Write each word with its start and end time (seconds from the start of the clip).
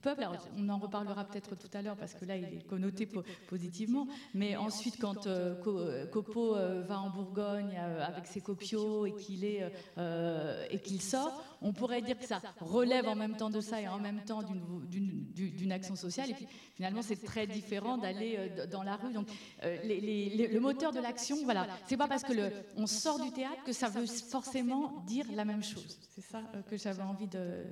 peuple. 0.00 0.26
on 0.56 0.68
en 0.68 0.78
reparlera 0.78 1.24
peut-être 1.24 1.56
tout 1.56 1.70
à 1.74 1.82
l'heure 1.82 1.96
parce 1.96 2.14
que 2.14 2.24
là, 2.24 2.36
il 2.36 2.44
est 2.44 2.66
connoté 2.66 3.08
positivement. 3.48 4.06
Mais 4.34 4.56
ensuite, 4.56 4.98
quand 4.98 5.26
euh, 5.26 6.06
Copo 6.06 6.56
euh, 6.56 6.82
va 6.82 7.00
en 7.00 7.10
Bourgogne 7.10 7.78
euh, 7.78 8.04
avec 8.04 8.26
ses 8.26 8.40
copiaux 8.40 9.06
et 9.06 9.14
qu'il 9.14 9.44
est 9.44 9.60
et 10.70 10.78
qu'il 10.80 11.00
sort, 11.00 11.44
on 11.62 11.72
pourrait 11.72 12.02
dire 12.02 12.18
que 12.18 12.26
ça 12.26 12.40
relève 12.60 13.06
en 13.06 13.14
même 13.14 13.36
temps 13.36 13.50
de 13.50 13.60
ça 13.60 13.80
et 13.80 13.88
en 13.88 13.98
même 13.98 14.24
temps 14.24 14.42
d'une 14.42 15.72
action 15.72 15.96
sociale. 15.96 16.30
Et 16.30 16.34
puis 16.34 16.46
finalement, 16.74 17.02
c'est 17.02 17.22
très 17.22 17.46
différent 17.46 17.98
d'aller 17.98 18.50
dans 18.70 18.82
la 18.82 18.96
rue. 18.96 19.12
Donc, 19.12 19.28
le 19.62 20.58
moteur 20.58 20.92
de 20.92 21.00
l'action, 21.00 21.36
voilà, 21.44 21.66
c'est 21.86 21.96
pas 21.96 22.08
parce 22.08 22.22
que 22.22 22.32
le, 22.32 22.50
on 22.76 22.86
sort 22.86 23.20
du 23.20 23.30
théâtre 23.32 23.62
que 23.64 23.72
ça 23.72 23.88
veut 23.88 24.06
forcément 24.06 25.02
dire 25.06 25.26
la 25.34 25.44
même 25.44 25.62
chose. 25.62 25.98
C'est 26.10 26.24
ça 26.24 26.42
que 26.68 26.76
j'avais 26.76 27.02
envie 27.02 27.28
de, 27.28 27.64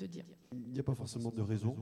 de 0.00 0.06
dire. 0.06 0.24
Il 0.52 0.72
n'y 0.72 0.80
a 0.80 0.82
pas 0.82 0.94
forcément 0.94 1.30
de 1.30 1.42
raison 1.42 1.76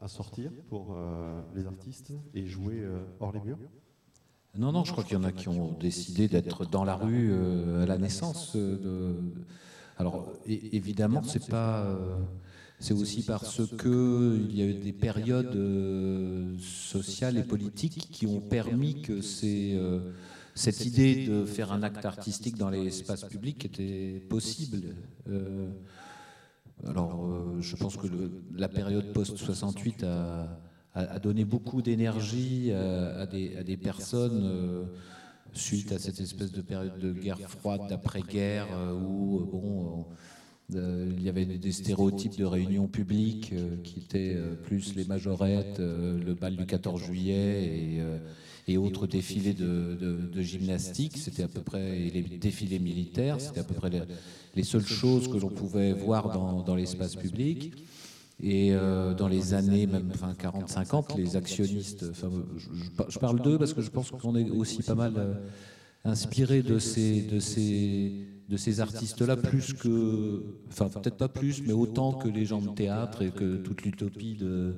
à, 0.00 0.08
sortir 0.08 0.50
pour 0.68 0.94
euh, 0.96 1.40
les 1.54 1.66
artistes 1.66 2.12
et 2.34 2.46
jouer 2.46 2.80
euh, 2.80 3.00
hors 3.20 3.32
les 3.32 3.40
murs? 3.40 3.58
Non, 4.56 4.72
non, 4.72 4.84
je 4.84 4.92
crois 4.92 5.04
qu'il 5.04 5.14
y 5.14 5.16
en 5.16 5.24
a 5.24 5.32
qui 5.32 5.48
ont 5.48 5.72
décidé 5.78 6.28
d'être 6.28 6.64
dans 6.64 6.84
la 6.84 6.96
rue 6.96 7.30
euh, 7.30 7.82
à 7.82 7.86
la 7.86 7.98
naissance. 7.98 8.56
De... 8.56 9.16
Alors, 9.98 10.32
évidemment, 10.46 11.22
c'est 11.22 11.48
pas. 11.48 11.98
c'est 12.78 12.94
aussi 12.94 13.22
parce 13.22 13.66
que 13.76 14.38
il 14.48 14.56
y 14.56 14.62
a 14.62 14.66
eu 14.66 14.74
des 14.74 14.92
périodes 14.92 15.56
sociales 16.58 17.36
et 17.36 17.42
politiques 17.42 18.08
qui 18.10 18.26
ont 18.26 18.40
permis 18.40 19.02
que 19.02 19.20
cette 19.20 20.86
idée 20.86 21.26
de 21.26 21.44
faire 21.44 21.72
un 21.72 21.82
acte 21.82 22.04
artistique 22.04 22.56
dans 22.56 22.70
l'espace 22.70 23.24
public 23.24 23.64
était 23.64 24.22
possible. 24.28 24.94
Alors, 26.86 27.24
euh, 27.24 27.60
je 27.60 27.76
pense 27.76 27.96
que 27.96 28.06
la 28.56 28.68
période 28.68 29.12
post-68 29.12 30.04
a, 30.94 31.18
donné 31.20 31.44
beaucoup 31.44 31.82
d'énergie 31.82 32.72
à, 32.72 33.26
des, 33.26 33.76
personnes 33.76 34.42
euh, 34.44 34.84
suite 35.52 35.92
à 35.92 35.98
cette 35.98 36.20
espèce 36.20 36.52
de 36.52 36.60
période 36.60 36.98
de 36.98 37.12
guerre 37.12 37.40
froide, 37.40 37.82
d'après-guerre, 37.88 38.66
euh, 38.72 38.92
où 38.92 39.40
bon, 39.50 40.06
il 40.70 41.22
y 41.22 41.28
avait 41.28 41.46
des 41.46 41.72
stéréotypes 41.72 42.36
de 42.36 42.44
réunions 42.44 42.88
publiques 42.88 43.54
qui 43.84 44.00
étaient 44.00 44.36
plus 44.64 44.94
les 44.94 45.04
majorettes, 45.04 45.78
le 45.78 46.34
bal 46.34 46.56
du 46.56 46.66
14 46.66 47.02
juillet 47.02 47.64
et 47.64 48.02
et 48.68 48.76
autres 48.76 49.06
défilés 49.06 49.54
de, 49.54 50.42
gymnastique. 50.42 51.16
C'était 51.16 51.42
à 51.42 51.48
peu 51.48 51.62
près 51.62 51.98
les 51.98 52.22
défilés 52.22 52.78
militaires. 52.78 53.40
C'était 53.40 53.60
à 53.60 53.64
peu 53.64 53.74
près 53.74 53.90
les, 54.54 54.62
seules 54.62 54.86
choses 54.86 55.28
que 55.28 55.38
l'on 55.38 55.48
pouvait 55.48 55.92
voir 55.92 56.64
dans, 56.64 56.74
l'espace 56.74 57.16
public. 57.16 57.72
Et 58.40 58.68
euh, 58.70 59.14
dans 59.14 59.26
les 59.26 59.52
années 59.52 59.88
même 59.88 60.12
enfin 60.14 60.32
40-50, 60.32 61.16
les 61.16 61.36
actionnistes, 61.36 62.04
je, 63.08 63.18
parle 63.18 63.42
d'eux 63.42 63.58
parce 63.58 63.74
que 63.74 63.82
je 63.82 63.90
pense 63.90 64.12
qu'on 64.12 64.36
est 64.36 64.48
aussi 64.48 64.80
pas 64.84 64.94
mal 64.94 65.14
euh, 65.16 65.34
inspiré 66.04 66.62
de 66.62 66.78
ces, 66.78 68.80
artistes-là, 68.80 69.36
plus 69.36 69.72
que, 69.72 70.44
enfin 70.68 70.88
peut-être 70.88 71.16
pas 71.16 71.28
plus, 71.28 71.62
mais 71.66 71.72
autant 71.72 72.12
que 72.12 72.28
les 72.28 72.44
gens 72.44 72.62
de 72.62 72.68
théâtre 72.68 73.22
et 73.22 73.30
que 73.30 73.56
toute 73.56 73.82
l'utopie 73.82 74.36
de, 74.36 74.76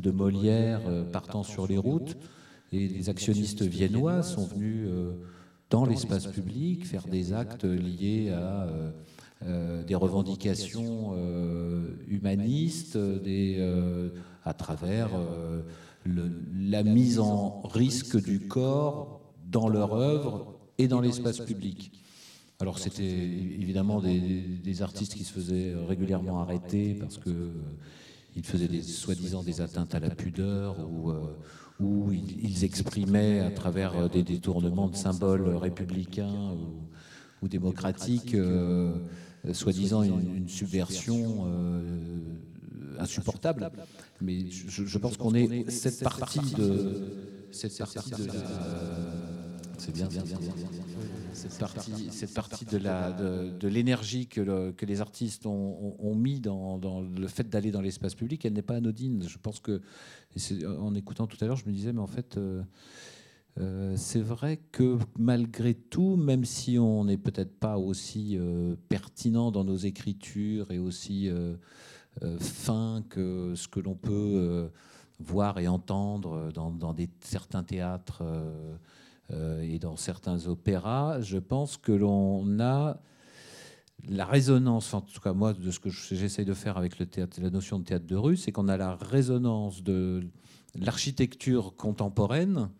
de 0.00 0.10
Molière 0.10 0.80
euh, 0.86 1.04
partant 1.04 1.42
sur 1.42 1.66
les 1.66 1.76
routes. 1.76 2.16
Les 2.74 3.08
actionnistes 3.08 3.62
viennois 3.62 4.24
sont 4.24 4.46
venus 4.46 4.88
euh, 4.88 5.12
dans 5.70 5.84
l'espace 5.84 6.26
public 6.26 6.84
faire 6.84 7.06
des 7.06 7.32
actes 7.32 7.64
liés 7.64 8.30
à 8.30 8.64
euh, 8.64 8.90
euh, 9.44 9.84
des 9.84 9.94
revendications 9.94 11.14
humanistes, 12.08 12.98
à 14.44 14.54
travers 14.54 15.10
la 16.04 16.82
mise 16.82 17.20
en 17.20 17.62
risque 17.62 18.20
du 18.20 18.40
corps 18.40 19.20
dans 19.50 19.68
leur 19.68 19.94
œuvre 19.94 20.58
et 20.78 20.88
dans 20.88 21.00
l'espace 21.00 21.40
public. 21.40 21.92
Alors 22.60 22.78
c'était 22.78 23.04
évidemment 23.04 24.00
des, 24.00 24.82
artistes 24.82 25.14
qui 25.14 25.24
se 25.24 25.32
faisaient 25.32 25.74
régulièrement 25.86 26.40
arrêter 26.40 26.94
parce 26.94 27.18
que 27.18 27.52
ils 28.36 28.44
faisaient 28.44 28.82
soi-disant 28.82 29.44
des 29.44 29.60
atteintes 29.60 29.94
à 29.94 30.00
la 30.00 30.10
pudeur 30.10 30.76
ou, 30.90 31.12
où 31.80 32.12
ils, 32.12 32.64
exprimaient 32.64 33.40
à 33.40 33.50
travers 33.50 33.96
euh, 33.96 34.08
des 34.08 34.22
détournements 34.22 34.88
de 34.88 34.96
symboles 34.96 35.48
républicains 35.56 36.56
ou, 37.42 37.48
démocratiques, 37.48 38.34
euh, 38.34 38.94
soi-disant 39.52 40.02
une, 40.02 40.48
subversion 40.48 41.44
euh, 41.46 42.18
insupportable. 42.98 43.70
Mais 44.22 44.48
je, 44.48 44.98
pense 44.98 45.18
qu'on 45.18 45.34
est 45.34 45.70
cette 45.70 46.02
partie 46.02 46.40
de 46.56 47.02
cette 47.50 47.76
partie 47.76 48.10
de 48.10 48.16
c'est 49.78 49.92
bien, 49.92 50.06
bien, 50.06 50.22
bien, 50.22 50.38
Cette 51.32 51.58
partie, 52.34 52.64
de 52.64 53.68
l'énergie 53.68 54.26
que, 54.26 54.84
les 54.84 55.00
artistes 55.00 55.46
ont, 55.46 56.14
mis 56.14 56.40
dans, 56.40 56.78
le 57.00 57.26
fait 57.26 57.48
d'aller 57.48 57.70
dans 57.70 57.80
l'espace 57.80 58.14
public, 58.14 58.44
elle 58.44 58.52
n'est 58.52 58.62
pas 58.62 58.76
anodine. 58.76 59.24
Je 59.26 59.38
pense 59.38 59.60
que 59.60 59.80
en 60.78 60.94
écoutant 60.94 61.26
tout 61.26 61.36
à 61.40 61.46
l'heure, 61.46 61.56
je 61.56 61.66
me 61.66 61.72
disais, 61.72 61.92
mais 61.92 62.00
en 62.00 62.06
fait. 62.06 62.36
Euh, 62.36 62.62
euh, 63.60 63.94
c'est 63.96 64.20
vrai 64.20 64.56
que 64.72 64.98
malgré 65.16 65.74
tout, 65.74 66.16
même 66.16 66.44
si 66.44 66.76
on 66.76 67.04
n'est 67.04 67.16
peut-être 67.16 67.56
pas 67.56 67.78
aussi 67.78 68.36
euh, 68.36 68.74
pertinent 68.88 69.52
dans 69.52 69.62
nos 69.62 69.76
écritures 69.76 70.72
et 70.72 70.80
aussi 70.80 71.30
fin 72.40 73.04
que 73.08 73.54
ce 73.54 73.68
que 73.68 73.78
l'on 73.78 73.94
peut 73.94 74.68
voir 75.20 75.58
et 75.58 75.68
entendre 75.68 76.52
dans, 76.52 76.94
certains 77.20 77.62
théâtres 77.62 78.22
euh, 78.22 78.76
et 79.30 79.78
dans 79.78 79.96
certains 79.96 80.46
opéras, 80.46 81.20
je 81.20 81.38
pense 81.38 81.76
que 81.76 81.92
l'on 81.92 82.60
a 82.60 83.00
la 84.08 84.26
résonance, 84.26 84.92
en 84.94 85.00
tout 85.00 85.20
cas 85.20 85.32
moi, 85.32 85.52
de 85.52 85.70
ce 85.70 85.80
que 85.80 85.90
j'essaye 85.90 86.44
de 86.44 86.54
faire 86.54 86.76
avec 86.76 86.98
le 86.98 87.06
théâtre, 87.06 87.40
la 87.40 87.50
notion 87.50 87.78
de 87.78 87.84
théâtre 87.84 88.06
de 88.06 88.16
rue, 88.16 88.36
c'est 88.36 88.52
qu'on 88.52 88.68
a 88.68 88.76
la 88.76 88.96
résonance 88.96 89.82
de 89.82 90.22
l'architecture 90.74 91.74
contemporaine. 91.76 92.70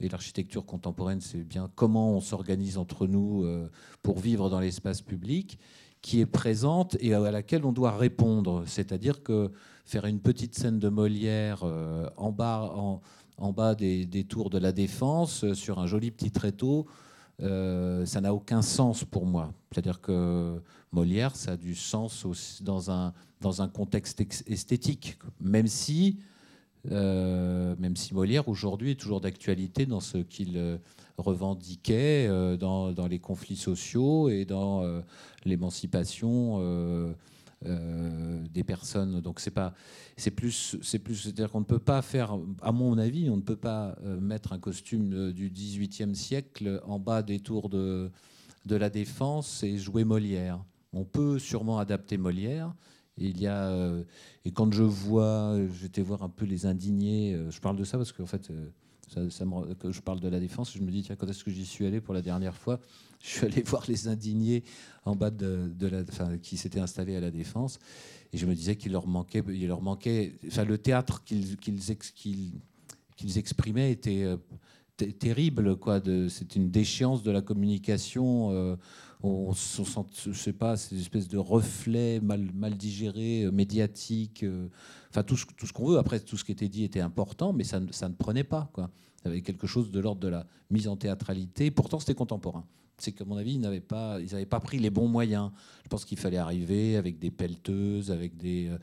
Et 0.00 0.08
l'architecture 0.08 0.66
contemporaine, 0.66 1.20
c'est 1.20 1.44
bien 1.44 1.70
comment 1.74 2.12
on 2.12 2.20
s'organise 2.20 2.78
entre 2.78 3.06
nous 3.06 3.44
euh, 3.44 3.70
pour 4.02 4.18
vivre 4.18 4.50
dans 4.50 4.60
l'espace 4.60 5.00
public, 5.02 5.58
qui 6.02 6.20
est 6.20 6.26
présente 6.26 6.96
et 7.00 7.14
à 7.14 7.30
laquelle 7.30 7.64
on 7.64 7.72
doit 7.72 7.96
répondre. 7.96 8.64
C'est-à-dire 8.66 9.22
que 9.22 9.52
faire 9.84 10.04
une 10.04 10.20
petite 10.20 10.54
scène 10.56 10.78
de 10.78 10.88
Molière 10.88 11.60
euh, 11.62 12.10
en 12.16 12.32
bas, 12.32 12.72
en, 12.74 13.00
en 13.38 13.52
bas 13.52 13.74
des, 13.74 14.26
tours 14.28 14.50
de 14.50 14.58
la 14.58 14.72
Défense, 14.72 15.44
euh, 15.44 15.54
sur 15.54 15.78
un 15.78 15.86
joli 15.86 16.10
petit 16.10 16.30
tréteau, 16.30 16.86
euh, 17.42 18.06
ça 18.06 18.20
n'a 18.20 18.32
aucun 18.32 18.62
sens 18.62 19.04
pour 19.04 19.26
moi. 19.26 19.52
C'est-à-dire 19.72 20.00
que 20.00 20.60
Molière, 20.92 21.34
ça 21.34 21.52
a 21.52 21.56
du 21.56 21.74
sens 21.74 22.26
dans, 22.62 22.90
un, 22.90 23.12
dans 23.40 23.62
un 23.62 23.68
contexte 23.68 24.20
esthétique, 24.46 25.18
même 25.40 25.66
si, 25.66 26.20
euh, 26.92 27.74
même 27.78 27.96
si 27.96 28.14
Molière 28.14 28.48
aujourd'hui 28.48 28.92
est 28.92 29.00
toujours 29.00 29.20
d'actualité 29.20 29.86
dans 29.86 30.00
ce 30.00 30.18
qu'il 30.18 30.78
revendiquait, 31.18 32.28
dans, 32.58 32.92
dans, 32.92 33.06
les 33.08 33.18
conflits 33.18 33.56
sociaux 33.56 34.28
et 34.28 34.44
dans 34.44 34.84
l'émancipation 35.44 36.60
euh, 37.66 38.42
des 38.52 38.64
personnes. 38.64 39.20
Donc 39.20 39.40
c'est 39.40 39.50
pas, 39.50 39.74
c'est 40.16 40.30
plus, 40.30 40.76
c'est 40.82 40.98
plus, 40.98 41.16
c'est-à-dire 41.16 41.50
qu'on 41.50 41.60
ne 41.60 41.64
peut 41.64 41.78
pas 41.78 42.02
faire, 42.02 42.36
à 42.62 42.72
mon 42.72 42.98
avis, 42.98 43.30
on 43.30 43.36
ne 43.36 43.42
peut 43.42 43.56
pas 43.56 43.96
euh, 44.04 44.20
mettre 44.20 44.52
un 44.52 44.58
costume 44.58 45.32
du 45.32 45.50
XVIIIe 45.50 46.14
siècle 46.14 46.80
en 46.84 46.98
bas 46.98 47.22
des 47.22 47.40
tours 47.40 47.68
de, 47.68 48.10
de 48.66 48.76
la 48.76 48.90
Défense 48.90 49.62
et 49.62 49.78
jouer 49.78 50.04
Molière. 50.04 50.62
On 50.92 51.04
peut 51.04 51.38
sûrement 51.38 51.78
adapter 51.78 52.16
Molière. 52.16 52.74
il 53.16 53.40
y 53.40 53.46
a, 53.46 53.68
euh, 53.68 54.04
et 54.44 54.52
quand 54.52 54.72
je 54.72 54.82
vois, 54.82 55.56
j'étais 55.80 56.02
voir 56.02 56.22
un 56.22 56.28
peu 56.28 56.44
les 56.44 56.66
indignés. 56.66 57.36
je 57.50 57.60
parle 57.60 57.76
de 57.76 57.84
ça 57.84 57.96
parce 57.96 58.12
qu'en 58.12 58.26
fait, 58.26 58.52
que 59.80 59.90
je 59.92 60.00
parle 60.00 60.20
de 60.20 60.28
la 60.28 60.40
défense, 60.40 60.72
je 60.74 60.82
me 60.82 60.90
dis, 60.90 61.02
tiens, 61.02 61.16
quand 61.16 61.28
est-ce 61.28 61.44
que 61.44 61.50
j'y 61.50 61.66
suis 61.66 61.86
allé 61.86 62.00
pour 62.00 62.14
la 62.14 62.22
dernière 62.22 62.56
fois? 62.56 62.78
Je 63.24 63.30
suis 63.30 63.46
allé 63.46 63.62
voir 63.66 63.84
les 63.88 64.06
indignés 64.06 64.64
en 65.04 65.16
bas 65.16 65.30
de, 65.30 65.72
qui 66.42 66.56
s'étaient 66.56 66.80
installés 66.80 67.16
à 67.16 67.20
la 67.20 67.30
défense, 67.30 67.78
et 68.32 68.38
je 68.38 68.46
me 68.46 68.54
disais 68.54 68.76
qu'il 68.76 68.92
leur 68.92 69.06
manquait, 69.06 69.42
il 69.48 69.66
leur 69.66 69.82
manquait, 69.82 70.34
enfin, 70.46 70.64
le 70.64 70.78
théâtre 70.78 71.24
qu'ils 71.24 71.56
qu'ils 71.56 73.38
exprimaient 73.38 73.92
était 73.92 74.24
euh, 74.24 74.36
terrible, 75.18 75.76
quoi. 75.76 76.02
C'est 76.28 76.56
une 76.56 76.70
déchéance 76.70 77.22
de 77.22 77.30
la 77.30 77.42
communication. 77.42 78.50
Euh, 78.50 78.76
on, 79.22 79.48
on 79.48 79.54
sent, 79.54 80.00
je 80.26 80.32
sais 80.32 80.52
pas, 80.52 80.76
ces 80.76 81.00
espèces 81.00 81.28
de 81.28 81.38
reflets 81.38 82.20
mal, 82.20 82.50
mal 82.52 82.76
digérés, 82.76 83.44
euh, 83.44 83.50
médiatiques 83.50 84.44
enfin 85.10 85.22
tout 85.22 85.36
ce, 85.36 85.46
tout 85.56 85.66
ce 85.66 85.72
qu'on 85.72 85.86
veut. 85.86 85.98
Après, 85.98 86.20
tout 86.20 86.36
ce 86.36 86.44
qui 86.44 86.52
était 86.52 86.68
dit 86.68 86.84
était 86.84 87.00
important, 87.00 87.52
mais 87.52 87.64
ça, 87.64 87.80
ça 87.92 88.08
ne 88.08 88.14
prenait 88.14 88.44
pas. 88.44 88.68
Quoi. 88.72 88.90
Il 89.24 89.28
y 89.28 89.30
avait 89.30 89.42
quelque 89.42 89.66
chose 89.66 89.90
de 89.90 90.00
l'ordre 90.00 90.20
de 90.20 90.28
la 90.28 90.46
mise 90.70 90.88
en 90.88 90.96
théâtralité. 90.96 91.70
Pourtant, 91.70 92.00
c'était 92.00 92.14
contemporain. 92.14 92.66
C'est 92.98 93.12
qu'à 93.12 93.24
mon 93.24 93.36
avis, 93.36 93.54
ils 93.54 93.60
n'avaient 93.60 93.80
pas, 93.80 94.18
ils 94.20 94.32
n'avaient 94.32 94.46
pas 94.46 94.60
pris 94.60 94.78
les 94.78 94.90
bons 94.90 95.08
moyens. 95.08 95.50
Je 95.82 95.88
pense 95.88 96.04
qu'il 96.04 96.18
fallait 96.18 96.38
arriver 96.38 96.96
avec 96.96 97.18
des 97.18 97.30
pelleteuses, 97.30 98.10
avec 98.10 98.36
des, 98.36 98.68
euh, 98.68 98.78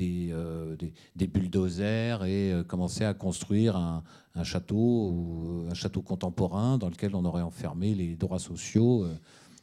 euh, 0.00 0.76
des, 1.16 1.26
bulldozers 1.26 2.24
et 2.24 2.52
euh, 2.52 2.62
commencer 2.62 3.04
à 3.04 3.14
construire 3.14 3.76
un, 3.76 4.02
château, 4.44 5.66
un 5.68 5.74
château 5.74 6.00
contemporain 6.00 6.78
dans 6.78 6.88
lequel 6.88 7.14
on 7.16 7.24
aurait 7.24 7.42
enfermé 7.42 7.94
les 7.94 8.14
droits 8.14 8.38
sociaux. 8.38 9.06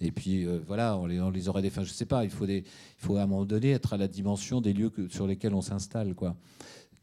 Et 0.01 0.11
puis 0.11 0.45
voilà, 0.67 0.97
on 0.97 1.05
les, 1.05 1.47
aurait. 1.47 1.65
Enfin, 1.65 1.83
je 1.83 1.91
sais 1.91 2.05
pas. 2.05 2.25
Il 2.25 2.29
faut, 2.29 2.45
il 2.45 2.63
faut 2.97 3.15
à 3.15 3.21
un 3.21 3.27
moment 3.27 3.45
donné 3.45 3.71
être 3.71 3.93
à 3.93 3.97
la 3.97 4.09
dimension 4.09 4.59
des 4.59 4.73
lieux 4.73 4.91
sur 5.09 5.27
lesquels 5.27 5.53
on 5.53 5.61
s'installe, 5.61 6.13
quoi. 6.13 6.35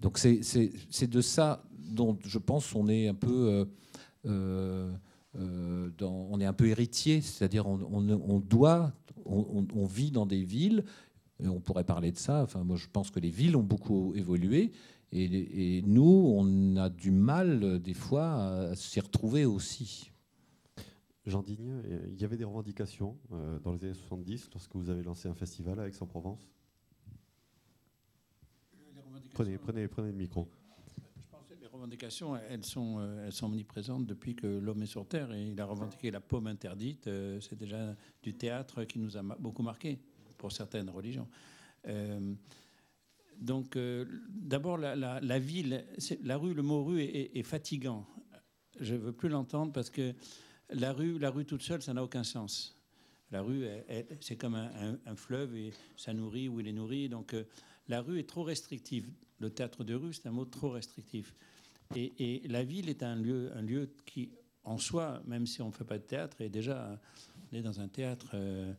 Donc 0.01 0.19
c'est 0.19 1.07
de 1.07 1.21
ça 1.21 1.65
dont 1.73 2.19
je 2.27 2.39
pense 2.39 2.75
on 2.75 2.89
est 2.89 3.09
un 3.09 3.15
peu. 3.15 3.67
Euh, 5.37 5.91
euh, 6.01 6.05
on 6.05 6.41
est 6.41 6.45
un 6.45 6.53
peu 6.53 6.69
héritier, 6.69 7.21
c'est-à-dire 7.21 7.67
on, 7.67 8.41
doit, 8.41 8.93
on, 9.25 9.87
vit 9.87 10.11
dans 10.11 10.27
des 10.27 10.45
villes, 10.45 10.85
et 11.43 11.49
on 11.49 11.61
pourrait 11.61 11.85
parler 11.85 12.13
de 12.13 12.19
ça. 12.19 12.43
Enfin, 12.43 12.65
moi, 12.65 12.77
je 12.77 12.87
pense 12.93 13.11
que 13.11 13.21
les 13.21 13.31
villes 13.31 13.57
ont 13.57 13.63
beaucoup 13.63 14.15
évolué, 14.15 14.73
et, 15.13 15.83
nous, 15.83 16.03
on 16.37 16.77
a 16.77 16.89
du 16.89 17.11
mal 17.11 17.81
des 17.81 17.95
fois 17.95 18.71
à 18.71 18.75
s'y 18.75 19.01
retrouver 19.01 19.45
aussi. 19.45 20.11
Jean 21.27 21.43
Digne, 21.43 21.83
il 22.09 22.21
y 22.21 22.25
avait 22.25 22.37
des 22.37 22.45
revendications 22.45 23.17
euh, 23.33 23.61
dans 23.61 23.73
les 23.73 23.85
années 23.85 23.95
70 23.95 24.51
lorsque 24.53 24.75
vous 24.75 24.91
avez 24.91 25.05
lancé 25.05 25.29
un 25.29 25.35
festival 25.35 25.79
à 25.79 25.87
Aix-en-Provence? 25.87 26.51
Prenez, 29.33 29.57
prenez, 29.57 29.87
prenez 29.87 30.11
le 30.11 30.17
micro 30.17 30.49
revendications, 31.83 32.37
elles 32.49 32.65
sont, 32.65 32.99
euh, 32.99 33.27
elles 33.27 33.33
sont 33.33 33.47
omniprésentes 33.47 34.07
depuis 34.07 34.37
que 34.37 34.47
l'homme 34.47 34.83
est 34.83 34.87
sur 34.87 35.07
Terre. 35.07 35.33
Et 35.33 35.49
il 35.49 35.61
a 35.61 35.65
revendiqué 35.65 36.13
la 36.13 36.21
pomme 36.21 36.47
interdite. 36.47 37.09
Euh, 37.09 37.41
c'est 37.41 37.59
déjà 37.59 37.97
du 38.23 38.35
théâtre 38.35 38.85
qui 38.85 39.01
nous 39.01 39.17
a 39.17 39.23
beaucoup 39.23 39.63
marqué 39.63 39.99
pour 40.39 40.53
certaines 40.53 40.89
religions. 40.91 41.29
Euh, 41.89 42.35
donc, 43.37 43.77
d'abord, 44.29 44.79
la, 44.79 45.39
ville, 45.41 45.85
la 46.23 46.37
rue, 46.37 46.55
le 46.55 46.63
mot 46.63 46.85
rue 46.85 47.01
est, 47.01 47.43
fatigant. 47.43 48.07
Je 48.79 48.95
ne 48.95 49.01
veux 49.01 49.13
plus 49.13 49.29
l'entendre 49.29 49.73
parce 49.73 49.91
que 49.91 50.15
la 50.71 50.93
rue, 50.93 51.19
la 51.19 51.31
rue 51.31 51.45
toute 51.45 51.63
seule, 51.63 51.83
ça 51.83 51.93
n'a 51.93 52.05
aucun 52.05 52.23
sens. 52.23 52.79
La 53.33 53.43
rue, 53.43 53.67
c'est 54.21 54.37
comme 54.37 54.55
un, 54.55 55.17
fleuve 55.17 55.57
et 55.57 55.73
ça 55.97 56.13
nourrit 56.13 56.49
ou 56.49 56.61
il 56.61 56.69
est 56.69 56.73
nourri. 56.73 57.09
Donc, 57.09 57.35
la 57.89 58.01
rue 58.01 58.21
est 58.21 58.29
trop 58.29 58.45
restrictive. 58.45 59.11
Le 59.41 59.51
théâtre 59.51 59.83
de 59.83 59.95
rue, 59.95 60.13
c'est 60.13 60.29
un 60.29 60.33
mot 60.33 60.45
trop 60.45 60.71
restrictif. 60.71 61.35
Et, 61.97 62.43
la 62.47 62.65
ville 62.65 62.89
est 62.89 63.03
un 63.03 63.17
lieu, 63.17 63.51
un 63.55 63.63
lieu 63.63 63.91
qui, 64.07 64.31
en 64.65 64.79
soi, 64.79 65.23
même 65.27 65.47
si 65.47 65.63
on 65.63 65.69
ne 65.69 65.73
fait 65.73 65.85
pas 65.85 65.99
de 65.99 66.05
théâtre, 66.05 66.41
est 66.41 66.49
déjà 66.49 67.01
on 67.53 67.57
est 67.57 67.63
dans 67.63 67.81
un 67.81 67.89
théâtre. 67.89 68.31
Euh, 68.35 68.73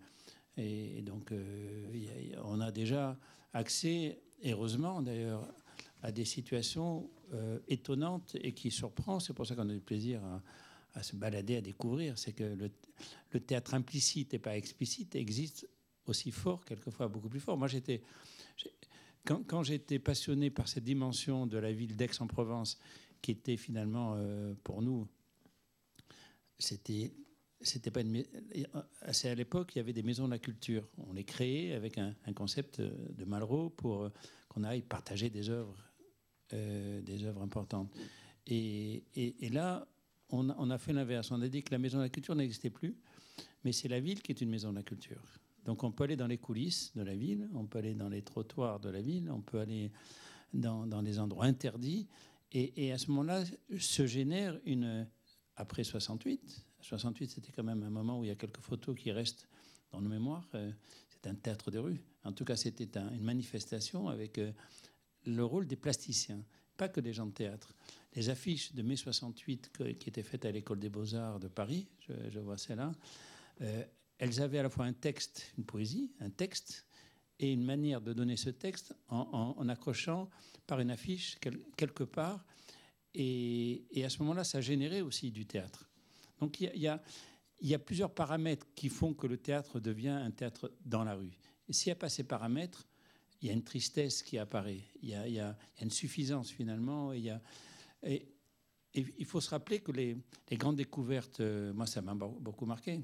et, 0.58 1.02
donc, 1.02 1.32
euh, 1.32 1.86
on 2.44 2.60
a 2.60 2.72
déjà 2.72 3.18
accès, 3.54 4.20
heureusement 4.44 5.02
d'ailleurs, 5.02 5.48
à 6.02 6.12
des 6.12 6.26
situations 6.26 7.10
euh, 7.34 7.60
étonnantes 7.68 8.36
et 8.42 8.54
qui 8.54 8.72
surprennent. 8.72 9.20
C'est 9.20 9.34
pour 9.34 9.48
ça 9.48 9.56
qu'on 9.56 9.70
a 9.70 9.74
du 9.74 9.80
plaisir 9.80 10.22
à, 10.94 11.04
se 11.04 11.16
balader, 11.16 11.58
à 11.58 11.62
découvrir. 11.62 12.18
C'est 12.18 12.34
que 12.34 12.44
le, 12.44 13.40
théâtre 13.40 13.74
implicite 13.74 14.34
et 14.34 14.40
pas 14.40 14.58
explicite 14.58 15.16
existe 15.16 15.68
aussi 16.06 16.32
fort, 16.32 16.66
quelquefois 16.66 17.08
beaucoup 17.08 17.30
plus 17.30 17.40
fort. 17.40 17.58
Moi, 17.58 17.68
j'étais 17.68 18.02
quand, 19.26 19.64
j'étais 19.64 20.00
passionné 20.00 20.50
par 20.50 20.68
cette 20.68 20.84
dimension 20.84 21.48
de 21.48 21.58
la 21.58 21.72
ville 21.72 21.96
d'Aix-en-Provence, 21.96 22.78
qui 23.24 23.32
était 23.32 23.58
finalement 23.58 24.14
euh, 24.18 24.54
pour 24.64 24.84
nous, 24.84 25.08
c'était 26.60 27.16
c'était 27.62 27.90
pas 27.90 28.02
une 28.02 28.24
c'est 29.12 29.30
à 29.30 29.36
l'époque 29.36 29.74
il 29.74 29.78
y 29.78 29.82
avait 29.82 29.94
des 29.94 30.04
maisons 30.04 30.26
de 30.26 30.32
la 30.32 30.40
culture. 30.40 30.88
On 31.08 31.14
les 31.14 31.24
créait 31.24 31.74
avec 31.74 31.98
un, 31.98 32.14
concept 32.36 32.82
de 32.82 33.26
Malraux 33.26 33.72
pour 33.72 34.12
qu'on 34.50 34.64
aille 34.64 34.82
partager 34.82 35.32
des 35.32 35.50
œuvres 35.50 35.78
euh, 36.54 37.02
des 37.02 37.24
œuvres 37.24 37.42
importantes. 37.42 37.92
Et, 38.46 39.06
et, 39.16 39.50
là 39.50 39.88
on 40.30 40.50
on 40.50 40.70
a 40.70 40.78
fait 40.78 40.94
l'inverse. 40.94 41.32
On 41.32 41.42
a 41.42 41.48
dit 41.48 41.64
que 41.64 41.72
la 41.72 41.80
maison 41.80 42.00
de 42.00 42.04
la 42.04 42.10
culture 42.10 42.36
n'existait 42.36 42.70
plus 42.70 42.96
mais 43.64 43.72
c'est 43.72 43.88
la 43.88 44.00
ville 44.00 44.22
qui 44.22 44.32
est 44.32 44.42
une 44.42 44.50
maison 44.50 44.72
de 44.72 44.78
la 44.78 44.84
culture. 44.84 45.22
Donc 45.66 45.84
on 45.84 45.92
peut 45.92 46.04
aller 46.04 46.18
dans 46.18 46.28
les 46.28 46.38
coulisses 46.38 46.92
de 46.96 47.04
la 47.04 47.16
ville, 47.16 47.50
on 47.54 47.66
peut 47.66 47.80
aller 47.80 47.94
dans 47.94 48.10
les 48.10 48.22
trottoirs 48.22 48.80
de 48.80 48.90
la 48.90 49.02
ville, 49.02 49.32
on 49.32 49.42
peut 49.42 49.60
aller 49.60 49.92
dans, 50.54 50.86
dans 50.86 51.02
les 51.02 51.20
endroits 51.20 51.46
interdits. 51.46 52.08
Et, 52.54 52.92
à 52.92 52.98
ce 52.98 53.10
moment-là 53.12 53.44
se 53.78 54.06
génère 54.06 54.60
une... 54.66 55.08
Après 55.56 55.84
68, 55.84 56.66
68 56.82 57.30
c'était 57.30 57.52
quand 57.52 57.64
même 57.64 57.84
un 57.84 57.90
moment 57.90 58.20
où 58.20 58.24
il 58.24 58.28
y 58.28 58.32
a 58.32 58.36
quelques 58.36 58.62
photos 58.62 58.98
qui 58.98 59.12
restent 59.12 59.48
dans 59.92 60.02
nos 60.02 60.10
mémoires. 60.10 60.48
Euh, 60.56 60.72
c'est 61.10 61.30
un 61.30 61.36
théâtre 61.36 61.70
de 61.70 61.78
rue. 61.78 62.02
En 62.24 62.32
tout 62.32 62.44
cas, 62.44 62.56
c'était 62.56 62.90
une 62.98 63.24
manifestation 63.24 64.10
avec 64.10 64.38
euh, 64.40 64.52
le 65.26 65.44
rôle 65.46 65.68
des 65.68 65.76
plasticiens, 65.76 66.44
pas 66.78 66.90
que 66.90 67.00
des 67.00 67.14
gens 67.14 67.26
de 67.26 67.32
théâtre. 67.32 67.74
Les 68.16 68.30
affiches 68.30 68.74
de 68.74 68.82
mai 68.82 68.96
68 68.96 69.72
qui 70.00 70.10
étaient 70.10 70.24
faites 70.24 70.46
à 70.46 70.52
l'école 70.52 70.80
des 70.80 70.90
beaux-arts 70.90 71.40
de 71.40 71.48
Paris, 71.48 71.88
je, 72.30 72.40
vois 72.40 72.58
celle-là, 72.58 72.92
euh, 73.62 73.84
elles 74.18 74.42
avaient 74.42 74.60
à 74.60 74.64
la 74.64 74.70
fois 74.70 74.86
un 74.86 74.94
texte, 74.94 75.54
une 75.58 75.66
poésie, 75.66 76.12
un 76.20 76.30
texte, 76.30 76.86
et 77.44 77.52
une 77.52 77.66
manière 77.66 78.00
de 78.00 78.14
donner 78.14 78.38
ce 78.38 78.50
texte 78.50 78.96
en, 79.10 79.68
accrochant 79.68 80.30
par 80.66 80.80
une 80.80 80.92
affiche 80.92 81.38
quelque 81.76 82.06
part. 82.06 82.46
Et, 83.14 83.84
à 84.02 84.08
ce 84.08 84.20
moment-là, 84.20 84.46
ça 84.46 84.62
générait 84.62 85.02
aussi 85.02 85.30
du 85.30 85.46
théâtre. 85.46 85.90
Donc 86.40 86.62
il 86.62 86.72
y, 86.80 86.88
a, 86.88 87.80
plusieurs 87.80 88.14
paramètres 88.14 88.66
qui 88.76 88.88
font 88.88 89.14
que 89.14 89.28
le 89.28 89.38
théâtre 89.38 89.82
devient 89.82 90.08
un 90.08 90.32
théâtre 90.32 90.72
dans 90.86 91.04
la 91.04 91.16
rue. 91.16 91.38
S'il 91.70 91.90
n'y 91.90 91.98
a 91.98 91.98
pas 91.98 92.08
ces 92.08 92.24
paramètres, 92.24 92.88
il 93.42 93.50
y 93.50 93.52
a 93.52 93.54
une 93.54 93.64
tristesse 93.64 94.24
qui 94.24 94.38
apparaît, 94.38 94.86
il 95.02 95.10
y 95.10 95.40
a, 95.40 95.58
une 95.82 95.92
suffisance 95.92 96.50
finalement. 96.50 97.12
Et, 97.12 97.30
il 98.94 99.26
faut 99.26 99.42
se 99.42 99.50
rappeler 99.50 99.80
que 99.82 99.92
les, 99.92 100.16
les 100.50 100.56
grandes 100.56 100.78
découvertes, 100.78 101.42
euh, 101.42 101.74
moi 101.74 101.88
ça 101.88 102.02
m'a 102.02 102.14
beaucoup 102.14 102.66
marqué, 102.66 103.02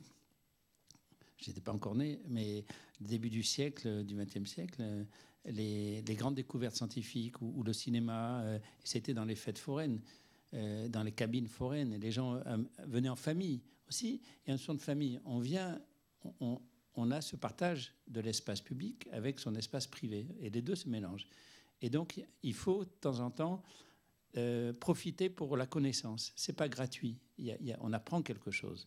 j'étais 1.40 1.62
pas 1.62 1.74
encore 1.74 1.96
né, 1.96 2.20
mais 2.28 2.66
début 3.00 3.30
du 3.30 3.44
siècle, 3.44 4.04
du 4.04 4.16
XXe 4.16 4.50
siècle, 4.50 5.06
les, 5.46 6.16
grandes 6.16 6.36
découvertes 6.36 6.76
scientifiques 6.76 7.42
ou, 7.42 7.64
le 7.64 7.74
cinéma, 7.74 8.42
euh, 8.42 8.60
c'était 8.84 9.14
dans 9.14 9.26
les 9.26 9.36
fêtes 9.36 9.58
foraines, 9.58 10.02
euh, 10.54 10.88
dans 10.88 11.04
les 11.04 11.12
cabines 11.12 11.48
foraines. 11.48 11.94
Et 11.94 11.98
les 11.98 12.12
gens 12.12 12.36
euh, 12.36 12.58
venaient 12.86 13.10
en 13.10 13.16
famille 13.16 13.62
aussi. 13.88 14.22
Et 14.46 14.52
un 14.52 14.58
son 14.58 14.74
de 14.74 14.82
famille, 14.82 15.20
on 15.26 15.40
vient, 15.40 15.80
on, 16.40 17.12
a 17.12 17.22
ce 17.22 17.36
partage 17.36 17.94
de 18.08 18.20
l'espace 18.20 18.62
public 18.62 19.08
avec 19.12 19.40
son 19.40 19.56
espace 19.56 19.88
privé. 19.88 20.28
Et 20.42 20.50
les 20.50 20.62
deux 20.62 20.76
se 20.76 20.90
mélangent. 20.90 21.28
Et 21.82 21.90
donc, 21.90 22.22
il 22.44 22.54
faut 22.54 22.84
de 22.84 22.90
temps 22.90 23.20
en 23.20 23.32
temps 23.32 23.64
profiter 24.80 25.28
pour 25.30 25.58
la 25.58 25.66
connaissance. 25.66 26.34
C'est 26.36 26.54
pas 26.54 26.70
gratuit. 26.70 27.18
Il 27.40 27.78
on 27.82 27.94
apprend 27.94 28.22
quelque 28.22 28.52
chose. 28.52 28.86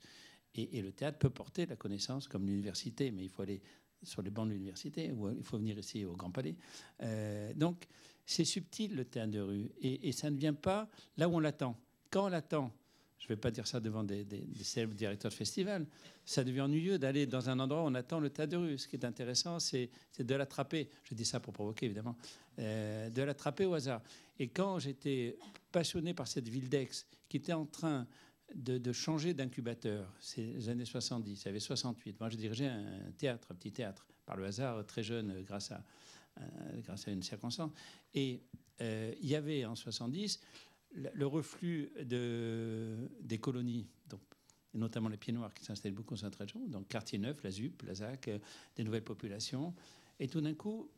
Et, 0.54 0.82
le 0.82 0.92
théâtre 0.92 1.18
peut 1.18 1.30
porter 1.30 1.66
la 1.66 1.76
connaissance 1.76 2.28
comme 2.28 2.46
l'université, 2.46 3.10
mais 3.10 3.24
il 3.24 3.30
faut 3.30 3.42
aller 3.42 3.62
sur 4.02 4.22
les 4.22 4.30
bancs 4.30 4.46
de 4.46 4.52
l'université 4.52 5.12
ou 5.12 5.30
il 5.30 5.44
faut 5.44 5.58
venir 5.58 5.78
ici 5.78 6.04
au 6.04 6.14
Grand 6.14 6.30
Palais. 6.30 6.56
Euh, 7.02 7.52
donc, 7.54 7.86
c'est 8.26 8.44
subtil 8.44 8.94
le 8.94 9.04
théâtre 9.04 9.30
de 9.30 9.40
rue 9.40 9.70
et, 9.80 10.12
ça 10.12 10.30
ne 10.30 10.36
vient 10.36 10.54
pas 10.54 10.88
là 11.16 11.28
où 11.28 11.34
on 11.34 11.40
l'attend. 11.40 11.76
Quand 12.10 12.26
on 12.26 12.28
l'attend, 12.28 12.72
je 13.18 13.24
ne 13.24 13.28
vais 13.28 13.36
pas 13.36 13.50
dire 13.50 13.66
ça 13.66 13.80
devant 13.80 14.04
des, 14.04 14.26
célèbres 14.62 14.94
directeurs 14.94 15.30
de 15.30 15.36
festival, 15.36 15.86
ça 16.24 16.44
devient 16.44 16.62
ennuyeux 16.62 16.98
d'aller 16.98 17.26
dans 17.26 17.48
un 17.48 17.58
endroit 17.58 17.82
où 17.82 17.86
on 17.86 17.94
attend 17.94 18.20
le 18.20 18.30
théâtre 18.30 18.52
de 18.52 18.56
rue. 18.56 18.78
Ce 18.78 18.88
qui 18.88 18.96
est 18.96 19.04
intéressant, 19.04 19.60
c'est 19.60 19.90
de 20.18 20.34
l'attraper. 20.34 20.88
Je 21.04 21.14
dis 21.14 21.24
ça 21.24 21.40
pour 21.40 21.52
provoquer, 21.52 21.86
évidemment. 21.86 22.16
Euh, 22.58 23.08
de 23.10 23.22
l'attraper 23.22 23.64
au 23.64 23.74
hasard. 23.74 24.02
Et 24.38 24.48
quand 24.48 24.78
j'étais 24.78 25.38
passionné 25.70 26.14
par 26.14 26.26
cette 26.26 26.48
ville 26.48 26.68
d'Aix, 26.68 26.90
qui 27.28 27.36
était 27.38 27.52
en 27.52 27.64
train 27.64 28.06
de, 28.54 28.92
changer 28.92 29.34
d'incubateur. 29.34 30.12
C'est 30.20 30.42
les 30.42 30.68
années 30.68 30.84
70, 30.84 31.42
il 31.42 31.46
y 31.46 31.48
avait 31.48 31.60
68. 31.60 32.20
Moi, 32.20 32.28
je 32.28 32.36
dirigeais 32.36 32.66
un 32.66 33.12
théâtre, 33.16 33.48
un 33.50 33.54
petit 33.54 33.72
théâtre, 33.72 34.06
par 34.26 34.36
le 34.36 34.44
hasard, 34.44 34.84
très 34.86 35.02
jeune, 35.02 35.42
grâce 35.42 35.72
à, 35.72 35.84
euh, 36.40 36.42
grâce 36.82 37.08
à 37.08 37.10
une 37.10 37.22
circonstance. 37.22 37.72
Et 38.14 38.42
euh, 38.80 39.12
il 39.20 39.28
y 39.28 39.34
avait 39.34 39.64
en 39.64 39.74
70 39.74 40.40
le, 40.94 41.26
reflux 41.26 41.90
de, 42.04 43.10
des 43.20 43.38
colonies, 43.38 43.86
donc, 44.08 44.20
notamment 44.74 45.08
les 45.08 45.16
pieds 45.16 45.32
noirs 45.32 45.52
qui 45.54 45.64
s'installaient 45.64 45.94
beaucoup 45.94 46.16
sur 46.16 46.26
cette 46.26 46.36
région, 46.36 46.66
donc 46.66 46.88
quartier 46.88 47.18
neuf, 47.18 47.42
la 47.42 47.50
ZUP, 47.50 47.82
la 47.82 47.94
ZAC, 47.94 48.28
euh, 48.28 48.38
des 48.76 48.84
nouvelles 48.84 49.04
populations. 49.04 49.74
Et 50.18 50.28
tout 50.28 50.40
d'un 50.40 50.54
coup, 50.54 50.90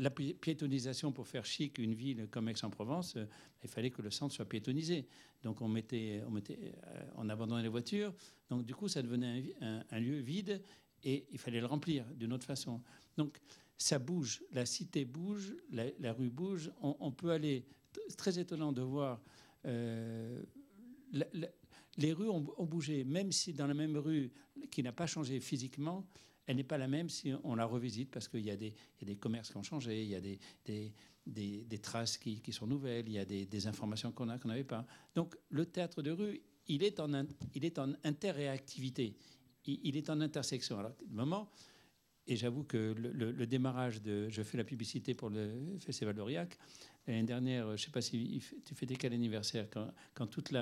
la 0.00 0.10
piétonisation 0.10 1.12
pour 1.12 1.28
faire 1.28 1.44
chic 1.44 1.78
une 1.78 1.94
ville 1.94 2.26
comme 2.30 2.48
Aix-en-Provence, 2.48 3.16
euh, 3.16 3.26
il 3.62 3.68
fallait 3.68 3.90
que 3.90 4.02
le 4.02 4.10
centre 4.10 4.34
soit 4.34 4.48
piétonisé. 4.48 5.06
Donc 5.42 5.60
on 5.60 5.68
mettait, 5.68 6.22
on 6.26 6.30
mettait, 6.30 6.74
euh, 6.86 7.04
on 7.16 7.28
abandonnait 7.28 7.62
les 7.62 7.68
voitures. 7.68 8.14
Donc 8.48 8.64
du 8.64 8.74
coup, 8.74 8.88
ça 8.88 9.02
devenait 9.02 9.54
un, 9.60 10.00
lieu 10.00 10.18
vide 10.18 10.62
et 11.04 11.26
il 11.30 11.38
fallait 11.38 11.60
le 11.60 11.66
remplir 11.66 12.04
d'une 12.14 12.32
autre 12.32 12.46
façon. 12.46 12.80
Donc 13.16 13.38
ça 13.76 13.98
bouge, 13.98 14.42
la 14.52 14.66
cité 14.66 15.04
bouge, 15.04 15.54
la, 15.70 16.12
rue 16.12 16.30
bouge. 16.30 16.72
On, 16.80 17.12
peut 17.12 17.30
aller. 17.30 17.66
C'est 18.08 18.16
très 18.16 18.38
étonnant 18.38 18.72
de 18.72 18.82
voir 18.82 19.20
euh, 19.66 20.42
les 21.96 22.12
rues 22.12 22.28
ont, 22.28 22.40
bougé, 22.40 23.04
même 23.04 23.32
si 23.32 23.52
dans 23.52 23.66
la 23.66 23.74
même 23.74 23.96
rue 23.96 24.32
qui 24.70 24.82
n'a 24.82 24.92
pas 24.92 25.06
changé 25.06 25.40
physiquement, 25.40 26.06
elle 26.46 26.56
n'est 26.56 26.64
pas 26.64 26.78
la 26.78 26.88
même 26.88 27.08
si 27.08 27.32
on 27.44 27.54
la 27.54 27.64
revisite 27.64 28.10
parce 28.10 28.28
qu'il 28.28 28.44
y, 28.44 28.50
a 28.50 28.56
des 28.56 29.16
commerces 29.16 29.50
qui 29.50 29.56
ont 29.56 29.62
changé, 29.62 30.02
il 30.02 30.08
y 30.08 30.14
a 30.14 30.20
des, 30.20 31.78
traces 31.80 32.18
qui, 32.18 32.52
sont 32.52 32.66
nouvelles, 32.66 33.08
il 33.08 33.14
y 33.14 33.18
a 33.18 33.24
des, 33.24 33.66
informations 33.66 34.12
qu'on 34.12 34.28
a 34.28 34.38
qu'on 34.38 34.48
n'avait 34.48 34.64
pas. 34.64 34.86
Donc 35.14 35.36
le 35.48 35.66
théâtre 35.66 36.02
de 36.02 36.10
rue, 36.10 36.40
il 36.66 36.82
est 36.82 37.00
en, 37.00 37.24
il 37.54 37.64
est 37.64 37.78
en 37.78 37.92
interréactivité, 38.04 39.16
il, 39.66 39.96
est 39.96 40.10
en 40.10 40.20
intersection. 40.20 40.78
Alors, 40.78 40.92
le 41.08 41.14
moment, 41.14 41.50
et 42.26 42.36
j'avoue 42.36 42.64
que 42.64 42.94
le, 42.96 43.46
démarrage 43.46 44.02
de. 44.02 44.28
Je 44.28 44.42
fais 44.42 44.56
la 44.56 44.64
publicité 44.64 45.14
pour 45.14 45.30
le 45.30 45.76
Festival 45.80 46.14
d'Aurillac. 46.14 46.56
L'année 47.06 47.24
dernière, 47.24 47.66
je 47.68 47.72
ne 47.72 47.76
sais 47.76 47.90
pas 47.90 48.02
si 48.02 48.42
tu 48.64 48.74
fêtais 48.74 48.94
quel 48.94 49.12
anniversaire, 49.12 49.68
quand, 49.70 49.88
quand 50.14 50.26
toute 50.26 50.52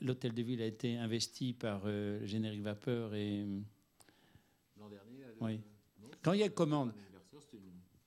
l'hôtel 0.00 0.34
de 0.34 0.42
ville 0.42 0.60
a 0.60 0.66
été 0.66 0.96
investi 0.96 1.54
par 1.54 1.82
euh, 1.86 2.24
Générique 2.26 2.62
Vapeur 2.62 3.14
et. 3.14 3.46
Oui. 5.40 5.60
quand 6.22 6.32
il 6.32 6.40
y 6.40 6.42
a 6.42 6.48
commande. 6.48 6.92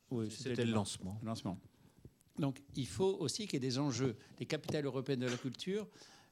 Oui, 0.10 0.30
c'était 0.30 0.66
le 0.66 0.74
lancement. 0.74 1.20
lancement. 1.24 1.58
Donc 2.38 2.62
il 2.76 2.88
faut 2.88 3.18
aussi 3.20 3.46
qu'il 3.46 3.54
y 3.54 3.58
ait 3.58 3.70
des 3.70 3.78
enjeux. 3.80 4.16
Les 4.40 4.46
capitales 4.46 4.86
européennes 4.86 5.20
de 5.20 5.28
la 5.28 5.38
culture, 5.38 5.88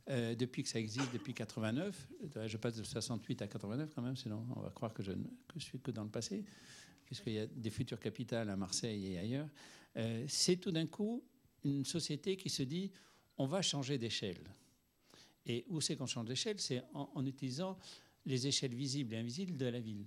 euh, 0.09 0.35
depuis 0.35 0.63
que 0.63 0.69
ça 0.69 0.79
existe, 0.79 1.13
depuis 1.13 1.33
89, 1.33 2.09
je 2.45 2.57
passe 2.57 2.75
de 2.75 2.83
68 2.83 3.41
à 3.41 3.47
89 3.47 3.93
quand 3.93 4.01
même, 4.01 4.17
sinon 4.17 4.45
on 4.55 4.61
va 4.61 4.69
croire 4.71 4.93
que 4.93 5.03
je 5.03 5.11
ne 5.11 5.59
suis 5.59 5.79
que 5.79 5.91
dans 5.91 6.03
le 6.03 6.09
passé, 6.09 6.43
puisqu'il 7.05 7.33
y 7.33 7.39
a 7.39 7.45
des 7.45 7.69
futures 7.69 7.99
capitales 7.99 8.49
à 8.49 8.55
Marseille 8.55 9.13
et 9.13 9.19
ailleurs. 9.19 9.47
Euh, 9.97 10.25
c'est 10.27 10.57
tout 10.57 10.71
d'un 10.71 10.87
coup 10.87 11.23
une 11.63 11.85
société 11.85 12.37
qui 12.37 12.49
se 12.49 12.63
dit 12.63 12.91
on 13.37 13.47
va 13.47 13.61
changer 13.61 13.97
d'échelle. 13.97 14.43
Et 15.45 15.65
où 15.69 15.81
c'est 15.81 15.95
qu'on 15.95 16.05
change 16.05 16.25
d'échelle? 16.25 16.59
C'est 16.59 16.83
en, 16.93 17.25
utilisant 17.25 17.77
les 18.25 18.47
échelles 18.47 18.75
visibles 18.75 19.13
et 19.13 19.17
invisibles 19.17 19.57
de 19.57 19.65
la 19.65 19.79
ville. 19.79 20.05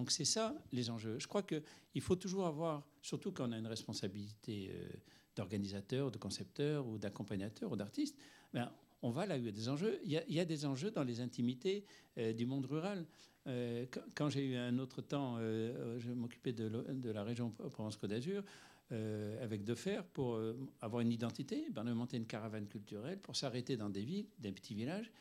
Donc 0.00 0.10
c'est 0.10 0.24
ça 0.24 0.54
les 0.72 0.88
enjeux. 0.88 1.18
Je 1.18 1.28
crois 1.28 1.42
qu'il 1.42 2.00
faut 2.00 2.16
toujours 2.16 2.46
avoir, 2.46 2.86
surtout 3.02 3.32
quand 3.32 3.46
on 3.46 3.52
a 3.52 3.58
une 3.58 3.66
responsabilité 3.66 4.70
euh, 4.72 4.88
d'organisateur, 5.36 6.10
de 6.10 6.16
concepteur 6.16 6.88
ou 6.88 6.96
d'accompagnateur 6.96 7.70
ou 7.70 7.76
d'artiste, 7.76 8.16
ben, 8.54 8.72
on 9.02 9.10
va 9.10 9.26
là 9.26 9.36
où 9.36 9.40
il 9.40 9.44
y 9.44 9.48
a 9.48 9.52
des 9.52 9.68
enjeux. 9.68 10.00
Il 10.04 10.10
y 10.10 10.40
a, 10.40 10.44
des 10.46 10.64
enjeux 10.64 10.90
dans 10.90 11.04
les 11.04 11.20
intimités 11.20 11.84
euh, 12.16 12.32
du 12.32 12.46
monde 12.46 12.64
rural. 12.64 13.04
quand 14.16 14.30
j'ai 14.30 14.44
eu 14.46 14.56
un 14.56 14.78
autre 14.78 15.02
temps, 15.02 15.38
je 15.38 16.12
m'occupais 16.12 16.52
de, 16.52 16.68
de, 16.68 17.10
la 17.10 17.22
région 17.22 17.50
Provence-Côte 17.50 18.10
d'Azur, 18.10 18.42
euh, 18.92 19.44
avec 19.44 19.62
de 19.62 19.76
faire 19.76 20.02
pour 20.02 20.34
euh, 20.34 20.58
avoir 20.80 21.00
une 21.00 21.12
identité, 21.12 21.68
ben, 21.70 21.86
a 21.86 21.94
monté 21.94 22.16
une 22.16 22.26
caravane 22.26 22.66
culturelle 22.66 23.20
pour 23.20 23.36
s'arrêter 23.36 23.76
dans 23.76 23.88
des 23.88 24.02
villes, 24.02 24.26
des 24.40 24.50
petits 24.50 24.74
villages. 24.74 25.12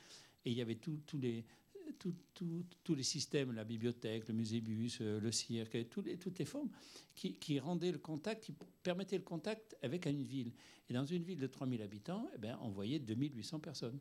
Et 0.44 0.50
il 0.50 0.58
y 0.58 0.62
avait 0.62 0.74
tous 0.76 1.00
les, 1.22 1.46
tous 2.84 2.96
les 2.96 3.04
systèmes, 3.04 3.52
la 3.54 3.64
bibliothèque, 3.64 4.28
le 4.28 4.34
musée 4.34 4.62
bus, 4.62 5.00
euh, 5.02 5.20
le 5.20 5.32
cirque, 5.32 5.90
toutes 5.90 6.40
les 6.40 6.46
formes 6.46 6.70
qui, 7.16 7.60
rendaient 7.60 7.92
le 7.92 7.98
contact, 7.98 8.44
qui 8.44 8.54
permettaient 8.84 9.18
le 9.18 9.24
contact 9.24 9.76
avec 9.82 10.06
une 10.06 10.24
ville. 10.24 10.52
Et 10.90 10.94
dans 10.94 11.06
une 11.06 11.24
ville 11.24 11.40
de 11.40 11.48
3000 11.48 11.82
habitants, 11.82 12.30
eh 12.34 12.38
ben, 12.38 12.58
on 12.62 12.70
voyait 12.70 13.00
2800 13.00 13.60
personnes. 13.60 14.00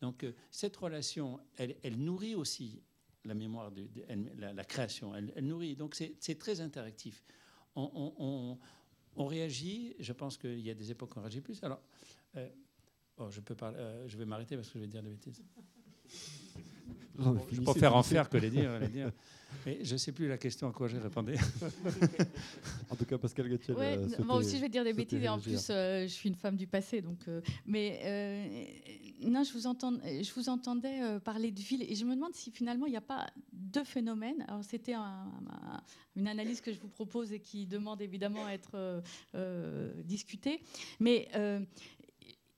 Donc 0.00 0.24
cette 0.50 0.76
relation, 0.76 1.38
elle, 1.56 1.98
nourrit 1.98 2.34
aussi 2.34 2.80
la 3.24 3.34
mémoire, 3.34 3.70
la, 4.38 4.64
création, 4.64 5.14
elle, 5.14 5.44
nourrit. 5.44 5.76
Donc 5.76 5.94
c'est 5.94 6.38
très 6.38 6.60
interactif. 6.60 7.22
on, 7.76 8.56
réagit. 9.18 9.94
Je 9.98 10.12
pense 10.14 10.38
qu'il 10.38 10.60
y 10.60 10.70
a 10.70 10.74
des 10.74 10.90
époques 10.90 11.14
où 11.16 11.18
on 11.18 11.22
réagit 11.22 11.42
plus. 11.42 11.62
Alors, 11.62 11.82
euh, 12.36 12.48
oh, 13.18 13.30
je, 13.30 13.40
peux 13.40 13.54
parler, 13.54 13.78
euh, 13.78 14.08
je 14.08 14.16
vais 14.16 14.24
m'arrêter 14.24 14.56
parce 14.56 14.68
que 14.68 14.78
je 14.78 14.84
vais 14.84 14.88
dire 14.88 15.02
des 15.02 15.10
bêtises. 15.10 15.42
Je 17.18 17.60
préfère 17.60 17.96
en 17.96 18.02
faire 18.02 18.28
que 18.28 18.36
les 18.36 18.50
dire. 18.50 18.78
Les 18.80 18.88
dire. 18.88 19.10
Mais 19.66 19.78
je 19.82 19.92
ne 19.92 19.98
sais 19.98 20.12
plus 20.12 20.28
la 20.28 20.38
question 20.38 20.68
à 20.68 20.72
quoi 20.72 20.88
j'ai 20.88 20.98
répondu. 20.98 21.34
en 22.90 22.96
tout 22.96 23.04
cas, 23.04 23.18
Pascal 23.18 23.48
Gattiel. 23.48 23.76
Euh, 23.78 24.08
moi 24.24 24.36
aussi, 24.36 24.56
je 24.56 24.62
vais 24.62 24.68
dire 24.68 24.84
des 24.84 24.92
bêtises 24.92 25.22
et 25.22 25.28
en 25.28 25.38
plus, 25.38 25.66
je 25.68 26.06
suis 26.08 26.28
une 26.28 26.34
femme 26.34 26.56
du 26.56 26.66
passé. 26.66 27.02
Donc, 27.02 27.18
mais 27.66 28.00
non, 29.22 29.44
je 29.44 29.52
vous, 29.52 29.66
entends, 29.66 29.92
je 30.04 30.32
vous 30.34 30.48
entendais 30.48 31.20
parler 31.24 31.50
de 31.50 31.60
ville 31.60 31.82
et 31.82 31.94
je 31.94 32.04
me 32.04 32.14
demande 32.14 32.34
si 32.34 32.50
finalement 32.50 32.86
il 32.86 32.90
n'y 32.90 32.96
a 32.96 33.02
pas 33.02 33.26
deux 33.52 33.84
phénomènes. 33.84 34.44
Alors, 34.48 34.64
c'était 34.64 34.94
une 36.16 36.28
analyse 36.28 36.60
que 36.60 36.72
je 36.72 36.80
vous 36.80 36.88
propose 36.88 37.32
et 37.32 37.40
qui 37.40 37.66
demande 37.66 38.00
évidemment 38.00 38.46
à 38.46 38.52
être 38.52 39.02
discutée. 40.04 40.60
Mais 41.00 41.28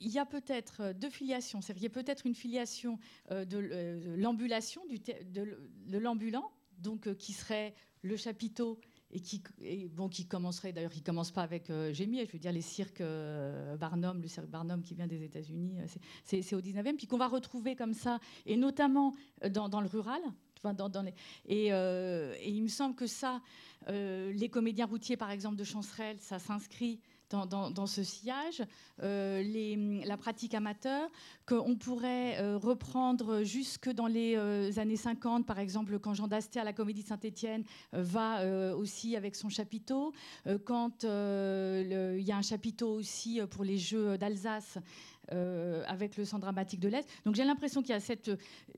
il 0.04 0.11
y 0.11 0.18
a 0.18 0.26
peut-être 0.26 0.92
deux 0.92 1.11
filiations. 1.11 1.61
C'est-à-dire, 1.61 1.85
y 1.85 1.87
a 1.87 1.90
peut-être 1.90 2.26
une 2.26 2.35
filiation 2.35 2.99
de 3.30 4.16
l'ambulation, 4.16 4.82
de 4.88 5.99
l'ambulant, 5.99 6.50
donc 6.82 7.06
euh, 7.06 7.14
qui 7.14 7.32
serait 7.32 7.75
le 8.02 8.16
chapiteau 8.16 8.80
et 9.12 9.21
qui, 9.21 9.42
bon, 9.90 10.09
qui 10.09 10.26
commencerait, 10.26 10.73
d'ailleurs, 10.73 10.90
qui 10.90 11.02
commence 11.02 11.30
pas 11.30 11.42
avec 11.42 11.71
euh, 11.71 11.92
Gémier, 11.92 12.26
je 12.26 12.32
veux 12.32 12.38
dire 12.38 12.52
les 12.52 12.62
cirques 12.62 13.02
euh, 13.02 13.76
Barnum, 13.76 14.21
le 14.21 14.28
cirque 14.28 14.49
Barnum 14.49 14.82
qui 14.82 14.94
vient 14.94 15.06
des 15.06 15.23
États-Unis, 15.23 15.76
c'est 16.25 16.54
au 16.54 16.61
19e, 16.61 16.97
puis 16.97 17.06
qu'on 17.06 17.18
va 17.18 17.28
retrouver 17.28 17.76
comme 17.76 17.94
ça, 17.94 18.18
et 18.47 18.56
notamment 18.56 19.14
dans, 19.50 19.80
le 19.80 19.87
rural. 19.87 20.21
dans, 20.64 21.06
et, 21.47 21.66
et, 21.66 22.49
il 22.49 22.62
me 22.62 22.68
semble 22.68 22.94
que 22.94 23.06
ça, 23.06 23.42
les 23.87 24.49
comédiens 24.50 24.87
routiers, 24.87 25.18
par 25.18 25.30
exemple, 25.30 25.56
de 25.56 25.64
Chancerelle, 25.64 26.18
ça 26.18 26.38
s'inscrit 26.38 27.00
dans, 27.32 27.86
ce 27.86 28.02
sillage, 28.02 28.62
euh, 29.02 30.02
la 30.04 30.16
pratique 30.16 30.54
amateur, 30.54 31.08
qu'on 31.46 31.76
pourrait 31.76 32.38
euh, 32.38 32.58
reprendre 32.58 33.42
jusque 33.42 33.90
dans 33.90 34.06
les 34.06 34.36
euh, 34.36 34.70
années 34.76 34.96
50, 34.96 35.46
par 35.46 35.58
exemple, 35.58 35.98
quand 35.98 36.14
Jean 36.14 36.28
Dasté 36.28 36.60
à 36.60 36.64
la 36.64 36.72
Comédie 36.72 37.02
Saint-Étienne 37.02 37.64
va 37.92 38.46
aussi 38.76 39.16
avec 39.16 39.36
son 39.36 39.48
chapiteau, 39.48 40.12
quand 40.64 41.04
il 41.04 42.24
y 42.24 42.32
a 42.32 42.36
un 42.36 42.42
chapiteau 42.42 42.94
aussi 42.94 43.40
pour 43.50 43.64
les 43.64 43.78
Jeux 43.78 44.18
d'Alsace 44.18 44.78
euh, 45.30 45.84
avec 45.86 46.16
le 46.16 46.24
centre 46.24 46.42
dramatique 46.42 46.80
de 46.80 46.88
l'Est. 46.88 47.08
Donc 47.24 47.36
j'ai 47.36 47.44
l'impression 47.44 47.80
qu'il 47.80 47.90
y 47.90 47.96
a 47.96 48.00
cette, 48.00 48.32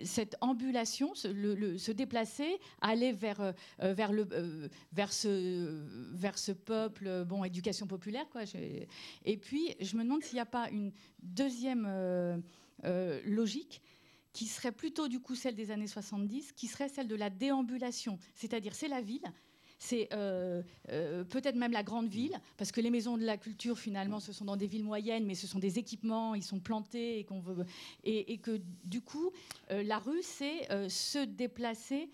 cette 0.04 0.36
ambulation, 0.42 1.14
se 1.14 1.90
déplacer, 1.90 2.58
aller 2.82 3.12
vers, 3.12 3.40
euh, 3.40 3.52
vers, 3.94 4.12
le, 4.12 4.28
euh, 4.32 4.68
vers, 4.92 5.10
ce, 5.10 5.82
vers 6.12 6.38
ce 6.38 6.52
peuple, 6.52 7.24
bon, 7.24 7.44
éducation 7.44 7.86
populaire. 7.86 8.28
Quoi. 8.30 8.42
Et 9.24 9.36
puis 9.38 9.74
je 9.80 9.96
me 9.96 10.04
demande 10.04 10.22
s'il 10.22 10.34
n'y 10.34 10.40
a 10.40 10.46
pas 10.46 10.68
une 10.70 10.92
deuxième 11.22 12.42
logique 13.24 13.80
qui 14.34 14.46
serait 14.46 14.72
plutôt 14.72 15.08
du 15.08 15.20
coup 15.20 15.36
celle 15.36 15.54
des 15.54 15.70
années 15.70 15.86
70, 15.86 16.52
qui 16.52 16.66
serait 16.66 16.90
celle 16.90 17.08
de 17.08 17.16
la 17.16 17.30
déambulation. 17.30 18.18
C'est-à-dire 18.34 18.74
c'est 18.74 18.88
la 18.88 19.00
ville, 19.00 19.24
c'est 19.84 20.08
euh, 20.12 20.62
euh, 20.90 21.24
peut-être 21.24 21.56
même 21.56 21.72
la 21.72 21.82
grande 21.82 22.08
ville, 22.08 22.32
parce 22.56 22.72
que 22.72 22.80
les 22.80 22.90
maisons 22.90 23.18
de 23.18 23.24
la 23.24 23.36
culture, 23.36 23.78
finalement, 23.78 24.18
ce 24.18 24.32
sont 24.32 24.46
dans 24.46 24.56
des 24.56 24.66
villes 24.66 24.84
moyennes, 24.84 25.26
mais 25.26 25.34
ce 25.34 25.46
sont 25.46 25.58
des 25.58 25.78
équipements, 25.78 26.34
ils 26.34 26.42
sont 26.42 26.58
plantés, 26.58 27.18
et, 27.18 27.24
qu'on 27.24 27.40
veut, 27.40 27.66
et, 28.02 28.38
que 28.38 28.60
du 28.84 29.02
coup, 29.02 29.30
euh, 29.70 29.82
la 29.82 29.98
rue, 29.98 30.22
c'est 30.22 30.68
se 30.88 31.24
déplacer 31.24 32.08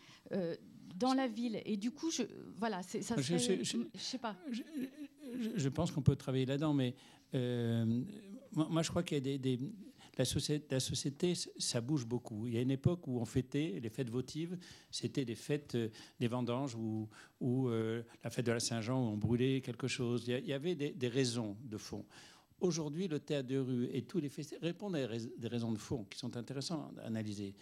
dans 0.97 1.15
la 1.15 1.29
ville. 1.29 1.63
Et 1.65 1.77
du 1.77 1.93
coup, 1.93 2.11
je, 2.11 2.23
voilà, 2.59 2.83
ça 2.83 3.01
serait, 3.01 3.39
je, 3.39 3.63
je, 3.63 4.01
sais 4.01 4.19
pas. 4.19 4.37
Je, 4.51 5.69
pense 5.69 5.93
qu'on 5.93 6.03
peut 6.03 6.17
travailler 6.17 6.47
là-dedans, 6.47 6.75
mais 6.75 6.95
moi, 8.53 8.83
je 8.83 8.91
crois 8.91 9.05
qu'il 9.05 9.27
y 9.27 9.35
a 9.35 9.39
des 9.39 9.59
la 10.71 10.81
société, 10.81 11.35
ça 11.59 11.81
bouge 11.81 12.07
beaucoup. 12.07 12.47
Il 12.47 12.55
y 12.55 12.59
a 12.59 12.61
une 12.61 12.71
époque 12.71 13.07
où 13.07 13.19
on 13.19 13.25
fêtait 13.25 13.79
les 13.83 13.89
fêtes 13.89 14.11
votives, 14.11 14.59
c'était 14.91 15.25
les 15.25 15.35
fêtes 15.35 15.75
euh, 15.75 15.89
des 16.19 16.29
vendanges 16.29 16.75
ou, 16.75 17.09
euh, 17.43 18.03
la 18.23 18.31
fête 18.31 18.47
de 18.47 18.53
la 18.53 18.61
Saint-Jean 18.61 18.99
où 18.99 19.13
on 19.13 19.17
brûlait 19.17 19.61
quelque 19.61 19.89
chose. 19.89 20.25
Il 20.29 20.47
y 20.47 20.53
avait 20.53 20.75
des, 20.75 21.09
raisons 21.09 21.57
de 21.65 21.77
fond. 21.77 22.05
Aujourd'hui, 22.61 23.09
le 23.09 23.19
théâtre 23.21 23.49
de 23.49 23.57
rue 23.57 23.89
et 23.93 24.03
tous 24.03 24.21
les 24.21 24.29
festivals 24.29 24.65
répondent 24.65 24.97
à 24.97 25.07
des 25.07 25.49
raisons 25.49 25.73
de 25.73 25.79
fond 25.79 26.05
qui 26.05 26.19
sont 26.19 26.37
intéressantes 26.37 26.99
à 26.99 27.07
analyser. 27.07 27.55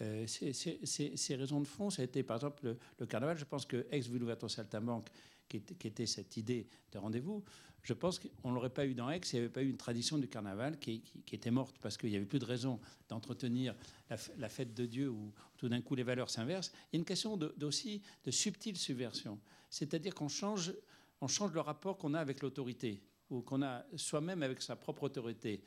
Euh, 0.00 0.26
ces, 0.26 1.36
raisons 1.36 1.60
de 1.60 1.66
fond, 1.66 1.90
ça 1.90 2.02
a 2.02 2.04
été 2.04 2.22
par 2.22 2.36
exemple 2.36 2.76
le, 2.98 3.06
carnaval. 3.06 3.36
Je 3.36 3.44
pense 3.44 3.66
que 3.66 3.86
ex-Ville 3.90 4.24
Saltimbanque, 4.48 5.08
qui, 5.48 5.60
qui 5.60 5.86
était 5.86 6.06
cette 6.06 6.36
idée 6.36 6.66
de 6.92 6.98
rendez-vous, 6.98 7.44
je 7.86 7.92
pense 7.92 8.18
qu'on 8.18 8.50
ne 8.50 8.54
l'aurait 8.54 8.70
pas 8.70 8.84
eu 8.84 8.94
dans 8.94 9.08
Aix 9.08 9.20
s'il 9.22 9.38
n'y 9.38 9.44
avait 9.44 9.52
pas 9.52 9.62
eu 9.62 9.70
une 9.70 9.76
tradition 9.76 10.18
du 10.18 10.26
carnaval 10.26 10.76
qui, 10.80 11.04
était 11.30 11.52
morte 11.52 11.76
parce 11.80 11.96
qu'il 11.96 12.10
n'y 12.10 12.16
avait 12.16 12.26
plus 12.26 12.40
de 12.40 12.44
raison 12.44 12.80
d'entretenir 13.08 13.76
la, 14.10 14.48
fête 14.48 14.74
de 14.74 14.86
Dieu 14.86 15.08
où 15.08 15.32
tout 15.56 15.68
d'un 15.68 15.80
coup 15.80 15.94
les 15.94 16.02
valeurs 16.02 16.28
s'inversent. 16.28 16.72
Il 16.92 16.96
y 16.96 16.96
a 16.96 16.98
une 16.98 17.04
question 17.04 17.38
aussi 17.62 18.02
de 18.24 18.32
subtile 18.32 18.76
subversion. 18.76 19.38
C'est-à-dire 19.70 20.16
qu'on 20.16 20.26
change, 20.26 20.74
on 21.20 21.28
change 21.28 21.52
le 21.52 21.60
rapport 21.60 21.96
qu'on 21.96 22.14
a 22.14 22.18
avec 22.18 22.42
l'autorité 22.42 23.00
ou 23.30 23.42
qu'on 23.42 23.62
a 23.62 23.86
soi-même 23.94 24.42
avec 24.42 24.62
sa 24.62 24.74
propre 24.74 25.04
autorité 25.04 25.62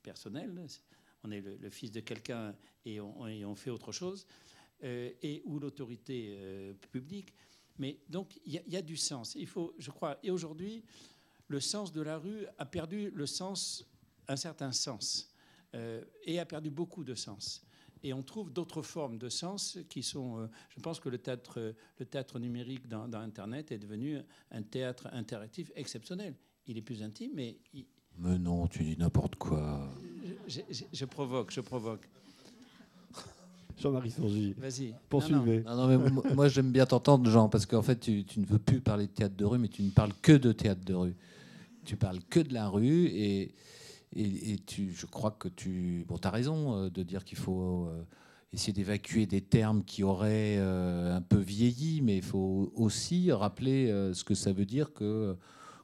personnelle. 0.00 0.54
On 1.24 1.32
est 1.32 1.40
le, 1.40 1.70
fils 1.70 1.90
de 1.90 1.98
quelqu'un 1.98 2.54
et, 2.84 3.00
on, 3.00 3.54
fait 3.56 3.70
autre 3.70 3.90
chose. 3.90 4.28
Euh, 4.84 5.10
et 5.22 5.42
ou 5.44 5.58
l'autorité 5.58 6.36
euh, 6.38 6.72
publique. 6.92 7.34
Mais 7.78 7.98
donc, 8.08 8.38
il 8.46 8.62
y, 8.68 8.76
a 8.76 8.82
du 8.82 8.96
sens. 8.96 9.34
Il 9.34 9.48
faut, 9.48 9.74
je 9.78 9.90
crois, 9.90 10.18
et 10.22 10.30
aujourd'hui, 10.30 10.84
le 11.48 11.60
sens 11.60 11.92
de 11.92 12.00
la 12.02 12.18
rue 12.18 12.46
a 12.58 12.64
perdu 12.66 13.10
le 13.10 13.26
sens, 13.26 13.86
un 14.28 14.36
certain 14.36 14.72
sens, 14.72 15.30
euh, 15.74 16.02
et 16.24 16.38
a 16.38 16.46
perdu 16.46 16.70
beaucoup 16.70 17.04
de 17.04 17.14
sens. 17.14 17.62
et 18.06 18.12
on 18.12 18.22
trouve 18.22 18.52
d'autres 18.52 18.82
formes 18.82 19.16
de 19.16 19.30
sens 19.30 19.78
qui 19.88 20.02
sont. 20.02 20.38
euh, 20.40 20.46
je 20.68 20.78
pense 20.80 21.00
que 21.00 21.08
le 21.08 21.16
théâtre, 21.16 21.74
le 21.98 22.04
théâtre 22.04 22.38
numérique 22.38 22.86
dans, 22.86 23.08
dans 23.08 23.20
Internet 23.20 23.72
est 23.72 23.78
devenu 23.78 24.18
un 24.50 24.62
théâtre 24.62 25.08
interactif 25.12 25.72
exceptionnel. 25.74 26.34
Il 26.66 26.76
est 26.76 26.82
plus 26.82 27.02
intime, 27.02 27.32
mais 27.34 27.56
il- 27.72 27.86
Mais 28.18 28.38
non, 28.38 28.66
tu 28.68 28.84
dis 28.84 28.96
n'importe 28.98 29.36
quoi. 29.36 29.90
je, 30.46 30.60
je- 30.70 30.84
je 30.92 31.04
provoque, 31.06 31.50
je 31.50 31.62
provoque. 31.62 32.06
Jean-Marie 33.76 34.10
Songy, 34.10 34.54
Vas-y. 34.58 34.88
Non. 34.90 34.94
poursuivez. 35.08 35.62
Non, 35.64 35.76
non, 35.76 35.86
mais 35.88 36.10
mo- 36.10 36.22
moi 36.34 36.48
j'aime 36.48 36.70
bien 36.70 36.86
t'entendre, 36.86 37.28
Jean, 37.30 37.48
parce 37.48 37.66
qu'en 37.66 37.82
fait 37.82 37.98
tu, 38.00 38.24
tu 38.24 38.40
ne 38.40 38.46
veux 38.46 38.58
plus 38.58 38.80
parler 38.80 39.06
de 39.06 39.12
théâtre 39.12 39.36
de 39.36 39.44
rue, 39.44 39.58
mais 39.58 39.68
tu 39.68 39.82
ne 39.82 39.90
parles 39.90 40.12
que 40.22 40.32
de 40.32 40.52
théâtre 40.52 40.84
de 40.84 40.94
rue. 40.94 41.16
Tu 41.84 41.96
parles 41.96 42.20
que 42.30 42.40
de 42.40 42.54
la 42.54 42.68
rue 42.68 43.06
et, 43.06 43.54
et, 44.16 44.52
et 44.52 44.58
tu, 44.64 44.90
je 44.94 45.06
crois 45.06 45.32
que 45.32 45.48
tu. 45.48 46.04
Bon, 46.08 46.16
tu 46.18 46.26
as 46.26 46.30
raison 46.30 46.74
euh, 46.76 46.88
de 46.90 47.02
dire 47.02 47.24
qu'il 47.24 47.36
faut 47.36 47.86
euh, 47.88 48.02
essayer 48.52 48.72
d'évacuer 48.72 49.26
des 49.26 49.40
termes 49.42 49.82
qui 49.84 50.02
auraient 50.02 50.56
euh, 50.58 51.14
un 51.16 51.20
peu 51.20 51.38
vieilli, 51.38 52.00
mais 52.00 52.16
il 52.16 52.22
faut 52.22 52.72
aussi 52.76 53.30
rappeler 53.32 53.88
ce 54.14 54.24
que 54.24 54.34
ça 54.34 54.52
veut 54.52 54.64
dire 54.66 54.92
que 54.94 55.36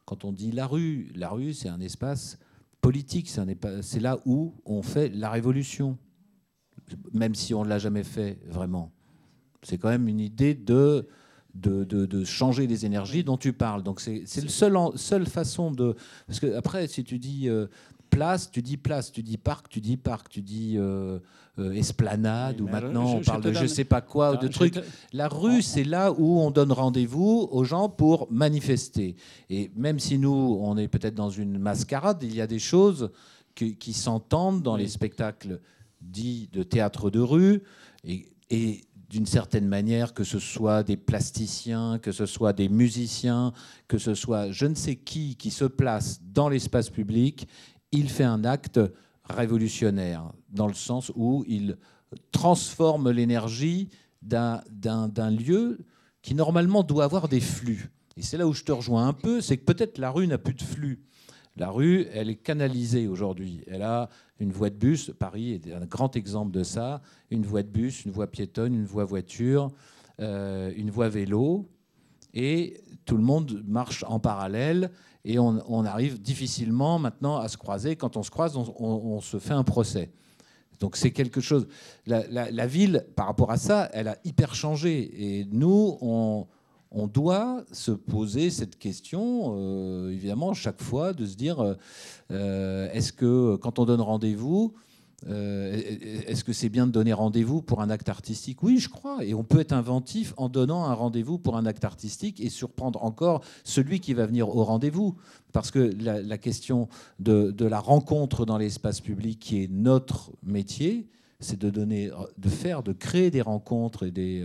quand 0.07 0.25
on 0.25 0.33
dit 0.33 0.53
la 0.53 0.67
rue, 0.67 1.11
la 1.15 1.29
rue 1.29 1.53
c'est 1.53 1.69
un 1.69 1.81
espace 1.81 2.39
politique, 2.81 3.29
c'est 3.29 4.01
là 4.01 4.21
où 4.25 4.55
on 4.65 4.83
fait 4.83 5.09
la 5.11 5.29
révolution, 5.31 5.99
même 7.13 7.35
si 7.35 7.55
on 7.55 7.65
ne 7.65 7.69
l'a 7.69 7.79
jamais 7.79 8.05
fait 8.05 8.39
vraiment. 8.49 8.91
C'est 9.63 9.79
quand 9.79 9.89
même 9.91 10.09
une 10.09 10.21
idée 10.21 10.55
de, 10.55 11.07
de, 11.55 11.85
de- 11.85 12.07
de 12.07 12.25
changer 12.25 12.67
les 12.67 12.87
énergies 12.87 13.25
dont 13.25 13.37
tu 13.37 13.53
parles. 13.53 13.83
Donc 13.83 14.01
c'est 14.01 14.23
c'est 14.27 14.41
le 14.43 14.49
seul 14.49 14.75
seule 14.97 15.27
façon 15.27 15.71
de... 15.71 15.95
Parce 16.27 16.41
que 16.41 16.55
après, 16.57 16.87
si 16.87 17.05
tu 17.05 17.19
dis 17.19 17.49
euh, 17.49 17.67
place, 18.09 18.51
tu 18.51 18.63
dis 18.63 18.77
place, 18.77 19.13
tu 19.13 19.23
dis 19.23 19.37
parc, 19.37 19.69
tu 19.69 19.81
dis 19.81 19.97
parc, 19.97 20.29
tu 20.31 20.41
dis 20.43 20.77
euh, 20.79 21.19
euh, 21.59 21.73
esplanade, 21.73 22.61
Oui, 22.61 22.67
ou 22.69 22.71
maintenant 22.73 23.07
je- 23.07 23.17
on 23.19 23.23
je 23.23 23.27
parle 23.27 23.43
de 23.43 23.53
je 23.53 23.59
donne- 23.61 23.69
sais 23.69 23.85
pas 23.85 24.01
quoi, 24.01 24.33
ou 24.33 24.37
de 24.39 24.47
je 24.47 24.53
trucs. 24.53 24.75
te- 24.75 24.81
La 25.13 25.29
rue, 25.29 25.61
c'est 25.63 25.85
là 25.85 26.11
où 26.13 26.41
on 26.41 26.51
donne 26.51 26.73
rendez-vous 26.73 27.49
aux 27.51 27.65
gens 27.65 27.89
pour 27.89 28.29
manifester. 28.33 29.15
Et 29.51 29.71
même 29.77 29.99
si 29.99 30.19
nous, 30.19 30.59
on 30.63 30.77
est 30.79 30.89
peut-être 30.89 31.15
dans 31.15 31.31
une 31.31 31.59
mascarade, 31.59 32.23
il 32.23 32.35
y 32.35 32.41
a 32.41 32.47
des 32.47 32.59
choses 32.59 33.11
qui, 33.55 33.77
qui 33.77 33.93
s'entendent 33.93 34.63
dans 34.63 34.75
Oui. 34.77 34.83
les 34.83 34.89
spectacles 34.89 35.61
dits 36.01 36.49
de 36.53 36.63
théâtre 36.63 37.11
de 37.11 37.21
rue. 37.21 37.63
Et, 38.05 38.85
d'une 39.09 39.27
certaine 39.27 39.67
manière, 39.67 40.15
que 40.15 40.23
ce 40.23 40.39
soit 40.39 40.85
des 40.85 40.97
plasticiens, 40.97 41.99
que 41.99 42.13
ce 42.13 42.27
soit 42.27 42.53
des 42.53 42.69
musiciens, 42.69 43.53
que 43.89 43.99
ce 43.99 44.15
soit 44.15 44.53
je 44.53 44.67
ne 44.67 44.77
sais 44.77 44.95
qui 44.95 45.35
qui 45.35 45.51
se 45.51 45.65
place 45.65 46.21
dans 46.23 46.49
l'espace 46.49 46.91
public, 46.91 47.49
il 47.91 48.09
fait 48.09 48.23
un 48.23 48.45
acte 48.45 48.79
révolutionnaire, 49.25 50.31
dans 50.49 50.69
le 50.69 50.75
sens 50.75 51.11
où 51.17 51.45
il 51.49 51.77
transforme 52.31 53.11
l'énergie 53.11 53.89
d'un 54.23 54.63
lieu 55.31 55.79
qui 56.23 56.35
normalement 56.37 56.85
doit 56.85 57.03
avoir 57.03 57.29
des 57.29 57.41
flux. 57.41 57.91
Et 58.17 58.23
c'est 58.23 58.37
là 58.37 58.47
où 58.47 58.53
je 58.53 58.65
te 58.65 58.73
rejoins 58.73 59.09
un 59.09 59.13
peu, 59.13 59.41
c'est 59.41 59.57
que 59.57 59.65
peut-être 59.65 59.99
la 59.99 60.11
rue 60.11 60.27
n'a 60.27 60.39
plus 60.39 60.55
de 60.55 60.63
flux. 60.63 61.03
La 61.57 61.71
rue, 61.71 62.07
elle 62.13 62.31
est 62.31 62.37
canalisée 62.37 63.09
aujourd'hui. 63.09 63.63
Elle 63.67 63.83
a 63.83 64.09
une 64.41 64.53
voie 64.53 64.71
de 64.71 64.75
bus, 64.75 65.13
Paris 65.19 65.53
est 65.53 65.73
un 65.73 65.85
grand 65.85 66.17
exemple 66.17 66.51
de 66.51 66.63
ça, 66.63 67.03
une 67.31 67.45
voie 67.45 67.63
de 67.63 67.69
bus, 67.69 68.05
une 68.07 68.11
voie 68.11 68.27
piétonne, 68.27 68.75
une 68.75 68.87
voie 68.87 69.05
voiture, 69.05 69.71
euh, 70.19 70.73
une 70.77 70.91
voie 70.91 71.09
vélo, 71.09 71.69
et 72.33 72.81
tout 73.05 73.17
le 73.17 73.23
monde 73.23 73.63
marche 73.67 74.05
en 74.09 74.19
parallèle, 74.19 74.91
et 75.27 75.39
on, 75.39 75.85
arrive 75.85 76.21
difficilement 76.21 76.99
maintenant 76.99 77.37
à 77.37 77.49
se 77.49 77.59
croiser. 77.59 77.95
Quand 77.95 78.17
on 78.17 78.23
se 78.23 78.31
croise, 78.31 78.57
on, 78.57 79.21
se 79.21 79.39
fait 79.39 79.53
un 79.53 79.65
procès. 79.65 80.11
Donc 80.81 80.97
c'est 80.97 81.11
quelque 81.11 81.43
chose. 81.43 81.69
La- 82.07 82.51
la 82.51 82.67
ville, 82.67 83.05
par 83.17 83.27
rapport 83.27 83.51
à 83.51 83.59
ça, 83.59 83.91
elle 83.93 84.09
a 84.09 84.17
hyper 84.25 84.55
changé. 84.55 85.41
Et 85.41 85.45
nous, 85.53 85.99
on, 86.01 86.47
on 86.91 87.07
doit 87.07 87.65
se 87.73 87.93
poser 87.93 88.51
cette 88.51 88.79
question, 88.79 89.55
euh, 89.57 90.11
évidemment, 90.11 90.55
chaque 90.55 90.83
fois, 90.83 91.13
de 91.13 91.25
se 91.25 91.37
dire, 91.37 91.61
euh, 91.61 91.75
euh, 92.33 92.91
est-ce 92.93 93.13
que 93.13 93.57
quand 93.57 93.79
on 93.79 93.85
donne 93.85 94.01
rendez-vous, 94.01 94.75
est-ce 95.27 96.45
que 96.45 96.55
c'est 96.55 96.71
bien 96.71 96.87
de 96.87 96.93
donner 96.93 97.13
rendez-vous 97.13 97.61
pour 97.61 97.83
un 97.83 97.91
acte 97.91 98.09
artistique? 98.09 98.63
Oui, 98.63 98.79
je 98.79 98.89
crois. 98.89 99.23
Et 99.23 99.35
on 99.35 99.45
peut 99.45 99.61
être 99.61 99.75
inventif 99.75 100.33
en 100.39 100.49
donnant 100.49 100.87
un 100.87 100.95
rendez-vous 100.95 101.39
pour 101.39 101.59
un 101.59 101.67
acte 101.67 101.85
artistique 101.85 102.41
et 102.41 102.49
surprendre 102.49 103.05
encore 103.05 103.43
celui 103.63 104.01
qui 104.01 104.15
va 104.15 104.25
venir 104.25 104.49
au 104.49 104.65
rendez-vous. 104.65 105.17
Parce 105.53 105.71
que 105.71 105.91
la, 106.01 106.39
question 106.39 106.89
de, 107.19 107.55
la 107.63 107.81
rencontre 107.81 108.47
dans 108.47 108.57
l'espace 108.57 109.03
public, 109.03 109.39
qui 109.39 109.63
est 109.63 109.71
notre 109.71 110.33
métier, 110.43 111.07
c'est 111.39 111.59
de 111.59 111.69
donner, 111.69 112.11
de 112.39 112.49
faire, 112.49 112.83
de 112.83 112.95
créer 112.95 113.31
des 113.31 113.43
rencontres 113.43 114.07
et 114.07 114.11
des, 114.11 114.43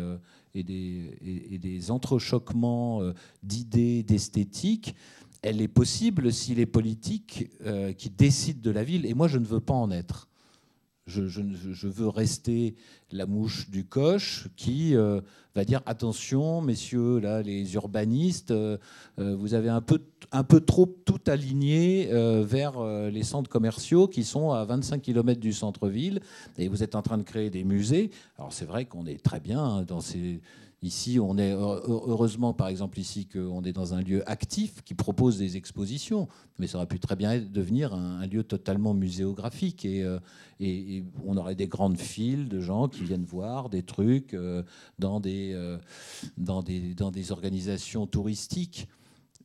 et 0.56 0.64
des, 0.64 1.92
entrechoquements 1.92 3.02
euh, 3.02 3.14
d'idées, 3.44 4.04
d'esthétique. 4.04 4.96
Elle 5.42 5.62
est 5.62 5.68
possible 5.68 6.32
si 6.34 6.56
les 6.56 6.66
politiques 6.66 7.50
euh, 7.66 7.94
qui 7.94 8.10
décident 8.10 8.62
de 8.62 8.72
la 8.72 8.84
ville, 8.84 9.06
et 9.06 9.14
moi 9.14 9.28
je 9.28 9.38
ne 9.38 9.46
veux 9.46 9.60
pas 9.60 9.74
en 9.74 9.92
être. 9.92 10.28
Je, 11.08 11.88
veux 11.88 12.08
rester 12.08 12.74
la 13.12 13.28
mouche 13.28 13.70
du 13.70 13.86
coche 13.86 14.48
qui 14.56 14.96
euh, 14.96 15.22
va 15.54 15.64
dire 15.64 15.84
attention, 15.86 16.62
messieurs, 16.62 17.20
là, 17.20 17.44
les 17.44 17.76
urbanistes, 17.76 18.50
euh, 18.50 18.80
euh, 19.20 19.36
vous 19.36 19.54
avez 19.54 19.70
un 19.70 19.82
peu, 19.82 20.00
un 20.32 20.44
peu 20.44 20.62
trop 20.62 20.88
tout 20.88 21.22
aligné 21.28 22.10
vers 22.42 22.84
les 23.12 23.22
centres 23.22 23.52
commerciaux 23.52 24.08
qui 24.08 24.24
sont 24.24 24.50
à 24.50 24.66
25 24.66 25.00
km 25.00 25.40
du 25.40 25.54
centre-ville 25.54 26.22
et 26.58 26.70
vous 26.70 26.82
êtes 26.82 26.96
en 26.96 27.04
train 27.04 27.20
de 27.20 27.24
créer 27.24 27.52
des 27.52 27.64
musées. 27.64 28.10
Alors 28.40 28.52
c'est 28.52 28.66
vrai 28.66 28.86
qu'on 28.86 29.06
est 29.06 29.24
très 29.24 29.40
bien 29.40 29.64
hein, 29.64 29.84
dans 29.84 30.02
ces. 30.02 30.42
Ici, 30.82 31.20
on 31.20 31.38
est 31.38 31.52
heureusement, 31.52 32.54
par 32.54 32.68
exemple, 32.68 33.00
ici, 33.00 33.28
qu'on 33.28 33.64
est 33.64 33.72
dans 33.72 33.94
un 33.94 34.02
lieu 34.02 34.30
actif 34.30 34.84
qui 34.84 34.94
propose 34.94 35.38
des 35.38 35.58
expositions, 35.58 36.28
mais 36.60 36.68
ça 36.68 36.78
aurait 36.78 36.88
pu 36.88 37.00
très 37.00 37.16
bien 37.16 37.40
devenir 37.40 37.94
un, 37.94 38.26
lieu 38.28 38.44
totalement 38.44 38.94
muséographique 38.94 39.86
et, 39.86 40.04
euh, 40.04 40.20
et, 40.60 41.04
on 41.26 41.38
aurait 41.38 41.56
des 41.56 41.68
grandes 41.68 41.98
files 41.98 42.50
de 42.50 42.60
gens 42.60 42.88
qui 42.88 43.04
viennent 43.04 43.24
voir 43.24 43.70
des 43.70 43.84
trucs 43.84 44.34
euh, 44.34 44.64
dans, 45.00 45.20
des, 45.20 45.54
euh, 45.54 45.78
dans, 46.38 46.62
des, 46.62 46.94
dans 46.94 47.12
des 47.12 47.32
organisations 47.32 48.06
touristiques. 48.06 48.88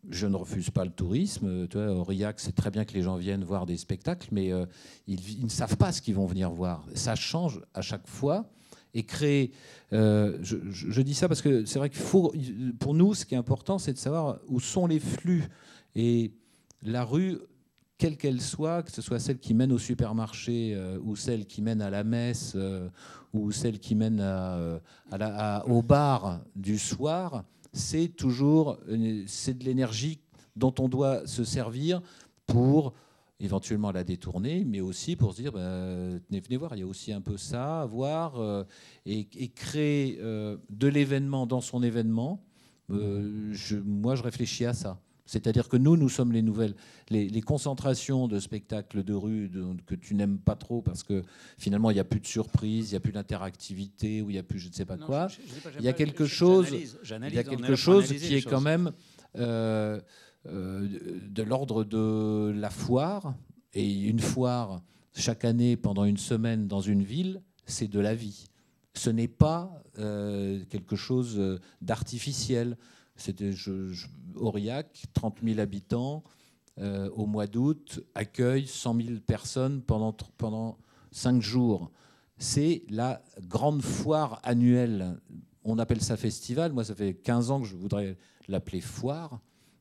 Je 0.08 0.26
ne 0.26 0.36
refuse 0.36 0.70
pas 0.70 0.84
le 0.84 0.90
tourisme. 0.90 1.68
Tu 1.68 1.78
vois, 1.78 1.92
Aurillac, 1.92 2.40
c'est 2.40 2.54
très 2.54 2.70
bien 2.70 2.84
que 2.84 2.94
les 2.94 3.02
gens 3.02 3.16
viennent 3.16 3.44
voir 3.44 3.66
des 3.66 3.76
spectacles, 3.76 4.28
mais 4.32 4.50
ils 5.06 5.44
ne 5.44 5.50
savent 5.50 5.76
pas 5.76 5.92
ce 5.92 6.00
qu'ils 6.00 6.14
vont 6.14 6.26
venir 6.26 6.50
voir. 6.50 6.86
Ça 6.94 7.14
change 7.14 7.60
à 7.74 7.82
chaque 7.82 8.08
fois. 8.08 8.50
Et 8.94 9.04
créer. 9.04 9.52
euh, 9.92 10.38
je, 10.42 11.02
dis 11.02 11.14
ça 11.14 11.28
parce 11.28 11.42
que 11.42 11.64
c'est 11.64 11.78
vrai 11.78 11.90
faut. 11.92 12.32
Pour 12.78 12.94
nous, 12.94 13.14
ce 13.14 13.24
qui 13.24 13.34
est 13.34 13.38
important, 13.38 13.78
c'est 13.78 13.92
de 13.92 13.98
savoir 13.98 14.38
où 14.48 14.60
sont 14.60 14.86
les 14.86 14.98
flux. 14.98 15.44
Et 15.94 16.32
la 16.82 17.04
rue, 17.04 17.38
quelle 17.98 18.16
qu'elle 18.16 18.40
soit, 18.40 18.82
que 18.82 18.90
ce 18.90 19.02
soit 19.02 19.20
celle 19.20 19.38
qui 19.38 19.54
mène 19.54 19.72
au 19.72 19.78
supermarché 19.78 20.72
euh, 20.74 20.98
ou 21.02 21.16
celle 21.16 21.46
qui 21.46 21.62
mène 21.62 21.82
à 21.82 21.90
la 21.90 22.02
messe 22.02 22.54
euh, 22.56 22.88
ou 23.32 23.52
celle 23.52 23.78
qui 23.78 23.94
mène 23.94 24.20
au 24.20 25.82
bar 25.82 26.40
du 26.56 26.78
soir, 26.78 27.44
c'est 27.72 28.08
toujours 28.08 28.78
c'est 29.26 29.56
de 29.56 29.64
l'énergie 29.64 30.20
dont 30.56 30.74
on 30.80 30.88
doit 30.88 31.26
se 31.26 31.44
servir 31.44 32.02
pour 32.46 32.92
éventuellement 33.40 33.90
la 33.90 34.04
détourner, 34.04 34.64
mais 34.64 34.80
aussi 34.80 35.16
pour 35.16 35.32
se 35.34 35.42
dire, 35.42 35.52
bah, 35.52 35.60
venez, 36.28 36.40
venez 36.40 36.56
voir, 36.56 36.76
il 36.76 36.80
y 36.80 36.82
a 36.82 36.86
aussi 36.86 37.12
un 37.12 37.20
peu 37.20 37.36
ça 37.36 37.82
à 37.82 37.86
voir, 37.86 38.38
euh, 38.38 38.64
et, 39.06 39.26
et 39.36 39.48
créer 39.48 40.18
euh, 40.20 40.56
de 40.68 40.88
l'événement 40.88 41.46
dans 41.46 41.60
son 41.60 41.82
événement. 41.82 42.42
Euh, 42.90 43.48
je- 43.52 43.76
moi, 43.76 44.14
je 44.16 44.22
réfléchis 44.22 44.64
à 44.66 44.72
ça. 44.74 45.00
C'est-à-dire 45.24 45.68
que 45.68 45.76
nous, 45.76 45.96
nous 45.96 46.08
sommes 46.08 46.32
les 46.32 46.42
nouvelles, 46.42 46.74
les, 47.08 47.28
les 47.28 47.40
concentrations 47.40 48.26
de 48.26 48.40
spectacles 48.40 49.04
de 49.04 49.14
rue 49.14 49.48
de- 49.48 49.76
que 49.86 49.94
tu 49.94 50.16
n'aimes 50.16 50.38
pas 50.38 50.56
trop 50.56 50.82
parce 50.82 51.04
que 51.04 51.22
finalement, 51.56 51.92
il 51.92 51.94
n'y 51.94 52.00
a 52.00 52.04
plus 52.04 52.18
de 52.18 52.26
surprise, 52.26 52.88
il 52.90 52.94
n'y 52.94 52.96
a 52.96 53.00
plus 53.00 53.12
d'interactivité, 53.12 54.22
ou 54.22 54.30
il 54.30 54.32
n'y 54.32 54.38
a 54.40 54.42
plus 54.42 54.58
je 54.58 54.68
ne 54.68 54.72
sais 54.72 54.84
pas 54.84 54.96
Non, 54.96 55.06
quoi. 55.06 55.28
je- 55.28 55.36
je- 55.36 55.40
je 55.48 55.54
dis 55.54 55.60
pas- 55.60 55.70
Il 55.78 55.84
y 55.84 55.88
a 55.88 55.92
quelque 55.92 56.26
chose- 56.26 56.66
Il 57.30 57.34
y 57.36 57.38
a 57.38 57.44
quelque 57.44 57.76
chose 57.76 58.08
qui 58.08 58.34
est 58.34 58.42
quand 58.42 58.60
même 58.60 58.90
euh, 59.36 60.00
de 60.46 61.42
l'ordre 61.42 61.84
de 61.84 62.52
la 62.56 62.70
foire. 62.70 63.34
Et 63.72 64.02
une 64.02 64.20
foire, 64.20 64.82
chaque 65.14 65.44
année, 65.44 65.76
pendant 65.76 66.04
une 66.04 66.16
semaine 66.16 66.66
dans 66.66 66.80
une 66.80 67.02
ville, 67.02 67.42
c'est 67.66 67.88
de 67.88 68.00
la 68.00 68.14
vie. 68.14 68.46
Ce 68.94 69.10
n'est 69.10 69.28
pas 69.28 69.82
euh, 69.98 70.64
quelque 70.68 70.96
chose 70.96 71.38
euh, 71.38 71.58
d'artificiel. 71.80 72.76
C'était 73.16 73.52
Aurillac, 74.34 75.04
30 75.14 75.38
000 75.44 75.60
habitants, 75.60 76.24
euh, 76.78 77.08
au 77.10 77.26
mois 77.26 77.46
d'août, 77.46 78.00
accueille 78.14 78.66
100 78.66 78.96
000 78.96 79.08
personnes 79.20 79.82
pendant, 79.82 80.12
pendant 80.38 80.78
5 81.12 81.40
jours. 81.40 81.90
C'est 82.38 82.82
la 82.88 83.22
grande 83.42 83.82
foire 83.82 84.40
annuelle. 84.42 85.20
On 85.62 85.78
appelle 85.78 86.00
ça 86.00 86.16
festival. 86.16 86.72
Moi, 86.72 86.84
ça 86.84 86.94
fait 86.94 87.14
15 87.14 87.50
ans 87.50 87.60
que 87.60 87.66
je 87.66 87.76
voudrais 87.76 88.16
l'appeler 88.48 88.80
foire, 88.80 89.40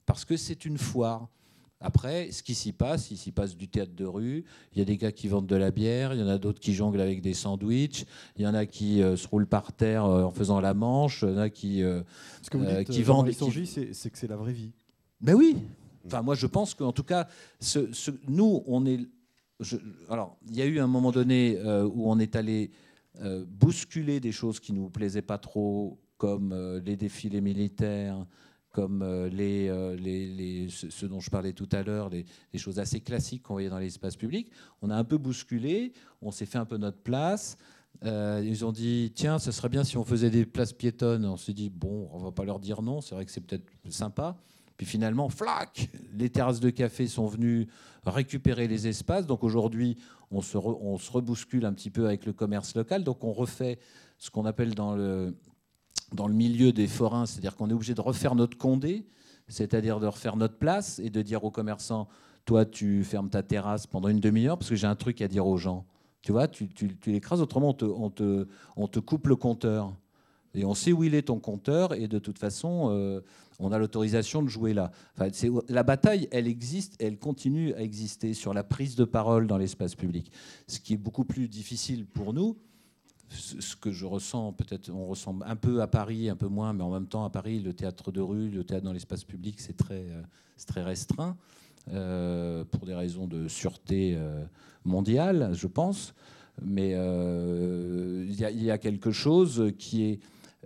parce 0.09 0.25
que 0.25 0.37
c'est 0.37 0.65
une 0.65 0.79
foire. 0.79 1.27
Après, 1.81 2.31
ce 2.31 2.41
qui 2.41 2.55
s'y 2.55 2.73
passe, 2.73 3.11
il 3.11 3.17
s'y 3.17 3.31
passe 3.31 3.55
du 3.55 3.67
théâtre 3.67 3.93
de 3.95 4.05
rue. 4.05 4.43
Il 4.73 4.79
y 4.79 4.81
a 4.81 4.85
des 4.85 4.97
gars 4.97 5.11
qui 5.11 5.27
vendent 5.27 5.45
de 5.45 5.55
la 5.55 5.69
bière, 5.69 6.15
il 6.15 6.19
y 6.19 6.23
en 6.23 6.27
a 6.27 6.39
d'autres 6.39 6.59
qui 6.59 6.73
jonglent 6.73 6.99
avec 6.99 7.21
des 7.21 7.35
sandwichs, 7.35 8.05
il 8.35 8.41
y 8.41 8.47
en 8.47 8.55
a 8.55 8.65
qui 8.65 9.03
euh, 9.03 9.15
se 9.15 9.27
roulent 9.27 9.45
par 9.47 9.71
terre 9.71 10.03
euh, 10.05 10.23
en 10.23 10.31
faisant 10.31 10.59
la 10.61 10.73
manche, 10.73 11.21
il 11.21 11.29
y 11.29 11.33
en 11.33 11.37
a 11.37 11.49
qui, 11.51 11.83
euh, 11.83 12.01
Ce 12.41 12.49
que 12.49 12.57
vous 12.57 12.65
Euh, 12.65 12.79
dites, 12.79 12.89
qui 12.89 13.03
vendent- 13.03 13.31
Sangy, 13.31 13.67
c'est 13.67 14.09
que 14.09 14.17
c'est 14.17 14.27
la 14.27 14.35
vraie 14.35 14.51
vie. 14.51 14.71
Ben 15.21 15.35
oui. 15.35 15.55
Enfin, 16.07 16.23
moi, 16.23 16.33
je 16.33 16.47
pense 16.47 16.73
qu'en 16.73 16.91
tout 16.91 17.03
cas, 17.03 17.27
ce, 17.59 17.93
ce- 17.93 18.11
nous, 18.27 18.63
on 18.65 18.85
est. 18.87 19.01
je- 19.59 19.77
alors, 20.09 20.37
il 20.49 20.55
y 20.57 20.61
a 20.63 20.65
eu 20.65 20.79
un 20.79 20.87
moment 20.87 21.11
donné 21.11 21.59
où 21.93 22.09
on 22.11 22.17
est 22.19 22.35
allé 22.35 22.71
bousculer 23.47 24.19
des 24.19 24.31
choses 24.31 24.59
qui 24.59 24.73
nous 24.73 24.89
plaisaient 24.89 25.21
pas 25.21 25.37
trop, 25.37 25.99
comme 26.17 26.53
les 26.85 26.95
défilés 26.97 27.41
militaires, 27.41 28.25
comme 28.71 29.01
euh, 29.01 29.29
les, 29.29 29.67
euh, 29.67 29.95
les, 29.95 30.27
les- 30.27 30.69
ce, 30.69 30.89
ce 30.89 31.05
dont 31.05 31.19
je 31.19 31.29
parlais 31.29 31.53
tout 31.53 31.69
à 31.71 31.81
l'heure, 31.83 32.09
les, 32.09 32.25
les 32.53 32.59
choses 32.59 32.79
assez 32.79 32.99
classiques 33.01 33.43
qu'on 33.43 33.53
voyait 33.53 33.69
dans 33.69 33.79
l'espace 33.79 34.15
public. 34.15 34.51
On 34.81 34.89
a 34.89 34.95
un 34.95 35.03
peu 35.03 35.17
bousculé, 35.17 35.93
on 36.21 36.31
s'est 36.31 36.45
fait 36.45 36.57
un 36.59 36.65
peu 36.65 36.77
notre 36.77 36.99
place. 36.99 37.57
Euh, 38.05 38.41
ils 38.45 38.63
ont 38.63 38.71
dit 38.71 39.11
tiens, 39.15 39.39
ça 39.39 39.51
serait 39.51 39.69
bien 39.69 39.83
si 39.83 39.97
on 39.97 40.03
faisait 40.05 40.29
des 40.29 40.45
places 40.45 40.73
piétonnes. 40.73 41.25
On 41.25 41.35
s'est 41.37 41.53
dit 41.53 41.69
bon, 41.69 42.09
on 42.13 42.19
va 42.19 42.31
pas 42.31 42.45
leur 42.45 42.59
dire 42.59 42.81
non. 42.81 43.01
C'est 43.01 43.15
vrai 43.15 43.25
que 43.25 43.31
c'est 43.31 43.41
peut-être 43.41 43.65
sympa. 43.89 44.37
Puis 44.77 44.85
finalement, 44.85 45.27
flac, 45.27 45.89
les 46.13 46.29
terrasses 46.29 46.61
de 46.61 46.69
café 46.69 47.07
sont 47.07 47.27
venues 47.27 47.67
récupérer 48.05 48.67
les 48.67 48.87
espaces. 48.87 49.25
Donc 49.25 49.43
aujourd'hui, 49.43 49.97
on 50.31 50.41
se, 50.41 50.57
on 50.57 50.97
se 50.97 51.11
rebouscule 51.11 51.65
un 51.65 51.73
petit 51.73 51.89
peu 51.89 52.05
avec 52.05 52.25
le 52.25 52.31
commerce 52.31 52.75
local. 52.75 53.03
Donc 53.03 53.23
on 53.25 53.33
refait 53.33 53.79
ce 54.17 54.29
qu'on 54.29 54.45
appelle 54.45 54.75
dans 54.75 54.95
le, 54.95 55.35
dans 56.13 56.27
le 56.27 56.33
milieu 56.33 56.71
des 56.71 56.87
forains, 56.87 57.25
c'est-à-dire 57.25 57.55
qu'on 57.55 57.69
est 57.69 57.73
obligé 57.73 57.93
de 57.93 58.01
refaire 58.01 58.35
notre 58.35 58.57
condé, 58.57 59.05
c'est-à-dire 59.47 59.99
de 59.99 60.07
refaire 60.07 60.35
notre 60.35 60.57
place 60.57 60.99
et 60.99 61.09
de 61.09 61.21
dire 61.21 61.43
aux 61.43 61.51
commerçants, 61.51 62.07
toi 62.45 62.65
tu 62.65 63.03
fermes 63.03 63.29
ta 63.29 63.43
terrasse 63.43 63.87
pendant 63.87 64.09
une 64.09 64.19
demi-heure 64.19 64.57
parce 64.57 64.69
que 64.69 64.75
j'ai 64.75 64.87
un 64.87 64.95
truc 64.95 65.21
à 65.21 65.27
dire 65.27 65.45
aux 65.45 65.57
gens. 65.57 65.85
Tu 66.21 66.31
vois, 66.31 66.47
tu, 66.47 66.69
l'écrases, 67.05 67.41
autrement 67.41 67.75
on 67.81 68.09
te, 68.09 68.99
coupe 68.99 69.27
le 69.27 69.35
compteur. 69.35 69.93
Et 70.53 70.65
on 70.65 70.73
sait 70.73 70.91
où 70.91 71.03
il 71.03 71.13
est 71.13 71.23
ton 71.23 71.39
compteur, 71.39 71.93
et 71.93 72.07
de 72.07 72.17
toute 72.17 72.39
façon, 72.39 72.89
euh, 72.91 73.21
on 73.59 73.71
a 73.71 73.77
l'autorisation 73.77 74.41
de 74.41 74.47
jouer 74.47 74.73
là. 74.73 74.91
La 75.69 75.83
bataille, 75.83 76.27
elle 76.31 76.47
existe, 76.47 76.95
elle 76.99 77.19
continue 77.19 77.73
à 77.75 77.81
exister 77.81 78.33
sur 78.33 78.53
la 78.53 78.63
prise 78.63 78.95
de 78.95 79.05
parole 79.05 79.47
dans 79.47 79.57
l'espace 79.57 79.95
public. 79.95 80.31
Ce 80.67 80.79
qui 80.79 80.93
est 80.93 80.97
beaucoup 80.97 81.23
plus 81.23 81.47
difficile 81.47 82.05
pour 82.05 82.33
nous, 82.33 82.57
ce 83.29 83.75
que 83.75 83.91
je 83.91 84.05
ressens, 84.05 84.53
peut-être 84.53 84.89
on 84.89 85.05
ressent 85.05 85.37
un 85.45 85.55
peu 85.55 85.81
à 85.81 85.87
Paris, 85.87 86.29
un 86.29 86.35
peu 86.35 86.47
moins, 86.47 86.73
mais 86.73 86.83
en 86.83 86.91
même 86.91 87.07
temps 87.07 87.23
à 87.25 87.29
Paris, 87.29 87.59
le 87.59 87.73
théâtre 87.73 88.11
de 88.11 88.21
rue, 88.21 88.49
le 88.49 88.63
théâtre 88.63 88.85
dans 88.85 88.93
l'espace 88.93 89.23
public, 89.23 89.59
c'est 89.59 89.77
très, 89.77 90.05
euh, 90.09 90.21
très 90.65 90.83
restreint 90.83 91.37
euh, 91.91 92.63
pour 92.65 92.85
des 92.85 92.95
raisons 92.95 93.27
de 93.27 93.47
sûreté 93.47 94.15
euh, 94.17 94.43
mondiale, 94.83 95.51
je 95.53 95.67
pense. 95.67 96.13
Mais 96.61 96.89
il 96.89 98.35
y, 98.35 98.69
a- 98.71 98.77
quelque 98.77 99.11
chose 99.11 99.71
qui 99.77 100.03
est 100.03 100.19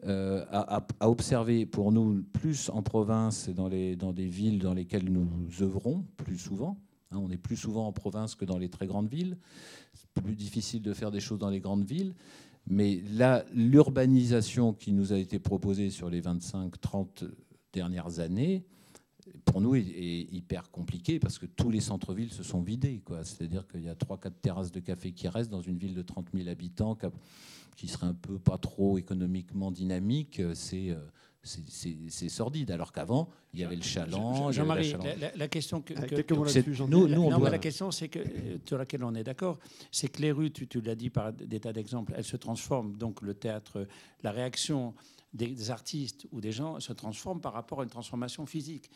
à 0.08 0.82
observer 1.02 1.68
pour 1.68 1.92
nous 1.92 2.24
plus 2.34 2.72
en 2.72 2.82
province 2.82 3.48
et 3.48 3.54
dans, 3.54 3.68
les, 3.68 3.96
dans 3.96 4.12
des 4.12 4.26
villes 4.26 4.58
dans 4.58 4.74
lesquelles 4.74 5.08
nous 5.08 5.28
œuvrons 5.62 6.04
plus 6.18 6.40
souvent. 6.40 6.80
Hein, 7.14 7.20
on 7.22 7.30
est 7.30 7.38
plus 7.38 7.58
souvent 7.58 7.88
en 7.88 7.92
province 7.92 8.36
que 8.36 8.46
dans 8.46 8.58
les 8.58 8.70
très 8.70 8.88
grandes 8.88 9.08
villes. 9.08 9.38
C'est 9.94 10.10
plus 10.24 10.36
difficile 10.36 10.82
de 10.82 10.94
faire 10.94 11.12
des 11.12 11.20
choses 11.20 11.40
dans 11.40 11.50
les 11.50 11.60
grandes 11.60 11.86
villes. 11.86 12.14
Mais 12.68 13.02
là, 13.12 13.44
l'urbanisation 13.54 14.74
qui 14.74 14.94
nous 14.94 15.12
a 15.12 15.18
été 15.18 15.40
proposée 15.40 15.90
sur 15.90 16.10
les 16.10 16.22
25-30 16.22 17.30
dernières 17.74 18.20
années, 18.20 18.64
pour 19.46 19.62
nous, 19.62 19.76
est, 19.76 19.84
hyper 20.32 20.72
compliquée 20.72 21.20
parce 21.20 21.38
que 21.40 21.46
tous 21.46 21.70
les 21.70 21.82
centres-villes 21.82 22.32
se 22.32 22.44
sont 22.44 22.62
vidés. 22.62 23.02
C'est-à-dire 23.24 23.68
qu'il 23.68 23.84
y 23.84 23.90
a 23.90 23.96
3-4 23.96 24.32
terrasses 24.42 24.72
de 24.72 24.80
café 24.80 25.12
qui 25.12 25.28
restent 25.28 25.52
dans 25.52 25.62
une 25.62 25.78
ville 25.78 25.94
de 25.94 26.02
30 26.02 26.28
000 26.34 26.50
habitants 26.50 26.98
qui 27.76 27.88
serait 27.88 28.08
un 28.08 28.14
peu 28.14 28.40
pas 28.40 28.58
trop 28.58 28.98
économiquement 28.98 29.72
dynamique. 29.72 30.42
C'est 30.54 30.92
euh, 30.92 31.00
c'est- 31.44 32.30
sordide. 32.30 32.72
Alors 32.72 32.92
qu'avant, 32.92 33.30
il 33.54 33.60
y 33.60 33.64
avait 33.64 33.76
le 33.76 33.82
la 33.82 34.52
Jean-Marie, 34.52 34.94
la, 35.04 35.16
la- 35.16 35.36
la 35.36 35.48
question 35.48 35.82
que, 35.82 35.94
Jean- 36.74 36.88
nous- 36.88 37.08
nous, 37.08 37.22
on 37.22 37.30
non, 37.32 37.38
doit- 37.38 37.46
mais 37.48 37.52
la 37.52 37.60
question, 37.60 37.92
c'est 37.92 38.08
que 38.08 38.20
euh, 38.20 38.58
sur 38.66 38.78
laquelle 38.78 39.04
on 39.04 39.14
est 39.14 39.24
d'accord, 39.24 39.60
c'est 39.92 40.08
que 40.08 40.22
les 40.22 40.32
rues, 40.32 40.52
tu, 40.52 40.68
tu 40.68 40.80
l'as 40.82 40.96
dit 40.96 41.10
par 41.10 41.34
des 41.34 41.60
tas 41.60 41.74
d'exemples, 41.74 42.14
elles 42.16 42.24
se 42.24 42.38
transforment. 42.38 42.96
Donc 42.98 43.22
le 43.22 43.34
théâtre, 43.34 43.88
la 44.24 44.32
réaction 44.32 44.94
des, 45.34 45.48
des 45.48 45.70
artistes 45.72 46.28
ou 46.32 46.40
des 46.42 46.52
gens 46.52 46.80
se 46.80 46.94
transforme 46.94 47.42
par 47.42 47.54
rapport 47.54 47.82
à 47.82 47.84
une 47.84 47.90
transformation 47.90 48.46
physique. 48.46 48.90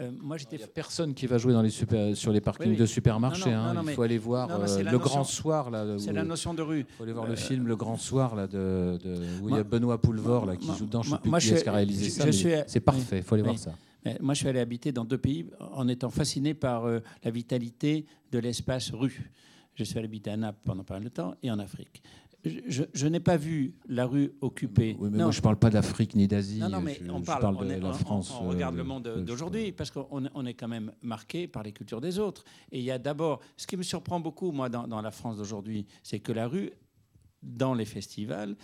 Euh, 0.00 0.10
moi, 0.20 0.36
j'étais 0.36 0.58
personne 0.58 1.14
qui 1.14 1.26
va 1.28 1.38
jouer 1.38 1.52
dans 1.52 1.62
les 1.62 1.70
super- 1.70 2.16
sur 2.16 2.32
les 2.32 2.40
parkings 2.40 2.66
Oui, 2.66 2.72
oui. 2.72 2.80
de 2.80 2.86
supermarchés. 2.86 3.50
Non, 3.50 3.56
non, 3.56 3.62
hein. 3.62 3.74
non, 3.74 3.82
il 3.82 3.86
mais- 3.86 3.94
faut 3.94 4.02
aller 4.02 4.18
voir 4.18 4.50
euh, 4.50 4.58
le 4.78 4.82
notion- 4.84 4.98
grand 4.98 5.22
soir. 5.24 5.70
Là, 5.70 5.86
c'est 5.98 6.12
la 6.12 6.24
notion 6.24 6.52
de 6.52 6.62
rue. 6.62 6.80
Il 6.80 6.86
faut 6.96 7.04
aller 7.04 7.12
voir 7.12 7.26
Euh, 7.26 7.28
le 7.28 7.36
film 7.36 7.68
Le 7.68 7.76
Grand 7.76 7.96
Soir 7.96 8.34
là, 8.34 8.48
de, 8.48 8.98
de- 9.02 9.20
où 9.40 9.48
il 9.50 9.54
y 9.54 9.58
a 9.58 9.62
Benoît 9.62 10.00
Poulvord 10.00 10.46
là, 10.46 10.56
qui 10.56 10.66
moi- 10.66 10.74
joue 10.76 10.86
dedans. 10.86 11.02
Je 11.02 11.10
sais 11.10 11.18
plus 11.18 11.30
moi, 11.30 11.38
qui 11.38 11.46
je 11.46 11.54
est-ce 11.54 11.62
qui 11.62 11.68
a 11.68 11.72
réalisé 11.72 12.04
je- 12.06 12.10
ça. 12.10 12.32
suis- 12.32 12.48
C'est 12.66 12.80
parfait, 12.80 13.18
il 13.18 13.22
faut 13.22 13.34
aller 13.34 13.44
voir 13.44 13.56
ça. 13.58 13.72
Moi, 14.20 14.34
je 14.34 14.38
suis 14.40 14.48
allé 14.48 14.58
habiter 14.60 14.90
dans 14.90 15.04
deux 15.04 15.16
pays 15.16 15.46
en 15.60 15.86
étant 15.88 16.10
fasciné 16.10 16.54
par 16.54 16.86
euh, 16.86 16.98
la 17.22 17.30
vitalité 17.30 18.04
de 18.32 18.38
l'espace 18.40 18.90
rue. 18.90 19.30
Je 19.76 19.84
suis 19.84 19.96
allé 19.98 20.06
habiter 20.06 20.30
à 20.30 20.36
Naples 20.36 20.58
pendant 20.64 20.84
pas 20.84 20.94
mal 20.94 21.04
de 21.04 21.08
temps 21.08 21.34
et 21.42 21.50
en 21.50 21.58
Afrique. 21.58 22.02
Je, 22.44 23.06
n'ai 23.06 23.20
pas 23.20 23.36
vu 23.38 23.74
la 23.88 24.04
rue 24.06 24.32
occupée. 24.42 24.96
Oui, 24.98 25.08
mais 25.10 25.18
Non. 25.18 25.24
moi 25.24 25.32
je 25.32 25.38
ne 25.38 25.42
parle 25.42 25.56
pas 25.58 25.70
d'Afrique 25.70 26.14
ni 26.14 26.28
d'Asie. 26.28 26.58
Non, 26.60 26.68
non, 26.68 26.80
mais 26.82 26.98
je, 27.02 27.10
on 27.10 27.22
parle, 27.22 27.40
parle 27.40 27.56
on 27.58 27.64
de 27.64 27.70
est- 27.70 27.80
la 27.80 27.92
France. 27.94 28.32
On, 28.38 28.48
regarde 28.48 28.74
euh, 28.74 28.78
le 28.78 28.84
monde 28.84 29.06
euh, 29.06 29.22
d'aujourd'hui 29.22 29.72
parce 29.72 29.90
qu'on 29.90 30.46
est- 30.46 30.54
quand 30.54 30.68
même 30.68 30.92
marqué 31.00 31.48
par 31.48 31.62
les 31.62 31.72
cultures 31.72 32.00
des 32.02 32.18
autres. 32.18 32.44
Et 32.70 32.78
il 32.80 32.84
y 32.84 32.90
a 32.90 32.98
d'abord, 32.98 33.40
ce 33.56 33.66
qui 33.66 33.76
me 33.78 33.82
surprend 33.82 34.20
beaucoup, 34.20 34.52
moi, 34.52 34.68
dans, 34.68 34.86
dans 34.86 35.00
la 35.00 35.10
France 35.10 35.38
d'aujourd'hui, 35.38 35.86
c'est 36.02 36.20
que 36.20 36.32
la 36.32 36.46
rue, 36.46 36.70
dans 37.42 37.72
les 37.72 37.84
festivals, 37.86 38.56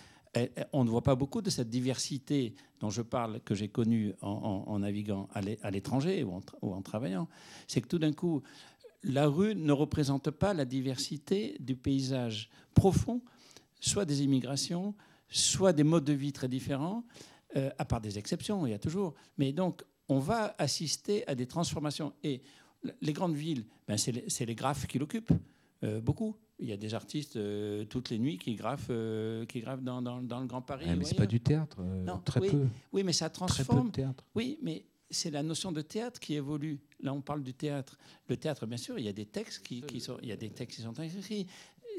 on 0.73 0.83
ne 0.85 0.89
voit 0.89 1.03
pas 1.03 1.15
beaucoup 1.15 1.41
de 1.41 1.49
cette 1.49 1.69
diversité 1.69 2.53
dont 2.79 2.89
je 2.89 3.01
parle, 3.01 3.41
que 3.41 3.53
j'ai 3.55 3.67
connue 3.67 4.13
en, 4.21 4.29
en- 4.29 4.71
en 4.71 4.79
naviguant 4.79 5.27
à 5.33 5.41
l'é- 5.41 5.59
à 5.63 5.71
l'étranger 5.71 6.23
ou 6.23 6.71
en 6.73 6.81
travaillant. 6.81 7.27
C'est 7.67 7.81
que 7.81 7.87
tout 7.87 7.99
d'un 7.99 8.13
coup, 8.13 8.41
la 9.03 9.27
rue 9.27 9.55
ne 9.55 9.71
représente 9.71 10.29
pas 10.29 10.53
la 10.53 10.65
diversité 10.65 11.57
du 11.59 11.75
paysage 11.75 12.49
profond, 12.75 13.21
soit 13.81 14.05
des 14.05 14.23
immigrations, 14.23 14.95
soit 15.27 15.73
des 15.73 15.83
modes 15.83 16.05
de 16.05 16.13
vie 16.13 16.31
très 16.31 16.47
différents, 16.47 17.03
euh, 17.57 17.69
à 17.77 17.83
part 17.83 17.99
des 17.99 18.17
exceptions, 18.17 18.65
il 18.65 18.69
y 18.69 18.73
a 18.73 18.79
toujours. 18.79 19.13
Mais 19.37 19.51
donc, 19.51 19.83
on 20.07 20.19
va 20.19 20.55
assister 20.57 21.27
à 21.27 21.35
des 21.35 21.45
transformations. 21.47 22.13
Et 22.23 22.41
les 23.01 23.11
grandes 23.13 23.35
villes, 23.35 23.65
ben, 23.87 23.97
c'est 23.97 24.11
les, 24.13 24.23
c'est 24.29 24.45
les 24.45 24.55
graphes 24.55 24.87
qui 24.87 24.97
l'occupent, 24.99 25.33
euh, 25.83 25.99
beaucoup. 25.99 26.37
Il 26.59 26.67
y 26.69 26.73
a 26.73 26.77
des 26.77 26.93
artistes 26.93 27.35
euh, 27.37 27.85
toutes 27.85 28.09
les 28.09 28.19
nuits 28.19 28.37
qui 28.37 28.55
graffent, 28.55 28.87
euh, 28.91 29.45
qui 29.47 29.59
graffent 29.61 29.81
dans, 29.81 30.01
dans- 30.01 30.21
dans 30.21 30.39
le 30.39 30.45
Grand 30.45 30.61
Paris. 30.61 30.85
Ouais, 30.85 30.93
ou 30.95 30.99
mais 30.99 31.05
c'est 31.05 31.15
pas 31.15 31.25
du 31.25 31.39
théâtre. 31.39 31.77
euh, 31.79 32.03
Non, 32.03 32.19
très 32.19 32.39
oui, 32.39 32.49
peu. 32.51 32.67
Oui, 32.93 33.03
mais 33.03 33.13
ça 33.13 33.29
Très 33.29 33.47
peu 33.47 33.47
transforme. 33.47 33.87
de 33.87 33.91
théâtre. 33.91 34.23
Oui, 34.35 34.59
mais 34.61 34.85
c'est 35.09 35.31
la 35.31 35.41
notion 35.43 35.71
de 35.71 35.81
théâtre 35.81 36.19
qui 36.19 36.35
évolue. 36.35 36.79
Là, 37.01 37.13
on 37.13 37.21
parle 37.21 37.41
du 37.43 37.53
théâtre. 37.53 37.97
Le 38.29 38.37
théâtre, 38.37 38.65
bien 38.67 38.77
sûr, 38.77 38.97
il 38.99 39.05
y 39.05 39.09
a 39.09 39.13
des 39.13 39.25
textes 39.25 39.65
qui, 39.65 39.81
qui 39.81 39.99
sont, 39.99 40.17
il 40.21 40.29
y 40.29 40.31
a 40.31 40.37
des 40.37 40.49
textes 40.51 40.77
qui 40.77 40.83
sont 40.83 40.93
écrits. 40.93 41.47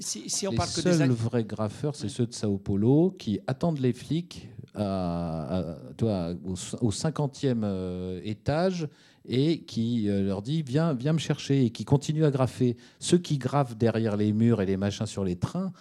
Si, 0.02 0.28
si 0.28 0.46
on 0.46 0.50
les 0.50 0.56
parle 0.56 0.68
que 0.68 0.80
seuls 0.80 0.96
des 0.98 1.02
actes, 1.02 1.12
vrais 1.14 1.44
graffeurs, 1.44 1.94
c'est 1.96 2.08
ceux 2.08 2.26
de 2.26 2.32
Sao 2.34 2.58
Paulo 2.58 3.14
qui 3.18 3.40
attendent 3.46 3.78
les 3.80 3.92
flics 3.92 4.48
à, 4.74 5.58
à- 5.58 5.74
toi, 5.96 6.34
au, 6.44 6.52
au 6.86 6.90
50e 6.90 7.60
euh, 7.64 8.20
étage 8.24 8.88
et 9.24 9.62
qui 9.62 10.08
euh, 10.08 10.22
leur 10.22 10.42
dit 10.42 10.62
viens, 10.62 10.94
viens 10.94 11.12
me 11.12 11.18
chercher 11.18 11.64
et 11.66 11.70
qui 11.70 11.84
continuent 11.84 12.24
à 12.24 12.30
graffer. 12.30 12.76
Ceux 12.98 13.18
qui 13.18 13.38
graffent 13.38 13.76
derrière 13.76 14.16
les 14.16 14.32
murs 14.32 14.60
et 14.60 14.66
les 14.66 14.76
machins 14.76 15.06
sur 15.06 15.24
les 15.24 15.36
trains, 15.36 15.72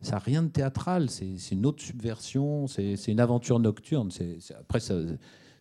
ça 0.00 0.12
n'a 0.12 0.18
rien 0.18 0.42
de 0.42 0.48
théâtral. 0.48 1.08
C'est 1.10 1.36
une 1.52 1.64
autre 1.66 1.82
subversion, 1.82 2.66
c'est 2.66 2.94
une 3.08 3.20
aventure 3.20 3.58
nocturne. 3.60 4.10
Après, 4.60 4.80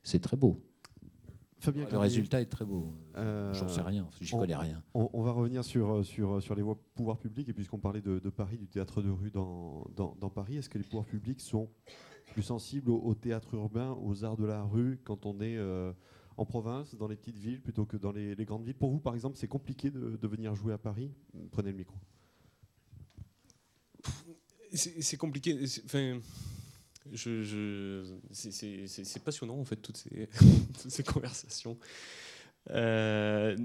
c'est 0.04 0.20
très 0.20 0.38
beau. 0.38 0.60
Fabien 1.60 1.88
Le 1.92 1.98
résultat 1.98 2.40
est 2.42 2.46
très 2.46 2.66
beau. 2.66 2.94
euh, 3.16 3.54
J'en 3.54 3.68
sais 3.68 3.82
rien, 3.82 4.08
j'y 4.22 4.34
on- 4.36 4.40
connais 4.40 4.56
rien. 4.56 4.84
On, 4.94 5.10
on 5.14 5.24
va 5.24 5.32
revenir 5.32 5.64
sur, 5.64 5.90
euh, 5.92 6.04
sur, 6.04 6.42
sur 6.42 6.54
les 6.56 6.62
voies- 6.62 6.80
pouvoirs 6.94 7.18
publics, 7.18 7.50
et 7.50 7.54
puisqu'on 7.54 7.80
parlait 7.80 8.02
de, 8.02 8.20
de 8.20 8.30
Paris, 8.30 8.58
du 8.58 8.68
théâtre 8.68 9.02
de 9.02 9.10
rue 9.10 9.32
dans, 9.32 9.86
dans, 9.96 10.16
dans 10.20 10.30
Paris, 10.30 10.58
est-ce 10.58 10.70
que 10.70 10.78
les 10.78 10.84
pouvoirs 10.84 11.06
publics 11.06 11.42
sont 11.42 11.70
plus 12.34 12.44
sensibles 12.44 12.92
au, 12.92 13.00
au 13.00 13.16
théâtre 13.16 13.54
urbain, 13.56 13.92
aux 14.02 14.24
arts 14.24 14.38
de 14.38 14.46
la 14.46 14.64
rue, 14.64 15.00
quand 15.04 15.26
on 15.26 15.40
est 15.42 15.58
euh, 15.58 15.92
en 16.38 16.46
province, 16.46 16.94
dans 16.94 17.08
les 17.08 17.16
petites 17.16 17.38
villes, 17.40 17.60
plutôt 17.62 17.86
que 17.86 17.98
dans 17.98 18.12
les, 18.12 18.36
les 18.36 18.46
grandes 18.46 18.64
villes? 18.64 18.76
Pour 18.76 18.92
vous, 18.92 19.00
par 19.00 19.16
exemple, 19.16 19.36
c'est 19.38 19.48
compliqué 19.48 19.90
de, 19.90 20.16
de 20.16 20.28
venir 20.28 20.54
jouer 20.54 20.74
à 20.74 20.78
Paris? 20.78 21.12
Prenez 21.52 21.72
le 21.72 21.78
micro. 21.78 21.96
C'est 24.74 25.18
compliqué. 25.18 25.58
Enfin, 25.86 26.20
c'est- 28.32 29.24
passionnant 29.24 29.58
en 29.60 29.66
fait 29.66 29.78
toutes 29.78 29.98
ces, 29.98 31.04
conversations. 31.04 31.78
Euh, 32.72 33.56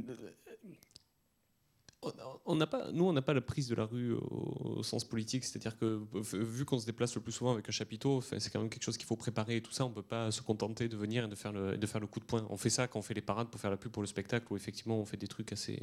on 2.47 2.57
n'a 2.57 2.67
pas, 2.67 2.91
nous, 2.91 3.05
on 3.05 3.13
n'a 3.13 3.23
pas 3.23 3.33
la 3.33 3.41
prise 3.41 3.69
de 3.69 3.77
la 3.77 3.85
rue 3.85 4.13
au, 4.13 4.83
sens 4.83 5.05
politique, 5.05 5.45
c'est-à-dire 5.45 5.79
que 5.79 6.03
vu 6.35 6.65
qu'on 6.65 6.79
se 6.79 6.87
déplace 6.87 7.15
le 7.15 7.21
plus 7.21 7.31
souvent 7.31 7.53
avec 7.53 7.69
un 7.69 7.73
chapiteau, 7.73 8.21
c'est 8.21 8.51
quand 8.51 8.59
même 8.59 8.71
quelque 8.71 8.83
chose 8.83 8.97
qu'il 8.97 9.07
faut 9.07 9.17
préparer 9.17 9.57
et 9.57 9.63
tout 9.63 9.71
ça. 9.71 9.85
On 9.85 9.91
peut 9.91 10.03
pas 10.03 10.33
se 10.33 10.43
contenter 10.43 10.89
de 10.89 10.97
venir 10.97 11.25
et 11.25 11.29
de 11.29 11.35
faire 11.37 11.53
le, 11.53 11.77
de 11.77 11.87
faire 11.87 12.01
le 12.01 12.09
coup 12.09 12.19
de 12.19 12.25
poing. 12.25 12.45
On 12.51 12.57
fait 12.57 12.71
ça 12.71 12.89
quand 12.89 12.99
on 12.99 13.03
fait 13.03 13.15
les 13.15 13.21
parades 13.21 13.49
pour 13.49 13.61
faire 13.61 13.71
la 13.71 13.77
pub 13.77 13.93
pour 13.93 14.03
le 14.03 14.09
spectacle, 14.09 14.47
où 14.51 14.57
effectivement 14.57 14.99
on 14.99 15.05
fait 15.05 15.17
des 15.17 15.29
trucs 15.29 15.53
assez, 15.53 15.81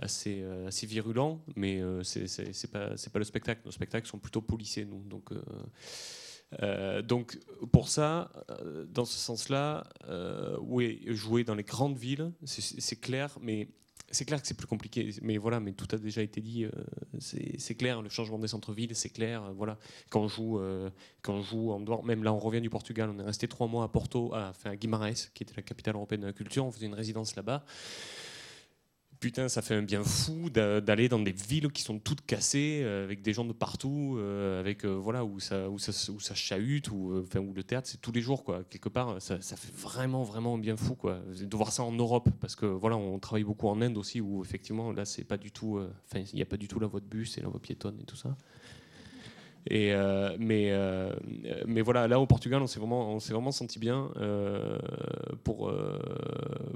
assez, 0.00 0.42
assez 0.66 0.86
virulents, 0.86 1.44
mais 1.54 1.80
c'est 2.02 2.70
pas, 2.72 2.90
pas 2.96 3.18
le 3.18 3.24
spectacle. 3.24 3.60
Nos 3.64 3.70
spectacles 3.70 4.08
sont 4.08 4.18
plutôt 4.18 4.40
policiers, 4.40 4.84
nous. 4.84 5.02
Donc 5.04 5.30
euh, 5.30 5.40
donc 7.02 7.38
pour 7.72 7.88
ça, 7.88 8.30
euh, 8.50 8.84
dans 8.86 9.04
ce 9.04 9.18
sens-là, 9.18 9.84
euh, 10.08 10.56
jouer 11.14 11.44
dans 11.44 11.54
les 11.54 11.62
grandes 11.62 11.96
villes, 11.96 12.32
c'est 12.44 13.00
clair, 13.00 13.38
mais 13.40 13.68
c'est 14.10 14.24
clair 14.24 14.40
que 14.42 14.48
c'est 14.48 14.56
plus 14.56 14.66
compliqué. 14.66 15.14
Mais 15.22 15.38
voilà, 15.38 15.60
mais 15.60 15.72
tout 15.72 15.86
a 15.92 15.96
déjà 15.96 16.22
été 16.22 16.40
dit. 16.40 16.66
c'est 17.20 17.74
clair, 17.76 18.02
le 18.02 18.08
changement 18.08 18.40
des 18.40 18.48
centres-villes, 18.48 18.96
c'est 18.96 19.10
clair. 19.10 19.52
voilà, 19.54 19.78
quand 20.10 20.22
on 20.22 20.28
joue, 20.28 20.60
quand 21.22 21.34
on 21.34 21.42
joue 21.42 21.70
en 21.70 21.78
dehors, 21.78 22.04
même 22.04 22.24
là, 22.24 22.32
on 22.32 22.40
revient 22.40 22.60
du 22.60 22.70
Portugal. 22.70 23.10
On 23.14 23.20
est 23.20 23.24
resté 23.24 23.46
trois 23.46 23.68
mois 23.68 23.84
à 23.84 23.88
Porto, 23.88 24.34
à, 24.34 24.48
enfin 24.50 24.70
à 24.70 24.76
Guimarães, 24.76 25.30
qui 25.32 25.44
était 25.44 25.54
la 25.56 25.62
capitale 25.62 25.94
européenne 25.94 26.22
de 26.22 26.26
la 26.26 26.32
culture. 26.32 26.66
On 26.66 26.72
faisait 26.72 26.86
une 26.86 26.94
résidence 26.94 27.36
là-bas 27.36 27.64
putain, 29.20 29.48
ça 29.48 29.60
fait 29.62 29.74
un 29.74 29.82
bien 29.82 30.02
fou 30.02 30.48
d'aller 30.50 31.08
dans 31.08 31.18
des 31.18 31.32
villes 31.32 31.70
qui 31.70 31.82
sont 31.82 31.98
toutes 31.98 32.22
cassées, 32.22 32.80
euh, 32.82 33.04
avec 33.04 33.22
des 33.22 33.34
gens 33.34 33.44
de 33.44 33.52
partout, 33.52 34.16
euh, 34.18 34.58
avec 34.58 34.84
euh, 34.84 34.88
voilà 34.88 35.24
où 35.24 35.38
ça, 35.38 35.68
où 35.68 35.78
ça, 35.78 35.92
où 36.10 36.18
chahute, 36.18 36.90
ou 36.90 37.22
enfin 37.22 37.40
où 37.40 37.52
le 37.52 37.62
théâtre 37.62 37.86
c'est 37.88 38.00
tous 38.00 38.12
les 38.12 38.22
jours 38.22 38.42
quoi. 38.42 38.64
Quelque 38.70 38.88
part, 38.88 39.20
ça, 39.20 39.38
fait 39.38 39.74
vraiment 39.76 40.24
vraiment 40.24 40.54
un 40.54 40.58
bien 40.58 40.76
fou 40.76 40.94
quoi. 40.94 41.20
De 41.40 41.56
voir 41.56 41.70
ça 41.70 41.82
en 41.82 41.92
Europe, 41.92 42.30
parce 42.40 42.56
que 42.56 42.66
voilà, 42.66 42.96
on 42.96 43.18
travaille 43.18 43.44
beaucoup 43.44 43.68
en 43.68 43.80
Inde 43.82 43.98
aussi, 43.98 44.20
où 44.20 44.42
effectivement 44.42 44.92
là 44.92 45.04
c'est 45.04 45.24
pas 45.24 45.36
du 45.36 45.52
tout, 45.52 45.80
il 46.14 46.34
n'y 46.34 46.42
a 46.42 46.46
pas 46.46 46.56
du 46.56 46.66
tout 46.66 46.80
la 46.80 46.86
voie 46.86 47.00
de 47.00 47.06
bus 47.06 47.36
et 47.36 47.42
la 47.42 47.48
voie 47.48 47.60
piétonne 47.60 47.98
et 48.00 48.04
tout 48.04 48.16
ça. 48.16 48.36
Euh, 49.70 50.36
mais, 50.38 50.68
euh, 50.70 51.14
mais 51.66 51.82
voilà, 51.82 52.08
là 52.08 52.18
au 52.18 52.26
Portugal, 52.26 52.62
on 52.62 52.66
s'est 52.66 52.78
vraiment, 52.78 53.12
on 53.12 53.20
s'est 53.20 53.32
vraiment 53.32 53.52
senti 53.52 53.78
bien 53.78 54.10
euh, 54.16 54.78
pour, 55.44 55.72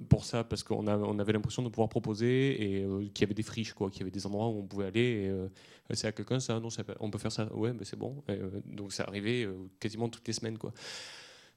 pour 0.08 0.24
ça, 0.24 0.44
parce 0.44 0.62
qu'on 0.62 0.86
on 0.86 1.18
avait 1.18 1.32
l'impression 1.32 1.62
de 1.62 1.68
pouvoir 1.68 1.88
proposer 1.88 2.80
et 2.80 2.86
qu'il 3.14 3.22
y 3.22 3.24
avait 3.24 3.34
des 3.34 3.42
friches, 3.42 3.72
quoi, 3.72 3.90
qu'il 3.90 4.00
y 4.00 4.02
avait 4.02 4.10
des 4.10 4.26
endroits 4.26 4.48
où 4.48 4.58
on 4.60 4.66
pouvait 4.66 4.86
aller. 4.86 5.32
c'est 5.90 6.06
à 6.06 6.12
quelqu'un 6.12 6.40
ça, 6.40 6.60
non, 6.60 6.68
on 7.00 7.10
peut 7.10 7.18
faire 7.18 7.32
ça, 7.32 7.52
ouais, 7.54 7.72
mais 7.72 7.84
c'est 7.84 7.98
bon. 7.98 8.22
donc 8.66 8.92
ça 8.92 9.04
arrivait 9.04 9.48
quasiment 9.80 10.08
toutes 10.08 10.26
les 10.26 10.34
semaines, 10.34 10.58
quoi 10.58 10.72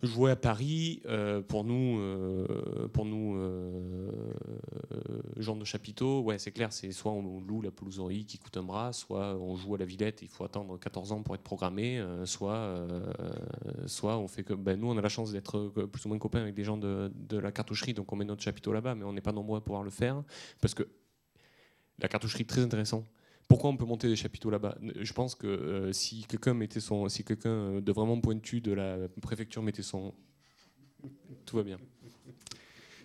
jouer 0.04 0.32
à 0.32 0.36
Paris, 0.36 1.02
euh, 1.06 1.42
pour 1.42 1.64
nous, 1.64 2.00
euh, 2.00 2.88
pour 2.94 3.06
nous 3.06 3.36
euh, 3.36 4.12
gens 5.38 5.56
de 5.56 5.64
chapiteau, 5.64 6.22
ouais, 6.22 6.38
c'est 6.38 6.52
clair, 6.52 6.72
c'est 6.72 6.92
soit 6.92 7.12
on 7.12 7.42
loue 7.42 7.62
la 7.62 7.72
pelouserie 7.72 8.26
qui 8.26 8.38
coûte 8.38 8.58
un 8.58 8.64
bras, 8.64 8.94
soit 8.94 9.36
on 9.36 9.56
joue 9.56 9.76
à 9.76 9.78
la 9.80 9.86
Villette, 9.86 10.22
il 10.22 10.28
faut 10.28 10.44
attendre 10.44 10.78
14 10.78 11.12
ans 11.12 11.24
pour 11.24 11.34
être 11.36 11.42
programmé, 11.42 12.04
soit, 12.26 12.88
soit 13.88 14.18
on 14.18 14.28
fait 14.28 14.44
que. 14.44 14.54
Ben, 14.54 14.80
nous, 14.80 14.88
on 14.88 14.98
a 14.98 15.02
la 15.02 15.10
chance 15.10 15.32
d'être 15.32 15.68
plus 15.70 16.06
ou 16.06 16.10
moins 16.10 16.20
copains 16.20 16.42
avec 16.42 16.54
des 16.54 16.64
gens 16.64 16.78
de, 16.78 17.12
de 17.16 17.38
la 17.38 17.52
cartoucherie, 17.52 17.94
donc 17.94 18.12
on 18.14 18.16
met 18.16 18.26
notre 18.26 18.44
chapiteau 18.44 18.74
là-bas, 18.74 18.96
mais 18.96 19.04
on 19.04 19.14
n'est 19.14 19.22
pas 19.22 19.32
nombreux 19.32 19.58
à 19.58 19.62
pouvoir 19.62 19.84
le 19.84 19.90
faire, 19.90 20.24
parce 20.62 20.74
que 20.74 20.88
la 22.00 22.08
cartoucherie, 22.08 22.46
très 22.46 22.62
intéressant. 22.62 23.04
Pourquoi 23.48 23.70
on 23.70 23.78
peut 23.78 23.86
monter 23.86 24.08
des 24.10 24.16
chapiteaux 24.16 24.50
là-bas? 24.50 24.78
Je 25.00 25.14
pense 25.14 25.36
que 25.36 25.48
euh, 25.48 25.94
si 25.94 26.26
quelqu'un 26.26 26.54
mettait 26.54 26.82
son, 26.82 27.08
si 27.08 27.24
quelqu'un 27.24 27.50
euh, 27.50 27.82
de 27.82 27.92
vraiment 27.92 28.20
pointu 28.20 28.60
de 28.60 28.74
la 28.74 29.08
préfecture 29.22 29.64
mettait 29.64 29.84
son, 29.84 30.14
tout 31.46 31.56
va 31.56 31.64
bien. 31.64 31.78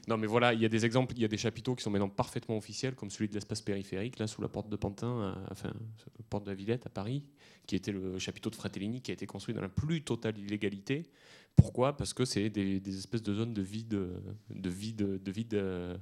Non, 0.08 0.16
mais 0.16 0.26
voilà, 0.26 0.52
il 0.52 0.60
y 0.60 0.64
a 0.64 0.68
des 0.68 0.84
exemples, 0.84 1.14
il 1.16 1.22
y 1.22 1.24
a 1.24 1.28
des 1.28 1.36
chapiteaux 1.36 1.76
qui 1.76 1.84
sont 1.84 1.90
maintenant 1.90 2.08
parfaitement 2.08 2.56
officiels, 2.56 2.96
comme 2.96 3.08
celui 3.08 3.28
de 3.28 3.34
l'espace 3.34 3.60
périphérique, 3.60 4.18
là, 4.18 4.26
sous 4.26 4.42
la 4.42 4.48
porte 4.48 4.68
de 4.68 4.74
Pantin, 4.74 5.40
enfin, 5.48 5.68
la 5.68 6.24
porte 6.28 6.42
de 6.42 6.50
la 6.50 6.56
Villette 6.56 6.86
à 6.86 6.90
Paris, 6.90 7.22
qui 7.68 7.76
était 7.76 7.92
le 7.92 8.18
chapiteau 8.18 8.50
de 8.50 8.56
Fratellini, 8.56 9.00
qui 9.00 9.12
a 9.12 9.14
été 9.14 9.26
construit 9.26 9.54
dans 9.54 9.60
la 9.60 9.68
plus 9.68 10.02
totale 10.02 10.36
illégalité. 10.38 11.04
Pourquoi? 11.56 11.96
Parce 11.96 12.14
que 12.14 12.24
c'est 12.24 12.48
des, 12.50 12.98
espèces 12.98 13.22
de 13.22 13.34
zones 13.34 13.52
de 13.52 13.62
vide, 13.62 13.98
de 14.50 14.70
vide, 14.70 15.22
de 15.22 15.30
vide 15.30 15.54
euh, 15.54 15.96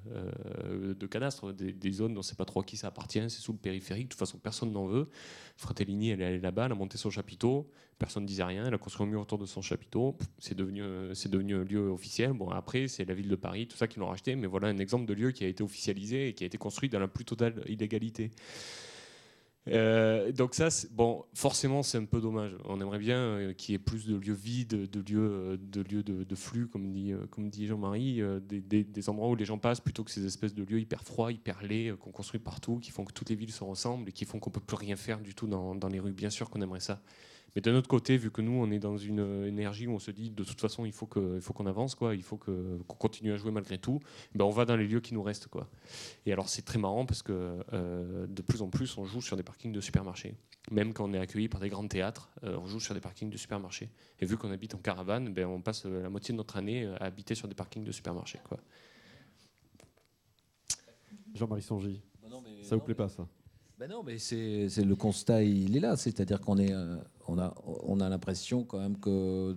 de 0.94 1.06
cadastre, 1.06 1.52
des, 1.52 1.92
zones 1.92 2.14
dont 2.14 2.18
on 2.18 2.20
ne 2.20 2.24
sait 2.24 2.36
pas 2.36 2.44
trop 2.44 2.60
à 2.60 2.64
qui 2.64 2.76
ça 2.76 2.88
appartient, 2.88 3.20
c'est 3.28 3.40
sous 3.40 3.52
le 3.52 3.58
périphérique, 3.58 4.04
de 4.04 4.08
toute 4.10 4.18
façon 4.18 4.38
personne 4.38 4.72
n'en 4.72 4.86
veut. 4.86 5.08
Fratellini, 5.56 6.10
elle 6.10 6.22
est 6.22 6.24
allée 6.24 6.40
là-bas, 6.40 6.66
elle 6.66 6.72
a 6.72 6.76
monté 6.76 6.98
son 6.98 7.10
chapiteau, 7.10 7.68
personne 7.98 8.22
ne 8.22 8.28
disait 8.28 8.44
rien, 8.44 8.66
elle 8.66 8.74
a 8.74 8.78
construit 8.78 9.06
un 9.06 9.10
mur 9.10 9.20
autour 9.20 9.38
de 9.38 9.46
son 9.46 9.60
chapiteau, 9.60 10.16
c'est 10.38 10.56
devenu, 10.56 10.82
c'est 11.14 11.30
devenu 11.30 11.56
un 11.56 11.64
lieu 11.64 11.88
officiel. 11.88 12.32
Bon, 12.32 12.48
après, 12.50 12.88
c'est 12.88 13.04
la 13.04 13.14
ville 13.14 13.28
de 13.28 13.36
Paris, 13.36 13.66
tout 13.66 13.76
ça 13.76 13.88
qui 13.88 13.98
l'ont 13.98 14.08
racheté, 14.08 14.36
mais 14.36 14.46
voilà 14.46 14.68
un 14.68 14.78
exemple 14.78 15.06
de 15.06 15.14
lieu 15.14 15.32
qui 15.32 15.44
a 15.44 15.48
été 15.48 15.62
officialisé 15.62 16.28
et 16.28 16.34
qui 16.34 16.44
a 16.44 16.46
été 16.46 16.58
construit 16.58 16.88
dans 16.88 17.00
la 17.00 17.08
plus 17.08 17.24
totale 17.24 17.62
illégalité. 17.66 18.30
Euh, 19.68 20.32
donc 20.32 20.54
ça, 20.54 20.68
bon, 20.90 21.24
forcément, 21.34 21.82
c'est 21.82 21.98
un 21.98 22.04
peu 22.04 22.20
dommage. 22.20 22.52
On 22.64 22.80
aimerait 22.80 22.98
bien 22.98 23.18
euh, 23.18 23.52
qu'il 23.52 23.72
y 23.72 23.76
ait 23.76 23.78
plus 23.78 24.06
de 24.06 24.16
lieux 24.16 24.32
vides, 24.34 24.90
de 24.90 25.00
lieux, 25.00 25.20
euh, 25.20 25.56
de, 25.60 25.82
lieux 25.82 26.02
de, 26.02 26.34
flux, 26.34 26.66
comme 26.66 26.90
dit, 26.92 27.12
comme 27.30 27.50
dit 27.50 27.66
Jean-Marie, 27.66 28.22
des, 28.48 29.08
endroits 29.08 29.28
où 29.28 29.34
les 29.34 29.44
gens 29.44 29.58
passent, 29.58 29.80
plutôt 29.80 30.04
que 30.04 30.10
ces 30.10 30.24
espèces 30.24 30.54
de 30.54 30.64
lieux 30.64 30.80
hyper 30.80 31.04
froids, 31.04 31.32
hyper 31.32 31.62
laids, 31.62 31.94
qu'on 32.00 32.10
construit 32.10 32.40
partout, 32.40 32.78
qui 32.78 32.90
font 32.90 33.04
que 33.04 33.12
toutes 33.12 33.30
les 33.30 33.36
villes 33.36 33.52
se 33.52 33.64
ressemblent 33.64 34.08
et 34.08 34.12
qui 34.12 34.24
font 34.24 34.38
qu'on 34.38 34.50
peut 34.50 34.60
plus 34.60 34.76
rien 34.76 34.96
faire 34.96 35.20
du 35.20 35.34
tout 35.34 35.46
dans, 35.46 35.74
dans 35.74 35.88
les 35.88 36.00
rues. 36.00 36.12
Bien 36.12 36.30
sûr 36.30 36.50
qu'on 36.50 36.62
aimerait 36.62 36.80
ça. 36.80 37.02
Mais 37.54 37.62
d'un 37.62 37.74
autre 37.74 37.88
côté, 37.88 38.16
vu 38.16 38.30
que 38.30 38.42
nous, 38.42 38.52
on 38.52 38.70
est 38.70 38.78
dans 38.78 38.96
une 38.96 39.44
énergie 39.46 39.86
où 39.86 39.92
on 39.92 39.98
se 39.98 40.10
dit 40.10 40.30
de 40.30 40.44
toute 40.44 40.60
façon, 40.60 40.84
il 40.84 40.92
faut 40.92 41.06
qu'on 41.06 41.66
avance, 41.66 41.94
quoi, 41.94 42.14
il 42.14 42.22
faut 42.22 42.36
qu'on 42.36 42.82
continue 42.98 43.32
à 43.32 43.36
jouer 43.36 43.50
malgré 43.50 43.78
tout, 43.78 44.00
ben, 44.34 44.44
on 44.44 44.50
va 44.50 44.64
dans 44.64 44.76
les 44.76 44.86
lieux 44.86 45.00
qui 45.00 45.14
nous 45.14 45.22
restent. 45.22 45.48
Quoi. 45.48 45.68
Et 46.26 46.32
alors, 46.32 46.48
c'est 46.48 46.62
très 46.62 46.78
marrant 46.78 47.06
parce 47.06 47.22
que 47.22 47.58
euh, 47.72 48.26
de 48.26 48.42
plus 48.42 48.62
en 48.62 48.68
plus, 48.68 48.96
on 48.98 49.04
joue 49.04 49.20
sur 49.20 49.36
des 49.36 49.42
parkings 49.42 49.72
de 49.72 49.80
supermarchés. 49.80 50.34
Même 50.70 50.92
quand 50.92 51.08
on 51.08 51.12
est 51.12 51.18
accueilli 51.18 51.48
par 51.48 51.60
des 51.60 51.68
grands 51.68 51.86
théâtres, 51.88 52.30
euh, 52.44 52.56
on 52.58 52.66
joue 52.66 52.80
sur 52.80 52.94
des 52.94 53.00
parkings 53.00 53.30
de 53.30 53.36
supermarchés. 53.36 53.90
Et 54.20 54.26
vu 54.26 54.36
qu'on 54.36 54.50
habite 54.50 54.74
en 54.74 54.78
caravane, 54.78 55.32
ben, 55.32 55.46
on 55.46 55.60
passe 55.60 55.84
la 55.86 56.10
moitié 56.10 56.32
de 56.32 56.36
notre 56.36 56.56
année 56.56 56.86
à 56.86 57.04
habiter 57.06 57.34
sur 57.34 57.48
des 57.48 57.54
parkings 57.54 57.84
de 57.84 57.92
supermarchés. 57.92 58.40
Quoi. 58.44 58.58
Jean-Marie 61.34 61.62
Songy, 61.62 62.02
bah 62.22 62.28
ça 62.62 62.76
vous 62.76 62.82
plaît 62.82 62.94
pas 62.94 63.08
ça? 63.08 63.26
Ben 63.80 63.88
non, 63.88 64.02
mais 64.04 64.18
c'est 64.18 64.84
le 64.84 64.94
constat, 64.94 65.42
il 65.42 65.74
est 65.74 65.80
là. 65.80 65.96
C'est-à-dire 65.96 66.38
qu'on 66.42 66.58
est, 66.58 66.70
euh, 66.70 66.98
on 67.26 67.38
a, 67.38 67.54
on 67.64 67.98
a 68.00 68.10
l'impression 68.10 68.62
quand 68.62 68.78
même 68.78 68.98
que. 68.98 69.56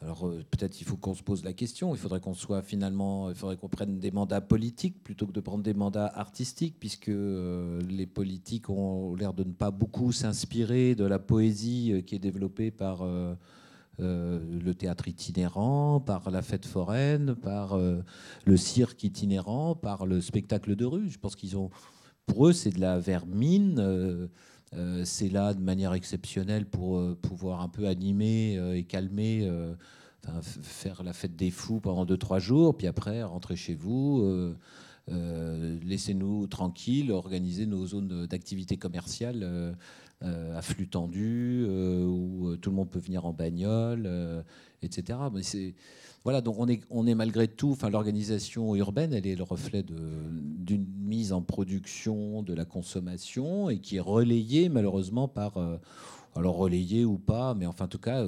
Alors 0.00 0.28
euh, 0.28 0.44
peut-être 0.48 0.80
il 0.80 0.84
faut 0.84 0.96
qu'on 0.96 1.14
se 1.14 1.24
pose 1.24 1.42
la 1.42 1.52
question. 1.52 1.92
Il 1.92 1.98
faudrait 1.98 2.20
qu'on 2.20 2.34
soit 2.34 2.62
finalement, 2.62 3.30
il 3.30 3.34
faudrait 3.34 3.56
qu'on 3.56 3.68
prenne 3.68 3.98
des 3.98 4.12
mandats 4.12 4.40
politiques 4.40 5.02
plutôt 5.02 5.26
que 5.26 5.32
de 5.32 5.40
prendre 5.40 5.64
des 5.64 5.74
mandats 5.74 6.06
artistiques, 6.06 6.76
puisque 6.78 7.08
euh, 7.08 7.80
les 7.88 8.06
politiques 8.06 8.70
ont 8.70 9.16
l'air 9.16 9.34
de 9.34 9.42
ne 9.42 9.52
pas 9.52 9.72
beaucoup 9.72 10.12
s'inspirer 10.12 10.94
de 10.94 11.04
la 11.04 11.18
poésie 11.18 12.04
qui 12.06 12.14
est 12.14 12.20
développée 12.20 12.70
par. 12.70 13.04
le 13.98 14.72
théâtre 14.72 15.08
itinérant, 15.08 16.00
par 16.00 16.30
la 16.30 16.42
fête 16.42 16.66
foraine, 16.66 17.34
par 17.34 17.76
le 17.76 18.56
cirque 18.56 19.02
itinérant, 19.04 19.74
par 19.74 20.06
le 20.06 20.20
spectacle 20.20 20.76
de 20.76 20.84
rue. 20.84 21.08
Je 21.08 21.18
pense 21.18 21.36
qu'ils 21.36 21.56
ont, 21.56 21.70
pour 22.26 22.48
eux, 22.48 22.52
c'est 22.52 22.70
de 22.70 22.80
la 22.80 22.98
vermine. 22.98 23.78
Euh, 23.78 24.26
euh, 24.74 25.04
c'est 25.04 25.28
là 25.28 25.54
de 25.54 25.60
manière 25.60 25.94
exceptionnelle 25.94 26.66
pour 26.66 26.98
euh, 26.98 27.16
pouvoir 27.20 27.60
un 27.60 27.68
peu 27.68 27.86
animer 27.86 28.58
et 28.76 28.84
calmer, 28.84 29.50
faire 30.42 31.02
la 31.02 31.12
fête 31.12 31.36
des 31.36 31.50
fous 31.50 31.80
pendant 31.80 32.04
2-3 32.06 32.40
jours, 32.40 32.76
puis 32.76 32.86
après 32.86 33.22
rentrer 33.22 33.56
chez 33.56 33.74
vous. 33.74 34.54
laissez-nous 35.08 36.46
tranquilles, 36.46 37.12
organiser 37.12 37.66
nos 37.66 37.86
zones 37.86 38.26
d'activité 38.26 38.78
commerciale 38.78 39.76
à 40.22 40.62
flux 40.62 40.88
tendu, 40.88 41.66
où 41.66 42.56
tout 42.56 42.70
le 42.70 42.76
monde 42.76 42.90
peut 42.90 43.00
venir 43.00 43.26
en 43.26 43.34
bagnole, 43.34 44.08
etc. 44.82 45.18
Mais 45.32 45.42
c'est 45.42 45.74
voilà, 46.24 46.40
donc 46.40 46.56
on 46.58 47.06
est, 47.06 47.14
malgré 47.14 47.48
tout, 47.48 47.72
enfin 47.72 47.90
l'organisation 47.90 48.74
urbaine, 48.74 49.12
elle 49.12 49.26
est 49.26 49.36
le 49.36 49.42
reflet 49.42 49.82
d'une 49.82 50.86
mise 50.98 51.34
en 51.34 51.42
production 51.42 52.42
de 52.42 52.54
la 52.54 52.64
consommation 52.64 53.68
et 53.68 53.78
qui 53.78 53.96
est 53.96 54.00
relayée 54.00 54.70
malheureusement 54.70 55.28
par, 55.28 55.58
euh, 55.58 55.76
alors 56.34 56.56
relayée 56.56 57.04
ou 57.04 57.18
pas, 57.18 57.52
mais 57.52 57.66
enfin 57.66 57.84
en 57.84 57.88
tout 57.88 57.98
cas, 57.98 58.24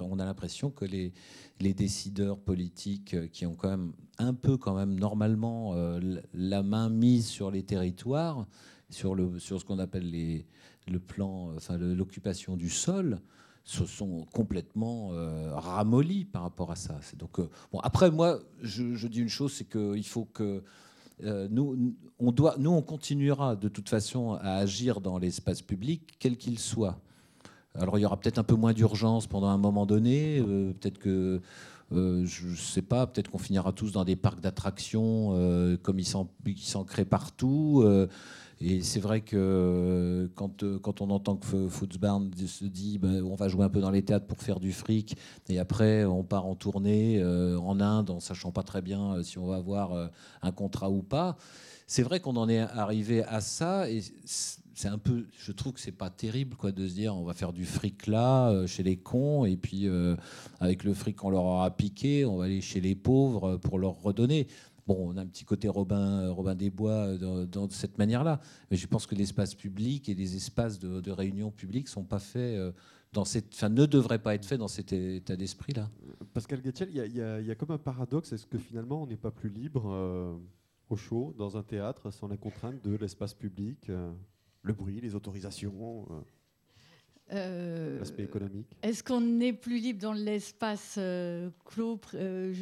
on 0.00 0.18
a 0.18 0.24
l'impression 0.24 0.70
que 0.70 0.86
les, 0.86 1.12
les 1.60 1.74
décideurs 1.74 2.38
politiques 2.38 3.12
euh, 3.12 3.26
qui 3.26 3.44
ont 3.44 3.54
quand 3.54 3.68
même 3.68 3.92
un 4.16 4.32
peu 4.32 4.56
quand 4.56 4.74
même 4.74 4.98
normalement 4.98 5.74
euh, 5.74 6.00
la 6.32 6.62
main 6.62 6.88
mise 6.88 7.26
sur 7.26 7.50
les 7.50 7.64
territoires, 7.64 8.46
sur, 8.88 9.14
le, 9.14 9.38
sur 9.38 9.60
ce 9.60 9.66
qu'on 9.66 9.78
appelle 9.78 10.10
les, 10.10 10.46
le 10.88 11.00
plan, 11.00 11.52
enfin 11.54 11.76
l'occupation 11.76 12.56
du 12.56 12.70
sol, 12.70 13.20
se 13.66 13.84
sont 13.84 14.24
complètement 14.32 15.10
euh, 15.12 15.50
ramollis 15.52 16.24
par 16.24 16.42
rapport 16.42 16.70
à 16.70 16.76
ça. 16.76 17.00
Donc, 17.18 17.40
euh, 17.40 17.50
bon, 17.72 17.80
après, 17.80 18.12
moi, 18.12 18.38
je, 18.62 19.08
dis 19.08 19.20
une 19.20 19.28
chose, 19.28 19.52
c'est 19.52 19.68
qu'il 19.68 20.06
faut 20.06 20.24
que 20.24 20.62
euh, 21.24 21.48
nous, 21.50 21.96
on 22.20 22.30
doit, 22.30 22.54
nous, 22.58 22.70
on 22.70 22.80
continuera 22.80 23.56
de 23.56 23.68
toute 23.68 23.88
façon 23.88 24.34
à 24.34 24.52
agir 24.52 25.00
dans 25.00 25.18
l'espace 25.18 25.62
public, 25.62 26.14
quel 26.20 26.36
qu'il 26.36 26.60
soit. 26.60 27.00
Alors, 27.74 27.98
il 27.98 28.02
y 28.02 28.06
aura 28.06 28.20
peut-être 28.20 28.38
un 28.38 28.44
peu 28.44 28.54
moins 28.54 28.72
d'urgence 28.72 29.26
pendant 29.26 29.48
un 29.48 29.58
moment 29.58 29.84
donné, 29.84 30.40
peut-être 30.40 30.98
que 30.98 31.42
je 31.90 32.48
ne 32.48 32.56
sais 32.56 32.82
pas, 32.82 33.06
peut-être 33.06 33.30
qu'on 33.30 33.38
finira 33.38 33.72
tous 33.72 33.92
dans 33.92 34.04
des 34.04 34.16
parcs 34.16 34.40
d'attractions 34.40 35.78
comme 35.82 35.98
ils 35.98 36.06
s'en 36.06 36.84
créent 36.84 37.04
partout. 37.04 37.84
Et 38.60 38.82
c'est 38.82 39.00
vrai 39.00 39.20
que 39.20 40.30
quand, 40.34 41.00
on 41.00 41.10
entend 41.10 41.36
que 41.36 41.68
Footsbarn 41.68 42.30
se 42.46 42.64
dit 42.64 42.98
ben, 42.98 43.22
on 43.22 43.34
va 43.34 43.48
jouer 43.48 43.64
un 43.64 43.68
peu 43.68 43.80
dans 43.80 43.90
les 43.90 44.02
théâtres 44.02 44.26
pour 44.26 44.40
faire 44.40 44.60
du 44.60 44.72
fric, 44.72 45.16
et 45.48 45.58
après 45.58 46.04
on 46.06 46.24
part 46.24 46.46
en 46.46 46.54
tournée 46.54 47.22
en 47.22 47.80
Inde 47.80 48.10
en 48.10 48.20
sachant 48.20 48.52
pas 48.52 48.62
très 48.62 48.80
bien 48.80 49.22
si 49.22 49.38
on 49.38 49.46
va 49.46 49.56
avoir 49.56 50.10
un 50.42 50.52
contrat 50.52 50.90
ou 50.90 51.02
pas, 51.02 51.36
c'est 51.86 52.02
vrai 52.02 52.18
qu'on 52.20 52.36
en 52.36 52.48
est 52.48 52.60
arrivé 52.60 53.22
à 53.24 53.40
ça. 53.40 53.84
C'est 54.76 54.88
un 54.88 54.98
peu, 54.98 55.24
je 55.32 55.52
trouve 55.52 55.72
que 55.72 55.80
c'est 55.80 55.90
pas 55.90 56.10
terrible 56.10 56.54
quoi 56.54 56.70
de 56.70 56.86
se 56.86 56.92
dire 56.92 57.16
on 57.16 57.24
va 57.24 57.32
faire 57.32 57.54
du 57.54 57.64
fric 57.64 58.06
là 58.06 58.50
euh, 58.50 58.66
chez 58.66 58.82
les 58.82 58.98
cons 58.98 59.46
et 59.46 59.56
puis 59.56 59.88
euh, 59.88 60.16
avec 60.60 60.84
le 60.84 60.92
fric 60.92 61.16
qu'on 61.16 61.30
leur 61.30 61.44
aura 61.44 61.74
piqué, 61.74 62.26
on 62.26 62.36
va 62.36 62.44
aller 62.44 62.60
chez 62.60 62.82
les 62.82 62.94
pauvres 62.94 63.54
euh, 63.54 63.56
pour 63.56 63.78
leur 63.78 64.02
redonner. 64.02 64.46
Bon, 64.86 64.96
on 65.00 65.16
a 65.16 65.22
un 65.22 65.26
petit 65.26 65.46
côté 65.46 65.66
Robin, 65.66 66.28
Robin 66.28 66.54
des 66.54 66.68
Bois 66.68 67.16
dans, 67.16 67.70
cette 67.70 67.96
manière-là, 67.96 68.38
mais 68.70 68.76
je 68.76 68.86
pense 68.86 69.06
que 69.06 69.14
l'espace 69.16 69.54
public 69.54 70.10
et 70.10 70.14
les 70.14 70.36
espaces 70.36 70.78
de, 70.78 71.10
réunion 71.10 71.50
publique 71.50 71.88
sont 71.88 72.04
pas 72.04 72.20
faits 72.20 72.56
dans 73.12 73.24
cette, 73.24 73.52
enfin, 73.52 73.68
ne 73.68 73.84
devraient 73.84 74.20
pas 74.20 74.36
être 74.36 74.44
faits 74.44 74.60
dans 74.60 74.68
cet 74.68 74.92
état 74.92 75.34
d'esprit-là. 75.34 75.90
Pascal 76.32 76.62
Gattiel, 76.62 76.90
il 76.94 77.16
y, 77.16 77.50
a 77.50 77.54
comme 77.56 77.72
un 77.72 77.78
paradoxe. 77.78 78.32
Est-ce 78.32 78.46
que 78.46 78.58
finalement 78.58 79.02
on 79.02 79.08
n'est 79.08 79.16
pas 79.16 79.32
plus 79.32 79.50
libre 79.50 80.38
au 80.88 80.96
chaud 80.96 81.34
dans 81.36 81.56
un 81.56 81.64
théâtre 81.64 82.12
sans 82.12 82.28
la 82.28 82.36
contrainte 82.36 82.80
de 82.84 82.94
l'espace 82.94 83.34
public 83.34 83.90
le 84.66 84.72
bruit, 84.72 85.00
les 85.00 85.14
autorisations 85.14 86.06
euh, 87.32 87.98
L'aspect 87.98 88.22
économique. 88.22 88.68
Est-ce 88.82 89.02
qu'on 89.02 89.40
est 89.40 89.52
plus 89.52 89.78
libre 89.78 90.00
dans 90.00 90.12
l'espace 90.12 90.94
euh, 90.96 91.50
clos, 91.64 92.00
euh, 92.14 92.54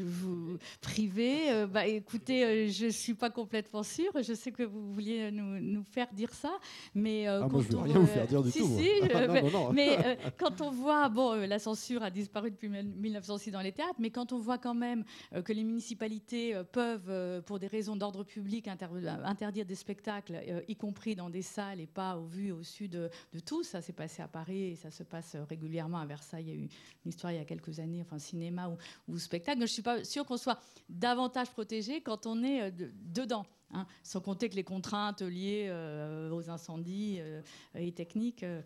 privé? 0.80 1.66
Bah, 1.70 1.86
Écoutez, 1.86 2.70
je 2.70 2.86
ne 2.86 2.90
suis 2.90 3.14
pas 3.14 3.28
complètement 3.28 3.82
sûre. 3.82 4.10
Je 4.22 4.32
sais 4.32 4.52
que 4.52 4.62
vous 4.62 4.92
vouliez 4.92 5.30
nous, 5.30 5.60
nous 5.60 5.82
faire 5.82 6.10
dire 6.14 6.32
ça. 6.32 6.52
Mais, 6.94 7.26
ah, 7.26 7.46
moi, 7.46 7.60
je 7.62 7.68
ne 7.68 7.72
veux 7.72 7.82
rien 7.82 7.98
vous 7.98 8.06
faire 8.06 8.26
dire 8.26 8.42
du 8.42 8.52
tout. 8.52 8.78
Si, 8.78 8.88
mais, 9.74 10.18
quand 10.38 10.60
on 10.62 10.70
voit, 10.70 11.10
bon, 11.10 11.34
la 11.46 11.58
censure 11.58 12.02
a 12.02 12.10
disparu 12.10 12.50
depuis 12.50 12.70
1906 12.70 13.50
dans 13.50 13.60
les 13.60 13.72
théâtres, 13.72 13.98
mais 13.98 14.10
quand 14.10 14.32
on 14.32 14.38
voit 14.38 14.58
quand 14.58 14.74
même 14.74 15.04
que 15.44 15.52
les 15.52 15.64
municipalités 15.64 16.58
peuvent, 16.72 17.42
pour 17.42 17.58
des 17.58 17.66
raisons 17.66 17.96
d'ordre 17.96 18.24
public, 18.24 18.66
interdire 18.68 19.66
des 19.66 19.74
spectacles, 19.74 20.40
y 20.66 20.76
compris 20.76 21.14
dans 21.14 21.28
des 21.28 21.42
salles 21.42 21.80
et 21.80 21.86
pas 21.86 22.16
au 22.16 22.24
vu, 22.24 22.50
au 22.50 22.62
sud 22.62 22.92
de, 22.92 23.10
de 23.32 23.40
tout, 23.40 23.62
ça 23.62 23.80
s'est 23.80 23.92
passé 23.92 24.22
à 24.22 24.28
Paris 24.28 24.53
et 24.54 24.76
ça 24.76 24.90
se 24.90 25.02
passe 25.02 25.36
régulièrement 25.48 25.98
à 25.98 26.06
Versailles. 26.06 26.44
Il 26.46 26.48
y 26.48 26.52
a 26.52 26.54
eu 26.54 26.68
une 27.04 27.08
histoire 27.08 27.32
il 27.32 27.36
y 27.36 27.40
a 27.40 27.44
quelques 27.44 27.78
années, 27.80 28.02
enfin 28.02 28.18
cinéma 28.18 28.68
ou, 28.68 28.76
ou 29.12 29.18
spectacle. 29.18 29.58
Je 29.58 29.62
ne 29.62 29.68
suis 29.68 29.82
pas 29.82 30.04
sûre 30.04 30.24
qu'on 30.24 30.36
soit 30.36 30.58
davantage 30.88 31.50
protégé 31.50 32.00
quand 32.00 32.26
on 32.26 32.42
est 32.42 32.62
euh, 32.62 32.70
dedans. 33.02 33.46
Hein, 33.72 33.86
sans 34.04 34.20
compter 34.20 34.48
que 34.48 34.54
les 34.54 34.62
contraintes 34.62 35.22
liées 35.22 35.66
euh, 35.68 36.30
aux 36.30 36.48
incendies 36.48 37.16
euh, 37.18 37.40
et 37.74 37.90
techniques 37.90 38.44
euh, 38.44 38.62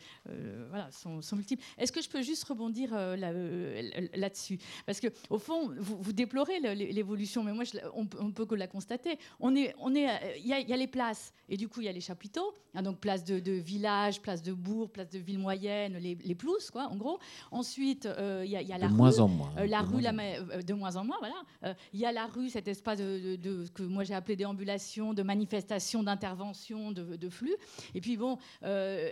voilà, 0.69 0.91
sont, 0.91 1.21
multiples. 1.35 1.65
Est-ce 1.79 1.93
que 1.93 2.03
je 2.03 2.11
peux 2.11 2.21
juste 2.21 2.45
rebondir 2.45 2.91
là-dessus? 2.93 4.59
Parce 4.85 5.01
que 5.01 5.09
au 5.31 5.39
fond, 5.39 5.73
vous, 5.79 6.13
déplorez 6.13 6.61
l'évolution, 6.75 7.43
mais 7.43 7.53
moi, 7.53 7.65
on, 7.95 8.25
ne 8.25 8.33
peut 8.33 8.45
que 8.45 8.55
la 8.55 8.67
constater. 8.67 9.19
On 9.41 9.57
est, 9.57 9.75
on 9.79 9.95
est, 9.95 10.09
il 10.41 10.47
y, 10.47 10.53
a 10.53 10.77
les 10.77 10.87
places, 10.87 11.33
et 11.49 11.57
du 11.57 11.69
coup, 11.69 11.81
il 11.81 11.85
y 11.85 11.89
a 11.89 11.93
les 11.93 12.01
chapiteaux, 12.01 12.53
hein, 12.75 12.83
donc 12.83 12.99
place 12.99 13.25
de, 13.25 13.39
de, 13.39 13.53
village, 13.53 14.21
place 14.21 14.43
de 14.43 14.53
bourg, 14.53 14.91
place 14.91 15.09
de 15.09 15.19
ville 15.19 15.39
moyenne, 15.39 15.97
les, 15.97 16.17
les 16.17 16.35
plousses, 16.35 16.71
quoi, 16.71 16.89
en 16.89 16.97
gros. 16.97 17.19
Ensuite, 17.51 18.07
il 18.45 18.51
y, 18.51 18.57
a, 18.57 18.79
la 18.79 18.89
de 18.89 18.93
rue, 18.93 18.97
moins 18.97 19.19
en 19.21 19.29
moins. 19.29 19.53
la 19.65 19.81
rue, 19.81 20.03
la, 20.03 20.13
de 20.13 20.75
moins 20.75 20.97
en 20.97 21.05
moins, 21.05 21.19
voilà. 21.21 21.77
Il 21.95 22.01
y 22.01 22.05
a 22.05 22.13
la 22.13 22.27
rue, 22.27 22.51
cet 22.51 22.69
espace 22.69 22.99
de, 22.99 23.37
de 23.37 23.67
que 23.75 23.83
moi 23.83 24.05
j'ai 24.05 24.15
appelé 24.15 24.37
déambulation 24.37 24.98
de 25.15 25.23
manifestations, 25.23 26.03
d'interventions, 26.03 26.93
de, 26.93 27.29
flux. 27.29 27.57
Et 27.95 28.01
puis 28.01 28.17
bon, 28.17 28.39
euh, 28.65 29.09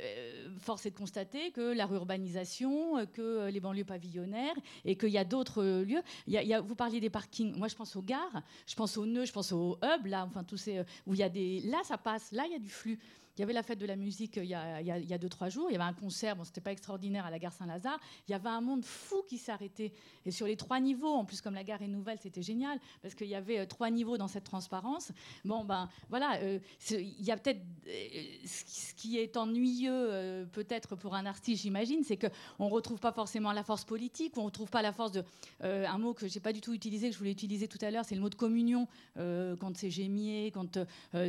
force 0.58 0.86
est 0.86 0.90
de 0.90 0.96
constater 0.96 1.50
que 1.50 1.74
la 1.74 1.86
urbanisation, 1.86 3.06
que 3.12 3.48
les 3.48 3.60
banlieues 3.60 3.84
pavillonnaires 3.84 4.56
et 4.84 4.96
qu'il 4.96 5.10
y 5.10 5.18
a 5.18 5.24
d'autres 5.24 5.64
lieux. 5.64 6.02
Vous 6.66 6.74
parliez 6.74 7.00
des 7.00 7.10
parkings. 7.10 7.56
Moi, 7.56 7.68
je 7.68 7.74
pense 7.74 7.96
aux 7.96 8.02
gares, 8.02 8.42
je 8.66 8.74
pense 8.74 8.96
aux 8.96 9.06
nœuds, 9.06 9.24
je 9.24 9.32
pense 9.32 9.52
aux 9.52 9.78
hubs, 9.82 10.06
là, 10.06 10.24
enfin 10.26 10.44
tous 10.44 10.56
ces 10.56 10.82
où 11.06 11.14
il 11.14 11.20
y 11.20 11.22
a 11.22 11.28
des. 11.28 11.60
Là, 11.60 11.80
ça 11.84 11.98
passe. 11.98 12.32
Là, 12.32 12.44
il 12.46 12.52
y 12.52 12.56
a 12.56 12.58
du 12.58 12.68
flux. 12.68 12.98
Il 13.36 13.40
y 13.40 13.42
avait 13.42 13.52
la 13.52 13.62
fête 13.62 13.78
de 13.78 13.86
la 13.86 13.96
musique 13.96 14.38
euh, 14.38 14.44
il 14.44 14.48
y 14.48 14.54
a, 14.54 14.80
il 14.80 15.06
y 15.06 15.12
a, 15.12 15.18
deux, 15.18 15.28
trois 15.28 15.48
jours. 15.48 15.66
Il 15.68 15.72
y 15.72 15.76
avait 15.76 15.84
un 15.84 15.92
concert, 15.92 16.36
bon, 16.36 16.44
c'était 16.44 16.60
pas 16.60 16.72
extraordinaire 16.72 17.26
à 17.26 17.30
la 17.30 17.38
gare 17.38 17.52
Saint-Lazare. 17.52 17.98
Il 18.28 18.32
y 18.32 18.34
avait 18.34 18.48
un 18.48 18.60
monde 18.60 18.84
fou 18.84 19.22
qui 19.28 19.40
arrêté. 19.48 19.92
Et 20.24 20.30
sur 20.30 20.46
les 20.46 20.56
trois 20.56 20.80
niveaux, 20.80 21.12
en 21.12 21.24
plus, 21.24 21.40
comme 21.40 21.54
la 21.54 21.62
gare 21.62 21.82
est 21.82 21.88
nouvelle, 21.88 22.18
c'était 22.20 22.42
génial, 22.42 22.80
parce 23.02 23.14
qu'il 23.14 23.28
y 23.28 23.34
avait 23.34 23.60
euh, 23.60 23.66
trois 23.66 23.90
niveaux 23.90 24.16
dans 24.16 24.26
cette 24.26 24.44
transparence. 24.44 25.12
Bon, 25.44 25.64
ben 25.64 25.88
voilà, 26.08 26.38
euh, 26.40 26.58
il 26.90 27.22
y 27.22 27.30
a 27.30 27.36
peut-être. 27.36 27.60
ce 28.44 28.94
qui 28.94 29.18
est 29.18 29.36
ennuyeux, 29.36 30.48
peut-être 30.52 30.96
pour 30.96 31.14
un 31.14 31.26
artiste, 31.26 31.62
j'imagine, 31.62 32.02
c'est 32.02 32.16
qu'on 32.16 32.66
ne 32.66 32.70
retrouve 32.70 32.98
pas 32.98 33.12
forcément 33.12 33.52
la 33.52 33.62
force 33.62 33.84
politique, 33.84 34.36
on 34.36 34.40
ne 34.40 34.46
retrouve 34.46 34.70
pas 34.70 34.82
la 34.82 34.92
force 34.92 35.12
de. 35.12 35.24
un 35.60 35.98
mot 35.98 36.14
que 36.14 36.26
j'ai 36.26 36.40
pas 36.40 36.52
du 36.52 36.60
tout 36.60 36.72
utilisé, 36.72 37.08
que 37.08 37.12
je 37.12 37.18
voulais 37.18 37.32
utiliser 37.32 37.68
tout 37.68 37.78
à 37.82 37.90
l'heure, 37.90 38.04
c'est 38.04 38.14
le 38.14 38.20
mot 38.20 38.30
de 38.30 38.34
communion, 38.34 38.88
quand 39.16 39.76
c'est 39.76 39.90
Gémier, 39.90 40.50
quand 40.52 40.78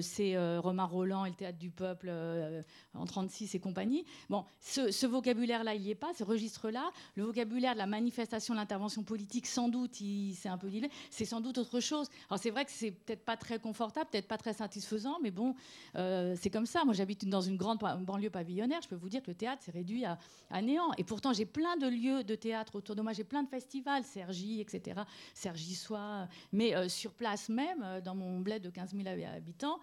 c'est 0.02 0.58
Romain 0.58 0.86
Roland 0.86 1.26
et 1.26 1.30
le 1.30 1.36
théâtre 1.36 1.58
du 1.58 1.70
peuple 1.70 1.97
euh, 2.06 2.62
en 2.94 3.06
36 3.06 3.56
et 3.56 3.60
compagnie. 3.60 4.06
Bon, 4.30 4.46
ce, 4.60 5.06
vocabulaire-là, 5.06 5.76
il 5.76 5.82
n'y 5.82 5.92
est 5.92 5.96
pas, 5.96 6.14
ce 6.14 6.24
registre-là. 6.24 6.92
Le 7.16 7.24
vocabulaire 7.24 7.74
de 7.74 7.78
la 7.78 7.88
manifestation, 7.88 8.54
l'intervention 8.54 9.04
politique, 9.04 9.48
sans 9.48 9.70
doute, 9.70 9.96
c'est 10.36 10.50
un 10.50 10.58
peu 10.58 10.70
dilué. 10.70 10.90
C'est 11.10 11.26
sans 11.26 11.42
doute 11.42 11.58
autre 11.58 11.80
chose. 11.80 12.10
Alors 12.30 12.40
c'est 12.40 12.50
vrai 12.50 12.66
que 12.66 12.72
c'est 12.72 12.92
peut-être 12.92 13.26
pas 13.26 13.38
très 13.38 13.60
confortable, 13.60 14.10
peut-être 14.12 14.28
pas 14.28 14.38
très 14.38 14.54
satisfaisant, 14.54 15.18
mais 15.22 15.32
bon, 15.32 15.56
euh, 15.96 16.36
c'est 16.40 16.50
comme 16.50 16.66
ça. 16.66 16.84
Moi, 16.86 16.94
j'habite 16.94 17.28
dans 17.28 17.42
une 17.42 17.58
grande 17.58 17.80
banlieue 17.80 18.30
pavillonnaire. 18.30 18.82
Je 18.82 18.88
peux 18.88 18.96
vous 18.96 19.10
dire 19.10 19.22
que 19.22 19.32
le 19.32 19.36
théâtre 19.36 19.64
s'est 19.64 19.72
réduit 19.72 20.06
à, 20.06 20.18
néant. 20.62 20.92
Et 20.98 21.04
pourtant, 21.04 21.34
j'ai 21.34 21.46
plein 21.46 21.78
de 21.78 21.88
lieux 21.88 22.24
de 22.24 22.36
théâtre 22.36 22.76
autour 22.76 22.96
de 22.96 23.02
moi. 23.02 23.14
J'ai 23.14 23.24
plein 23.24 23.44
de 23.44 23.50
festivals, 23.50 24.04
Sergi, 24.04 24.62
etc. 24.62 25.02
Sergi 25.34 25.76
soit. 25.76 26.28
Mais 26.52 26.76
euh, 26.76 26.90
sur 26.90 27.14
place 27.14 27.50
même, 27.50 28.02
dans 28.04 28.16
mon 28.16 28.40
bled 28.40 28.62
de 28.62 28.70
15 28.70 28.94
000 28.96 29.08
habitants, 29.08 29.80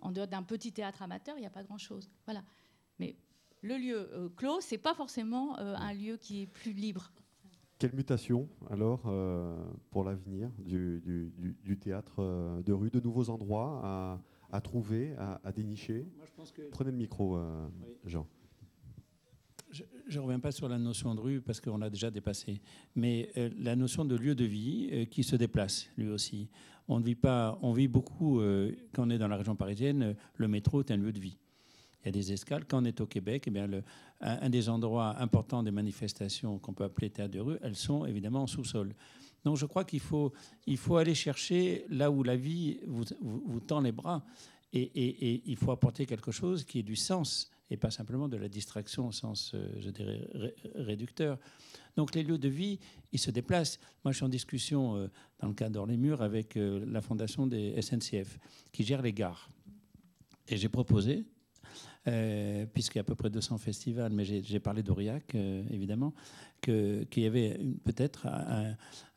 en 0.00 0.12
dehors 0.12 0.26
d'un 0.26 0.42
petit 0.42 0.72
théâtre 0.72 1.02
amateur, 1.02 1.36
il 1.36 1.40
n'y 1.40 1.46
a 1.46 1.50
pas 1.50 1.62
grand-chose. 1.62 2.10
Voilà. 2.26 2.42
Mais 2.98 3.16
le 3.62 3.76
lieu 3.76 4.08
euh, 4.12 4.28
clos, 4.36 4.60
c'est 4.60 4.78
pas 4.78 4.94
forcément 4.94 5.58
euh, 5.58 5.74
un 5.76 5.92
lieu 5.92 6.16
qui 6.16 6.42
est 6.42 6.46
plus 6.46 6.72
libre. 6.72 7.12
Quelle 7.78 7.94
mutation 7.94 8.48
alors 8.70 9.02
euh, 9.06 9.56
pour 9.90 10.02
l'avenir 10.02 10.50
du, 10.58 11.78
théâtre 11.80 12.60
de 12.64 12.72
rue, 12.72 12.90
de 12.90 12.98
nouveaux 12.98 13.30
endroits 13.30 14.20
à, 14.50 14.60
trouver, 14.60 15.14
à, 15.16 15.52
dénicher? 15.52 16.08
Prenez 16.72 16.90
le 16.90 16.96
micro, 16.96 17.38
Jean. 18.04 18.26
Je 19.70 19.84
ne 20.18 20.24
reviens 20.24 20.40
pas 20.40 20.50
sur 20.50 20.68
la 20.68 20.76
notion 20.76 21.14
de 21.14 21.20
rue 21.20 21.40
parce 21.40 21.60
qu'on 21.60 21.78
l'a 21.78 21.88
déjà 21.88 22.10
dépassé, 22.10 22.60
mais 22.96 23.30
la 23.36 23.76
notion 23.76 24.04
de 24.04 24.16
lieu 24.16 24.34
de 24.34 24.44
vie 24.44 25.06
qui 25.08 25.22
se 25.22 25.36
déplace 25.36 25.88
lui 25.96 26.08
aussi. 26.08 26.48
On 26.88 27.00
vit 27.00 27.14
pas, 27.14 27.58
on 27.62 27.72
vit 27.72 27.88
beaucoup 27.88 28.40
quand 28.94 29.06
on 29.06 29.10
est 29.10 29.18
dans 29.18 29.28
la 29.28 29.36
région 29.36 29.54
parisienne. 29.54 30.16
Le 30.36 30.48
métro 30.48 30.80
est 30.80 30.90
un 30.90 30.96
lieu 30.96 31.12
de 31.12 31.20
vie 31.20 31.36
il 32.02 32.06
y 32.06 32.08
a 32.08 32.12
des 32.12 32.32
escales. 32.32 32.64
Quand 32.64 32.82
on 32.82 32.84
est 32.84 33.00
au 33.00 33.06
Québec, 33.06 33.44
eh 33.46 33.50
bien 33.50 33.68
un, 34.20 34.50
des 34.50 34.68
endroits 34.68 35.20
importants 35.20 35.62
des 35.62 35.70
manifestations 35.70 36.58
qu'on 36.58 36.72
peut 36.72 36.84
appeler 36.84 37.10
théâtre 37.10 37.34
de 37.34 37.40
rue, 37.40 37.58
elles 37.62 37.76
sont 37.76 38.04
évidemment 38.06 38.42
en 38.42 38.46
sous-sol. 38.46 38.94
Donc 39.44 39.56
je 39.56 39.66
crois 39.66 39.84
qu'il 39.84 40.00
faut, 40.00 40.32
il 40.66 40.76
faut 40.76 40.96
aller 40.96 41.14
chercher 41.14 41.84
là 41.88 42.10
où 42.10 42.22
la 42.22 42.36
vie 42.36 42.80
vous, 42.86 43.60
tend 43.60 43.80
les 43.80 43.92
bras 43.92 44.24
et, 44.72 45.42
il 45.46 45.56
faut 45.56 45.70
apporter 45.70 46.06
quelque 46.06 46.30
chose 46.30 46.64
qui 46.64 46.80
ait 46.80 46.84
du 46.84 46.96
sens 46.96 47.50
et 47.70 47.76
pas 47.76 47.90
simplement 47.90 48.28
de 48.28 48.36
la 48.36 48.48
distraction 48.48 49.08
au 49.08 49.12
sens, 49.12 49.52
euh, 49.54 49.68
je 49.78 49.90
dirais, 49.90 50.28
réducteur. 50.74 51.38
Donc 51.96 52.14
les 52.14 52.22
lieux 52.22 52.38
de 52.38 52.48
vie, 52.48 52.78
ils 53.12 53.18
se 53.18 53.30
déplacent. 53.30 53.78
Moi, 54.04 54.12
je 54.12 54.16
suis 54.16 54.24
en 54.24 54.30
discussion 54.30 54.96
euh, 54.96 55.08
dans 55.40 55.48
le 55.48 55.54
cadre 55.54 55.84
les 55.86 55.96
murs 55.96 56.22
avec 56.22 56.56
euh, 56.56 56.84
la 56.86 57.00
fondation 57.00 57.46
des 57.46 57.80
SNCF 57.80 58.38
qui 58.72 58.84
gère 58.84 59.02
les 59.02 59.12
gares. 59.12 59.48
Et 60.48 60.56
j'ai 60.56 60.68
proposé 60.68 61.24
euh, 62.08 62.64
puisqu'il 62.72 62.98
y 62.98 63.00
a 63.00 63.02
à 63.02 63.04
peu 63.04 63.14
près 63.14 63.28
200 63.28 63.58
festivals, 63.58 64.12
mais 64.12 64.24
j'ai 64.24 64.60
parlé 64.60 64.82
d'Aurillac, 64.82 65.34
euh, 65.34 65.62
évidemment, 65.70 66.14
qu'il 66.62 67.06
y 67.16 67.26
avait 67.26 67.60
peut-être 67.84 68.26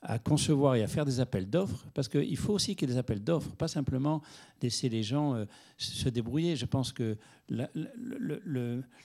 à, 0.02 0.20
concevoir 0.20 0.76
et 0.76 0.84
à 0.84 0.88
faire 0.88 1.06
des 1.06 1.20
appels 1.20 1.50
d'offres, 1.50 1.88
parce 1.94 2.10
qu'il 2.10 2.38
faut 2.38 2.54
aussi 2.54 2.76
qu'il 2.76 2.90
y 2.90 2.92
ait 2.92 2.96
des 2.96 3.00
appels 3.00 3.24
d'offres, 3.24 3.56
pas 3.56 3.68
simplement 3.68 4.22
laisser 4.62 4.90
les 4.90 5.04
gens 5.04 5.36
euh, 5.36 5.46
se 5.78 6.10
débrouiller. 6.10 6.56
Je 6.56 6.66
pense 6.66 6.92
que 6.92 7.18
la, 7.50 7.70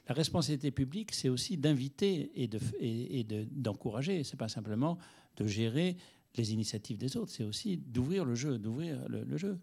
responsabilité 0.08 0.70
publique, 0.70 1.14
c'est 1.14 1.28
aussi 1.28 1.56
d'inviter 1.56 2.32
et 2.34 3.24
d'encourager, 3.52 4.14
de, 4.14 4.20
et, 4.20 4.24
c'est 4.24 4.38
pas 4.38 4.48
simplement 4.48 4.98
de 5.36 5.46
gérer 5.46 5.96
les 6.36 6.52
initiatives 6.52 6.98
des 6.98 7.16
autres, 7.16 7.30
c'est 7.30 7.44
aussi 7.44 7.76
d'ouvrir 7.76 8.24
le 8.24 8.34
jeu, 8.34 8.58
d'ouvrir 8.58 8.98
le, 9.08 9.36
jeu. 9.36 9.58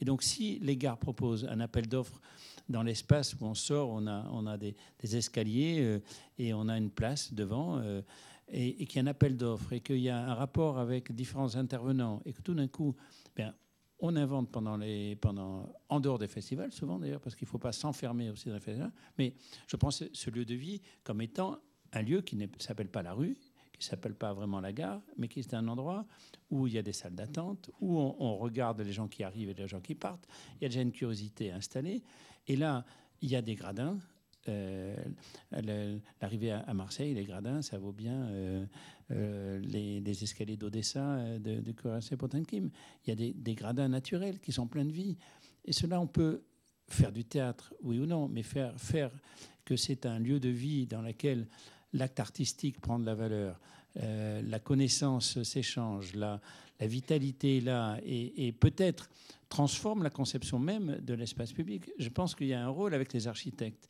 Et 0.00 0.04
donc, 0.04 0.22
si 0.22 0.58
les 0.60 0.76
gares 0.76 0.98
proposent 0.98 1.46
un 1.50 1.60
appel 1.60 1.86
d'offres 1.86 2.20
dans 2.68 2.82
l'espace 2.82 3.34
où 3.34 3.44
on 3.44 3.54
sort, 3.54 3.90
on 3.90 4.06
a, 4.06 4.56
des, 4.58 4.76
escaliers 5.16 5.80
euh, 5.80 6.00
et 6.38 6.52
on 6.52 6.68
a 6.68 6.76
une 6.76 6.90
place 6.90 7.32
devant. 7.32 7.78
Euh, 7.78 8.02
et, 8.48 8.86
qu'il 8.86 8.96
y 8.96 8.98
a 9.00 9.02
un 9.02 9.10
appel 9.10 9.36
d'offres 9.36 9.72
et 9.72 9.80
qu'il 9.80 9.98
y 9.98 10.08
a 10.08 10.18
un 10.18 10.34
rapport 10.34 10.78
avec 10.78 11.12
différents 11.12 11.56
intervenants 11.56 12.22
et 12.24 12.32
que 12.32 12.40
tout 12.40 12.54
d'un 12.54 12.68
coup, 12.68 12.94
ben, 13.36 13.54
on 14.00 14.16
invente 14.16 14.50
pendant 14.50 14.76
les, 14.76 15.16
pendant, 15.16 15.70
en 15.88 16.00
dehors 16.00 16.18
des 16.18 16.28
festivals, 16.28 16.72
souvent 16.72 16.98
d'ailleurs, 16.98 17.20
parce 17.20 17.34
qu'il 17.34 17.46
ne 17.46 17.50
faut 17.50 17.58
pas 17.58 17.72
s'enfermer 17.72 18.30
aussi 18.30 18.48
dans 18.48 18.54
les 18.54 18.60
festivals, 18.60 18.92
mais 19.18 19.34
je 19.66 19.76
pense 19.76 20.04
ce 20.12 20.30
lieu 20.30 20.44
de 20.44 20.54
vie 20.54 20.80
comme 21.02 21.20
étant 21.20 21.58
un 21.92 22.02
lieu 22.02 22.20
qui 22.20 22.36
ne 22.36 22.46
s'appelle 22.58 22.88
pas 22.88 23.02
la 23.02 23.12
rue, 23.12 23.36
qui 23.78 23.86
s'appelle 23.86 24.14
pas 24.14 24.32
vraiment 24.32 24.60
la 24.60 24.72
gare, 24.72 25.00
mais 25.16 25.28
qui 25.28 25.40
est 25.40 25.54
un 25.54 25.68
endroit 25.68 26.06
où 26.50 26.66
il 26.66 26.74
y 26.74 26.78
a 26.78 26.82
des 26.82 26.92
salles 26.92 27.14
d'attente, 27.14 27.70
où 27.80 27.98
on, 27.98 28.36
regarde 28.36 28.80
les 28.80 28.92
gens 28.92 29.08
qui 29.08 29.22
arrivent 29.22 29.50
et 29.50 29.54
les 29.54 29.68
gens 29.68 29.80
qui 29.80 29.94
partent. 29.94 30.26
Il 30.56 30.62
y 30.62 30.66
a 30.66 30.68
déjà 30.68 30.82
une 30.82 30.92
curiosité 30.92 31.52
installée. 31.52 32.02
Et 32.46 32.56
là, 32.56 32.84
il 33.20 33.30
y 33.30 33.36
a 33.36 33.42
des 33.42 33.54
gradins. 33.54 33.98
Euh, 34.48 34.96
l'arrivée 36.20 36.52
à, 36.52 36.72
Marseille, 36.72 37.12
les 37.12 37.24
gradins, 37.24 37.60
ça 37.60 37.76
vaut 37.78 37.92
bien 37.92 38.28
euh, 38.28 38.64
euh, 39.10 39.58
les, 39.60 40.22
escaliers 40.22 40.56
d'Odessa, 40.56 41.38
de, 41.38 41.60
de 41.60 42.16
Potemkin. 42.16 42.68
Il 43.04 43.08
y 43.08 43.12
a 43.12 43.14
des, 43.14 43.32
des, 43.32 43.54
gradins 43.54 43.88
naturels 43.88 44.40
qui 44.40 44.52
sont 44.52 44.66
pleins 44.66 44.86
de 44.86 44.92
vie. 44.92 45.18
Et 45.64 45.72
cela, 45.72 46.00
on 46.00 46.06
peut 46.06 46.42
faire 46.88 47.12
du 47.12 47.24
théâtre, 47.24 47.74
oui 47.82 47.98
ou 47.98 48.06
non, 48.06 48.28
mais 48.28 48.42
faire, 48.42 48.78
faire 48.80 49.10
que 49.64 49.76
c'est 49.76 50.06
un 50.06 50.18
lieu 50.18 50.40
de 50.40 50.48
vie 50.48 50.86
dans 50.86 51.02
lequel 51.02 51.46
l'acte 51.92 52.20
artistique 52.20 52.80
prend 52.80 52.98
de 52.98 53.06
la 53.06 53.14
valeur, 53.14 53.60
euh, 53.96 54.42
la 54.42 54.58
connaissance 54.58 55.42
s'échange, 55.42 56.14
la, 56.14 56.40
la, 56.80 56.86
vitalité 56.86 57.58
est 57.58 57.60
là, 57.60 57.98
et, 58.04 58.52
peut-être 58.52 59.08
transforme 59.48 60.02
la 60.02 60.10
conception 60.10 60.58
même 60.58 60.98
de 61.00 61.14
l'espace 61.14 61.52
public. 61.52 61.90
Je 61.98 62.08
pense 62.08 62.34
qu'il 62.34 62.48
y 62.48 62.54
a 62.54 62.62
un 62.62 62.68
rôle 62.68 62.94
avec 62.94 63.12
les 63.12 63.26
architectes. 63.26 63.88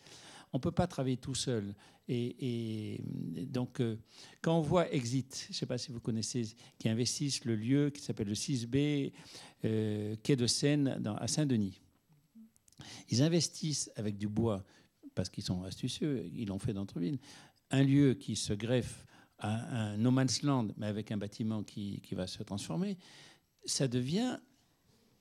On 0.52 0.58
ne 0.58 0.62
peut 0.62 0.72
pas 0.72 0.86
travailler 0.86 1.18
tout 1.18 1.34
seul. 1.34 1.74
Et, 2.08 3.02
donc, 3.50 3.80
euh, 3.80 3.98
quand 4.40 4.56
on 4.56 4.62
voit 4.62 4.90
Exit, 4.92 5.44
je 5.48 5.52
ne 5.52 5.54
sais 5.54 5.66
pas 5.66 5.76
si 5.76 5.92
vous 5.92 6.00
connaissez, 6.00 6.54
qui 6.78 6.88
investissent 6.88 7.44
le 7.44 7.54
lieu 7.54 7.90
qui 7.90 8.00
s'appelle 8.00 8.28
le 8.28 8.34
6B, 8.34 9.12
euh, 9.64 10.16
quai 10.22 10.36
de 10.36 10.46
Seine, 10.46 11.02
à 11.18 11.28
Saint-Denis. 11.28 11.80
Ils 13.10 13.22
investissent 13.22 13.90
avec 13.96 14.16
du 14.16 14.28
bois 14.28 14.64
parce 15.14 15.28
qu'ils 15.28 15.42
sont 15.42 15.64
astucieux, 15.64 16.30
ils 16.32 16.46
l'ont 16.46 16.60
fait 16.60 16.72
dans 16.72 16.82
notre 16.82 17.00
ville, 17.00 17.18
un 17.70 17.82
lieu 17.82 18.14
qui 18.14 18.36
se 18.36 18.52
greffe 18.52 19.04
à 19.38 19.92
un 19.92 19.96
no 19.96 20.10
man's 20.10 20.42
land, 20.42 20.68
mais 20.76 20.86
avec 20.86 21.12
un 21.12 21.16
bâtiment 21.16 21.62
qui, 21.62 22.00
qui 22.00 22.14
va 22.14 22.26
se 22.26 22.42
transformer, 22.42 22.98
ça 23.64 23.88
devient 23.88 24.38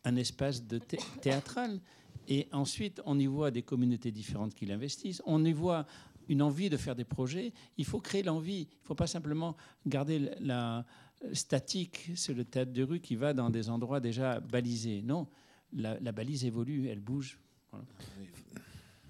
un 0.04 0.16
espace 0.16 0.66
de 0.66 0.80
théâtral. 1.22 1.80
Et 2.28 2.48
ensuite, 2.52 3.02
on 3.06 3.20
y 3.20 3.26
voit 3.26 3.52
des 3.52 3.62
communautés 3.62 4.12
différentes 4.12 4.54
qui 4.54 4.66
l'investissent. 4.66 5.22
On 5.26 5.44
y 5.46 5.54
voit 5.54 5.86
une 6.30 6.42
envie 6.42 6.70
de 6.70 6.78
faire 6.78 6.96
des 6.96 7.06
projets. 7.06 7.54
Il 7.78 7.86
faut 7.86 8.00
créer 8.00 8.24
l'envie. 8.24 8.68
Il 8.72 8.82
ne 8.82 8.88
faut 8.88 8.96
pas 8.96 9.08
simplement 9.08 9.56
garder 9.86 10.32
la 10.40 10.86
statique 11.34 12.12
sur 12.16 12.36
le 12.36 12.44
théâtre 12.44 12.74
de 12.74 12.84
rue 12.84 13.00
qui 13.00 13.16
va 13.16 13.34
dans 13.34 13.50
des 13.50 13.70
endroits 13.70 14.00
déjà 14.00 14.40
balisés. 14.40 15.02
Non, 15.04 15.28
la, 15.74 16.12
balise 16.12 16.46
évolue, 16.46 16.88
elle 16.88 17.00
bouge. 17.00 17.40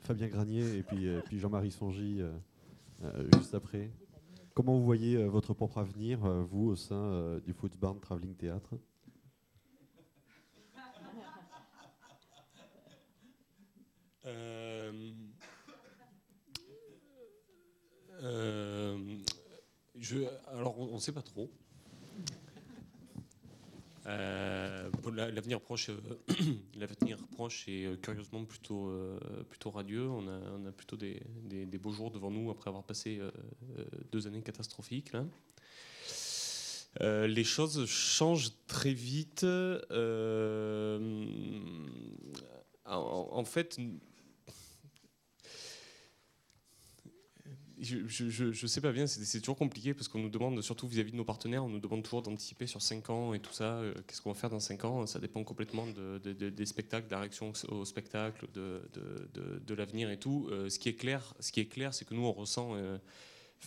Fabien 0.02 0.28
Granier 0.28 0.78
et 0.78 0.84
puis, 0.84 1.08
euh, 1.08 1.22
puis 1.26 1.38
Jean-Marie 1.38 1.72
Songy. 1.72 2.22
Euh, 3.04 3.28
juste 3.36 3.54
après. 3.54 3.91
Comment 4.54 4.78
vous 4.78 4.84
voyez 4.86 5.18
euh, 5.18 5.28
votre 5.28 5.54
propre 5.54 5.78
avenir, 5.78 6.26
euh, 6.26 6.43
vous, 6.43 6.70
au 6.70 6.76
sein 6.76 7.39
du 7.45 7.54
Footsbarn 7.54 8.00
Traveling 8.00 8.36
Théâtre? 8.36 8.74
Alors, 20.52 20.80
on 20.80 20.95
ne 20.95 21.00
sait 21.00 21.12
pas 21.12 21.22
trop. 21.22 21.52
Euh, 24.08 24.89
l'avenir 25.16 25.60
proche, 25.60 25.89
euh, 25.89 25.97
l'avenir 26.80 27.18
proche 27.34 27.68
est 27.68 27.86
euh, 27.86 27.97
curieusement 27.97 28.45
plutôt, 28.45 28.89
plutôt 29.49 29.70
radieux. 29.72 30.08
On 30.08 30.28
a, 30.28 30.39
on 30.58 30.66
a 30.66 30.72
plutôt 30.72 30.95
des, 30.95 31.22
des, 31.43 31.78
beaux 31.78 31.91
jours 31.91 32.12
devant 32.12 32.32
nous 32.32 32.49
après 32.49 32.70
avoir 32.70 32.84
passé 32.84 33.20
deux 34.12 34.28
années 34.28 34.41
catastrophiques. 34.41 35.12
les 37.01 37.43
choses 37.43 37.86
changent 37.86 38.51
très 38.68 38.93
vite. 38.93 39.45
en, 42.86 43.43
fait, 43.45 43.78
je 47.80 48.44
ne 48.46 48.68
sais 48.68 48.82
pas 48.82 48.92
bien, 48.92 49.06
c'est 49.08 49.40
toujours 49.40 49.58
compliqué 49.58 49.94
parce 49.94 50.08
qu'on 50.08 50.20
nous 50.20 50.30
demande, 50.30 50.62
surtout 50.62 50.88
vis-à-vis 50.88 51.12
de 51.12 51.18
nos 51.18 51.24
partenaires, 51.24 51.64
on 51.64 51.70
nous 51.70 51.80
demande 51.80 52.04
toujours 52.04 52.22
d'anticiper 52.22 52.66
sur 52.66 52.82
5 52.82 53.10
ans 53.10 53.34
et 53.34 53.40
tout 53.40 53.54
ça. 53.54 53.76
Euh, 53.76 53.94
qu'est-ce 54.08 54.22
qu'on 54.22 54.32
va 54.32 54.40
faire 54.40 54.50
dans 54.50 54.60
5 54.60 54.86
ans 54.86 55.06
Ça 55.06 55.20
dépend 55.20 55.44
complètement 55.44 55.86
de, 55.86 56.18
des 56.34 56.66
spectacles, 56.66 57.08
de 57.08 57.12
la 57.12 57.20
réaction 57.20 57.54
au 57.70 57.86
spectacle, 57.86 58.48
de, 58.54 59.74
l'avenir 59.74 60.10
et 60.10 60.18
tout. 60.18 60.48
Euh, 60.50 60.70
ce 60.70 60.80
qui 60.80 60.90
est 60.90 60.96
clair, 60.96 61.36
ce 61.40 61.52
qui 61.52 61.60
est 61.60 61.66
clair, 61.66 61.94
c'est 61.94 62.06
que 62.06 62.14
nous 62.14 62.26
on 62.26 62.34
ressent 62.34 62.76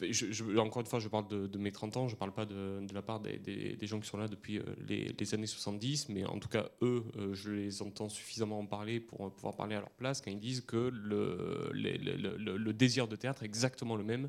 euh, 0.03 0.57
encore 0.59 0.80
une 0.80 0.86
fois, 0.86 0.99
je 0.99 1.09
parle 1.09 1.28
de, 1.28 1.59
mes 1.59 1.72
30 1.72 1.97
ans, 1.97 2.09
je 2.09 2.14
ne 2.14 2.18
parle 2.18 2.32
pas 2.32 2.47
de, 2.47 2.80
la 2.93 3.03
part 3.03 3.20
des, 3.20 3.76
gens 3.82 4.01
qui 4.01 4.09
sont 4.09 4.18
là 4.18 4.28
depuis 4.28 4.59
euh, 4.59 4.62
les, 4.88 5.34
années 5.34 5.47
70, 5.47 6.09
mais 6.09 6.24
en 6.24 6.38
tout 6.38 6.49
cas, 6.49 6.68
eux, 6.82 7.05
euh, 7.16 7.34
je 7.34 7.51
les 7.51 7.82
entends 7.82 8.09
suffisamment 8.09 8.61
en 8.61 8.66
parler 8.66 9.01
pour 9.01 9.32
pouvoir 9.32 9.57
parler 9.57 9.74
à 9.74 9.80
leur 9.80 9.91
place 9.91 10.20
quand 10.20 10.30
ils 10.30 10.41
disent 10.41 10.62
que 10.62 10.91
le, 10.93 12.72
désir 12.72 13.09
de 13.09 13.16
théâtre 13.16 13.43
est 13.43 13.47
exactement 13.47 13.97
le 13.97 14.05
même 14.05 14.28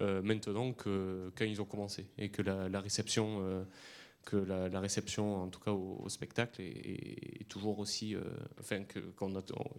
euh, 0.00 0.22
maintenant 0.22 0.72
que 0.72 1.30
quand 1.36 1.44
ils 1.44 1.60
ont 1.60 1.66
commencé 1.66 2.06
et 2.16 2.30
que 2.30 2.40
la, 2.42 2.80
réception 2.80 3.66
que 4.24 4.36
la, 4.36 4.80
réception, 4.80 5.42
en 5.42 5.48
tout 5.48 5.60
cas 5.60 5.72
au, 5.72 6.08
spectacle, 6.08 6.62
est, 6.62 7.48
toujours 7.48 7.78
aussi. 7.78 8.14
Euh, 8.14 8.22
enfin, 8.60 8.84
que 8.84 9.00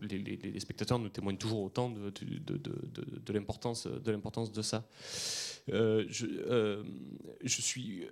les, 0.01 0.59
spectateurs 0.59 0.99
nous 0.99 1.09
témoignent 1.09 1.37
toujours 1.37 1.63
autant 1.63 1.89
de, 1.89 2.09
de, 2.09 2.57
de, 2.57 2.75
de 3.25 3.33
l'importance 3.33 3.87
de 4.51 4.61
ça. 4.61 4.85
Euh, 5.71 6.03
je, 6.09 6.25
euh, 6.25 6.83
je, 7.41 7.61
suis, 7.61 8.05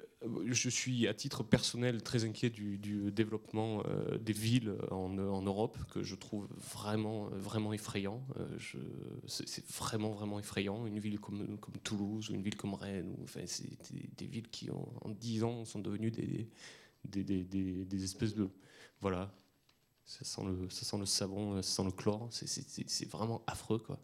je 0.45 0.70
suis 0.70 1.08
à 1.08 1.14
titre 1.14 1.43
personnel 1.43 2.02
très 2.02 2.24
inquiet 2.24 2.49
du, 2.49 2.78
développement 3.12 3.84
des 4.20 4.34
villes 4.34 4.76
en, 4.89 5.10
Europe, 5.10 5.78
que 5.93 6.04
je 6.04 6.16
trouve 6.16 6.47
vraiment, 6.74 7.26
vraiment 7.32 7.74
effrayant. 7.74 8.26
c'est 9.28 9.66
vraiment, 9.72 10.12
vraiment 10.12 10.39
effrayant. 10.39 10.86
Une 10.86 10.99
ville 10.99 11.20
comme, 11.20 11.58
Toulouse 11.84 12.30
ou 12.30 12.34
une 12.34 12.43
ville 12.43 12.56
comme 12.56 12.74
Rennes, 12.74 13.16
enfin, 13.24 13.41
c'est 13.45 13.68
des, 14.18 14.26
villes 14.26 14.49
qui, 14.49 14.70
en, 14.72 14.93
en 15.02 15.10
10 15.10 15.43
ans, 15.43 15.66
sont 15.66 15.80
devenues 15.80 16.12
des, 16.12 16.47
des, 17.06 18.04
espèces 18.04 18.36
de. 18.36 18.49
Voilà. 19.02 19.34
Ça 20.12 20.26
sent, 20.26 20.41
le, 20.97 21.05
savon, 21.05 21.62
ça 21.62 21.78
sent 21.78 21.84
le 21.86 21.91
chlore, 21.91 22.28
c'est 22.32 23.09
vraiment 23.09 23.41
affreux. 23.47 23.80
Quoi. 23.80 23.97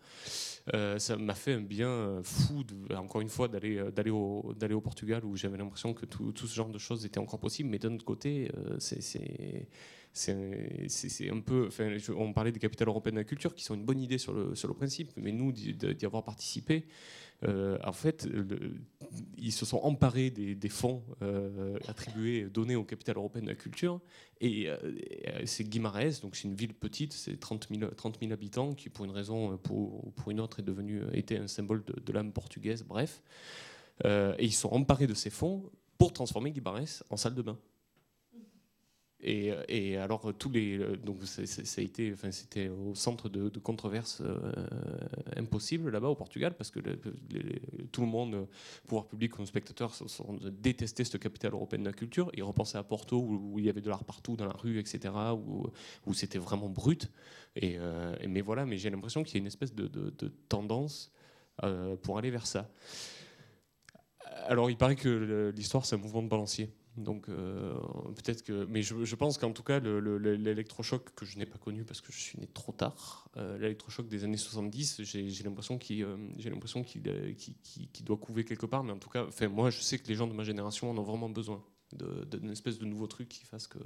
Euh, 0.73 0.97
ça 0.99 1.17
m'a 1.17 1.33
fait 1.33 1.53
un 1.53 1.61
bien 1.61 2.21
fou, 2.23 2.63
encore 2.95 3.19
une 3.19 3.27
fois, 3.27 3.49
d'aller 3.49 4.09
au, 4.09 4.55
Portugal 4.81 5.25
où 5.25 5.35
j'avais 5.35 5.57
l'impression 5.57 5.93
que 5.93 6.05
tout, 6.05 6.31
tout, 6.31 6.47
ce 6.47 6.55
genre 6.55 6.69
de 6.69 6.77
choses 6.77 7.05
était 7.05 7.19
encore 7.19 7.39
possible. 7.39 7.69
Mais 7.69 7.77
d'un 7.77 7.93
autre 7.93 8.05
côté, 8.05 8.49
euh, 8.55 8.77
c'est 8.79 9.67
c'est 10.17 11.29
un 11.29 11.39
peu. 11.39 11.69
On 12.15 12.33
parlait 12.33 12.51
des 12.51 12.59
capitales 12.59 12.87
européennes 12.87 13.15
de 13.15 13.21
la 13.21 13.25
culture 13.25 13.53
qui 13.53 13.63
sont 13.63 13.75
une 13.75 13.85
bonne 13.85 13.99
idée 14.01 14.17
sur 14.17 14.33
le, 14.33 14.73
principe, 14.73 15.11
mais 15.15 15.31
nous, 15.31 15.51
d'y 15.51 16.05
avoir 16.05 16.23
participé, 16.23 16.85
euh, 17.43 17.77
en 17.83 17.91
fait, 17.91 18.27
ils 19.37 19.51
se 19.51 19.65
sont 19.65 19.77
emparés 19.77 20.31
des, 20.31 20.69
fonds 20.69 21.03
euh, 21.21 21.77
attribués, 21.87 22.45
donnés 22.45 22.75
aux 22.75 22.83
capitales 22.83 23.17
européennes 23.17 23.45
de 23.45 23.51
la 23.51 23.55
culture. 23.55 24.01
Et, 24.41 24.69
euh, 24.69 24.77
c'est 25.45 25.63
Guimarães, 25.63 26.21
donc 26.21 26.35
c'est 26.35 26.47
une 26.47 26.55
ville 26.55 26.73
petite, 26.73 27.13
c'est 27.13 27.39
30 27.39 27.67
000, 27.69 27.91
30 27.91 28.19
000 28.19 28.31
habitants, 28.31 28.73
qui 28.73 28.89
pour 28.89 29.05
une 29.05 29.11
raison 29.11 29.53
ou 29.53 29.57
pour, 29.57 30.13
pour, 30.13 30.31
une 30.31 30.39
autre 30.39 30.59
est 30.59 30.63
devenu, 30.63 31.03
était 31.13 31.37
un 31.37 31.47
symbole 31.47 31.83
de, 31.85 32.11
l'âme 32.11 32.31
portugaise, 32.31 32.83
bref. 32.83 33.21
et 34.03 34.45
ils 34.45 34.53
sont 34.53 34.69
emparés 34.69 35.07
de 35.07 35.13
ces 35.13 35.29
fonds 35.29 35.69
pour 35.97 36.13
transformer 36.13 36.51
Guimarães 36.51 37.03
en 37.09 37.17
salle 37.17 37.35
de 37.35 37.41
bain. 37.41 37.57
Et, 39.19 39.97
alors 39.97 40.31
tous 40.37 40.51
les 40.51 40.77
donc 41.03 41.23
ça, 41.23 41.41
a 41.41 41.83
été 41.83 42.13
enfin 42.13 42.31
c'était 42.31 42.69
au 42.69 42.93
centre 42.93 43.29
de, 43.29 43.49
controverses 43.57 44.21
euh, 44.21 44.37
impossibles 45.35 45.89
là-bas 45.89 46.09
au 46.09 46.15
Portugal 46.15 46.55
parce 46.55 46.69
que 46.69 46.79
tout 47.91 48.01
le 48.01 48.07
monde 48.07 48.47
pouvoir 48.85 49.07
public 49.07 49.31
comme 49.31 49.47
spectateurs 49.47 49.95
sont 49.95 50.37
détesté 50.51 51.03
cette 51.03 51.19
capitale 51.19 51.53
européenne 51.53 51.81
de 51.81 51.87
la 51.87 51.93
culture. 51.93 52.29
Ils 52.35 52.43
repensaient 52.43 52.77
à 52.77 52.83
Porto 52.83 53.19
où, 53.19 53.57
il 53.57 53.65
y 53.65 53.69
avait 53.69 53.81
de 53.81 53.89
l'art 53.89 54.03
partout 54.03 54.35
dans 54.35 54.45
la 54.45 54.53
rue 54.53 54.77
etc 54.77 55.11
où, 55.33 55.65
où 56.05 56.13
c'était 56.13 56.37
vraiment 56.37 56.69
brut. 56.69 57.11
Et, 57.55 57.77
euh, 57.79 58.15
mais 58.27 58.41
voilà 58.41 58.67
mais 58.67 58.77
j'ai 58.77 58.91
l'impression 58.91 59.23
qu'il 59.23 59.33
y 59.33 59.37
a 59.37 59.41
une 59.41 59.47
espèce 59.47 59.73
de, 59.73 59.87
tendance 60.47 61.11
euh, 61.63 61.95
pour 61.95 62.19
aller 62.19 62.29
vers 62.29 62.45
ça. 62.45 62.69
Alors 64.45 64.69
il 64.69 64.77
paraît 64.77 64.95
que 64.95 65.51
l'histoire 65.55 65.87
c'est 65.87 65.95
un 65.95 65.99
mouvement 65.99 66.21
de 66.21 66.29
balancier 66.29 66.69
Donc 66.97 67.29
euh, 67.29 67.75
peut-être 68.15 68.43
que, 68.43 68.65
mais 68.65 68.81
je, 68.81 69.15
pense 69.15 69.37
qu'en 69.37 69.51
tout 69.51 69.61
cas 69.61 69.79
l'électrochoc 69.79 71.13
que 71.15 71.25
je 71.25 71.37
n'ai 71.37 71.45
pas 71.45 71.59
connu 71.59 71.83
parce 71.83 72.01
que 72.01 72.11
je 72.11 72.17
suis 72.17 72.39
né 72.39 72.47
trop 72.47 72.71
tard, 72.71 73.29
euh, 73.37 73.57
l'électrochoc 73.59 74.07
des 74.07 74.23
années 74.23 74.35
70, 74.35 75.03
j'ai 75.03 75.43
l'impression 75.43 75.77
qu'il 75.77 76.03
euh, 76.03 76.17
j'ai 76.37 76.49
l'impression 76.49 76.83
qu'il 76.83 77.03
doit 78.03 78.17
couver 78.17 78.43
quelque 78.45 78.65
part. 78.65 78.83
Mais 78.83 78.91
en 78.91 78.97
tout 78.97 79.09
cas, 79.09 79.25
enfin 79.27 79.47
moi 79.47 79.69
je 79.69 79.79
sais 79.79 79.99
que 79.99 80.07
les 80.07 80.15
gens 80.15 80.25
de 80.25 80.33
ma 80.33 80.43
génération 80.43 80.89
en 80.89 80.97
ont 80.97 81.03
vraiment 81.03 81.29
besoin 81.29 81.63
d'une 81.93 82.49
espèce 82.49 82.79
de 82.79 82.85
nouveau 82.85 83.05
truc 83.05 83.29
qui 83.29 83.45
fasse 83.45 83.67
que, 83.67 83.77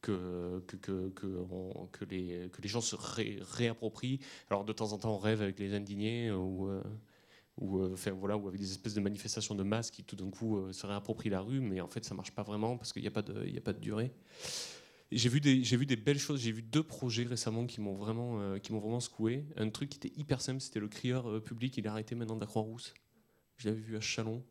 que, 0.00 0.64
que, 0.80 1.10
que, 1.10 2.04
les, 2.06 2.48
que 2.50 2.62
les 2.62 2.68
gens 2.68 2.80
se 2.80 2.96
réapproprient. 2.96 4.18
Alors 4.48 4.64
de 4.64 4.72
temps 4.72 4.92
en 4.92 4.98
temps 4.98 5.14
on 5.14 5.18
rêve 5.18 5.42
avec 5.42 5.58
les 5.58 5.74
indignés 5.74 6.30
ou 6.32 6.70
ou, 7.60 7.78
euh, 7.80 7.96
voilà, 8.18 8.36
ou 8.36 8.48
avec 8.48 8.60
des 8.60 8.70
espèces 8.70 8.94
de 8.94 9.00
manifestations 9.00 9.54
de 9.54 9.62
masse 9.62 9.90
qui 9.90 10.02
tout 10.02 10.16
d'un 10.16 10.30
coup 10.30 10.56
euh, 10.56 10.72
se 10.72 10.86
réapproprient 10.86 11.30
la 11.30 11.40
rue, 11.40 11.60
mais 11.60 11.80
en 11.80 11.88
fait 11.88 12.04
ça 12.04 12.14
marche 12.14 12.32
pas 12.32 12.42
vraiment 12.42 12.76
parce 12.76 12.92
qu'il 12.92 13.02
n'y 13.02 13.08
a, 13.08 13.12
pas 13.12 13.22
de, 13.22 13.56
a 13.56 13.60
pas 13.60 13.72
de 13.72 13.78
durée. 13.78 14.12
J'ai 15.12 15.28
vu, 15.28 15.40
des, 15.40 15.64
j'ai 15.64 15.76
vu 15.76 15.86
des 15.86 15.96
belles 15.96 16.20
choses, 16.20 16.40
j'ai 16.40 16.52
vu 16.52 16.62
deux 16.62 16.84
projets 16.84 17.24
récemment 17.24 17.66
qui 17.66 17.80
m'ont 17.80 17.94
vraiment, 17.94 18.40
euh, 18.40 18.58
qui 18.58 18.72
m'ont 18.72 18.78
vraiment 18.78 19.00
secoué. 19.00 19.44
Un 19.56 19.68
truc 19.68 19.90
qui 19.90 19.98
était 19.98 20.18
hyper 20.18 20.40
simple, 20.40 20.60
c'était 20.60 20.80
le 20.80 20.88
crieur 20.88 21.42
public, 21.42 21.76
il 21.76 21.84
est 21.84 21.88
arrêté 21.88 22.14
maintenant 22.14 22.36
de 22.36 22.40
la 22.40 22.46
Croix-Rousse. 22.46 22.94
Je 23.56 23.68
l'avais 23.68 23.80
vu 23.80 23.96
à 23.96 24.00
Chalon. 24.00 24.42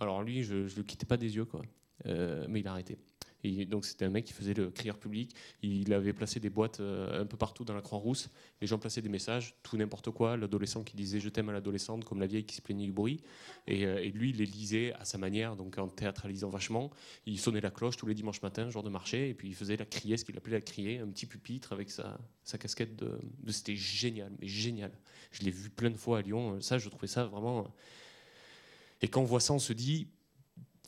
Alors 0.00 0.22
lui, 0.22 0.42
je 0.42 0.54
ne 0.54 0.76
le 0.76 0.82
quittais 0.82 1.06
pas 1.06 1.16
des 1.16 1.36
yeux, 1.36 1.44
quoi. 1.44 1.62
mais 2.04 2.60
il 2.60 2.66
a 2.66 2.72
arrêté. 2.72 2.98
Donc 3.42 3.84
c'était 3.84 4.04
un 4.04 4.10
mec 4.10 4.24
qui 4.24 4.32
faisait 4.32 4.54
le 4.54 4.70
crieur 4.70 4.98
public. 4.98 5.34
Il 5.62 5.92
avait 5.92 6.12
placé 6.12 6.38
des 6.38 6.50
boîtes 6.50 6.80
euh, 6.80 7.22
un 7.22 7.26
peu 7.26 7.36
partout 7.36 7.64
dans 7.64 7.74
la 7.74 7.80
Croix-Rousse. 7.80 8.30
Les 8.60 8.66
gens 8.66 8.78
plaçaient 8.78 9.02
des 9.02 9.08
messages, 9.08 9.54
tout 9.62 9.76
n'importe 9.76 10.10
quoi. 10.10 10.36
L'adolescent 10.36 10.84
qui 10.84 10.96
disait 10.96 11.18
je 11.18 11.28
t'aime 11.28 11.48
à 11.48 11.52
l'adolescente, 11.52 12.04
comme 12.04 12.20
la 12.20 12.26
vieille 12.26 12.44
qui 12.44 12.54
se 12.54 12.62
plaignait 12.62 12.86
du 12.86 12.92
bruit. 12.92 13.20
Euh, 13.68 13.98
et, 13.98 14.10
lui, 14.10 14.30
il 14.30 14.36
les 14.36 14.46
lisait 14.46 14.92
à 14.94 15.04
sa 15.04 15.18
manière, 15.18 15.56
donc 15.56 15.76
en 15.78 15.88
théâtralisant 15.88 16.50
vachement. 16.50 16.90
Il 17.26 17.38
sonnait 17.38 17.60
la 17.60 17.70
cloche 17.70 17.96
tous 17.96 18.06
les 18.06 18.14
dimanches 18.14 18.42
matins, 18.42 18.70
jour 18.70 18.82
de 18.82 18.90
marché, 18.90 19.30
et 19.30 19.34
puis 19.34 19.48
il 19.48 19.54
faisait 19.54 19.76
la 19.76 19.86
crier, 19.86 20.16
ce 20.16 20.24
qu'il 20.24 20.36
appelait 20.36 20.52
la 20.52 20.60
crier, 20.60 20.98
un 20.98 21.08
petit 21.08 21.26
pupitre 21.26 21.72
avec 21.72 21.90
sa, 21.90 22.18
casquette 22.58 22.96
de 22.96 23.18
c'était 23.48 23.76
génial, 23.76 24.32
mais 24.40 24.46
génial. 24.46 24.92
Je 25.32 25.42
l'ai 25.42 25.50
vu 25.50 25.68
plein 25.68 25.90
de 25.90 25.96
fois 25.96 26.18
à 26.18 26.22
Lyon. 26.22 26.60
Ça, 26.60 26.78
je 26.78 26.88
trouvais 26.88 27.06
ça 27.06 27.24
vraiment. 27.24 27.66
Et 29.00 29.08
quand 29.08 29.20
on 29.20 29.24
voit 29.24 29.40
ça, 29.40 29.52
on 29.52 29.58
se 29.58 29.72
dit 29.72 30.06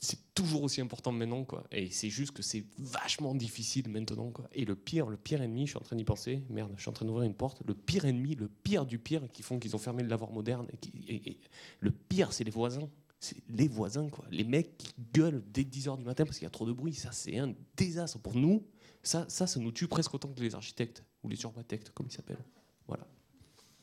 c'est 0.01 0.19
toujours 0.33 0.63
aussi 0.63 0.81
important 0.81 1.11
maintenant 1.11 1.43
quoi. 1.43 1.63
Et 1.71 1.89
c'est 1.89 2.09
juste 2.09 2.31
que 2.31 2.43
c'est 2.43 2.65
vachement 2.77 3.33
difficile 3.33 3.89
maintenant 3.89 4.31
quoi. 4.31 4.47
Et 4.53 4.65
le 4.65 4.75
pire 4.75 5.07
le 5.07 5.17
pire 5.17 5.41
ennemi 5.41 5.65
je 5.65 5.71
suis 5.71 5.77
en 5.77 5.81
train 5.81 5.95
d'y 5.95 6.03
penser 6.03 6.43
merde 6.49 6.73
je 6.75 6.81
suis 6.81 6.89
en 6.89 6.93
train 6.93 7.05
d'ouvrir 7.05 7.25
une 7.25 7.33
porte 7.33 7.61
le 7.65 7.73
pire 7.73 8.05
ennemi 8.05 8.35
le 8.35 8.47
pire 8.47 8.85
du 8.85 8.99
pire 8.99 9.23
qui 9.31 9.43
font 9.43 9.59
qu'ils 9.59 9.75
ont 9.75 9.79
fermé 9.79 10.03
le 10.03 10.09
lavoir 10.09 10.31
moderne 10.31 10.67
et, 11.07 11.37
le 11.79 11.91
pire 11.91 12.33
c'est 12.33 12.43
les 12.43 12.51
voisins. 12.51 12.89
C'est 13.19 13.37
les 13.49 13.67
voisins 13.67 14.09
quoi. 14.09 14.25
Les 14.29 14.43
mecs 14.43 14.77
qui 14.77 14.93
gueulent 15.13 15.43
dès 15.51 15.63
10h 15.63 15.97
du 15.97 16.03
matin 16.03 16.25
parce 16.25 16.37
qu'il 16.37 16.45
y 16.45 16.47
a 16.47 16.51
trop 16.51 16.65
de 16.65 16.73
bruit 16.73 16.93
ça 16.93 17.11
c'est 17.11 17.37
un 17.37 17.53
désastre 17.75 18.19
pour 18.19 18.35
nous. 18.35 18.63
Ça 19.01 19.25
ça 19.29 19.47
ça 19.47 19.59
nous 19.59 19.71
tue 19.71 19.87
presque 19.87 20.13
autant 20.13 20.29
que 20.29 20.41
les 20.41 20.53
architectes 20.55 21.03
ou 21.23 21.29
les 21.29 21.41
urbatectes 21.41 21.91
comme 21.91 22.07
ils 22.07 22.13
s'appellent. 22.13 22.45
Voilà. 22.87 23.07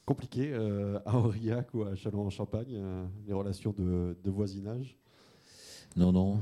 Compliqué 0.05 0.53
euh, 0.53 0.99
à 1.07 1.17
Aurillac 1.17 1.73
ou 1.75 1.85
à 1.85 1.95
Châlons-en-Champagne 1.95 2.75
euh, 2.75 3.07
les 3.27 3.33
relations 3.33 3.73
de 3.73 4.31
voisinage 4.31 4.99
non, 5.97 6.12
non. 6.12 6.40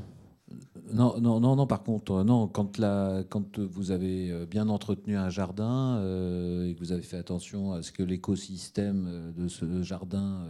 Non, 0.93 1.21
non, 1.21 1.39
non, 1.39 1.55
non, 1.55 1.67
par 1.67 1.83
contre, 1.85 2.25
non, 2.25 2.49
quand, 2.49 2.79
la, 2.79 3.23
quand 3.29 3.61
vous 3.61 3.93
avez 3.93 4.31
euh, 4.31 4.47
bien 4.47 4.69
entretenu 4.69 5.17
un 5.17 5.31
jardin 5.31 5.99
euh, 5.99 6.69
et 6.69 6.75
que 6.75 6.81
vous 6.81 6.91
avez 6.91 7.03
fait 7.03 7.17
attention 7.17 7.73
à 7.73 7.83
ce 7.83 7.93
que 7.93 8.03
l'écosystème 8.03 9.07
euh, 9.09 9.33
de 9.33 9.47
ce 9.47 9.83
jardin 9.83 10.45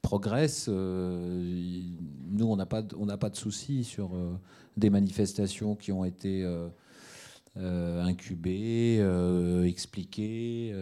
progresse, 0.00 0.68
nous, 0.68 2.46
on 2.46 2.56
n'a 2.56 2.66
pas, 2.66 2.82
on 2.96 3.06
pas 3.18 3.28
de 3.28 3.36
soucis 3.36 3.84
sur 3.84 4.12
des 4.76 4.90
manifestations 4.90 5.74
qui 5.74 5.90
ont 5.90 6.04
été 6.04 6.46
incubées, 7.56 9.04
expliquées, 9.66 10.72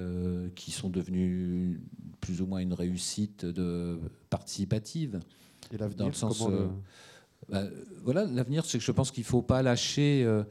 qui 0.55 0.71
sont 0.71 0.91
devenues 0.91 1.81
plus 2.21 2.43
ou 2.43 2.47
moins 2.47 2.59
une 2.59 2.75
réussite 2.75 3.47
de, 3.47 3.99
participative. 4.29 5.19
Et 5.73 5.79
l'avenir, 5.79 5.97
dans 5.97 6.07
le 6.09 6.13
sens. 6.13 6.47
Bah, 7.49 7.63
voilà, 8.03 8.25
l'avenir, 8.25 8.65
c'est 8.65 8.79
que 8.79 8.85
je 8.85 8.93
pense 8.93 9.11
qu'il 9.11 9.23
ne 9.23 9.29
faut 9.29 9.43
pas 9.43 9.63
lâcher. 9.63 10.23
Euh, 10.25 10.43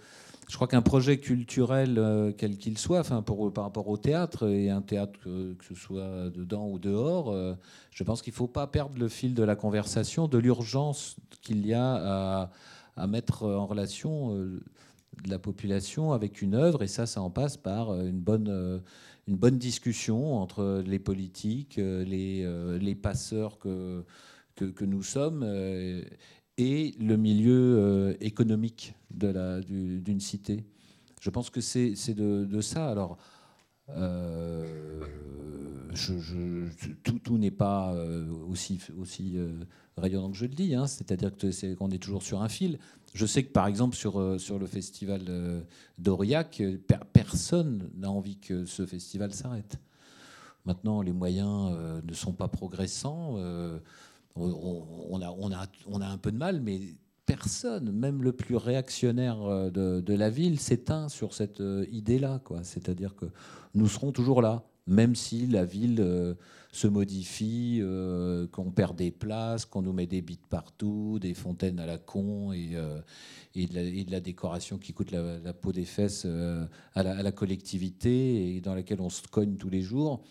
je 0.47 0.55
crois 0.55 0.67
qu'un 0.67 0.81
projet 0.81 1.17
culturel, 1.17 1.97
euh, 1.97 2.31
quel 2.37 2.57
qu'il 2.57 2.77
soit, 2.77 2.99
enfin 2.99 3.21
par 3.23 3.63
rapport 3.63 3.87
au 3.87 3.97
théâtre, 3.97 4.47
et 4.47 4.69
un 4.69 4.81
théâtre 4.81 5.19
que, 5.23 5.65
ce 5.67 5.73
soit 5.73 6.29
dedans 6.29 6.69
ou 6.69 6.77
dehors, 6.77 7.31
euh, 7.31 7.55
je 7.91 8.03
pense 8.03 8.21
qu'il 8.21 8.31
ne 8.31 8.37
faut 8.37 8.47
pas 8.47 8.67
perdre 8.67 8.97
le 8.99 9.07
fil 9.07 9.33
de 9.33 9.43
la 9.43 9.55
conversation, 9.55 10.27
de 10.27 10.37
l'urgence 10.37 11.15
qu'il 11.41 11.65
y 11.65 11.73
a 11.73 12.51
à, 12.95 13.07
mettre 13.07 13.43
en 13.43 13.65
relation 13.65 14.37
la 15.27 15.39
population 15.39 16.13
avec 16.13 16.41
une 16.41 16.53
œuvre, 16.53 16.83
et 16.83 16.87
ça, 16.87 17.05
ça 17.07 17.21
en 17.21 17.29
passe 17.29 17.57
par 17.57 17.93
une 17.99 18.19
bonne, 18.19 18.81
une 19.27 19.35
bonne 19.35 19.57
discussion 19.57 20.37
entre 20.37 20.83
les 20.85 20.99
politiques, 20.99 21.77
les, 21.77 22.47
les 22.79 22.95
passeurs 22.95 23.57
que, 23.57 24.05
que, 24.55 24.85
nous 24.85 25.03
sommes 25.03 25.43
le 26.57 27.15
milieu 27.15 27.77
euh, 27.77 28.13
économique 28.21 28.95
d'une 29.11 30.19
cité. 30.19 30.63
Je 31.21 31.29
pense 31.29 31.49
que 31.49 31.61
c'est 31.61 32.13
de, 32.13 32.61
ça. 32.61 32.89
Alors, 32.89 33.17
euh, 33.89 34.65
tout, 37.23 37.37
n'est 37.37 37.51
pas 37.51 37.93
euh, 37.93 38.27
aussi, 38.49 38.79
rayonnant 39.97 40.31
que 40.31 40.37
je 40.37 40.45
le 40.45 40.53
dis, 40.53 40.75
hein. 40.75 40.87
c'est-à-dire 40.87 41.31
qu'on 41.35 41.89
est, 41.89 41.95
est 41.95 41.99
toujours 41.99 42.23
sur 42.23 42.41
un 42.41 42.49
fil. 42.49 42.79
Je 43.13 43.25
sais 43.25 43.43
que 43.43 43.51
par 43.51 43.67
exemple 43.67 43.95
sur, 43.95 44.39
sur 44.39 44.59
le 44.59 44.65
festival 44.65 45.21
d'Aurillac, 45.97 46.61
personne 47.13 47.89
n'a 47.95 48.11
envie 48.11 48.37
que 48.37 48.65
ce 48.65 48.85
festival 48.85 49.33
s'arrête. 49.33 49.79
Maintenant, 50.65 51.01
les 51.01 51.13
moyens 51.13 51.77
ne 52.03 52.13
sont 52.13 52.33
pas 52.33 52.49
progressants 52.49 53.37
on, 54.35 55.21
a, 55.21 55.31
on, 55.31 55.51
a, 55.51 55.65
on 55.87 56.01
a 56.01 56.07
un 56.07 56.17
peu 56.17 56.31
de 56.31 56.37
mal, 56.37 56.61
mais 56.61 56.79
personne, 57.25 57.91
même 57.91 58.23
le 58.23 58.31
plus 58.33 58.55
réactionnaire 58.55 59.41
euh, 59.43 59.69
de, 59.69 60.13
la 60.13 60.29
ville, 60.29 60.59
s'éteint 60.59 61.09
sur 61.09 61.33
cette 61.33 61.61
euh, 61.61 61.85
idée-là. 61.91 62.41
C'est-à-dire 62.63 63.15
que 63.15 63.25
nous 63.73 63.87
serons 63.87 64.11
toujours 64.11 64.41
là, 64.41 64.63
même 64.87 65.15
si 65.15 65.47
la 65.47 65.65
ville 65.65 65.99
euh, 65.99 66.35
se 66.71 66.87
modifie, 66.87 67.81
qu'on 68.51 68.71
perd 68.71 68.97
des 68.97 69.11
places, 69.11 69.65
qu'on 69.65 69.81
nous 69.81 69.93
met 69.93 70.07
des 70.07 70.21
bites 70.21 70.45
partout, 70.47 71.19
des 71.19 71.33
fontaines 71.33 71.79
à 71.79 71.85
la 71.85 71.97
con 71.97 72.51
et, 72.51 72.73
et, 73.55 73.65
de, 73.65 74.11
la, 74.11 74.19
décoration 74.19 74.77
qui 74.77 74.91
coûte 74.91 75.11
la, 75.11 75.53
peau 75.53 75.71
des 75.71 75.85
fesses 75.85 76.25
à 76.25 77.01
la, 77.01 77.17
à, 77.17 77.23
la, 77.23 77.31
collectivité 77.31 78.57
et 78.57 78.59
dans 78.59 78.75
laquelle 78.75 78.99
on 78.99 79.09
se 79.09 79.21
cogne 79.25 79.55
tous 79.55 79.69
les 79.69 79.81
jours. 79.81 80.21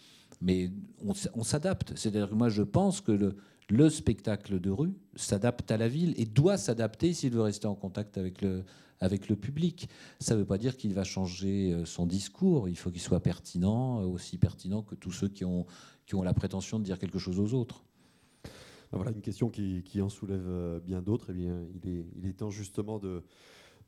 Mais 0.43 0.71
on, 1.03 1.15
on 1.33 1.45
s'adapte. 1.45 1.95
C'est-à-dire 1.97 2.29
que 2.29 2.35
moi, 2.35 2.51
je 2.51 2.63
pense 2.63 3.01
que 3.01 3.13
le, 3.13 3.37
le 3.71 3.89
spectacle 3.89 4.61
de 4.61 4.71
rue 4.71 4.95
s'adapte 5.17 5.71
à 5.71 5.77
la 5.77 5.89
ville 5.89 6.15
et 6.17 6.27
doit 6.27 6.57
s'adapter 6.57 7.13
s'il 7.15 7.33
veut 7.33 7.43
rester 7.43 7.67
en 7.67 7.75
contact 7.75 8.19
avec 8.19 8.43
le, 8.43 9.37
public. 9.37 9.89
Ça 10.21 10.35
ne 10.35 10.41
veut 10.41 10.47
pas 10.47 10.59
dire 10.59 10.77
qu'il 10.77 10.95
va 10.95 11.05
changer 11.05 11.73
euh, 11.73 11.85
son 11.85 12.07
discours, 12.07 12.69
il 12.69 12.77
faut 12.77 12.91
qu'il 12.91 13.01
soit 13.01 13.21
pertinent, 13.21 14.01
euh, 14.01 14.05
aussi 14.05 14.39
pertinent 14.39 14.83
que 14.83 14.95
tous 14.95 15.13
ceux 15.13 15.29
qui 15.29 15.45
ont, 15.45 15.67
qui 16.07 16.15
ont 16.15 16.23
la 16.23 16.35
prétention 16.35 16.79
de 16.79 16.85
dire 16.85 16.99
quelque 16.99 17.19
chose 17.19 17.41
aux 17.41 17.55
autres. 17.55 17.85
Ben 18.93 18.99
voilà 18.99 19.11
une 19.11 19.23
question 19.23 19.49
qui, 19.49 19.83
en 20.01 20.09
soulève 20.09 20.47
euh, 20.47 20.81
bien 20.81 21.03
d'autres. 21.03 21.31
Eh 21.31 21.33
bien, 21.33 21.59
il 21.83 22.27
est, 22.29 22.33
temps 22.35 22.51
justement 22.51 22.99
de, 22.99 23.25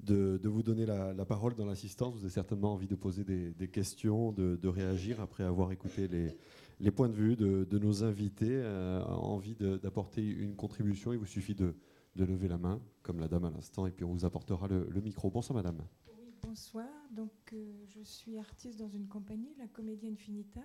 de, 0.00 0.48
vous 0.48 0.62
donner 0.62 0.86
la, 0.86 1.14
parole 1.24 1.54
dans 1.54 1.66
l'assistance. 1.66 2.14
Vous 2.14 2.20
avez 2.20 2.30
certainement 2.30 2.72
envie 2.72 2.86
de 2.86 2.96
poser 2.96 3.24
des, 3.24 3.68
questions, 3.68 4.32
de, 4.32 4.68
réagir 4.68 5.20
après 5.20 5.44
avoir 5.44 5.72
écouté 5.72 6.08
les, 6.08 6.36
les 6.78 6.90
points 6.90 7.08
de 7.08 7.14
vue 7.14 7.36
de, 7.36 7.78
nos 7.78 8.04
invités 8.04 8.50
euh, 8.50 9.02
envie 9.04 9.54
d'apporter 9.54 10.22
une 10.22 10.56
contribution, 10.56 11.12
il 11.12 11.18
vous 11.18 11.26
suffit 11.26 11.54
de, 11.54 11.74
lever 12.14 12.48
la 12.48 12.56
main, 12.56 12.80
comme 13.02 13.20
la 13.20 13.28
dame 13.28 13.44
à 13.44 13.50
l'instant, 13.50 13.86
et 13.86 13.90
puis 13.90 14.04
on 14.04 14.12
vous 14.12 14.24
apportera 14.24 14.68
le, 14.68 15.00
micro. 15.02 15.30
Bonsoir, 15.30 15.54
madame. 15.54 15.84
Oui, 16.16 16.32
bonsoir. 16.42 16.88
Donc, 17.10 17.30
euh, 17.52 17.84
je 17.88 18.02
suis 18.02 18.38
artiste 18.38 18.78
dans 18.78 18.88
une 18.88 19.06
compagnie, 19.06 19.54
la 19.58 19.66
Comédie 19.68 20.08
Infinita, 20.08 20.62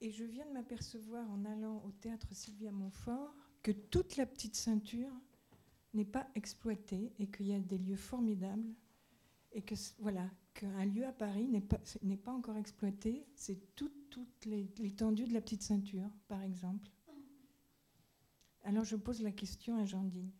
et 0.00 0.10
je 0.10 0.24
viens 0.24 0.46
de 0.46 0.52
m'apercevoir 0.52 1.28
en 1.30 1.44
allant 1.44 1.82
au 1.84 1.90
théâtre 1.90 2.28
Sylvia 2.32 2.70
Montfort 2.70 3.34
que 3.62 3.72
toute 3.72 4.16
la 4.16 4.26
petite 4.26 4.54
ceinture 4.54 5.12
n'est 5.94 6.04
pas 6.04 6.26
exploitée 6.34 7.12
et 7.18 7.26
qu'il 7.26 7.46
y 7.46 7.54
a 7.54 7.60
des 7.60 7.78
lieux 7.78 7.96
formidables 7.96 8.74
et 9.52 9.62
que 9.62 9.74
voilà 9.98 10.28
qu'un 10.54 10.84
lieu 10.84 11.04
à 11.06 11.12
Paris 11.12 11.48
n'est 11.48 11.60
pas, 11.60 11.80
n'est 12.02 12.16
pas 12.16 12.32
encore 12.32 12.56
exploité, 12.56 13.26
c'est 13.34 13.74
toute, 13.74 13.92
l'étendue 14.78 15.24
de 15.24 15.32
la 15.32 15.40
petite 15.40 15.62
ceinture, 15.62 16.10
par 16.28 16.42
exemple. 16.42 16.90
Alors 18.64 18.84
je 18.84 18.96
pose 18.96 19.22
la 19.22 19.32
question 19.32 19.76
à 19.80 19.84
Jandine. 19.84 20.30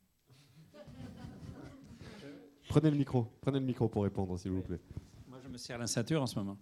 Prenez 2.68 2.90
le 2.90 2.96
micro, 2.96 3.26
prenez 3.40 3.60
le 3.60 3.66
micro 3.66 3.88
pour 3.88 4.02
répondre, 4.04 4.38
s'il 4.38 4.50
vous 4.52 4.62
plaît. 4.62 4.80
Moi, 5.28 5.38
je 5.42 5.48
me 5.48 5.56
sers 5.56 5.78
la 5.78 5.86
ceinture 5.86 6.22
en 6.22 6.26
ce 6.26 6.38
moment. 6.38 6.58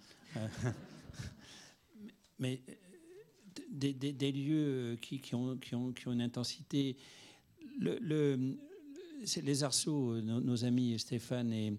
Mais 2.38 2.62
des, 3.70 4.32
lieux 4.32 4.96
qui, 5.00 5.16
ont, 5.34 5.56
qui, 5.56 5.74
ont, 5.74 5.92
qui, 5.92 6.08
ont, 6.08 6.12
une 6.12 6.22
intensité. 6.22 6.96
Le, 7.78 8.56
c'est 9.24 9.42
les 9.42 9.62
arceaux, 9.62 10.20
nos, 10.20 10.40
nos 10.40 10.64
amis 10.64 10.98
Stéphane 10.98 11.52
et 11.52 11.78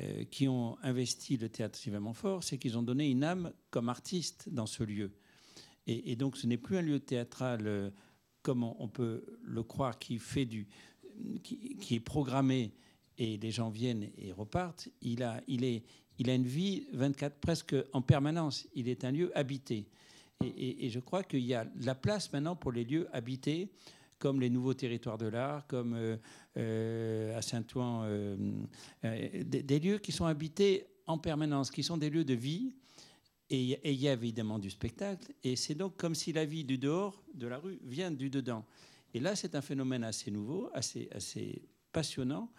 euh, 0.00 0.24
qui 0.24 0.46
ont 0.48 0.76
investi 0.82 1.36
le 1.38 1.48
théâtre 1.48 1.78
Sylvain 1.78 2.00
Montfort, 2.00 2.44
c'est 2.44 2.58
qu'ils 2.58 2.76
ont 2.76 2.82
donné 2.82 3.08
une 3.08 3.24
âme 3.24 3.52
comme 3.70 3.88
artiste 3.88 4.48
dans 4.50 4.66
ce 4.66 4.84
lieu. 4.84 5.12
Et, 5.86 6.14
donc 6.16 6.36
ce 6.36 6.46
n'est 6.46 6.58
plus 6.58 6.76
un 6.76 6.82
lieu 6.82 7.00
théâtral 7.00 7.66
euh, 7.66 7.90
comme 8.42 8.62
on, 8.62 8.88
peut 8.88 9.24
le 9.42 9.62
croire, 9.62 9.98
qui 9.98 10.18
fait 10.18 10.44
du, 10.44 10.68
qui, 11.42 11.94
est 11.94 12.00
programmé 12.00 12.74
et 13.16 13.38
les 13.38 13.50
gens 13.50 13.70
viennent 13.70 14.10
et 14.18 14.30
repartent. 14.32 14.88
Il 15.00 15.22
a, 15.22 15.40
il 15.48 15.64
est, 15.64 15.82
il 16.18 16.28
a 16.28 16.34
une 16.34 16.46
vie 16.46 16.86
24 16.92 17.38
presque 17.40 17.74
en 17.94 18.02
permanence. 18.02 18.68
Il 18.74 18.88
est 18.88 19.04
un 19.04 19.10
lieu 19.10 19.36
habité. 19.36 19.86
Et 20.44 20.88
je 20.90 21.00
crois 21.00 21.24
qu'il 21.24 21.40
y 21.40 21.54
a 21.54 21.66
la 21.80 21.94
place 21.94 22.32
maintenant 22.32 22.54
pour 22.54 22.70
les 22.70 22.84
lieux 22.84 23.08
habités, 23.12 23.70
comme 24.18 24.40
les 24.40 24.50
nouveaux 24.50 24.74
territoires 24.74 25.18
de 25.18 25.26
l'art, 25.26 25.66
comme 25.66 25.94
euh, 25.94 26.16
euh, 26.56 27.36
à 27.36 27.42
Saint-Ouen, 27.42 28.04
euh, 28.04 28.36
des, 29.02 29.62
des 29.62 29.80
lieux 29.80 29.98
qui 29.98 30.12
sont 30.12 30.26
habités 30.26 30.86
en 31.06 31.18
permanence, 31.18 31.70
qui 31.70 31.82
sont 31.82 31.96
des 31.96 32.10
lieux 32.10 32.24
de 32.24 32.34
vie. 32.34 32.74
Et 33.50 33.90
il 33.90 34.00
y 34.00 34.08
a 34.08 34.12
évidemment 34.12 34.58
du 34.58 34.68
spectacle. 34.68 35.32
Et 35.42 35.56
c'est 35.56 35.74
donc 35.74 35.96
comme 35.96 36.14
si 36.14 36.32
la 36.32 36.44
vie 36.44 36.64
du 36.64 36.76
dehors, 36.76 37.22
de 37.32 37.46
la 37.46 37.56
rue, 37.56 37.78
vient 37.82 38.10
du 38.10 38.28
dedans. 38.28 38.64
Et 39.14 39.20
là, 39.20 39.34
c'est 39.36 39.54
un 39.54 39.62
phénomène 39.62 40.04
assez 40.04 40.30
nouveau, 40.30 40.68
assez, 40.74 41.08
assez 41.12 41.62
passionnant. 41.90 42.50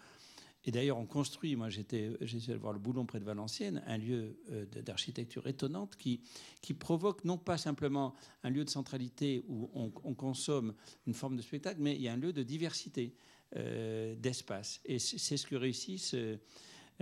Et 0.64 0.70
d'ailleurs, 0.70 0.98
on 0.98 1.06
construit, 1.06 1.56
moi 1.56 1.70
j'étais, 1.70 2.10
j'étais 2.20 2.50
allé 2.50 2.58
voir 2.60 2.72
le 2.74 2.78
Boulon 2.78 3.06
près 3.06 3.18
de 3.18 3.24
Valenciennes, 3.24 3.82
un 3.86 3.96
lieu 3.96 4.36
euh, 4.50 4.66
de- 4.66 4.82
d'architecture 4.82 5.46
étonnante 5.46 5.96
qui, 5.96 6.20
qui 6.60 6.74
provoque 6.74 7.24
non 7.24 7.38
pas 7.38 7.56
simplement 7.56 8.14
un 8.42 8.50
lieu 8.50 8.64
de 8.64 8.70
centralité 8.70 9.42
où 9.48 9.70
on, 9.74 9.90
on 10.04 10.14
consomme 10.14 10.74
une 11.06 11.14
forme 11.14 11.36
de 11.36 11.42
spectacle, 11.42 11.80
mais 11.80 11.96
il 11.96 12.02
y 12.02 12.08
a 12.08 12.12
un 12.12 12.18
lieu 12.18 12.34
de 12.34 12.42
diversité 12.42 13.14
euh, 13.56 14.14
d'espace. 14.16 14.80
Et 14.84 14.98
c'est 14.98 15.36
ce 15.38 15.46
que 15.46 15.56
réussissent 15.56 16.14
euh, 16.14 16.36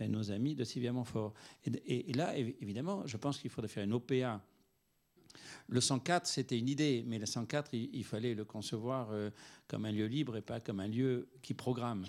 nos 0.07 0.31
amis 0.31 0.55
de 0.55 0.63
Sylvia 0.63 0.93
Montfort. 0.93 1.35
Et, 1.67 2.13
là, 2.13 2.39
évi- 2.39 2.55
évidemment, 2.61 3.05
je 3.07 3.17
pense 3.17 3.39
qu'il 3.41 3.51
faudrait 3.51 3.69
faire 3.69 3.83
une 3.83 3.93
OPA. 3.93 4.41
Le 5.67 5.81
104, 5.81 6.27
c'était 6.29 6.57
une 6.59 6.69
idée, 6.69 7.05
mais 7.07 7.19
le 7.19 7.27
104, 7.27 7.75
il, 7.75 8.05
fallait 8.05 8.35
le 8.35 8.45
concevoir 8.45 9.11
comme 9.67 9.85
un 9.85 9.93
lieu 9.93 10.07
libre 10.07 10.37
et 10.37 10.41
pas 10.43 10.61
comme 10.61 10.81
un 10.81 10.87
lieu 10.89 11.29
qui 11.43 11.53
programme. 11.53 12.07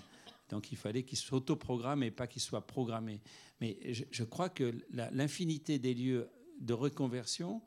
Donc 0.50 0.72
il 0.72 0.76
fallait 0.76 1.04
qu'il 1.04 1.18
s'autoprogramme 1.18 2.02
et 2.02 2.10
pas 2.10 2.26
qu'il 2.26 2.42
soit 2.42 2.66
programmé. 2.66 3.20
Mais 3.60 3.78
je, 3.92 4.24
crois 4.24 4.48
que 4.48 4.74
l'infinité 4.90 5.78
des 5.78 5.94
lieux 5.94 6.28
de 6.60 6.72
reconversion, 6.72 7.62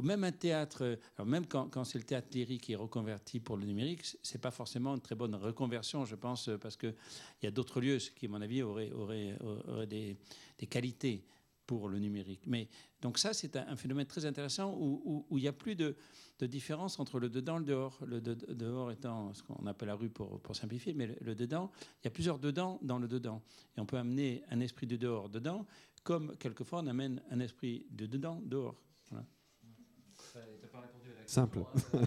même 0.00 0.24
un 0.24 0.32
théâtre, 0.32 0.98
même 1.24 1.46
quand, 1.46 1.68
quand 1.68 1.84
c'est 1.84 1.98
le 1.98 2.04
théâtre 2.04 2.28
lyrique 2.32 2.62
qui 2.62 2.72
est 2.72 2.76
reconverti 2.76 3.38
pour 3.38 3.56
le 3.56 3.64
numérique, 3.64 4.02
c'est 4.22 4.40
pas 4.40 4.50
forcément 4.50 4.94
une 4.94 5.00
très 5.00 5.14
bonne 5.14 5.36
reconversion, 5.36 6.04
je 6.04 6.16
pense, 6.16 6.50
parce 6.60 6.76
qu'il 6.76 6.94
y 7.42 7.46
a 7.46 7.50
d'autres 7.52 7.80
lieux 7.80 7.98
qui, 7.98 8.26
à 8.26 8.28
mon 8.28 8.42
avis, 8.42 8.62
auraient, 8.62 8.90
auraient, 8.90 9.38
auraient 9.68 9.86
des, 9.86 10.16
des 10.58 10.66
qualités 10.66 11.24
pour 11.66 11.88
le 11.88 11.98
numérique. 11.98 12.42
Mais 12.46 12.68
donc 13.00 13.18
ça, 13.18 13.32
c'est 13.32 13.56
un, 13.56 13.76
phénomène 13.76 14.06
très 14.06 14.26
intéressant 14.26 14.76
où, 14.78 15.26
il 15.32 15.38
n'y 15.38 15.48
a 15.48 15.52
plus 15.52 15.74
de, 15.74 15.96
différence 16.42 17.00
entre 17.00 17.18
le 17.18 17.30
dedans 17.30 17.56
et 17.56 17.60
le 17.60 17.64
dehors. 17.64 17.98
Le 18.04 18.20
de- 18.20 18.34
dehors 18.52 18.92
étant 18.92 19.32
ce 19.32 19.42
qu'on 19.42 19.66
appelle 19.66 19.88
la 19.88 19.94
rue 19.94 20.10
pour, 20.10 20.40
simplifier, 20.52 20.92
mais 20.92 21.16
le, 21.20 21.34
dedans, 21.34 21.70
il 22.02 22.04
y 22.04 22.08
a 22.08 22.10
plusieurs 22.10 22.38
dedans 22.38 22.78
dans 22.82 22.98
le 22.98 23.08
dedans. 23.08 23.42
Et 23.76 23.80
on 23.80 23.86
peut 23.86 23.96
amener 23.96 24.42
un 24.50 24.60
esprit 24.60 24.86
du 24.86 24.98
dehors 24.98 25.28
dedans, 25.30 25.66
comme 26.02 26.36
quelquefois 26.36 26.80
on 26.80 26.86
amène 26.86 27.22
un 27.30 27.40
esprit 27.40 27.86
de 27.90 28.06
dedans 28.06 28.42
dehors. 28.44 28.76
Simple. 31.26 31.60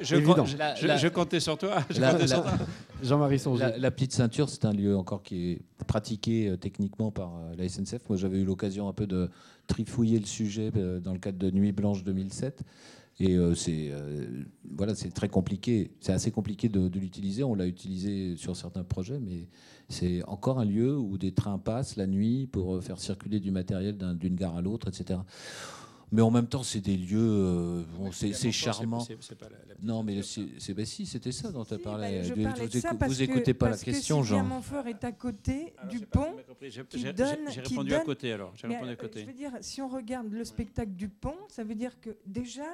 Je, 0.00 0.04
je, 0.04 0.16
Évident. 0.16 0.44
je- 0.44 0.56
La- 0.56 0.74
je- 0.74 0.86
la- 0.86 0.96
je 0.96 1.08
comptais 1.08 1.40
sur 1.40 1.58
toi. 1.58 1.78
je 1.90 2.00
La- 2.00 2.12
comptais 2.12 2.28
sur 2.28 2.44
la- 2.44 2.50
toi. 2.56 2.66
Jean-Marie 3.02 3.38
Songer. 3.38 3.60
La, 3.64 3.78
la 3.78 3.90
petite 3.90 4.12
ceinture, 4.12 4.48
c'est 4.48 4.64
un 4.64 4.72
lieu 4.72 4.96
encore 4.96 5.22
qui 5.22 5.50
est 5.52 5.62
pratiqué 5.86 6.48
euh, 6.48 6.56
techniquement 6.56 7.10
par 7.10 7.34
euh, 7.36 7.54
la 7.56 7.68
SNCF. 7.68 8.08
Moi, 8.08 8.16
j'avais 8.16 8.38
eu 8.38 8.44
l'occasion 8.44 8.88
un 8.88 8.92
peu 8.92 9.06
de 9.06 9.28
trifouiller 9.66 10.18
le 10.18 10.26
sujet 10.26 10.70
euh, 10.76 11.00
dans 11.00 11.12
le 11.12 11.18
cadre 11.18 11.38
de 11.38 11.50
Nuit 11.50 11.72
Blanche 11.72 12.04
2007. 12.04 12.62
Et 13.20 13.34
euh, 13.36 13.54
c'est 13.54 13.90
euh, 13.92 14.26
voilà, 14.76 14.94
c'est 14.94 15.10
très 15.10 15.28
compliqué. 15.28 15.90
C'est 16.00 16.12
assez 16.12 16.30
compliqué 16.30 16.68
de, 16.68 16.88
de 16.88 16.98
l'utiliser. 16.98 17.44
On 17.44 17.54
l'a 17.54 17.66
utilisé 17.66 18.36
sur 18.36 18.56
certains 18.56 18.82
projets, 18.84 19.20
mais 19.20 19.48
c'est 19.88 20.22
encore 20.24 20.58
un 20.58 20.64
lieu 20.64 20.96
où 20.96 21.16
des 21.18 21.32
trains 21.32 21.58
passent 21.58 21.96
la 21.96 22.06
nuit 22.08 22.46
pour 22.46 22.82
faire 22.82 22.98
circuler 22.98 23.38
du 23.40 23.50
matériel 23.52 23.96
d'un- 23.96 24.14
d'une 24.14 24.34
gare 24.34 24.56
à 24.56 24.62
l'autre, 24.62 24.88
etc. 24.88 25.20
Mais 26.12 26.22
en 26.22 26.30
même 26.30 26.46
temps, 26.46 26.62
c'est 26.62 26.80
des 26.80 26.96
lieux. 26.96 27.18
euh, 27.18 27.82
bon, 27.96 28.12
c'est 28.12 28.32
charmant. 28.52 29.00
C'est- 29.00 29.16
c'est 29.20 29.36
pas 29.38 29.48
la- 29.48 29.56
la- 29.66 29.74
Non, 29.82 30.02
mais 30.02 30.22
c'est 30.22 30.74
bah 30.74 30.84
si, 30.84 31.06
c'était 31.06 31.32
ça 31.32 31.50
dont 31.50 31.64
tu 31.64 31.74
as 31.74 31.78
Si, 31.78 31.82
parlé. 31.82 32.18
bah, 32.18 32.22
je 32.22 32.34
Vous- 32.34 32.42
parlais 32.42 32.66
vous 32.66 32.72
de 32.72 32.78
ça 32.80 32.88
écou- 32.90 32.98
parce 32.98 33.12
vous 33.12 33.18
que- 33.18 33.22
écoutez 33.24 33.54
pas 33.54 33.66
la 33.66 33.70
parce 33.72 33.82
que 33.84 33.90
question, 33.90 34.22
Sylvia 34.22 34.38
Jean. 34.38 34.44
Montfort 34.44 34.86
est 34.86 35.02
à 35.04 35.12
côté 35.12 35.74
Alors, 35.78 35.90
du 35.92 36.00
pont. 36.06 36.36
J'ai- 36.60 36.84
qui 36.84 36.98
j'ai- 37.00 37.12
donne- 37.12 37.48
répondu 37.48 37.94
à 37.94 37.96
donne- 37.98 38.06
côté 38.06 38.32
alors. 38.32 38.52
J'ai 38.56 38.68
Mais, 38.68 38.74
répondu 38.74 38.90
à 38.90 38.94
euh, 38.94 38.96
côté. 38.96 39.20
Je 39.20 39.26
veux 39.26 39.32
dire, 39.32 39.52
si 39.60 39.82
on 39.82 39.88
regarde 39.88 40.30
le 40.32 40.44
spectacle 40.44 40.92
du 40.92 41.08
pont, 41.08 41.36
ça 41.48 41.64
veut 41.64 41.74
dire 41.74 42.00
que 42.00 42.16
déjà, 42.26 42.66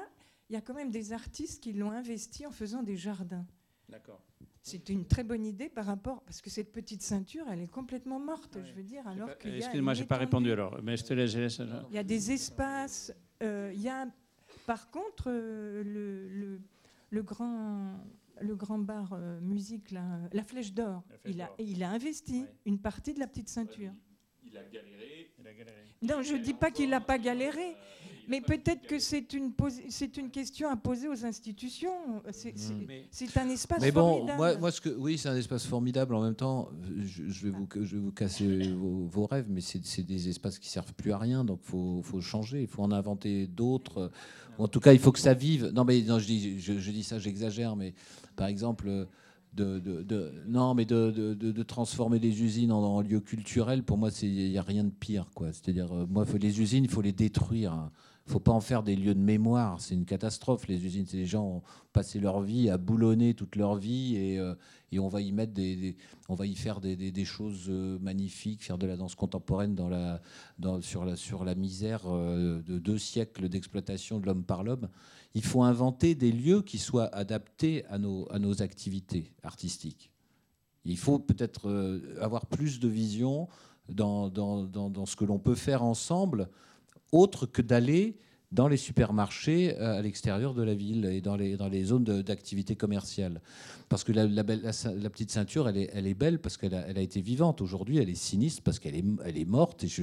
il 0.49 0.55
y 0.55 0.57
a 0.57 0.61
quand 0.61 0.74
même 0.74 0.91
des 0.91 1.12
artistes 1.12 1.62
qui 1.62 1.72
l'ont 1.72 1.93
investi 1.93 2.47
en 2.47 2.51
faisant 2.51 2.83
des 2.83 2.97
jardins. 2.97 3.47
D'accord. 3.89 4.20
C'est 4.62 4.90
une 4.90 5.06
très 5.06 5.24
bonne 5.24 5.46
idée 5.46 5.68
par 5.70 5.86
rapport, 5.86 6.22
parce 6.22 6.42
que 6.42 6.50
cette 6.50 6.70
petite 6.70 7.02
ceinture, 7.02 7.46
elle 7.50 7.62
est 7.62 7.70
complètement 7.70 8.20
morte, 8.20 8.56
Ouais. 8.56 8.62
je 8.66 8.72
veux 8.74 8.82
dire, 8.82 9.06
alors 9.08 9.30
a 9.30 9.48
Excuse-moi, 9.48 9.94
j'ai 9.94 10.04
pas 10.04 10.18
répondu 10.18 10.52
alors. 10.52 10.78
Mais 10.82 10.96
je 10.98 11.04
te 11.04 11.14
laisse. 11.14 11.30
je 11.30 11.38
laisse- 11.40 11.62
Il 11.88 11.94
y 11.94 11.98
a 11.98 12.02
des 12.04 12.30
espaces. 12.32 13.12
euh, 13.42 13.72
il 13.74 13.80
y 13.80 13.88
a, 13.88 14.06
par 14.66 14.90
contre, 14.90 15.24
euh, 15.28 15.82
le, 15.82 16.28
le- 16.28 16.61
le 17.08 17.22
grand, 17.22 17.94
le 18.42 18.54
grand 18.54 18.78
bar 18.78 19.14
euh, 19.14 19.40
musique, 19.40 19.90
là, 19.92 20.04
la 20.32 20.42
Flèche 20.44 20.74
d'Or, 20.74 21.02
il 21.24 21.40
a, 21.40 21.50
il 21.58 21.82
a 21.82 21.90
investi 21.90 22.42
Ouais. 22.42 22.54
une 22.66 22.78
partie 22.78 23.14
de 23.14 23.18
la 23.18 23.26
petite 23.26 23.48
ceinture. 23.48 23.92
Il 24.44 24.56
a 24.58 24.62
galéré. 24.64 25.32
Il 25.38 25.46
a 25.46 25.54
galéré. 25.54 25.84
Non, 26.02 26.20
je 26.22 26.34
ne 26.34 26.42
dis 26.42 26.52
pas 26.54 26.70
qu'il 26.70 26.90
n'a 26.90 27.00
pas 27.00 27.18
galéré, 27.18 27.76
mais 28.31 28.41
peut-être 28.41 28.87
que 28.87 28.99
c'est 28.99 29.33
une, 29.35 29.53
c'est 29.89 30.16
une 30.16 30.31
question 30.31 30.70
à 30.70 30.76
poser 30.76 31.09
aux 31.09 31.24
institutions. 31.26 31.93
C'est 32.31 32.55
c'est- 33.11 33.37
un 33.37 33.49
espace 33.49 33.81
Mais 33.83 33.91
bon, 33.93 34.01
formidable. 34.12 34.39
moi, 34.39 34.57
moi, 34.57 34.70
ce 34.70 34.81
que, 34.81 34.89
oui, 34.91 35.18
c'est 35.18 35.28
un 35.28 35.37
espace 35.37 35.66
formidable. 35.66 36.14
En 36.14 36.22
même 36.22 36.35
temps, 36.35 36.70
je, 37.05 37.24
je 37.28 37.45
vais, 37.47 37.51
vous, 37.51 37.68
je 37.74 37.97
vais 37.97 38.03
vous 38.03 38.12
casser 38.12 38.72
vos, 38.72 39.07
vos 39.07 39.26
rêves, 39.26 39.47
mais 39.49 39.61
c'est 39.61 39.85
c'est 39.85 40.03
des 40.03 40.28
espaces 40.28 40.59
qui 40.59 40.68
servent 40.70 40.95
plus 40.95 41.12
à 41.12 41.18
rien. 41.18 41.45
Donc, 41.45 41.61
faut, 41.62 42.01
faut 42.03 42.20
changer. 42.20 42.62
Il 42.62 42.68
faut 42.68 42.83
en 42.83 42.93
inventer 42.93 43.47
d'autres. 43.47 44.11
En 44.59 44.68
tout 44.68 44.81
cas, 44.81 44.93
il 44.93 44.99
faut 44.99 45.12
que 45.12 45.18
ça 45.20 45.35
vive. 45.35 45.70
Non, 45.74 45.85
mais 45.85 46.01
non, 46.03 46.18
je 46.18 46.26
dis, 46.26 46.61
je, 46.61 46.78
je 46.78 46.91
dis 46.91 47.03
ça, 47.03 47.18
j'exagère. 47.18 47.76
Mais 47.76 47.95
par 48.37 48.47
exemple, 48.49 49.07
de, 49.55 49.78
de- 49.81 50.03
de- 50.03 50.33
non, 50.47 50.74
mais 50.74 50.85
de, 50.85 51.11
de- 51.11 51.62
transformer 51.62 52.18
les 52.18 52.43
usines 52.43 52.70
en, 52.72 52.83
en 52.83 53.01
lieux 53.01 53.20
culturels, 53.20 53.83
pour 53.83 53.97
moi, 53.99 54.11
c'est- 54.11 54.26
il 54.28 54.51
n'y 54.51 54.59
a 54.59 54.62
rien 54.62 54.85
de 54.85 54.91
pire. 54.91 55.26
quoi. 55.35 55.49
C'est-à-dire, 55.53 55.93
euh, 55.93 56.07
moi, 56.09 56.24
faut, 56.24 56.37
les 56.39 56.61
usines, 56.61 56.85
il 56.85 56.91
faut 56.91 57.03
les 57.03 57.12
détruire. 57.12 57.91
Il 58.31 58.35
faut 58.35 58.39
pas 58.39 58.53
en 58.53 58.61
faire 58.61 58.85
des 58.85 58.95
lieux 58.95 59.16
de 59.16 59.20
mémoire. 59.20 59.81
C'est 59.81 59.97
une 59.97 60.05
catastrophe. 60.05 60.68
Les 60.68 60.87
usines, 60.87 61.05
les 61.14 61.26
gens 61.26 61.45
ont 61.45 61.62
passé 61.93 62.20
leur 62.20 62.41
vie 62.43 62.70
à 62.70 62.78
boulonner 62.78 63.35
toute 63.35 63.57
leur 63.57 63.74
vie 63.74 64.14
et, 64.14 64.39
euh, 64.39 64.55
on 65.01 65.09
va 65.09 65.20
y 65.20 65.33
mettre 65.33 65.53
des, 65.53 65.97
on 66.28 66.37
va 66.37 66.47
y 66.47 66.55
faire 66.55 66.81
des, 66.81 67.24
choses 67.24 67.64
euh, 67.68 67.99
magnifiques, 67.99 68.62
faire 68.62 68.78
de 68.78 68.87
la 68.87 68.97
danse 68.97 69.16
contemporaine 69.16 69.74
dans 69.74 69.89
la, 69.89 70.22
dans, 70.61 70.81
sur, 70.81 71.05
la, 71.05 71.16
sur 71.16 71.45
la 71.45 71.57
misère 71.57 72.03
euh, 72.07 72.62
de 72.62 72.78
deux 72.78 72.99
siècles 72.99 73.49
d'exploitation 73.49 74.20
de 74.20 74.26
l'homme 74.26 74.45
par 74.45 74.62
l'homme. 74.62 74.89
Il 75.35 75.43
faut 75.43 75.64
inventer 75.64 76.14
des 76.14 76.31
lieux 76.31 76.62
qui 76.62 76.78
soient 76.78 77.12
adaptés 77.12 77.85
à 77.87 77.99
nos, 77.99 78.31
à 78.31 78.39
nos 78.39 78.62
activités 78.62 79.33
artistiques. 79.43 80.12
Il 80.85 80.99
faut 80.99 81.18
peut-être 81.18 81.68
avoir 82.20 82.47
plus 82.47 82.78
de 82.78 82.87
vision 82.87 83.49
dans, 83.89 84.28
dans- 84.28 84.62
dans 84.64 85.05
ce 85.07 85.16
que 85.16 85.24
l'on 85.24 85.41
peut 85.41 85.57
faire 85.57 85.83
ensemble, 85.83 86.49
autre 87.12 87.46
que 87.46 87.62
d'aller 87.62 88.16
dans 88.52 88.66
les 88.66 88.76
supermarchés 88.76 89.76
euh, 89.78 89.98
à 89.98 90.02
l'extérieur 90.02 90.54
de 90.54 90.62
la 90.62 90.74
ville 90.74 91.04
et 91.04 91.20
dans 91.20 91.36
les, 91.36 91.56
dans 91.56 91.68
les 91.68 91.84
zones 91.84 92.04
d'activité 92.04 92.74
commerciale. 92.74 93.40
Parce 93.88 94.04
que 94.04 94.12
la, 94.12 94.44
petite 94.44 95.30
ceinture, 95.30 95.68
elle 95.68 95.76
est, 95.76 95.90
elle 95.92 96.06
est 96.06 96.14
belle 96.14 96.40
parce 96.40 96.56
qu'elle 96.56 96.74
a, 96.74 97.00
été 97.00 97.20
vivante. 97.20 97.61
Aujourd'hui, 97.61 97.98
elle 97.98 98.08
est 98.08 98.14
sinistre 98.14 98.62
parce 98.62 98.78
qu'elle 98.78 98.96
est, 98.96 99.04
elle 99.24 99.38
est 99.38 99.44
morte. 99.44 99.84
Et 99.84 99.88
je 99.88 100.02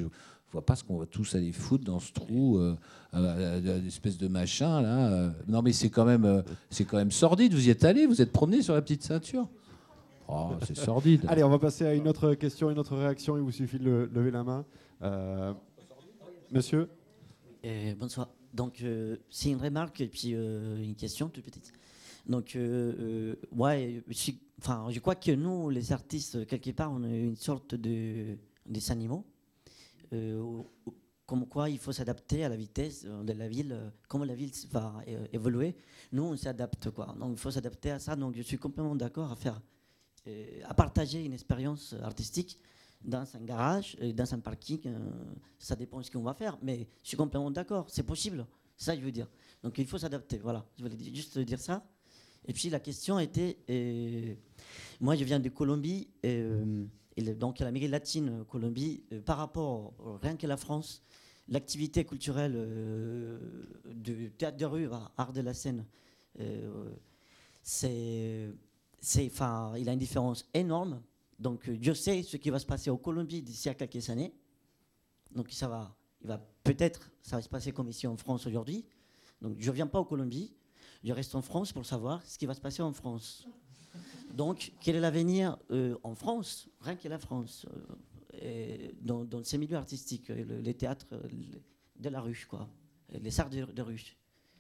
vois 0.52 0.66
pas 0.66 0.76
ce 0.76 0.84
qu'on 0.84 0.98
va 0.98 1.06
tous 1.06 1.36
aller 1.36 1.52
foutre 1.52 1.84
dans 1.84 2.00
ce 2.00 2.12
trou, 2.14 2.58
euh, 2.58 2.76
euh, 3.14 3.62
euh, 3.66 3.80
de 4.20 4.28
machin 4.28 4.82
là. 4.82 5.32
Non, 5.48 5.62
mais 5.62 5.74
c'est 5.74 5.90
quand 5.90 6.06
même, 6.06 6.44
quand 6.90 6.98
même 6.98 7.12
sordide. 7.12 7.54
Vous 7.54 7.68
y 7.68 7.70
êtes 7.70 7.84
allé 7.84 8.06
Vous 8.06 8.22
êtes 8.22 8.32
promené 8.32 8.62
sur 8.62 8.74
la 8.74 8.82
petite 8.82 9.04
ceinture? 9.04 9.48
Oh, 10.30 10.52
c'est 10.66 10.76
sordide. 10.76 11.26
Allez, 11.30 11.44
on 11.44 11.50
va 11.50 11.60
passer 11.60 11.86
à 11.86 11.94
une 11.94 12.08
autre 12.08 12.34
question, 12.34 12.70
une 12.70 12.80
autre 12.80 12.98
réaction. 12.98 13.38
Il 13.38 13.44
vous 13.44 13.52
suffit 13.52 13.80
de 13.80 13.86
le- 13.86 14.06
lever 14.14 14.32
la 14.32 14.44
main. 14.44 14.66
Monsieur? 16.52 16.88
Euh, 17.66 17.96
bonsoir. 17.96 18.30
Donc, 18.54 18.82
euh, 18.82 19.18
c'est 19.30 19.50
une 19.50 19.62
remarque 19.62 20.02
et 20.02 20.08
puis 20.08 20.34
euh, 20.34 20.82
une 20.82 20.96
question 20.96 21.30
toute 21.30 21.44
petite. 21.44 21.74
Donc, 22.26 22.58
ouais, 23.56 24.04
je, 24.10 24.32
enfin, 24.60 24.88
je 24.90 25.00
crois 25.00 25.16
que 25.16 25.32
nous, 25.32 25.70
les 25.70 25.94
artistes, 25.94 26.46
quelque 26.46 26.72
part, 26.72 26.92
on 26.92 27.04
est 27.06 27.20
une 27.22 27.38
sorte 27.38 27.76
de 27.76 28.38
des 28.66 28.92
animaux. 28.92 29.26
comme 31.26 31.48
quoi, 31.48 31.70
il 31.70 31.80
faut 31.80 31.94
s'adapter 31.94 32.44
à 32.44 32.50
la 32.50 32.58
vitesse 32.58 33.06
de 33.06 33.32
la 33.32 33.48
ville, 33.48 33.94
comment 34.10 34.26
la 34.26 34.36
ville 34.36 34.52
va 34.72 35.02
évoluer. 35.32 35.74
Nous, 36.12 36.24
on 36.24 36.36
s'adapte, 36.36 36.90
quoi. 36.90 37.16
Donc, 37.18 37.32
il 37.32 37.38
faut 37.38 37.52
s'adapter 37.52 37.92
à 37.92 38.00
ça. 38.00 38.18
Donc, 38.18 38.36
je 38.36 38.42
suis 38.42 38.58
complètement 38.58 38.96
d'accord 38.96 39.32
à 39.32 39.36
faire 39.38 39.62
à 40.66 40.74
partager 40.74 41.24
une 41.24 41.32
expérience 41.32 41.96
artistique 42.04 42.60
dans 43.08 43.26
un 43.36 43.40
garage, 43.40 43.98
dans 44.14 44.34
un 44.34 44.40
parking. 44.40 44.82
ça 45.58 45.76
dépend 45.76 46.00
de 46.00 46.04
ce 46.04 46.12
qu'on 46.12 46.22
va 46.22 46.34
faire, 46.34 46.58
mais 46.62 46.88
je 47.02 47.08
suis 47.08 47.18
complètement 47.18 47.50
d'accord, 47.50 47.86
c'est 47.90 48.04
possible. 48.04 48.46
C'est 48.76 48.86
ça 48.86 48.96
je 48.96 49.02
veux 49.02 49.12
dire. 49.12 49.28
Donc 49.64 49.78
il 49.80 49.88
faut 49.88 49.98
s'adapter. 49.98 50.38
Voilà, 50.38 50.64
je 50.78 50.84
voulais 50.84 50.98
juste 51.14 51.40
dire 51.40 51.60
ça. 51.60 51.84
Et 52.46 52.54
puis 52.54 52.70
la 52.70 52.80
question 52.80 53.18
était, 53.18 53.58
moi 55.00 55.16
je 55.16 55.24
viens 55.24 55.40
de 55.40 55.50
Colombie, 55.50 56.10
et, 56.22 56.44
donc 57.36 57.60
l'Amérique 57.60 57.90
latine, 57.90 58.46
Colombie, 58.46 59.04
par 59.26 59.38
rapport 59.38 59.94
rien 60.22 60.36
que 60.36 60.46
la 60.46 60.58
France, 60.58 61.02
l'activité 61.50 62.06
culturelle 62.06 62.54
euh, 62.56 63.40
du 63.94 64.32
théâtre 64.32 64.58
de 64.58 64.66
rue, 64.66 64.90
art 65.18 65.34
de 65.34 65.42
la 65.42 65.54
scène, 65.54 65.86
euh, 66.40 66.92
c'est, 67.62 68.50
enfin, 69.26 69.74
il 69.78 69.90
a 69.90 69.94
une 69.94 70.00
différence 70.00 70.48
énorme. 70.54 71.02
Donc, 71.40 71.70
Dieu 71.70 71.94
sait 71.94 72.24
ce 72.24 72.38
qui 72.38 72.50
va 72.50 72.60
se 72.60 72.66
passer 72.66 72.90
en 72.90 72.98
Colombie 72.98 73.42
d'ici 73.42 73.70
à 73.70 73.74
quelques 73.74 74.10
années. 74.10 74.34
Donc, 75.32 75.52
ça 75.52 75.68
va, 75.68 75.96
il 76.22 76.28
va 76.28 76.38
peut-être, 76.64 77.12
ça 77.22 77.36
va 77.36 77.42
se 77.42 77.50
passer 77.50 77.72
comme 77.72 77.90
ici 77.90 78.08
en 78.08 78.18
France 78.18 78.48
aujourd'hui. 78.48 78.86
Donc, 79.42 79.56
je 79.60 79.70
ne 79.70 79.76
viens 79.76 79.88
pas 79.88 80.00
en 80.00 80.06
Colombie, 80.06 80.56
je 81.04 81.14
reste 81.14 81.36
en 81.36 81.42
France 81.42 81.72
pour 81.72 81.86
savoir 81.86 82.26
ce 82.26 82.38
qui 82.38 82.46
va 82.46 82.54
se 82.54 82.62
passer 82.62 82.82
en 82.82 82.92
France. 82.92 83.48
Donc, 84.34 84.72
quel 84.82 84.96
est 84.96 85.00
l'avenir 85.00 85.58
euh, 85.72 85.96
en 86.04 86.16
France? 86.16 86.70
Rien 86.82 86.96
que 86.96 87.08
la 87.08 87.20
France 87.20 87.66
dans, 89.02 89.26
dans, 89.26 89.44
ces 89.44 89.58
milieux 89.58 89.78
artistiques, 89.78 90.30
les 90.30 90.74
théâtres 90.74 91.08
de 91.96 92.10
la 92.10 92.22
rue, 92.22 92.46
quoi, 92.50 92.70
les 93.10 93.40
arts 93.40 93.50
de, 93.50 93.82
rue. 93.82 94.18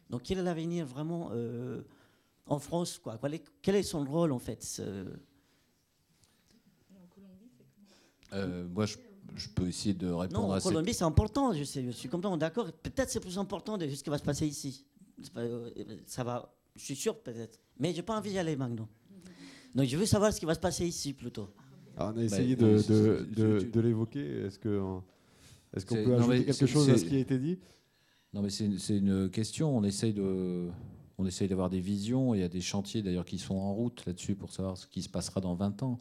Donc, 0.09 0.23
quel 0.23 0.39
est 0.39 0.43
l'avenir 0.43 0.85
vraiment 0.85 1.29
euh, 1.31 1.81
en 2.45 2.59
France 2.59 2.97
quoi? 2.97 3.19
Quel 3.61 3.75
est, 3.75 3.83
son 3.83 4.03
rôle 4.05 4.31
en 4.31 4.39
fait 4.39 4.81
euh, 8.33 8.67
Moi, 8.67 8.85
je, 8.85 8.97
peux 9.55 9.67
essayer 9.67 9.93
de 9.93 10.07
répondre 10.07 10.47
non, 10.47 10.53
à 10.53 10.57
en 10.57 10.61
Colombie, 10.61 10.93
c'est 10.93 11.03
important, 11.03 11.53
je, 11.53 11.63
sais, 11.63 11.83
je 11.83 11.91
suis 11.91 12.09
complètement 12.09 12.37
d'accord. 12.37 12.71
Peut-être 12.71 13.09
c'est 13.09 13.19
plus 13.19 13.37
important 13.37 13.77
de 13.77 13.87
ce 13.89 14.03
qui 14.03 14.09
va 14.09 14.17
se 14.17 14.23
passer 14.23 14.47
ici. 14.47 14.85
Euh, 15.35 15.69
ça 16.05 16.23
va, 16.23 16.53
je 16.75 16.83
suis 16.83 16.95
sûr 16.95 17.17
peut-être. 17.19 17.59
Mais 17.79 17.91
je 17.91 17.97
n'ai 17.97 18.03
pas 18.03 18.17
envie 18.17 18.31
d'y 18.31 18.39
aller 18.39 18.55
maintenant. 18.55 18.87
Donc 19.75 19.87
je 19.87 19.97
veux 19.97 20.05
savoir 20.05 20.33
ce 20.33 20.39
qui 20.39 20.45
va 20.45 20.55
se 20.55 20.59
passer 20.59 20.85
ici 20.85 21.13
plutôt 21.13 21.49
on 21.99 22.17
a 22.17 22.23
essayé 22.23 22.55
bah, 22.55 22.65
de, 22.65 23.79
l'évoquer. 23.79 24.45
Est-ce 24.45 24.59
qu'on 24.59 25.03
peut 25.95 26.15
ajouter 26.15 26.45
quelque 26.45 26.65
chose 26.65 26.89
à 26.89 26.97
ce 26.97 27.05
qui 27.05 27.15
a 27.15 27.19
été 27.19 27.37
dit? 27.37 27.59
Non, 28.33 28.41
mais 28.41 28.49
c'est 28.49 28.97
une 28.97 29.29
question. 29.29 29.75
On 29.75 29.83
essaye 29.83 30.13
de. 30.13 30.67
On 31.19 31.25
essaye 31.25 31.47
d'avoir 31.47 31.69
des 31.69 31.79
visions. 31.79 32.35
Il 32.35 32.41
y 32.41 32.43
a 32.43 32.47
des 32.47 32.61
chantiers 32.61 33.01
d'ailleurs 33.01 33.25
qui 33.25 33.39
sont 33.39 33.55
en 33.55 33.73
route 33.73 34.05
là-dessus 34.05 34.35
pour 34.35 34.51
savoir 34.51 34.77
ce 34.77 34.85
qui 34.85 35.01
se 35.01 35.09
passera 35.09 35.41
dans 35.41 35.55
20 35.55 35.81
ans. 35.81 35.99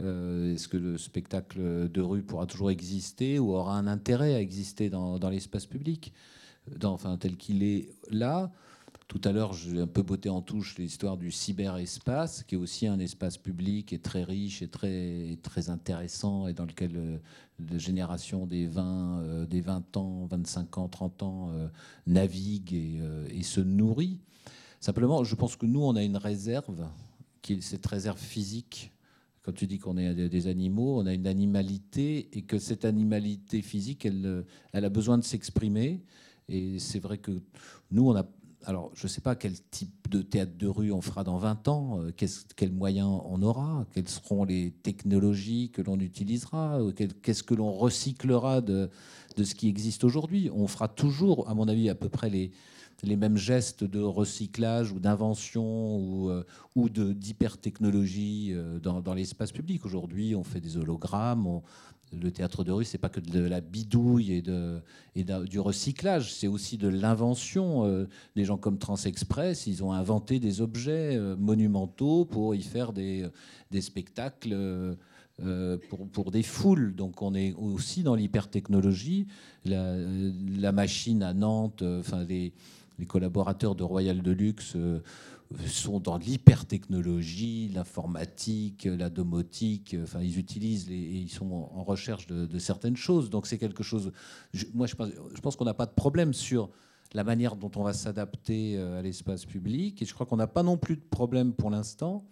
Euh, 0.00 0.54
est-ce 0.54 0.68
que 0.68 0.76
le 0.76 0.98
spectacle 0.98 1.88
de 1.88 2.00
rue 2.00 2.22
pourra 2.22 2.46
toujours 2.46 2.70
exister 2.70 3.38
ou 3.38 3.52
aura 3.52 3.76
un 3.78 3.86
intérêt 3.86 4.34
à 4.34 4.40
exister 4.40 4.90
dans, 4.90 5.18
l'espace 5.30 5.66
public, 5.66 6.12
tel 7.20 7.36
qu'il 7.36 7.62
est 7.62 7.88
là? 8.10 8.50
Tout 9.08 9.20
à 9.24 9.32
l'heure, 9.32 9.52
j'ai 9.52 9.80
un 9.80 9.86
peu 9.86 10.02
botté 10.02 10.30
en 10.30 10.40
touche 10.40 10.78
l'histoire 10.78 11.18
du 11.18 11.30
cyberespace, 11.30 12.42
qui 12.42 12.54
est 12.54 12.58
aussi 12.58 12.86
un 12.86 12.98
espace 12.98 13.36
public 13.36 13.92
et 13.92 13.98
très 13.98 14.24
riche 14.24 14.62
et 14.62 14.68
très, 14.68 15.38
très 15.42 15.68
intéressant, 15.68 16.46
et 16.46 16.54
dans 16.54 16.64
lequel 16.64 16.92
euh, 16.96 17.18
la 17.70 17.78
génération 17.78 18.46
des 18.46 18.66
20, 18.66 19.20
euh, 19.20 19.46
des 19.46 19.60
20 19.60 19.96
ans, 19.98 20.26
25 20.26 20.78
ans, 20.78 20.88
30 20.88 21.22
ans 21.22 21.50
euh, 21.50 21.68
navigue 22.06 22.72
et, 22.72 23.42
se 23.42 23.60
nourrit. 23.60 24.20
Simplement, 24.80 25.22
je 25.22 25.34
pense 25.34 25.54
que 25.54 25.66
nous, 25.66 25.82
on 25.82 25.96
a 25.96 26.02
une 26.02 26.16
réserve, 26.16 26.88
qui 27.42 27.54
est 27.54 27.60
cette 27.60 27.86
réserve 27.86 28.18
physique. 28.18 28.90
Quand 29.44 29.52
tu 29.52 29.66
dis 29.66 29.78
qu'on 29.78 29.98
est 29.98 30.14
des 30.14 30.46
animaux, 30.46 31.00
on 31.00 31.06
a 31.06 31.12
une 31.12 31.26
animalité, 31.26 32.28
et 32.32 32.42
que 32.42 32.58
cette 32.58 32.84
animalité 32.84 33.60
physique, 33.60 34.06
elle, 34.06 34.44
elle 34.72 34.84
a 34.84 34.88
besoin 34.88 35.18
de 35.18 35.22
s'exprimer. 35.22 36.02
Et 36.48 36.78
c'est 36.78 36.98
vrai 36.98 37.18
que 37.18 37.42
nous, 37.90 38.08
on 38.08 38.16
a 38.16 38.26
alors, 38.66 38.90
je 38.94 39.04
ne 39.04 39.08
sais 39.08 39.20
pas 39.20 39.34
quel 39.34 39.52
type 39.70 40.08
de 40.08 40.22
théâtre 40.22 40.56
de 40.56 40.66
rue 40.66 40.90
on 40.90 41.02
fera 41.02 41.22
dans 41.22 41.36
20 41.36 41.68
ans, 41.68 42.00
euh, 42.00 42.12
quels 42.56 42.72
moyens 42.72 43.20
on 43.26 43.42
aura, 43.42 43.86
quelles 43.92 44.08
seront 44.08 44.44
les 44.44 44.70
technologies 44.70 45.70
que 45.70 45.82
l'on 45.82 45.98
utilisera, 45.98 46.80
euh, 46.80 46.92
qu'est-ce 46.92 47.42
que 47.42 47.54
l'on 47.54 47.72
recyclera 47.72 48.60
de, 48.62 48.90
ce 49.36 49.54
qui 49.54 49.68
existe 49.68 50.04
aujourd'hui. 50.04 50.50
On 50.54 50.66
fera 50.66 50.88
toujours, 50.88 51.48
à 51.48 51.54
mon 51.54 51.68
avis, 51.68 51.90
à 51.90 51.94
peu 51.94 52.08
près 52.08 52.30
les, 52.30 52.52
mêmes 53.16 53.36
gestes 53.36 53.84
de 53.84 54.00
recyclage 54.00 54.92
ou 54.92 54.98
d'invention 54.98 55.96
ou, 55.98 56.30
euh, 56.30 56.44
ou 56.74 56.88
d'hypertechnologie 56.88 58.54
dans, 58.82 59.00
dans 59.00 59.14
l'espace 59.14 59.52
public. 59.52 59.84
Aujourd'hui, 59.84 60.34
on 60.34 60.44
fait 60.44 60.60
des 60.60 60.76
hologrammes, 60.76 61.60
le 62.22 62.30
théâtre 62.30 62.64
de 62.64 62.72
rue, 62.72 62.84
c'est 62.84 62.98
pas 62.98 63.08
que 63.08 63.20
de 63.20 63.40
la 63.40 63.60
bidouille 63.60 64.32
et, 64.32 64.42
de, 64.42 64.80
et 65.14 65.24
du 65.24 65.60
recyclage, 65.60 66.32
c'est 66.32 66.46
aussi 66.46 66.76
de 66.76 66.88
l'invention. 66.88 67.86
Euh, 67.86 68.08
des 68.36 68.44
gens 68.44 68.56
comme 68.56 68.78
Transexpress, 68.78 69.66
ils 69.66 69.82
ont 69.82 69.92
inventé 69.92 70.38
des 70.40 70.60
objets 70.60 71.16
euh, 71.16 71.36
monumentaux 71.36 72.24
pour 72.24 72.54
y 72.54 72.62
faire 72.62 72.92
des, 72.92 73.26
des 73.70 73.80
spectacles 73.80 74.52
euh, 74.52 75.78
pour, 75.88 76.08
pour, 76.08 76.30
des 76.30 76.42
foules. 76.42 76.94
Donc 76.94 77.22
on 77.22 77.34
est 77.34 77.54
aussi 77.54 78.02
dans 78.02 78.14
l'hypertechnologie. 78.14 79.26
La, 79.64 79.96
la, 80.58 80.72
machine 80.72 81.22
à 81.22 81.34
Nantes, 81.34 81.82
enfin 81.82 82.24
les, 82.24 82.52
les, 82.98 83.06
collaborateurs 83.06 83.74
de 83.74 83.82
Royal 83.82 84.22
Deluxe 84.22 84.76
sont 85.66 86.00
dans 86.00 86.16
l'hypertechnologie, 86.16 87.70
l'informatique, 87.74 88.84
la 88.84 89.10
domotique. 89.10 89.96
Enfin, 90.02 90.20
ils 90.20 90.38
utilisent 90.38 90.90
et 90.90 90.94
ils 90.96 91.30
sont 91.30 91.68
en 91.72 91.84
recherche 91.84 92.26
de, 92.26 92.58
certaines 92.58 92.96
choses. 92.96 93.30
Donc, 93.30 93.46
c'est 93.46 93.58
quelque 93.58 93.82
chose. 93.82 94.12
moi, 94.72 94.86
je 94.86 94.94
pense, 94.94 95.10
je 95.34 95.40
pense 95.40 95.56
qu'on 95.56 95.64
n'a 95.64 95.74
pas 95.74 95.86
de 95.86 95.92
problème 95.92 96.32
sur 96.32 96.70
la 97.14 97.24
manière 97.24 97.56
dont 97.56 97.70
on 97.76 97.82
va 97.82 97.92
s'adapter 97.92 98.76
euh, 98.76 98.98
à 98.98 99.02
l'espace 99.02 99.46
public. 99.46 100.02
Et 100.02 100.04
je 100.04 100.12
crois 100.12 100.26
qu'on 100.26 100.36
n'a 100.36 100.48
pas 100.48 100.62
non 100.62 100.76
plus 100.76 100.96
de 100.96 101.02
problème 101.02 101.52
pour 101.52 101.70
l'instant. 101.70 102.24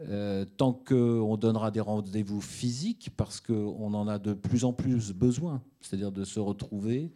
Euh, 0.00 0.44
tant 0.56 0.72
qu'on 0.72 1.36
donnera 1.36 1.72
des 1.72 1.80
rendez-vous 1.80 2.40
physiques, 2.40 3.10
parce 3.16 3.40
qu'on 3.40 3.94
en 3.94 4.06
a 4.06 4.20
de 4.20 4.32
plus 4.32 4.64
en 4.64 4.72
plus 4.72 5.12
besoin, 5.12 5.60
c'est-à-dire 5.80 6.12
de 6.12 6.22
se 6.22 6.38
retrouver 6.38 7.10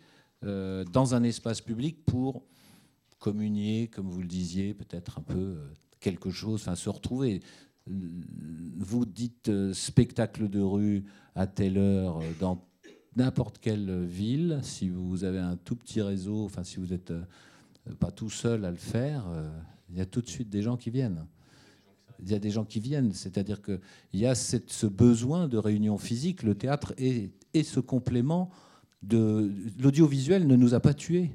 euh, 0.45 0.83
dans 0.93 1.15
un 1.15 1.23
espace 1.23 1.61
public 1.61 2.05
pour 2.05 2.43
communier, 3.23 3.87
comme 3.87 4.09
vous 4.09 4.21
le 4.21 4.27
disiez, 4.27 4.75
peut-être 4.75 5.21
un 5.21 5.23
peu 5.23 5.39
euh, 5.39 5.73
quelque 6.01 6.31
chose, 6.31 6.61
enfin 6.61 6.75
se 6.75 6.91
retrouver. 6.91 7.41
Vous 7.87 9.07
dites 9.07 9.49
euh, 9.49 9.73
spectacle 9.73 10.51
de 10.51 10.61
rue 10.61 11.05
à 11.37 11.47
telle 11.47 11.79
heure 11.79 12.19
euh, 12.19 12.33
dans 12.41 12.67
n'importe 13.15 13.59
quelle 13.59 14.05
ville, 14.05 14.59
si 14.63 14.89
vous 14.89 15.23
avez 15.23 15.39
un 15.39 15.57
tout 15.57 15.77
petit 15.77 16.03
réseau, 16.03 16.45
enfin 16.45 16.65
si 16.65 16.79
vous 16.79 16.87
n'êtes 16.87 17.13
pas 18.01 18.11
tout 18.11 18.31
seul 18.31 18.65
à 18.65 18.71
le 18.71 18.77
faire, 18.77 19.27
il 19.91 19.99
y 19.99 20.01
a 20.01 20.07
tout 20.07 20.23
de 20.23 20.29
suite 20.31 20.49
des 20.49 20.63
gens 20.63 20.79
qui 20.79 20.89
viennent. 20.89 21.27
Il 22.21 22.31
y 22.31 22.35
a 22.35 22.39
des 22.39 22.49
gens 22.49 22.65
qui 22.65 22.81
viennent, 22.81 23.13
c'est-à-dire 23.13 23.61
qu'il 23.61 23.81
y 24.15 24.25
a 24.25 24.35
ce 24.35 24.87
besoin 24.87 25.47
de 25.47 25.59
réunion 25.59 25.99
physique. 25.99 26.43
Le 26.43 26.55
théâtre 26.55 26.95
est, 26.97 27.31
est 27.53 27.65
ce 27.65 27.81
complément 27.81 28.51
de 29.03 29.53
l'audiovisuel 29.79 30.47
ne 30.47 30.57
nous 30.57 30.73
a 30.73 30.81
pas 30.81 30.95
tués 30.95 31.33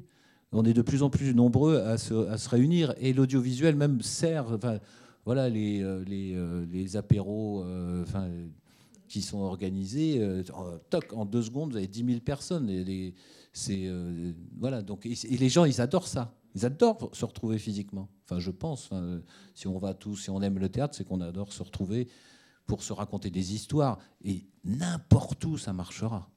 on 0.52 0.64
est 0.64 0.72
de 0.72 0.82
plus 0.82 1.02
en 1.02 1.10
plus 1.10 1.34
nombreux 1.34 1.78
à 1.78 1.98
se, 1.98 2.48
réunir 2.48 2.94
et 2.98 3.12
l'audiovisuel 3.12 3.76
même 3.76 4.00
sert. 4.00 4.50
Enfin, 4.52 4.78
voilà 5.24 5.48
les, 5.48 5.82
euh, 5.82 6.02
les, 6.04 6.34
euh, 6.34 6.64
les 6.70 6.96
apéros 6.96 7.62
euh, 7.64 8.04
qui 9.08 9.20
sont 9.20 9.40
organisés. 9.40 10.22
en 11.12 11.24
deux 11.26 11.42
secondes, 11.42 11.72
vous 11.72 11.76
avez 11.76 11.86
10 11.86 12.04
000 12.04 12.20
personnes. 12.20 12.70
Et 12.70 13.14
c'est, 13.52 13.90
voilà, 14.58 14.82
donc, 14.82 15.06
et, 15.06 15.14
les 15.36 15.48
gens, 15.48 15.64
ils 15.64 15.80
adorent 15.80 16.08
ça. 16.08 16.34
Ils 16.54 16.64
adorent 16.64 17.10
se 17.12 17.24
retrouver 17.24 17.58
physiquement. 17.58 18.08
Enfin, 18.24 18.38
je 18.38 18.50
pense. 18.50 18.90
si 19.54 19.66
on 19.66 19.78
va 19.78 19.94
tous, 19.94 20.16
si 20.16 20.30
on 20.30 20.40
aime 20.42 20.58
le 20.58 20.68
théâtre, 20.68 20.94
c'est 20.94 21.04
qu'on 21.04 21.20
adore 21.20 21.52
se 21.52 21.62
retrouver 21.62 22.08
pour 22.66 22.82
se 22.82 22.92
raconter 22.92 23.30
des 23.30 23.54
histoires. 23.54 23.98
Et 24.22 24.46
n'importe 24.64 25.44
où, 25.44 25.58
ça 25.58 25.72
marchera. 25.72 26.30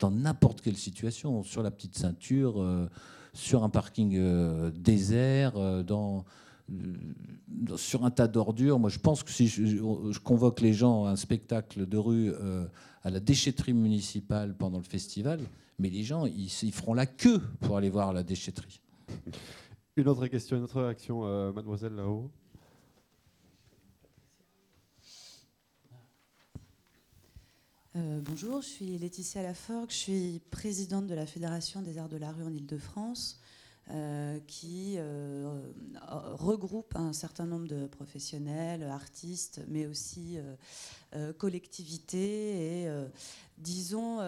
Dans 0.00 0.10
n'importe 0.10 0.60
quelle 0.60 0.76
situation, 0.76 1.42
sur 1.42 1.62
la 1.62 1.70
petite 1.70 1.96
ceinture 1.96 2.88
sur 3.34 3.64
un 3.64 3.68
parking 3.68 4.16
euh, 4.16 4.70
désert, 4.70 5.56
euh, 5.56 5.82
dans, 5.82 6.24
euh, 6.70 7.76
sur 7.76 8.04
un 8.04 8.10
tas 8.10 8.28
d'ordures. 8.28 8.78
Moi, 8.78 8.88
je 8.88 9.00
pense 9.00 9.22
que 9.22 9.30
si 9.30 9.48
je, 9.48 10.18
convoque 10.20 10.60
les 10.60 10.72
gens 10.72 11.04
à 11.04 11.10
un 11.10 11.16
spectacle 11.16 11.86
de 11.86 11.98
rue 11.98 12.32
à 13.02 13.10
la 13.10 13.20
déchetterie 13.20 13.74
municipale 13.74 14.56
pendant 14.56 14.78
le 14.78 14.84
festival, 14.84 15.40
mais 15.78 15.90
les 15.90 16.04
gens, 16.04 16.24
ils, 16.24 16.48
feront 16.48 16.94
la 16.94 17.06
queue 17.06 17.42
pour 17.60 17.76
aller 17.76 17.90
voir 17.90 18.12
la 18.12 18.22
déchetterie. 18.22 18.80
Une 19.96 20.08
autre 20.08 20.26
question, 20.28 20.56
une 20.56 20.62
autre 20.62 20.80
réaction, 20.80 21.52
mademoiselle 21.52 21.94
là-haut. 21.94 22.30
Euh, 27.96 28.18
bonjour, 28.20 28.60
je 28.60 28.66
suis 28.66 28.98
Laetitia 28.98 29.40
Laforgue, 29.40 29.88
je 29.88 29.94
suis 29.94 30.40
présidente 30.50 31.06
de 31.06 31.14
la 31.14 31.26
Fédération 31.26 31.80
des 31.80 31.96
arts 31.96 32.08
de 32.08 32.16
la 32.16 32.32
rue 32.32 32.42
en 32.42 32.52
Ile-de-France. 32.52 33.40
qui 34.48 34.98
regroupe 36.38 36.96
un 36.96 37.12
certain 37.12 37.46
nombre 37.46 37.68
de 37.68 37.86
professionnels, 37.86 38.82
artistes, 38.82 39.60
mais 39.68 39.86
aussi 39.86 40.38
collectivités 41.38 42.82
et, 42.82 42.88
disons, 43.58 44.20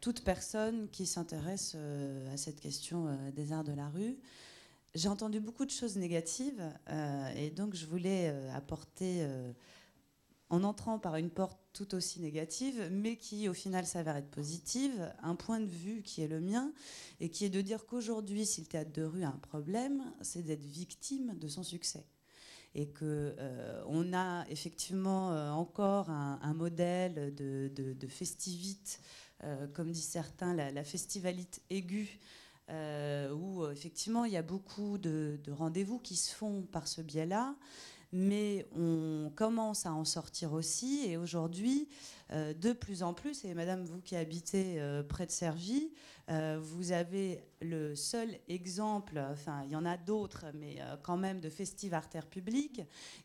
toute 0.00 0.22
personne 0.24 0.88
qui 0.90 1.06
s'intéresse 1.06 1.76
à 2.34 2.36
cette 2.36 2.60
question 2.60 3.16
des 3.34 3.52
arts 3.52 3.64
de 3.64 3.72
la 3.72 3.88
rue. 3.88 4.18
J'ai 4.94 5.08
entendu 5.08 5.38
beaucoup 5.38 5.64
de 5.64 5.70
choses 5.70 5.96
négatives 5.96 6.62
et 7.36 7.50
donc 7.50 7.76
je 7.76 7.86
voulais 7.86 8.34
apporter 8.52 9.24
en 10.50 10.64
entrant 10.64 10.98
par 10.98 11.16
une 11.16 11.30
porte 11.30 11.58
tout 11.72 11.94
aussi 11.94 12.20
négative, 12.20 12.88
mais 12.90 13.16
qui 13.16 13.48
au 13.48 13.54
final 13.54 13.86
s'avère 13.86 14.16
être 14.16 14.30
positive, 14.30 15.12
un 15.22 15.34
point 15.34 15.60
de 15.60 15.70
vue 15.70 16.02
qui 16.02 16.22
est 16.22 16.28
le 16.28 16.40
mien, 16.40 16.72
et 17.20 17.30
qui 17.30 17.44
est 17.44 17.50
de 17.50 17.60
dire 17.60 17.86
qu'aujourd'hui, 17.86 18.46
si 18.46 18.62
le 18.62 18.66
théâtre 18.66 18.92
de 18.92 19.02
rue 19.02 19.22
a 19.22 19.28
un 19.28 19.40
problème, 19.42 20.02
c'est 20.22 20.42
d'être 20.42 20.64
victime 20.64 21.38
de 21.38 21.48
son 21.48 21.62
succès. 21.62 22.04
Et 22.74 22.88
qu'on 22.88 23.04
euh, 23.04 23.82
on 23.86 24.12
a 24.12 24.46
effectivement 24.48 25.32
euh, 25.32 25.50
encore 25.50 26.10
un, 26.10 26.54
modèle 26.54 27.34
de, 27.34 27.70
de, 27.74 28.06
festivite, 28.08 29.00
euh, 29.44 29.66
comme 29.68 29.90
disent 29.90 30.08
certains, 30.08 30.54
la, 30.54 30.84
festivalite 30.84 31.62
aiguë, 31.70 32.18
où 33.32 33.66
effectivement 33.70 34.26
il 34.26 34.32
y 34.32 34.36
a 34.36 34.42
beaucoup 34.42 34.98
de 34.98 35.38
rendez-vous 35.50 35.98
qui 35.98 36.16
se 36.16 36.34
font 36.34 36.62
par 36.62 36.86
ce 36.86 37.00
biais-là 37.00 37.54
mais 38.12 38.66
on 38.76 39.30
commence 39.34 39.86
à 39.86 39.92
en 39.92 40.04
sortir 40.04 40.52
aussi. 40.52 41.02
Et 41.06 41.16
aujourd'hui, 41.16 41.88
euh, 42.30 42.52
de 42.52 42.72
plus 42.72 43.02
en 43.02 43.14
plus, 43.14 43.44
et 43.44 43.54
Madame, 43.54 43.84
vous 43.84 44.00
qui 44.00 44.14
habitez 44.14 44.80
euh, 44.80 45.02
près 45.02 45.24
de 45.24 45.30
Cergy, 45.30 45.90
euh, 46.28 46.58
vous 46.60 46.92
avez 46.92 47.42
le 47.62 47.96
seul 47.96 48.28
exemple, 48.48 49.18
enfin 49.32 49.62
il 49.64 49.72
y 49.72 49.76
en 49.76 49.86
a 49.86 49.96
d'autres, 49.96 50.44
mais 50.54 50.76
quand 51.02 51.16
même 51.16 51.40
de 51.40 51.48
Festive 51.48 51.94
Artère 51.94 52.26
Publique, 52.26 52.82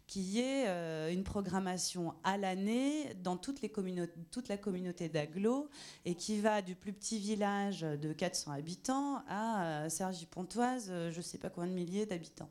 qui 0.08 0.40
est 0.40 0.66
une 1.14 1.24
programmation 1.24 2.16
à 2.24 2.38
l'année 2.38 3.14
dans 3.22 3.38
toute 3.38 3.62
la 3.62 4.58
communauté 4.58 5.10
d'Aglo 5.10 5.70
et 6.06 6.16
qui 6.16 6.40
va 6.40 6.64
du 6.64 6.74
plus 6.74 6.94
petit 6.94 7.20
village 7.20 7.82
de 7.82 8.12
400 8.12 8.54
habitants 8.54 9.22
à 9.28 9.88
Cergy-Pontoise, 9.90 10.88
je 11.12 11.18
ne 11.18 11.22
sais 11.22 11.38
pas 11.38 11.50
combien 11.50 11.70
de 11.70 11.76
milliers 11.76 12.08
d'habitants. 12.08 12.50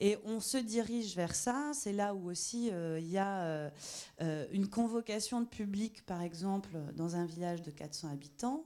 Et 0.00 0.18
on 0.26 0.40
se 0.40 0.58
dirige 0.58 1.16
vers 1.16 1.34
ça. 1.34 1.70
C'est 1.72 1.92
là 1.92 2.14
où 2.14 2.28
aussi 2.28 2.66
il 2.66 3.10
y 3.10 3.16
a 3.16 3.70
une 4.20 4.68
convocation 4.68 5.40
de 5.40 5.46
public, 5.46 5.83
par 6.06 6.22
exemple, 6.22 6.76
dans 6.96 7.16
un 7.16 7.24
village 7.24 7.62
de 7.62 7.70
400 7.70 8.08
habitants. 8.08 8.64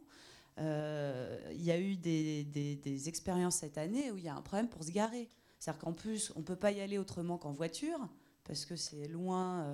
Il 0.58 1.62
y 1.62 1.70
a 1.70 1.78
eu 1.78 1.96
des, 1.96 3.08
expériences 3.08 3.56
cette 3.56 3.78
année 3.78 4.10
où 4.10 4.18
il 4.18 4.24
y 4.24 4.28
a 4.28 4.34
un 4.34 4.42
problème 4.42 4.68
pour 4.68 4.82
se 4.82 4.90
garer. 4.90 5.28
C'est-à-dire 5.58 5.80
qu'en 5.80 5.92
plus, 5.92 6.32
on 6.36 6.40
ne 6.40 6.44
peut 6.44 6.56
pas 6.56 6.72
y 6.72 6.80
aller 6.80 6.98
autrement 6.98 7.38
qu'en 7.38 7.52
voiture, 7.52 8.08
parce 8.44 8.64
que 8.64 8.76
c'est 8.76 9.06
loin 9.08 9.66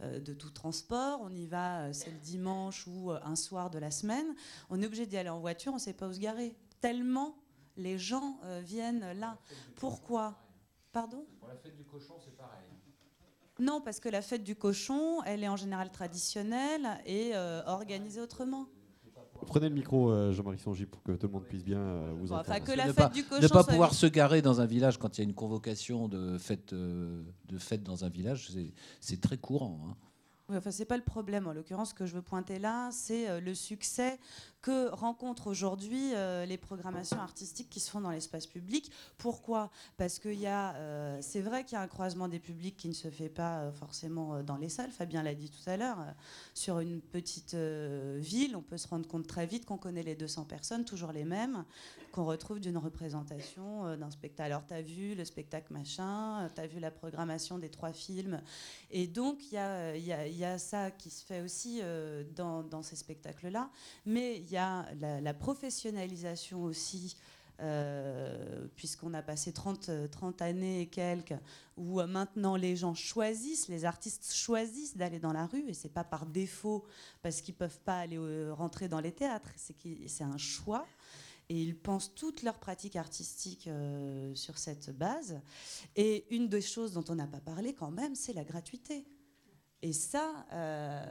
de 0.00 0.34
tout 0.34 0.50
transport. 0.50 1.20
On 1.22 1.34
y 1.34 1.46
va, 1.46 1.92
c'est 1.92 2.10
le 2.10 2.18
dimanche 2.18 2.86
ou 2.86 3.10
un 3.10 3.36
soir 3.36 3.70
de 3.70 3.78
la 3.78 3.90
semaine. 3.90 4.26
On 4.68 4.82
est 4.82 4.86
obligé 4.86 5.06
d'y 5.06 5.16
aller 5.16 5.30
en 5.30 5.40
voiture, 5.40 5.72
on 5.72 5.76
ne 5.76 5.80
sait 5.80 5.94
pas 5.94 6.08
où 6.08 6.12
se 6.12 6.20
garer. 6.20 6.54
Tellement 6.80 7.36
les 7.76 7.98
gens 7.98 8.38
viennent 8.62 9.12
là. 9.18 9.38
Pourquoi? 9.76 10.38
Pardon? 10.92 11.24
Pour 11.38 11.48
la 11.48 11.56
fête 11.56 11.74
du 11.74 11.84
cochon, 11.84 12.18
c'est 12.22 12.36
pareil. 12.36 12.71
Non, 13.58 13.80
parce 13.80 14.00
que 14.00 14.08
la 14.08 14.22
fête 14.22 14.44
du 14.44 14.56
cochon, 14.56 15.22
elle 15.24 15.44
est 15.44 15.48
en 15.48 15.56
général 15.56 15.90
traditionnelle 15.90 16.88
et 17.04 17.32
euh, 17.34 17.62
organisée 17.66 18.20
autrement. 18.20 18.66
Prenez 19.46 19.68
le 19.68 19.74
micro, 19.74 20.10
euh, 20.10 20.32
Jean-Marie 20.32 20.58
Songy, 20.58 20.86
pour 20.86 21.02
que 21.02 21.12
tout 21.12 21.26
le 21.26 21.32
monde 21.32 21.44
puisse 21.44 21.64
bien 21.64 21.80
euh, 21.80 22.12
vous 22.16 22.32
entendre. 22.32 22.48
Enfin, 22.48 22.60
que 22.60 22.72
la 22.72 22.86
ne 22.86 22.92
fête 22.92 22.96
pas, 22.96 23.08
du 23.08 23.24
cochon 23.24 23.42
ne 23.42 23.48
pas 23.48 23.64
pouvoir 23.64 23.92
se 23.92 24.06
garer 24.06 24.40
dans 24.40 24.60
un 24.60 24.66
village 24.66 24.98
quand 24.98 25.18
il 25.18 25.20
y 25.20 25.24
a 25.24 25.28
une 25.28 25.34
convocation 25.34 26.08
de 26.08 26.38
fête, 26.38 26.72
de 26.72 27.58
fête 27.58 27.82
dans 27.82 28.04
un 28.04 28.08
village, 28.08 28.52
c'est 29.00 29.20
très 29.20 29.36
courant. 29.36 29.80
Hein. 29.88 29.96
Oui, 30.48 30.56
enfin, 30.56 30.70
c'est 30.70 30.84
pas 30.84 30.96
le 30.96 31.02
problème. 31.02 31.46
En 31.46 31.52
l'occurrence, 31.52 31.90
ce 31.90 31.94
que 31.94 32.06
je 32.06 32.14
veux 32.14 32.22
pointer 32.22 32.58
là, 32.58 32.90
c'est 32.92 33.40
le 33.40 33.54
succès 33.54 34.18
que 34.62 34.88
rencontrent 34.90 35.48
aujourd'hui 35.48 36.14
euh, 36.14 36.46
les 36.46 36.56
programmations 36.56 37.18
artistiques 37.18 37.68
qui 37.68 37.80
se 37.80 37.90
font 37.90 38.00
dans 38.00 38.12
l'espace 38.12 38.46
public. 38.46 38.92
Pourquoi? 39.18 39.70
Parce 39.96 40.20
que 40.20 40.28
euh, 40.28 41.18
c'est 41.20 41.40
vrai 41.40 41.64
qu'il 41.64 41.74
y 41.74 41.78
a 41.78 41.82
un 41.82 41.88
croisement 41.88 42.28
des 42.28 42.38
publics 42.38 42.76
qui 42.76 42.88
ne 42.88 42.94
se 42.94 43.10
fait 43.10 43.28
pas 43.28 43.58
euh, 43.58 43.72
forcément 43.72 44.42
dans 44.44 44.56
les 44.56 44.68
salles. 44.68 44.92
Fabien 44.92 45.24
l'a 45.24 45.34
dit 45.34 45.50
tout 45.50 45.68
à 45.68 45.76
l'heure. 45.76 45.98
sur 46.54 46.78
une 46.78 47.00
petite 47.00 47.54
ville, 47.54 48.54
on 48.54 48.62
peut 48.62 48.78
se 48.78 48.86
rendre 48.86 49.08
compte 49.08 49.26
très 49.26 49.46
vite 49.46 49.66
qu'on 49.66 49.78
connaît 49.78 50.04
les 50.04 50.14
200 50.14 50.44
personnes, 50.44 50.84
toujours 50.84 51.10
les 51.10 51.24
mêmes, 51.24 51.64
qu'on 52.12 52.24
retrouve 52.24 52.60
d'une 52.60 52.78
représentation 52.78 53.96
d'un 53.96 54.10
spectacle. 54.10 54.52
Alors, 54.52 54.66
tu 54.66 54.74
as 54.74 54.82
vu 54.82 55.16
le 55.16 55.24
spectacle 55.24 55.72
machin, 55.72 56.48
tu 56.54 56.60
as 56.60 56.66
vu 56.66 56.78
la 56.78 56.92
programmation 56.92 57.58
des 57.58 57.68
trois 57.68 57.92
films. 57.92 58.40
Et 58.90 59.08
donc, 59.08 59.38
il 59.50 59.54
y 59.54 59.58
a, 59.58 59.96
y 59.96 60.44
a, 60.44 60.58
ça 60.58 60.90
qui 60.92 61.10
se 61.10 61.24
fait 61.24 61.40
aussi 61.40 61.80
dans, 62.36 62.82
ces 62.82 62.96
spectacles-là. 62.96 63.70
Mais 64.06 64.42
y 64.52 64.56
a 64.56 64.86
la, 65.00 65.34
professionnalisation 65.34 66.62
aussi, 66.64 67.16
euh, 67.60 68.66
puisqu'on 68.76 69.14
a 69.14 69.22
passé 69.22 69.52
30, 69.52 69.90
30 70.10 70.42
années 70.42 70.82
et 70.82 70.86
quelques, 70.86 71.34
où 71.76 72.00
euh, 72.00 72.06
maintenant 72.06 72.56
les 72.56 72.76
gens 72.76 72.94
choisissent, 72.94 73.68
les 73.68 73.84
artistes 73.84 74.32
choisissent 74.32 74.96
d'aller 74.96 75.18
dans 75.18 75.32
la 75.32 75.46
rue, 75.46 75.68
et 75.68 75.74
c'est 75.74 75.92
pas 75.92 76.04
par 76.04 76.26
défaut, 76.26 76.84
parce 77.22 77.40
qu'ils 77.40 77.54
peuvent 77.54 77.80
pas 77.80 77.98
aller 77.98 78.18
euh, 78.18 78.52
rentrer 78.52 78.88
dans 78.88 79.00
les 79.00 79.12
théâtres, 79.12 79.50
c'est 79.56 80.24
un 80.24 80.38
choix 80.38 80.86
et 81.48 81.60
ils 81.60 81.76
pensent 81.76 82.14
toute 82.14 82.42
leur 82.44 82.58
pratique 82.58 82.96
artistique 82.96 83.68
sur 84.34 84.56
cette 84.56 84.96
base. 84.96 85.38
Et 85.96 86.24
une 86.34 86.48
des 86.48 86.62
choses 86.62 86.92
dont 86.92 87.04
on 87.08 87.16
n'a 87.16 87.26
pas 87.26 87.40
parlé 87.40 87.74
quand 87.74 87.90
même, 87.90 88.14
c'est 88.14 88.32
la 88.32 88.44
gratuité. 88.44 89.04
Et 89.84 89.92
ça, 89.92 90.46
euh, 90.52 91.04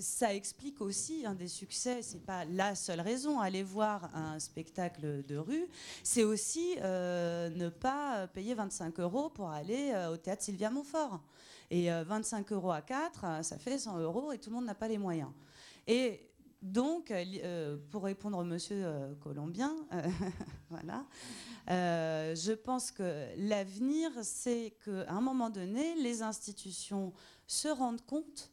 ça 0.00 0.34
explique 0.34 0.80
aussi 0.80 1.26
un 1.26 1.34
des 1.34 1.46
succès. 1.46 2.00
C'est 2.00 2.24
pas 2.24 2.46
la 2.46 2.74
seule 2.74 3.02
raison. 3.02 3.38
Aller 3.38 3.62
voir 3.62 4.08
un 4.14 4.38
spectacle 4.38 5.22
de 5.26 5.36
rue, 5.36 5.66
c'est 6.02 6.24
aussi 6.24 6.76
euh, 6.80 7.50
ne 7.50 7.68
pas 7.68 8.26
payer 8.28 8.54
25 8.54 8.98
euros 9.00 9.28
pour 9.28 9.50
aller 9.50 9.90
euh, 9.92 10.12
au 10.12 10.16
théâtre 10.16 10.42
Sylvia 10.42 10.70
Montfort. 10.70 11.20
Et 11.70 11.90
25 11.90 12.50
euros 12.52 12.70
à 12.70 12.80
4, 12.80 13.44
ça 13.44 13.58
fait 13.58 13.76
100 13.76 13.98
euros 13.98 14.32
et 14.32 14.38
tout 14.38 14.48
le 14.48 14.56
monde 14.56 14.64
n'a 14.64 14.74
pas 14.74 14.88
les 14.88 14.96
moyens. 14.96 15.28
Et 15.86 16.27
donc, 16.62 17.12
pour 17.90 18.04
répondre 18.04 18.38
au 18.38 18.44
monsieur 18.44 18.84
colombien, 19.20 19.74
voilà, 20.70 21.04
je 21.68 22.52
pense 22.52 22.90
que 22.90 23.26
l'avenir, 23.36 24.10
c'est 24.22 24.76
qu'à 24.84 25.12
un 25.12 25.20
moment 25.20 25.50
donné, 25.50 25.94
les 26.02 26.22
institutions 26.22 27.12
se 27.46 27.68
rendent 27.68 28.04
compte 28.04 28.50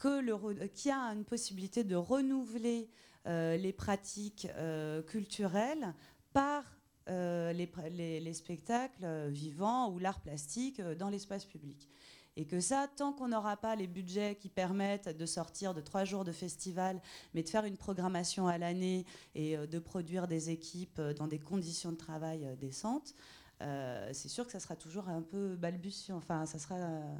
qu'il 0.00 0.86
y 0.86 0.90
a 0.90 1.12
une 1.12 1.24
possibilité 1.24 1.84
de 1.84 1.94
renouveler 1.94 2.90
euh, 3.28 3.56
les 3.56 3.72
pratiques 3.72 4.48
euh, 4.56 5.00
culturelles 5.02 5.94
par 6.32 6.64
euh, 7.08 7.52
les, 7.52 8.32
spectacles 8.34 9.28
vivants 9.28 9.92
ou 9.92 10.00
l'art 10.00 10.20
plastique 10.20 10.80
dans 10.80 11.08
l'espace 11.08 11.44
public. 11.44 11.88
Et 12.36 12.46
que 12.46 12.60
ça, 12.60 12.88
tant 12.96 13.12
qu'on 13.12 13.28
n'aura 13.28 13.56
pas 13.56 13.76
les 13.76 13.86
budgets 13.86 14.36
qui 14.36 14.48
permettent 14.48 15.08
de 15.08 15.26
sortir 15.26 15.74
de 15.74 15.80
trois 15.80 16.04
jours 16.04 16.24
de 16.24 16.32
festival, 16.32 17.00
mais 17.34 17.42
de 17.42 17.48
faire 17.48 17.64
une 17.64 17.76
programmation 17.76 18.46
à 18.46 18.56
l'année 18.56 19.04
et 19.34 19.56
de 19.56 19.78
produire 19.78 20.26
des 20.26 20.48
équipes 20.48 21.00
dans 21.16 21.26
des 21.26 21.38
conditions 21.38 21.92
de 21.92 21.96
travail 21.96 22.56
décentes, 22.58 23.14
c'est 23.60 24.28
sûr 24.28 24.46
que 24.46 24.52
ça 24.52 24.60
sera 24.60 24.76
toujours 24.76 25.10
un 25.10 25.20
peu 25.20 25.56
balbutiant. 25.56 26.16
Enfin, 26.16 26.46
ça 26.46 26.58
sera. 26.58 26.76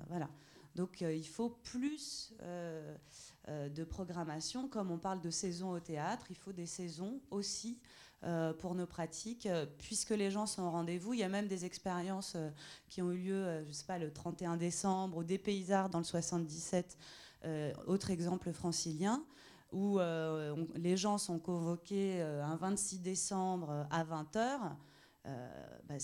voilà. 0.09 0.31
Donc 0.75 1.03
euh, 1.03 1.15
il 1.15 1.27
faut 1.27 1.51
plus 1.51 2.33
euh, 2.43 2.97
euh, 3.49 3.69
de 3.69 3.85
programmation. 3.85 4.69
Comme 4.69 4.91
on 4.91 4.99
parle 4.99 5.21
de 5.21 5.31
saison 5.31 5.71
au 5.71 5.81
théâtre, 5.81 6.27
il 6.31 6.37
faut 6.37 6.53
des 6.53 6.67
saisons 6.67 7.21
aussi 7.31 7.79
pour 8.59 8.75
nos 8.75 8.87
pratiques, 8.87 9.49
puisque 9.79 10.11
les 10.11 10.31
gens 10.31 10.47
sont 10.47 10.63
au 10.63 10.71
rendez-vous. 10.71 11.13
Il 11.13 11.21
y 11.21 11.25
a 11.25 11.29
même 11.29 11.49
des 11.49 11.65
expériences 11.65 12.37
qui 12.89 13.03
ont 13.03 13.11
eu 13.11 13.19
lieu, 13.19 13.65
je 13.67 13.73
sais 13.73 13.85
pas, 13.85 13.99
le 13.99 14.13
31 14.13 14.57
décembre, 14.57 15.19
au 15.19 15.25
Dépaysard 15.25 15.89
dans 15.91 15.99
le 15.99 16.05
77, 16.05 16.97
autre 17.87 18.11
exemple 18.11 18.53
francilien 18.53 19.25
où 19.73 19.99
les 20.77 20.97
gens 20.97 21.19
sont 21.19 21.39
convoqués 21.39 22.23
un 22.23 22.57
26 22.57 23.01
décembre 23.01 23.87
à 23.91 24.05
20h. 24.05 24.77
Euh, 25.25 25.79
bah, 25.89 25.95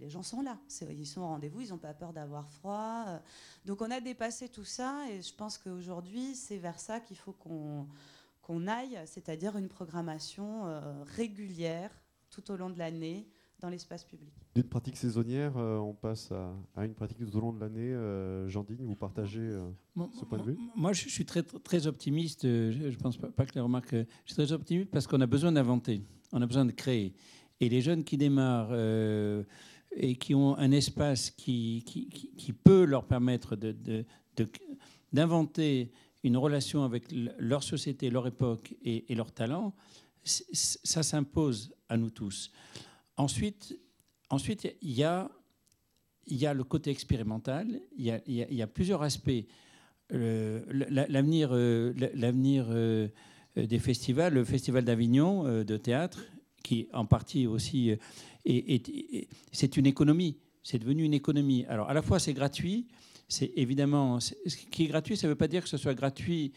les 0.00 0.10
gens 0.10 0.22
sont 0.22 0.42
là, 0.42 0.58
ils 0.90 1.06
sont 1.06 1.22
au 1.22 1.26
rendez-vous, 1.26 1.62
ils 1.62 1.70
n'ont 1.70 1.78
pas 1.78 1.94
peur 1.94 2.12
d'avoir 2.12 2.50
froid. 2.50 3.04
Euh. 3.08 3.18
Donc 3.64 3.80
on 3.80 3.90
a 3.90 4.00
dépassé 4.00 4.50
tout 4.50 4.66
ça 4.66 5.06
et 5.10 5.22
je 5.22 5.34
pense 5.34 5.56
qu'aujourd'hui 5.56 6.34
c'est 6.34 6.58
vers 6.58 6.78
ça 6.78 7.00
qu'il 7.00 7.16
faut 7.16 7.32
qu'on 7.32 7.86
qu'on 8.44 8.66
aille, 8.66 8.98
c'est-à-dire 9.06 9.56
une 9.56 9.68
programmation 9.68 10.66
euh, 10.66 10.80
régulière 11.16 11.90
tout 12.30 12.50
au 12.50 12.56
long 12.56 12.70
de 12.70 12.78
l'année 12.78 13.26
dans 13.60 13.68
l'espace 13.68 14.04
public. 14.04 14.32
D'une 14.54 14.64
pratique 14.64 14.96
saisonnière, 14.96 15.56
on 15.56 15.94
passe 15.94 16.30
à, 16.76 16.84
une 16.84 16.94
pratique 16.94 17.18
tout 17.18 17.36
au 17.36 17.40
long 17.40 17.52
de 17.52 17.60
l'année. 17.60 17.94
Jean 18.50 18.62
Digne, 18.62 18.84
vous 18.84 18.96
partagez 18.96 19.56
ce 19.96 20.24
point 20.24 20.38
de 20.38 20.42
vue? 20.42 20.58
Moi, 20.76 20.92
je 20.92 21.08
suis 21.08 21.24
très, 21.24 21.42
très 21.42 21.86
optimiste. 21.86 22.42
Je 22.42 22.88
ne 22.88 22.96
pense 22.96 23.16
pas, 23.16 23.46
que 23.46 23.54
les 23.54 23.60
remarques. 23.60 23.94
Je 23.94 24.04
suis 24.26 24.34
très 24.34 24.52
optimiste 24.52 24.90
parce 24.90 25.06
qu'on 25.06 25.20
a 25.20 25.26
besoin 25.26 25.52
d'inventer, 25.52 26.02
on 26.32 26.42
a 26.42 26.46
besoin 26.46 26.66
de 26.66 26.72
créer. 26.72 27.14
Et 27.60 27.68
les 27.68 27.80
jeunes 27.80 28.04
qui 28.04 28.16
démarrent 28.16 28.72
euh, 28.72 29.44
et 29.96 30.16
qui 30.16 30.34
ont 30.34 30.56
un 30.58 30.70
espace 30.72 31.30
qui, 31.30 31.82
qui, 31.86 32.08
qui, 32.08 32.52
peut 32.52 32.84
leur 32.84 33.04
permettre 33.04 33.56
d'inventer 35.12 35.84
de, 35.84 35.90
une 36.24 36.36
relation 36.36 36.82
avec 36.84 37.04
leur 37.38 37.62
société, 37.62 38.10
leur 38.10 38.26
époque 38.26 38.74
et, 38.82 39.12
et 39.12 39.14
leur 39.14 39.30
talent, 39.30 39.74
ça 40.24 41.02
s'impose 41.02 41.74
à 41.88 41.96
nous 41.96 42.10
tous. 42.10 42.50
Ensuite, 43.16 43.78
ensuite 44.30 44.76
il, 44.82 44.92
y 44.92 45.04
a, 45.04 45.30
y 46.26 46.46
a 46.46 46.54
le 46.54 46.64
côté 46.64 46.90
expérimental, 46.90 47.80
il 47.96 48.06
y 48.26 48.62
a, 48.62 48.66
plusieurs 48.66 49.02
aspects. 49.02 49.44
L'avenir 50.10 51.52
l'avenir 51.52 52.68
des 53.56 53.78
festivals, 53.78 54.34
le 54.34 54.44
Festival 54.44 54.84
d'Avignon 54.84 55.62
de 55.64 55.76
théâtre, 55.76 56.24
qui 56.62 56.88
en 56.92 57.04
partie 57.04 57.46
aussi 57.46 57.90
est, 58.44 59.28
c'est 59.52 59.76
une 59.76 59.86
économie, 59.86 60.38
c'est 60.62 60.78
devenu 60.78 61.04
une 61.04 61.14
économie. 61.14 61.64
Alors 61.66 61.90
à 61.90 61.94
la 61.94 62.02
fois 62.02 62.18
c'est 62.18 62.32
gratuit, 62.32 62.86
c'est 63.28 63.52
évidemment 63.56 64.20
ce 64.20 64.34
qui 64.70 64.84
est 64.84 64.88
gratuit, 64.88 65.16
ça 65.16 65.26
ne 65.26 65.32
veut 65.32 65.36
pas 65.36 65.48
dire 65.48 65.62
que 65.62 65.68
ce 65.68 65.76
soit 65.76 65.94
gratuit 65.94 66.52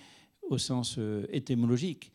au 0.50 0.58
sens 0.58 1.00
étymologique, 1.30 2.12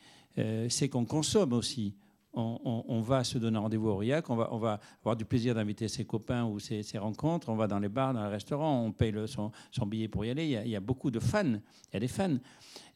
c'est 0.68 0.88
qu'on 0.88 1.04
consomme 1.04 1.52
aussi 1.52 1.94
on, 2.34 3.00
va 3.02 3.24
se 3.24 3.38
donner 3.38 3.58
rendez-vous 3.58 3.88
au 3.88 3.96
RIAC, 3.96 4.30
on 4.30 4.36
va 4.36 4.80
avoir 5.00 5.16
du 5.16 5.24
plaisir 5.24 5.54
d'inviter 5.54 5.88
ses 5.88 6.04
copains 6.04 6.44
ou 6.44 6.58
ses, 6.58 6.82
rencontres, 6.96 7.48
on 7.50 7.56
va 7.56 7.66
dans 7.66 7.78
les 7.78 7.88
bars, 7.88 8.14
dans 8.14 8.24
les 8.24 8.30
restaurants, 8.30 8.84
on 8.84 8.92
paye 8.92 9.14
son, 9.26 9.52
billet 9.86 10.08
pour 10.08 10.24
y 10.24 10.30
aller. 10.30 10.62
Il 10.64 10.70
y, 10.70 10.76
a, 10.76 10.80
beaucoup 10.80 11.10
de 11.10 11.20
fans, 11.20 11.44
il 11.44 11.94
y 11.94 11.96
a 11.96 12.00
des 12.00 12.08
fans. 12.08 12.38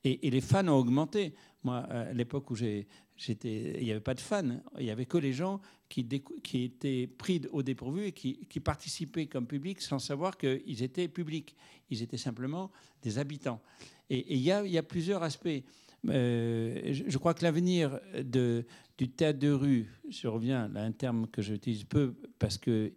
Et, 0.07 0.31
les 0.31 0.41
fans 0.41 0.67
ont 0.69 0.79
augmenté. 0.79 1.35
Moi, 1.65 1.79
à 1.79 2.13
l'époque 2.13 2.51
où 2.51 2.55
j'étais, 2.55 2.87
il 3.79 3.85
n'y 3.85 3.91
avait 3.91 4.01
pas 4.01 4.15
de 4.15 4.21
fans, 4.21 4.61
il 4.79 4.85
n'y 4.85 4.91
avait 4.91 5.07
que 5.07 5.19
les 5.19 5.33
gens 5.33 5.61
qui, 5.89 6.07
étaient 6.55 7.07
pris 7.07 7.43
au 7.51 7.63
dépourvu 7.63 8.07
et 8.07 8.13
qui, 8.13 8.61
participaient 8.61 9.27
comme 9.27 9.47
public 9.47 9.81
sans 9.81 9.99
savoir 9.99 10.37
qu'ils 10.39 10.83
étaient 10.83 11.09
publics. 11.09 11.57
Ils 11.91 12.03
étaient 12.03 12.17
simplement 12.17 12.71
des 13.03 13.19
habitants. 13.19 13.61
Et 14.09 14.35
il 14.35 14.39
y, 14.39 14.45
y 14.45 14.79
a 14.79 14.83
plusieurs 14.83 15.23
aspects. 15.23 15.63
Euh, 16.09 16.93
je 16.93 17.19
crois 17.19 17.35
que 17.35 17.43
l'avenir 17.43 17.99
du 18.97 19.09
théâtre 19.09 19.41
de 19.41 19.51
rue, 19.51 19.91
je 20.09 20.29
reviens 20.29 20.71
à 20.75 20.83
un 20.83 20.93
terme 20.93 21.27
que 21.27 21.43
j'utilise 21.43 21.85
peu 21.85 22.15
parce 22.39 22.59
que 22.59 22.93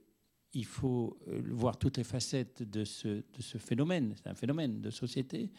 il 0.53 0.65
faut 0.65 1.17
euh, 1.27 1.41
voir 1.51 1.77
toutes 1.77 1.97
les 1.97 2.03
facettes 2.03 2.63
de 2.63 2.83
ce, 2.83 3.21
phénomène. 3.59 4.15
C'est 4.15 4.29
un 4.29 4.35
phénomène 4.35 4.81
de 4.81 4.89
société. 4.89 5.51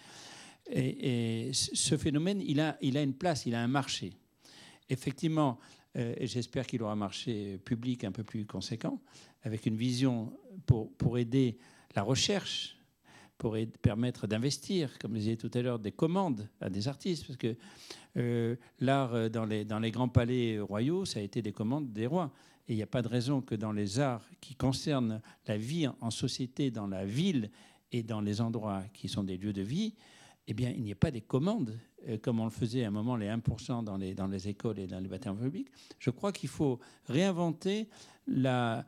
Et, 0.71 1.51
ce 1.53 1.97
phénomène, 1.97 2.41
il 2.41 2.61
a, 2.61 2.77
il 2.81 2.97
a 2.97 3.03
une 3.03 3.14
place, 3.14 3.47
il 3.47 3.55
a 3.55 3.62
un 3.62 3.68
marché. 3.68 4.12
Effectivement, 4.89 5.59
euh, 5.97 6.14
j'espère 6.21 6.66
qu'il 6.66 6.83
aura 6.83 6.93
un 6.93 6.97
marché 6.97 7.59
public 7.59 8.05
un 8.05 8.12
peu 8.12 8.25
plus 8.25 8.47
conséquent, 8.47 9.01
avec 9.43 9.66
une 9.66 9.77
vision 9.77 10.33
pour, 10.66 10.93
pour 10.93 11.18
aider 11.18 11.59
la 11.95 12.03
recherche 12.03 12.77
pour 13.41 13.57
permettre 13.81 14.27
d'investir, 14.27 14.99
comme 14.99 15.14
je 15.14 15.21
disais 15.21 15.37
tout 15.37 15.51
à 15.55 15.62
l'heure, 15.62 15.79
des 15.79 15.93
commandes 15.93 16.47
à 16.61 16.68
des 16.68 16.89
artistes. 16.89 17.27
Parce 17.27 17.39
que 17.39 17.57
euh, 18.18 18.55
l'art 18.81 19.14
euh, 19.14 19.29
dans 19.31 19.47
les, 19.47 19.64
dans 19.64 19.79
les 19.79 19.91
grands 19.91 20.11
palais 20.11 20.61
royaux, 20.61 21.07
ça 21.07 21.21
a 21.21 21.23
été 21.23 21.41
des 21.41 21.53
commandes 21.53 21.91
des 21.91 22.07
rois. 22.07 22.33
Et 22.68 22.75
il 22.75 22.77
n'y 22.77 22.83
a 22.83 22.87
pas 22.87 23.01
de 23.01 23.09
raison 23.09 23.41
que 23.41 23.55
dans 23.55 23.73
les 23.73 23.99
arts 23.99 24.29
qui 24.43 24.55
concernent 24.55 25.23
la 25.47 25.57
vie 25.57 25.89
en 25.89 26.11
société, 26.11 26.71
dans 26.71 26.87
la 26.87 27.07
ville 27.07 27.51
et 27.93 28.03
dans 28.03 28.21
les 28.21 28.43
endroits 28.43 28.85
qui 28.93 29.09
sont 29.09 29.25
des 29.25 29.39
lieux 29.39 29.55
de 29.55 29.62
vie, 29.62 29.95
eh 30.51 30.55
bien, 30.55 30.73
il 30.77 30.83
n'y 30.83 30.91
ait 30.91 30.97
pas 30.97 31.13
des 31.13 31.21
commandes, 31.21 31.79
euh, 32.09 32.19
comme 32.19 32.41
on 32.41 32.45
le 32.45 32.51
faisait 32.51 32.85
à 32.85 32.89
un 32.89 32.91
moment, 32.91 33.15
les 33.15 33.29
1% 33.29 33.85
dans 33.85 33.97
les, 33.97 34.49
écoles 34.49 34.81
et 34.81 34.89
dans 34.89 34.99
les 34.99 35.09
bâtiments 35.09 35.37
publics. 35.37 35.69
Je 36.01 36.11
crois 36.11 36.33
qu'il 36.33 36.49
faut 36.49 36.81
réinventer 37.07 37.89
la, 38.27 38.85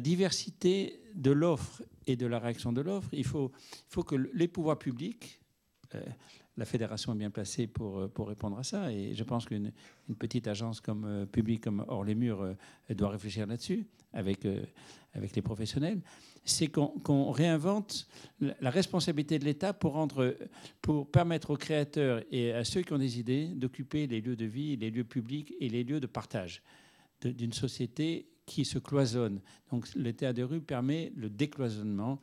diversité 0.00 1.00
de 1.14 1.30
l'offre 1.30 1.84
et 2.08 2.16
de 2.16 2.26
la 2.26 2.40
réaction 2.40 2.72
de 2.72 2.80
l'offre. 2.80 3.08
Il 3.12 3.24
faut, 3.24 3.52
il 3.70 3.90
faut 3.92 4.02
que 4.02 4.16
les 4.16 4.48
pouvoirs 4.48 4.76
publics, 4.76 5.38
euh, 5.94 6.02
la 6.58 6.64
fédération 6.64 7.14
est 7.14 7.16
bien 7.16 7.30
placée 7.30 7.66
pour, 7.66 7.98
euh, 7.98 8.08
pour 8.08 8.28
répondre 8.28 8.58
à 8.58 8.62
ça, 8.64 8.92
et 8.92 9.14
je 9.14 9.24
pense 9.24 9.46
qu'une 9.46 9.72
une 10.08 10.16
petite 10.16 10.46
agence 10.48 10.80
comme 10.80 11.04
euh, 11.06 11.24
publique 11.24 11.62
comme 11.62 11.84
Hors 11.88 12.04
les 12.04 12.14
Murs 12.14 12.54
doit 12.90 13.10
réfléchir 13.10 13.46
là-dessus 13.46 13.86
avec, 14.12 14.46
avec 15.14 15.36
les 15.36 15.42
professionnels. 15.42 16.00
C'est 16.44 16.68
qu'on 16.68 17.30
réinvente 17.30 18.08
la 18.40 18.70
responsabilité 18.70 19.38
de 19.38 19.44
l'État 19.44 19.74
pour, 19.74 19.92
rendre, 19.92 20.34
pour 20.80 21.10
permettre 21.10 21.50
aux 21.50 21.56
créateurs 21.56 22.22
et 22.30 22.52
à 22.52 22.64
ceux 22.64 22.80
qui 22.80 22.92
ont 22.94 22.98
des 22.98 23.18
idées 23.18 23.48
d'occuper 23.48 24.06
les 24.06 24.22
lieux 24.22 24.36
de 24.36 24.46
vie, 24.46 24.76
les 24.76 24.90
lieux 24.90 25.04
publics 25.04 25.54
et 25.60 25.68
les 25.68 25.84
lieux 25.84 26.00
de 26.00 26.06
partage 26.06 26.62
d'une 27.22 27.52
société 27.52 28.28
qui 28.48 28.64
se 28.64 28.78
cloisonne. 28.78 29.40
Donc 29.70 29.86
le 29.94 30.12
théâtre 30.12 30.38
de 30.38 30.42
rue 30.42 30.60
permet 30.60 31.12
le 31.14 31.28
décloisonnement. 31.28 32.18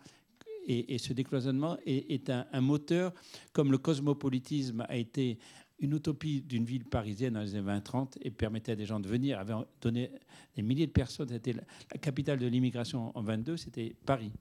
Et, 0.68 0.97
ce 0.97 1.13
décloisonnement 1.13 1.78
est, 1.86 2.30
un, 2.30 2.61
moteur, 2.61 3.13
comme 3.53 3.72
le 3.72 3.78
cosmopolitisme 3.78 4.84
a 4.89 4.97
été 4.97 5.38
une 5.80 5.93
utopie 5.93 6.41
d'une 6.41 6.66
ville 6.66 6.86
parisienne 6.86 7.34
dans 7.34 7.41
les 7.41 7.55
années 7.55 7.80
20-30 7.80 8.18
et 8.22 8.32
permettait 8.32 8.72
à 8.72 8.76
des 8.76 8.86
gens 8.86 8.99
de 8.99 9.07
venir, 9.07 9.38
avait 9.38 9.53
donné 9.82 10.09
des 10.55 10.61
milliers 10.63 10.88
de 10.88 10.91
personnes. 10.91 11.30
C'était 11.30 11.53
la, 11.53 11.63
capitale 11.99 12.39
de 12.39 12.47
l'immigration 12.47 13.16
en 13.16 13.22
22, 13.22 13.57
c'était 13.57 13.95
Paris. 14.05 14.32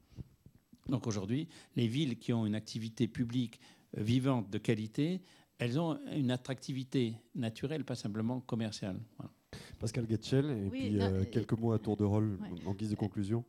Donc 0.89 1.07
aujourd'hui, 1.07 1.49
les 1.77 1.89
villes 1.89 2.19
qui 2.19 2.33
ont 2.33 2.47
une 2.47 2.55
activité 2.55 3.09
publique 3.09 3.61
euh, 3.99 4.03
vivante 4.03 4.51
de 4.51 4.59
qualité, 4.59 5.21
elles 5.59 5.79
ont 5.79 5.99
une 6.15 6.31
attractivité 6.31 7.17
naturelle, 7.35 7.85
pas 7.85 7.95
simplement 7.95 8.41
commerciale. 8.41 8.99
Pascal 9.79 10.07
Getchel, 10.09 10.51
et 10.51 10.71
puis 10.71 11.01
euh, 11.01 11.25
quelques 11.31 11.59
mots 11.59 11.73
à 11.73 11.79
tour 11.79 11.97
de 11.97 12.05
rôle 12.05 12.39
en 12.67 12.75
guise 12.75 12.91
de 12.91 12.97
conclusion 12.97 13.45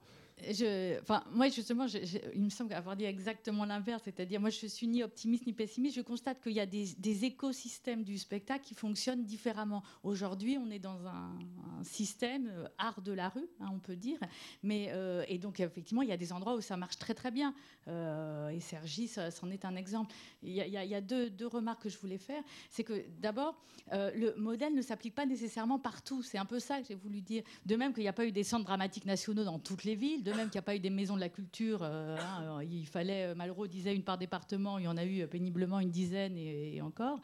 moi, 1.32 1.48
justement, 1.48 1.86
il 2.34 2.44
me 2.44 2.50
semble 2.50 2.74
avoir 2.74 2.96
dit 2.96 3.06
exactement 3.06 3.66
l'inverse. 3.66 4.02
C'est-à-dire, 4.04 4.42
moi, 4.42 4.50
je 4.50 4.68
suis 4.68 4.88
ni 4.88 5.02
optimiste 5.02 5.46
ni 5.48 5.54
pessimiste. 5.54 5.96
Je 5.96 6.02
constate 6.02 6.42
qu'il 6.42 6.52
y 6.52 6.60
a 6.60 6.66
des, 6.66 7.26
écosystèmes 7.26 8.04
du 8.04 8.18
spectacle 8.18 8.66
qui 8.66 8.76
fonctionnent 8.76 9.24
différemment. 9.24 9.84
Aujourd'hui, 10.04 10.58
on 10.58 10.70
est 10.70 10.80
dans 10.80 11.06
un, 11.08 11.38
système 11.84 12.48
euh, 12.52 12.68
art 12.78 13.02
de 13.02 13.12
la 13.12 13.30
rue, 13.30 13.48
hein, 13.60 13.68
on 13.72 13.80
peut 13.80 13.96
dire. 13.96 14.20
Mais, 14.64 14.90
euh, 14.90 15.24
et 15.28 15.38
donc, 15.38 15.60
effectivement, 15.60 16.02
il 16.02 16.10
y 16.10 16.12
a 16.12 16.18
des 16.18 16.34
endroits 16.34 16.56
où 16.56 16.62
ça 16.62 16.78
marche 16.78 16.98
très, 16.98 17.14
très 17.14 17.32
bien. 17.32 17.54
Euh, 17.88 18.50
et 18.50 18.60
Sergi, 18.60 19.08
c'en 19.08 19.50
est 19.52 19.66
un 19.66 19.76
exemple. 19.76 20.14
Il 20.44 20.54
y 20.54 20.96
a, 20.96 21.02
deux, 21.02 21.32
remarques 21.48 21.84
que 21.84 21.90
je 21.90 21.98
voulais 21.98 22.18
faire. 22.18 22.44
C'est 22.70 22.84
que, 22.84 23.06
d'abord, 23.20 23.56
le 23.92 24.34
modèle 24.36 24.74
ne 24.74 24.82
s'applique 24.82 25.16
pas 25.16 25.26
nécessairement 25.26 25.80
partout. 25.80 26.24
C'est 26.24 26.38
un 26.38 26.46
peu 26.46 26.60
ça 26.60 26.82
que 26.82 26.88
j'ai 26.88 26.96
voulu 26.96 27.22
dire. 27.22 27.44
De 27.66 27.76
même 27.76 27.94
qu'il 27.94 28.04
n'y 28.04 28.10
a 28.10 28.14
pas 28.14 28.26
eu 28.26 28.32
des 28.32 28.44
centres 28.44 28.66
dramatiques 28.66 29.06
nationaux 29.06 29.44
dans 29.44 29.60
toutes 29.60 29.84
les 29.84 29.96
villes 29.96 30.25
de 30.26 30.32
même 30.32 30.50
qu'il 30.50 30.56
n'y 30.56 30.60
a 30.60 30.64
pas 30.64 30.76
eu 30.76 30.80
des 30.80 30.90
maisons 30.90 31.16
de 31.16 31.22
la 31.22 31.30
culture. 31.30 31.80
Euh, 31.84 32.18
hein, 32.18 32.64
il 32.64 32.88
fallait, 32.88 33.28
euh, 33.28 33.36
Malraux 33.36 33.68
disait 33.68 33.96
une 33.96 34.04
par 34.04 34.18
département, 34.18 34.80
il 34.80 34.86
y 34.86 34.88
en 34.88 34.98
a 34.98 35.06
eu 35.06 35.22
euh, 35.22 35.28
péniblement 35.28 35.80
une 35.80 35.92
dizaine 35.92 36.36
et, 36.38 36.82
encore. 36.82 37.20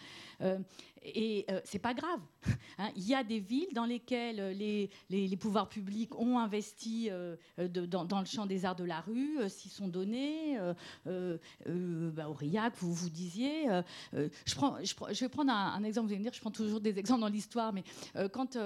et 1.04 1.46
c'est 1.66 1.80
pas 1.80 1.94
grave. 1.94 2.22
Hein. 2.78 2.90
Il 2.96 3.04
y 3.04 3.14
a 3.14 3.24
des 3.24 3.40
villes 3.40 3.74
dans 3.74 3.86
lesquelles 3.86 4.58
les, 4.58 5.38
pouvoirs 5.38 5.68
publics 5.68 6.18
ont 6.18 6.40
investi 6.40 7.10
dans, 7.58 8.20
le 8.20 8.26
champ 8.26 8.46
des 8.46 8.66
arts 8.66 8.78
de 8.78 8.86
la 8.86 9.02
rue, 9.02 9.38
s'y 9.50 9.70
sont 9.70 9.90
donnés. 9.90 10.58
Bah, 11.06 12.30
Aurillac, 12.30 12.74
vous 12.78 12.94
vous 12.94 13.10
disiez. 13.10 13.68
je, 14.14 14.56
prends, 14.56 14.78
vais 14.80 15.30
prendre 15.30 15.52
un, 15.52 15.84
exemple, 15.84 16.08
vous 16.08 16.14
allez 16.14 16.20
me 16.20 16.24
dire, 16.24 16.34
je 16.34 16.40
prends 16.40 16.50
toujours 16.50 16.80
des 16.80 16.98
exemples 16.98 17.22
dans 17.22 17.28
l'histoire, 17.28 17.74
mais 17.74 17.84
quand 18.32 18.58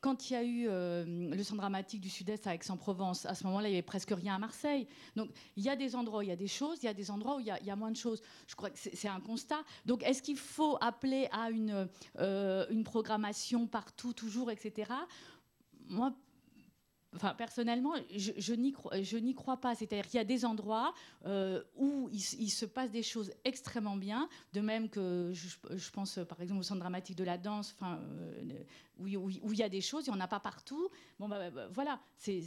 quand 0.00 0.30
il 0.30 0.32
y 0.34 0.36
a 0.36 0.44
eu 0.44 0.66
le 0.68 1.42
centre 1.42 1.60
dramatique 1.60 2.02
du 2.02 2.10
Sud-Est 2.10 2.46
à 2.46 2.54
Aix-en-Provence, 2.54 3.24
à 3.26 3.34
ce 3.34 3.44
moment-là, 3.44 3.67
il 3.68 3.72
n'y 3.72 3.76
avait 3.76 3.82
presque 3.82 4.10
rien 4.10 4.34
à 4.34 4.38
Marseille. 4.38 4.86
Donc 5.16 5.30
il 5.56 5.62
y 5.62 5.68
a 5.68 5.76
des 5.76 5.94
endroits 5.94 6.20
où 6.20 6.22
il 6.22 6.28
y 6.28 6.32
a 6.32 6.36
des 6.36 6.48
choses, 6.48 6.78
il 6.82 6.86
y 6.86 6.88
a 6.88 6.94
des 6.94 7.10
endroits 7.10 7.36
où 7.36 7.40
il 7.40 7.46
y 7.46 7.70
a, 7.70 7.76
moins 7.76 7.90
de 7.90 7.96
choses. 7.96 8.22
Je 8.46 8.54
crois 8.54 8.70
que 8.70 8.78
c'est 8.78 9.08
un 9.08 9.20
constat. 9.20 9.62
Donc 9.86 10.02
est-ce 10.02 10.22
qu'il 10.22 10.36
faut 10.36 10.78
appeler 10.80 11.28
à 11.32 11.50
une, 11.50 11.88
euh, 12.18 12.66
une 12.70 12.84
programmation 12.84 13.66
partout, 13.66 14.12
toujours, 14.12 14.50
etc. 14.50 14.92
Moi, 15.88 16.12
Personnellement, 17.36 17.94
je, 18.14 18.52
n'y 18.54 18.72
crois, 19.34 19.56
pas. 19.56 19.74
C'est-à-dire 19.74 20.06
qu'il 20.06 20.18
y 20.18 20.20
a 20.20 20.24
des 20.24 20.44
endroits 20.44 20.92
euh, 21.26 21.62
où 21.76 22.08
il, 22.12 22.50
se 22.50 22.66
passe 22.66 22.90
des 22.90 23.02
choses 23.02 23.32
extrêmement 23.44 23.96
bien, 23.96 24.28
de 24.52 24.60
même 24.60 24.88
que 24.88 25.32
je, 25.32 25.90
pense 25.90 26.18
par 26.28 26.40
exemple 26.40 26.60
au 26.60 26.62
centre 26.62 26.80
dramatique 26.80 27.16
de 27.16 27.24
la 27.24 27.38
danse, 27.38 27.74
enfin, 27.78 28.00
euh, 28.00 28.64
où, 28.98 29.06
il 29.06 29.58
y 29.58 29.62
a 29.62 29.68
des 29.68 29.80
choses, 29.80 30.06
il 30.06 30.10
n'y 30.10 30.16
en 30.16 30.20
a 30.20 30.28
pas 30.28 30.40
partout. 30.40 30.88
Bon, 31.18 31.28
bah, 31.28 31.50
bah 31.50 31.68
voilà, 31.72 32.00
c'est 32.16 32.40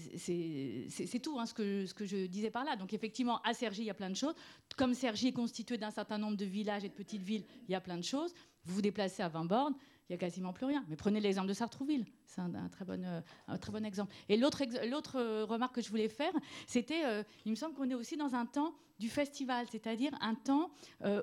tout 1.21 1.39
hein, 1.39 1.45
ce, 1.45 1.53
que, 1.53 1.85
ce 1.85 1.93
que 1.93 2.05
je 2.05 2.25
disais 2.25 2.51
par 2.51 2.63
là. 2.63 2.75
Donc 2.75 2.93
effectivement, 2.93 3.41
à 3.41 3.53
Sergi, 3.53 3.81
il 3.81 3.85
y 3.85 3.89
a 3.89 3.95
plein 3.95 4.09
de 4.09 4.15
choses. 4.15 4.35
Comme 4.77 4.93
Sergi 4.93 5.27
est 5.27 5.33
constitué 5.33 5.77
d'un 5.77 5.91
certain 5.91 6.17
nombre 6.17 6.37
de 6.37 6.45
villages 6.45 6.83
et 6.83 6.89
de 6.89 6.93
petites 6.93 7.23
villes, 7.23 7.45
il 7.67 7.71
y 7.71 7.75
a 7.75 7.81
plein 7.81 7.97
de 7.97 8.03
choses. 8.03 8.33
Vous 8.65 8.75
vous 8.75 8.81
déplacez 8.81 9.23
à 9.23 9.29
20 9.29 9.45
bornes, 9.45 9.75
il 10.11 10.15
n'y 10.15 10.17
a 10.17 10.27
quasiment 10.27 10.51
plus 10.51 10.65
rien. 10.65 10.83
Mais 10.89 10.97
prenez 10.97 11.21
l'exemple 11.21 11.47
de 11.47 11.53
Sartrouville, 11.53 12.05
c'est 12.25 12.41
un, 12.41 12.67
très 12.69 12.83
bon, 12.83 13.01
un 13.47 13.57
très 13.57 13.71
bon 13.71 13.85
exemple. 13.85 14.13
Et 14.27 14.35
l'autre 14.35 15.45
remarque 15.45 15.75
que 15.75 15.81
je 15.81 15.89
voulais 15.89 16.09
faire, 16.09 16.33
c'était, 16.67 17.01
il 17.45 17.51
me 17.51 17.55
semble 17.55 17.75
qu'on 17.75 17.89
est 17.89 17.95
aussi 17.95 18.17
dans 18.17 18.35
un 18.35 18.45
temps 18.45 18.73
du 18.99 19.07
festival, 19.07 19.67
c'est-à-dire 19.71 20.11
un 20.19 20.35
temps 20.35 20.69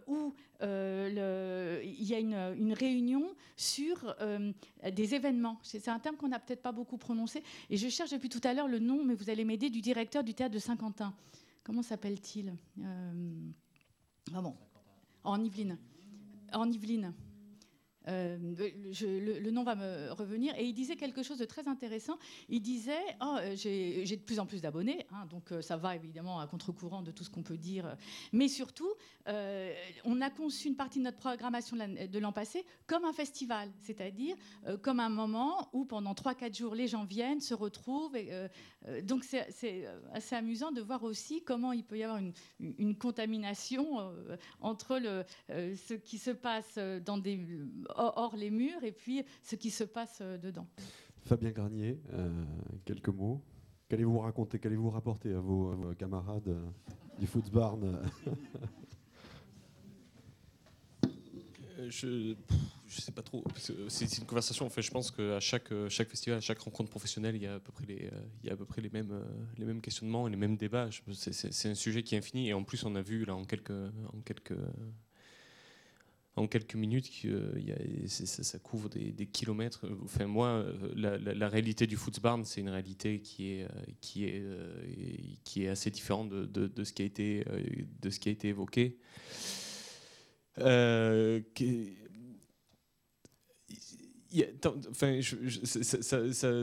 où 0.07 0.33
il 0.63 2.03
y 2.03 2.15
a 2.15 2.19
une, 2.19 2.73
réunion 2.73 3.37
sur 3.59 4.17
des 4.91 5.15
événements. 5.15 5.59
C'est 5.63 5.87
un 5.89 5.99
terme 5.99 6.17
qu'on 6.17 6.29
n'a 6.29 6.39
peut-être 6.39 6.63
pas 6.63 6.73
beaucoup 6.73 6.97
prononcé. 6.97 7.43
Et 7.69 7.77
je 7.77 7.91
cherche 7.91 8.11
depuis 8.11 8.31
tout 8.31 8.41
à 8.45 8.55
l'heure 8.55 8.69
le 8.69 8.79
nom, 8.79 9.05
mais 9.05 9.15
vous 9.15 9.29
allez 9.29 9.45
m'aider, 9.45 9.69
du 9.69 9.83
directeur 9.83 10.25
du 10.25 10.33
théâtre 10.33 10.55
de 10.55 10.59
Saint-Quentin. 10.59 11.13
Comment 11.63 11.83
s'appelle-t-il? 11.83 12.55
Ah 14.35 14.41
bon, 14.41 14.57
en 15.25 15.45
Yvelines. 15.45 15.77
En 16.55 16.71
Yvelines. 16.71 17.13
Euh, 18.09 18.37
le, 18.41 19.51
nom 19.51 19.65
va 19.65 19.75
me 19.75 20.13
revenir. 20.13 20.55
Et 20.57 20.65
il 20.65 20.73
disait 20.73 20.97
quelque 20.97 21.23
chose 21.23 21.39
de 21.39 21.45
très 21.45 21.69
intéressant. 21.69 22.19
Il 22.49 22.61
disait 22.61 22.93
oh, 23.21 23.37
euh, 23.41 23.55
j'ai, 23.55 24.05
de 24.05 24.23
plus 24.23 24.39
en 24.39 24.47
plus 24.47 24.63
d'abonnés, 24.63 25.07
hein, 25.13 25.27
donc 25.31 25.53
euh, 25.53 25.63
ça 25.63 25.77
va 25.77 25.95
évidemment 25.95 26.41
à 26.41 26.47
contre-courant 26.47 27.03
de 27.03 27.11
tout 27.11 27.25
ce 27.25 27.31
qu'on 27.31 27.43
peut 27.43 27.57
dire. 27.57 27.97
Mais 28.33 28.49
surtout, 28.49 28.91
on 30.05 30.21
a 30.23 30.31
conçu 30.31 30.69
une 30.69 30.77
partie 30.77 30.99
de 30.99 31.05
notre 31.05 31.19
programmation 31.19 31.77
de 31.77 32.19
l'an 32.19 32.33
passé 32.33 32.65
comme 32.87 33.05
un 33.05 33.13
festival, 33.13 33.71
c'est-à-dire 33.81 34.37
comme 34.83 35.01
un 35.01 35.11
moment 35.11 35.69
où 35.75 35.85
pendant 35.85 36.15
3-4 36.15 36.57
jours, 36.57 36.75
les 36.75 36.87
gens 36.87 37.05
viennent, 37.05 37.41
se 37.41 37.53
retrouvent. 37.53 38.17
Et, 38.17 38.31
donc 39.03 39.25
c'est, 39.25 39.87
assez 40.13 40.35
amusant 40.35 40.73
de 40.73 40.81
voir 40.81 41.05
aussi 41.05 41.43
comment 41.43 41.73
il 41.73 41.85
peut 41.85 41.99
y 41.99 42.05
avoir 42.05 42.21
une, 42.59 42.97
contamination 42.97 44.15
entre 44.61 45.25
ce 45.49 45.95
qui 45.95 46.19
se 46.19 46.31
passe 46.31 46.79
dans 47.05 47.19
des 47.19 47.47
hors 47.99 48.37
les 48.37 48.51
murs 48.51 48.83
et 48.85 48.93
puis 48.93 49.25
ce 49.43 49.57
qui 49.57 49.71
se 49.71 49.85
passe 49.85 50.19
euh, 50.21 50.39
dedans. 50.39 50.67
Fabien 51.25 51.51
Garnier, 51.51 52.01
euh, 52.13 52.45
quelques 52.85 53.09
mots. 53.09 53.43
Qu'allez-vous 53.89 54.19
raconter, 54.19 54.59
qu'allez-vous 54.59 54.91
rapporter 54.91 55.33
à 55.33 55.41
vos, 55.41 55.75
camarades 55.99 56.49
euh, 56.49 56.61
du 57.19 57.27
Footsbarn 57.27 58.01
je, 61.89 62.35
je 62.87 63.01
sais 63.01 63.13
pas 63.13 63.23
trop. 63.23 63.45
C'est 63.89 64.19
une 64.19 64.27
conversation. 64.27 64.67
En 64.67 64.69
fait, 64.69 64.83
je 64.83 64.91
pense 64.91 65.11
qu'à 65.11 65.39
chaque, 65.39 65.73
chaque 65.89 66.09
festival, 66.09 66.39
à 66.39 66.41
chaque 66.41 66.59
rencontre 66.59 66.91
professionnelle, 66.91 67.37
il 67.37 67.43
y 67.43 67.47
a 67.47 67.55
à 67.55 67.61
peu 67.61 67.71
près 67.73 67.87
les, 67.87 68.11
il 68.43 68.49
y 68.49 68.51
a 68.51 68.55
à 68.55 68.57
peu 68.57 68.65
près 68.65 68.83
les 68.83 68.91
mêmes, 68.91 69.25
les 69.57 69.65
mêmes 69.65 69.81
questionnements 69.81 70.27
et 70.27 70.31
les 70.31 70.37
mêmes 70.37 70.57
débats. 70.57 70.91
C'est 71.13 71.69
un 71.69 71.75
sujet 71.75 72.03
qui 72.03 72.17
est 72.17 72.19
infini. 72.19 72.49
Et 72.49 72.53
en 72.53 72.65
plus, 72.65 72.85
on 72.85 72.95
a 72.97 73.01
vu 73.01 73.25
là 73.25 73.37
en 73.37 73.45
quelques, 73.45 73.71
en 73.71 74.21
quelques 74.25 74.59
en 76.39 76.47
quelques 76.47 76.75
minutes, 76.75 77.11
ça, 78.07 78.59
couvre 78.59 78.89
des, 78.89 79.27
kilomètres. 79.27 79.85
Enfin, 80.05 80.27
moi, 80.27 80.49
euh, 80.49 81.35
la, 81.35 81.49
réalité 81.49 81.87
du 81.87 81.97
Footsbarn, 81.97 82.45
c'est 82.45 82.61
une 82.61 82.69
réalité 82.69 83.21
qui 83.21 83.53
est, 83.53 83.65
euh, 83.65 83.69
qui 84.01 84.25
est, 84.25 84.41
euh, 84.41 84.83
qui 85.45 85.65
est 85.65 85.69
assez 85.69 85.91
différente 85.91 86.31
de, 86.31 86.85
ce 86.85 86.93
qui 86.93 87.03
a 87.03 87.05
été, 87.05 87.45
de 88.01 88.11
ce 88.11 88.19
qui 88.21 88.29
a 88.29 88.33
été 88.33 88.49
évoqué 88.49 88.99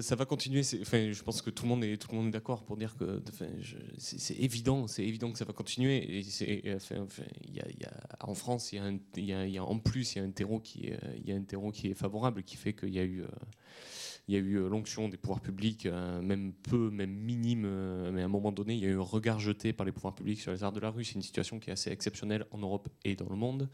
ça, 0.01 0.16
va 0.16 0.26
continuer. 0.26 0.61
Enfin, 0.82 1.11
je 1.11 1.24
pense 1.24 1.41
que 1.41 1.49
tout 1.49 1.63
le 1.63 1.70
monde 1.70 1.84
est 1.84 1.97
tout 1.97 2.09
le 2.11 2.18
monde 2.18 2.32
d'accord 2.32 2.63
pour 2.63 2.78
dire 2.78 2.95
que 2.95 3.22
c'est 3.97 4.36
évident, 4.36 4.88
c'est 4.88 5.03
évident 5.03 5.32
que 5.32 5.38
ça 5.38 5.45
va 5.45 5.53
continuer. 5.53 6.24
Enfin, 6.76 7.07
en 8.22 8.36
France, 8.36 8.74
en 8.74 9.80
plus 9.80 10.16
il 10.16 10.20
y 10.20 10.22
a 10.22 10.24
un 10.24 10.32
terreau 10.32 10.59
qui 10.59 11.88
est, 11.88 11.93
favorable, 11.93 12.43
qui 12.43 12.55
fait 12.55 12.74
qu'il 12.74 12.93
y 12.93 12.99
a 12.99 13.03
eu 13.03 13.24
il 14.28 14.34
y 14.34 14.38
a 14.38 14.41
eu 14.41 14.68
l'onction 14.68 15.07
des 15.07 15.18
pouvoirs 15.18 15.41
publics, 15.41 15.86
même 15.86 16.53
peu, 16.53 16.89
même 16.89 17.11
minime, 17.11 17.68
mais 18.11 18.22
à 18.22 18.26
un 18.26 18.30
moment 18.30 18.51
donné, 18.51 18.74
il 18.74 18.84
y 18.84 18.86
a 18.88 18.89
eu 18.89 18.97
un 18.97 19.03
regard 19.03 19.39
jeté 19.39 19.72
par 19.72 19.86
les 19.86 19.91
pouvoirs 19.91 20.16
publics 20.16 20.39
sur 20.39 20.51
les 20.51 20.63
arts 20.63 20.72
de 20.72 20.80
la 20.80 20.89
rue. 20.89 21.03
C'est 21.03 21.13
une 21.13 21.22
situation 21.22 21.59
qui 21.59 21.70
est 21.70 21.74
assez 21.74 21.91
exceptionnelle 21.91 22.45
en 22.51 22.57
Europe 22.57 22.89
et 23.03 23.16
dans 23.16 23.30
le 23.30 23.36
monde. 23.36 23.70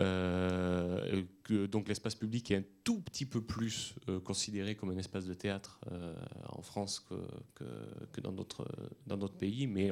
Euh, 0.00 1.22
que, 1.44 1.66
donc 1.66 1.88
l'espace 1.88 2.14
public 2.14 2.50
est 2.50 2.56
un 2.56 2.64
tout 2.84 3.00
petit 3.00 3.26
peu 3.26 3.40
plus 3.40 3.94
euh, 4.08 4.18
considéré 4.18 4.74
comme 4.74 4.90
un 4.90 4.96
espace 4.96 5.26
de 5.26 5.34
théâtre 5.34 5.78
euh, 5.92 6.14
en 6.48 6.62
France 6.62 7.06
que, 7.54 8.20
dans 8.20 8.32
d'autres 8.32 8.66
dans 9.06 9.16
d'autres 9.16 9.36
pays, 9.36 9.66
mais 9.66 9.90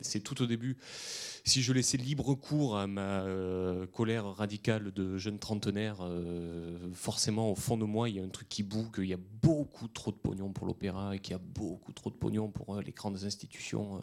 c'est 0.00 0.20
tout 0.20 0.42
au 0.42 0.46
début. 0.46 0.76
Si 1.44 1.62
je 1.62 1.72
laissais 1.72 1.96
libre 1.96 2.34
cours 2.34 2.76
à 2.76 2.86
ma 2.86 3.24
colère 3.92 4.26
radicale 4.26 4.92
de 4.92 5.16
jeune 5.16 5.38
trentenaire, 5.38 5.98
forcément 6.92 7.52
au 7.52 7.54
fond 7.54 7.76
de 7.76 7.84
moi 7.84 8.08
il 8.08 8.16
y 8.16 8.20
a 8.20 8.24
un 8.24 8.28
truc 8.28 8.48
qui 8.48 8.64
boue, 8.64 8.90
qu'il 8.90 9.06
y 9.06 9.14
a 9.14 9.18
beaucoup 9.42 9.86
trop 9.88 10.10
de 10.10 10.16
pognon 10.16 10.52
pour 10.52 10.66
l'opéra 10.66 11.14
et 11.14 11.20
qu'il 11.20 11.32
y 11.32 11.36
a 11.36 11.42
beaucoup 11.42 11.92
trop 11.92 12.10
de 12.10 12.16
pognon 12.16 12.50
pour 12.50 12.80
les 12.80 12.92
grandes 12.92 13.22
institutions 13.22 14.00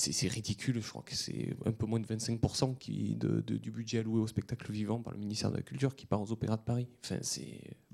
c'est 0.00 0.28
ridicule. 0.28 0.80
Je 0.80 0.88
crois 0.88 1.02
que 1.02 1.14
c'est 1.14 1.54
un 1.66 1.72
peu 1.72 1.86
moins 1.86 2.00
de 2.00 2.06
25% 2.06 2.78
qui, 2.78 3.16
du 3.16 3.70
budget 3.70 3.98
alloué 3.98 4.20
au 4.20 4.26
spectacle 4.26 4.72
vivant 4.72 5.00
par 5.00 5.12
le 5.12 5.18
ministère 5.18 5.50
de 5.50 5.56
la 5.56 5.62
Culture 5.62 5.94
qui 5.94 6.06
part 6.06 6.22
aux 6.22 6.32
opéras 6.32 6.56
de 6.56 6.62
Paris. 6.62 6.88
Enfin, 7.04 7.18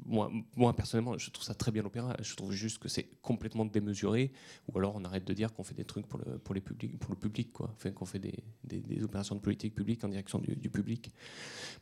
moi, 0.04 0.30
moi 0.54 0.74
personnellement, 0.74 1.18
je 1.18 1.30
trouve 1.30 1.44
ça 1.44 1.54
très 1.54 1.72
bien 1.72 1.82
l'opéra. 1.82 2.16
Je 2.20 2.34
trouve 2.36 2.52
juste 2.52 2.78
que 2.78 2.88
c'est 2.88 3.08
complètement 3.22 3.64
démesuré. 3.64 4.32
Ou 4.68 4.78
alors 4.78 4.94
on 4.94 5.04
arrête 5.04 5.24
de 5.24 5.32
dire 5.32 5.52
qu'on 5.52 5.64
fait 5.64 5.74
des 5.74 5.84
trucs 5.84 6.06
pour 6.06 6.20
le, 6.20 6.38
pour 6.38 6.54
les 6.54 6.60
publics, 6.60 6.98
pour 6.98 7.10
le 7.10 7.18
public, 7.18 7.52
quoi. 7.52 7.72
Enfin, 7.74 7.90
qu'on 7.90 8.06
fait 8.06 8.20
des, 8.20 8.44
des, 8.64 9.02
opérations 9.02 9.34
de 9.34 9.40
politique 9.40 9.74
publique 9.74 10.04
en 10.04 10.08
direction 10.08 10.38
du, 10.38 10.70
public. 10.70 11.12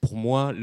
Pour 0.01 0.17
moi, 0.17 0.55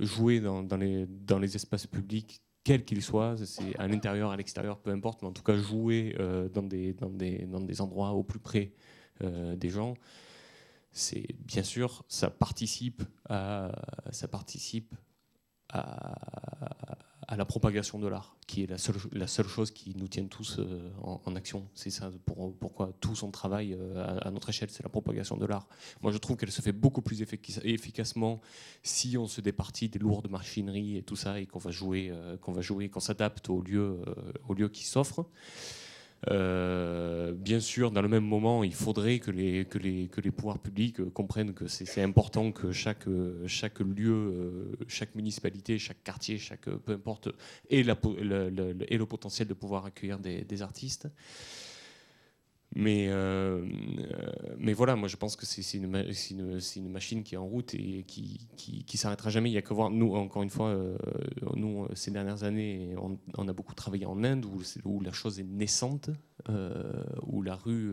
jouer 0.00 0.40
dans, 0.40 0.76
les, 0.76 1.06
dans 1.06 1.38
les 1.38 1.54
espaces 1.54 1.86
publics 1.86 2.42
quel 2.64 2.84
qu'il 2.84 3.02
soit, 3.02 3.36
c'est 3.44 3.78
à 3.78 3.86
l'intérieur, 3.86 4.30
à 4.30 4.36
l'extérieur, 4.36 4.78
peu 4.78 4.90
importe, 4.90 5.22
mais 5.22 5.28
en 5.28 5.32
tout 5.32 5.42
cas 5.42 5.54
jouer 5.54 6.16
euh, 6.18 6.48
dans, 6.48 6.62
des, 6.62 6.94
dans, 6.94 7.10
des, 7.10 7.44
dans, 7.44 7.60
des, 7.60 7.80
endroits 7.82 8.12
au 8.12 8.22
plus 8.22 8.38
près 8.38 8.72
euh, 9.22 9.54
des 9.54 9.68
gens, 9.68 9.94
c'est 10.90 11.26
bien 11.40 11.62
sûr, 11.62 12.04
ça 12.08 12.30
participe 12.30 13.02
à, 13.28 13.70
ça 14.10 14.28
participe 14.28 14.94
à, 15.68 16.14
à 17.28 17.36
la 17.36 17.44
propagation 17.44 17.98
de 17.98 18.08
l'art, 18.08 18.36
qui 18.46 18.62
est 18.62 18.66
la 18.66 18.78
seule, 18.78 18.96
la 19.12 19.26
seule 19.26 19.46
chose 19.46 19.70
qui 19.70 19.94
nous 19.96 20.08
tienne 20.08 20.28
tous 20.28 20.58
euh, 20.58 20.90
en, 21.02 21.36
action. 21.36 21.66
C'est 21.74 21.90
ça 21.90 22.10
pour, 22.26 22.54
pourquoi 22.56 22.92
tout 23.00 23.14
son 23.14 23.30
travail 23.30 23.74
euh, 23.74 24.20
à, 24.22 24.30
notre 24.30 24.50
échelle, 24.50 24.70
c'est 24.70 24.82
la 24.82 24.88
propagation 24.88 25.36
de 25.36 25.46
l'art. 25.46 25.66
Moi, 26.02 26.12
je 26.12 26.18
trouve 26.18 26.36
qu'elle 26.36 26.52
se 26.52 26.62
fait 26.62 26.72
beaucoup 26.72 27.02
plus 27.02 27.22
efficacement 27.22 28.40
si 28.82 29.16
on 29.16 29.26
se 29.26 29.40
départit 29.40 29.88
des 29.88 29.98
lourdes 29.98 30.28
machineries 30.30 30.96
et 30.96 31.02
tout 31.02 31.16
ça, 31.16 31.40
et 31.40 31.46
qu'on 31.46 31.58
va 31.58 31.70
jouer, 31.70 32.10
euh, 32.10 32.36
qu'on 32.36 32.52
va 32.52 32.60
jouer, 32.60 32.88
qu'on 32.88 33.00
s'adapte 33.00 33.48
au 33.50 33.60
lieu, 33.60 34.00
au 34.48 34.54
lieu 34.54 34.68
qui 34.68 34.84
s'offre. 34.84 35.26
Euh, 36.30 37.32
bien 37.32 37.60
sûr, 37.60 37.90
dans 37.90 38.02
le 38.02 38.08
même 38.08 38.24
moment, 38.24 38.64
il 38.64 38.74
faudrait 38.74 39.18
que 39.18 39.30
les, 39.30 39.64
que 39.64 39.78
les, 39.78 40.08
que 40.08 40.20
les 40.20 40.30
pouvoirs 40.30 40.58
publics 40.58 41.00
euh, 41.00 41.10
comprennent 41.10 41.54
que 41.54 41.66
c'est 41.66 42.02
important 42.02 42.52
que 42.52 42.72
chaque, 42.72 43.06
euh, 43.08 43.46
chaque 43.46 43.80
lieu, 43.80 44.76
chaque 44.88 45.14
municipalité, 45.14 45.78
chaque 45.78 46.02
quartier, 46.02 46.38
chaque, 46.38 46.68
peu 46.68 46.92
importe, 46.92 47.28
ait, 47.70 47.82
le, 47.82 49.04
potentiel 49.04 49.48
de 49.48 49.54
pouvoir 49.54 49.86
accueillir 49.86 50.18
des 50.18 50.62
artistes. 50.62 51.08
Mais, 52.76 53.06
euh, 53.08 53.64
mais 54.58 54.72
voilà, 54.72 54.96
moi 54.96 55.06
je 55.08 55.16
pense 55.16 55.36
que 55.36 55.46
c'est 55.46 55.78
une, 55.78 55.86
machine 55.86 57.22
qui 57.22 57.34
est 57.36 57.38
en 57.38 57.46
route 57.46 57.72
et 57.74 58.04
qui, 58.06 58.48
qui, 58.56 58.96
s'arrêtera 58.96 59.30
jamais. 59.30 59.48
Il 59.48 59.52
n'y 59.52 59.58
a 59.58 59.62
que 59.62 59.72
voir, 59.72 59.90
nous, 59.90 60.14
encore 60.14 60.42
une 60.42 60.50
fois, 60.50 60.68
euh, 60.70 60.96
nous, 61.54 61.86
ces 61.94 62.10
dernières 62.10 62.42
années, 62.42 62.94
on, 63.36 63.48
a 63.48 63.52
beaucoup 63.52 63.74
travaillé 63.74 64.06
en 64.06 64.24
Inde 64.24 64.44
où, 64.84 65.00
la 65.00 65.12
chose 65.12 65.38
est 65.38 65.44
naissante, 65.44 66.10
euh, 66.48 67.04
où 67.22 67.42
la 67.42 67.54
rue, 67.54 67.92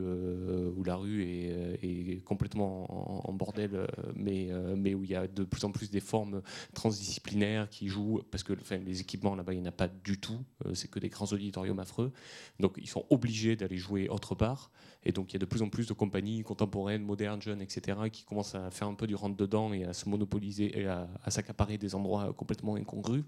où 0.76 0.84
la 0.84 0.96
rue 0.96 1.24
est, 1.24 1.80
est 1.84 2.24
complètement 2.24 3.30
en, 3.30 3.34
bordel, 3.34 3.88
mais, 4.16 4.50
mais 4.76 4.96
où 4.96 5.04
il 5.04 5.12
y 5.12 5.16
a 5.16 5.28
de 5.28 5.44
plus 5.44 5.64
en 5.64 5.72
plus 5.72 5.92
des 5.92 6.00
formes 6.00 6.42
transdisciplinaires 6.74 7.70
qui 7.70 7.88
jouent, 7.88 8.22
parce 8.32 8.44
que 8.44 8.54
enfin, 8.54 8.78
les 8.78 9.02
équipements 9.02 9.36
là-bas, 9.36 9.54
il 9.54 9.62
n'y 9.62 9.68
en 9.68 9.70
a 9.70 9.74
pas 9.74 9.88
du 9.88 10.20
tout, 10.20 10.44
c'est 10.74 10.90
que 10.90 11.00
des 11.00 11.10
grands 11.10 11.26
auditoriums 11.26 11.80
affreux. 11.80 12.12
Donc 12.60 12.76
ils 12.78 12.90
sont 12.90 13.06
obligés 13.12 13.56
d'aller 13.56 13.78
jouer 13.78 14.10
autre 14.10 14.34
part. 14.34 14.71
Et 15.04 15.12
donc 15.12 15.32
il 15.32 15.34
y 15.34 15.36
a 15.38 15.40
de 15.40 15.46
plus 15.46 15.62
en 15.62 15.70
plus 15.70 15.88
de 15.88 15.94
compagnies 15.94 16.44
contemporaines, 16.44 17.04
modernes, 17.04 17.42
jeunes, 17.42 17.62
etc., 17.62 17.98
qui 18.12 18.24
commencent 18.24 18.56
à 18.56 18.70
faire 18.70 18.88
un 18.88 18.94
peu 18.94 19.08
du 19.08 19.16
rentre-dedans 19.16 19.74
et 19.74 19.84
à 19.84 19.94
se 19.94 20.08
monopoliser 20.08 20.80
et 20.80 20.88
à, 20.88 21.08
s'accaparer 21.30 21.78
des 21.78 21.96
endroits 21.96 22.34
complètement 22.34 22.76
incongrus. 22.76 23.24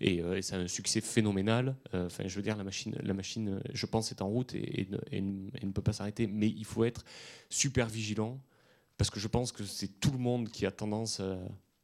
Et, 0.00 0.20
euh, 0.22 0.40
c'est 0.42 0.56
un 0.56 0.66
succès 0.66 1.00
phénoménal. 1.00 1.76
Euh, 1.94 2.06
enfin, 2.06 2.24
je 2.26 2.34
veux 2.34 2.42
dire, 2.42 2.56
la 2.56 2.64
machine, 2.64 2.96
la 3.00 3.14
machine, 3.14 3.60
je 3.72 3.86
pense, 3.86 4.10
est 4.10 4.22
en 4.22 4.28
route 4.28 4.54
et, 4.54 4.88
ne 5.12 5.72
peut 5.72 5.82
pas 5.82 5.92
s'arrêter. 5.92 6.26
Mais 6.26 6.48
il 6.48 6.64
faut 6.64 6.84
être 6.84 7.04
super 7.48 7.86
vigilant 7.86 8.40
parce 8.98 9.10
que 9.10 9.20
je 9.20 9.28
pense 9.28 9.52
que 9.52 9.64
c'est 9.64 10.00
tout 10.00 10.10
le 10.10 10.18
monde 10.18 10.48
qui 10.48 10.66
a 10.66 10.70
tendance 10.70 11.20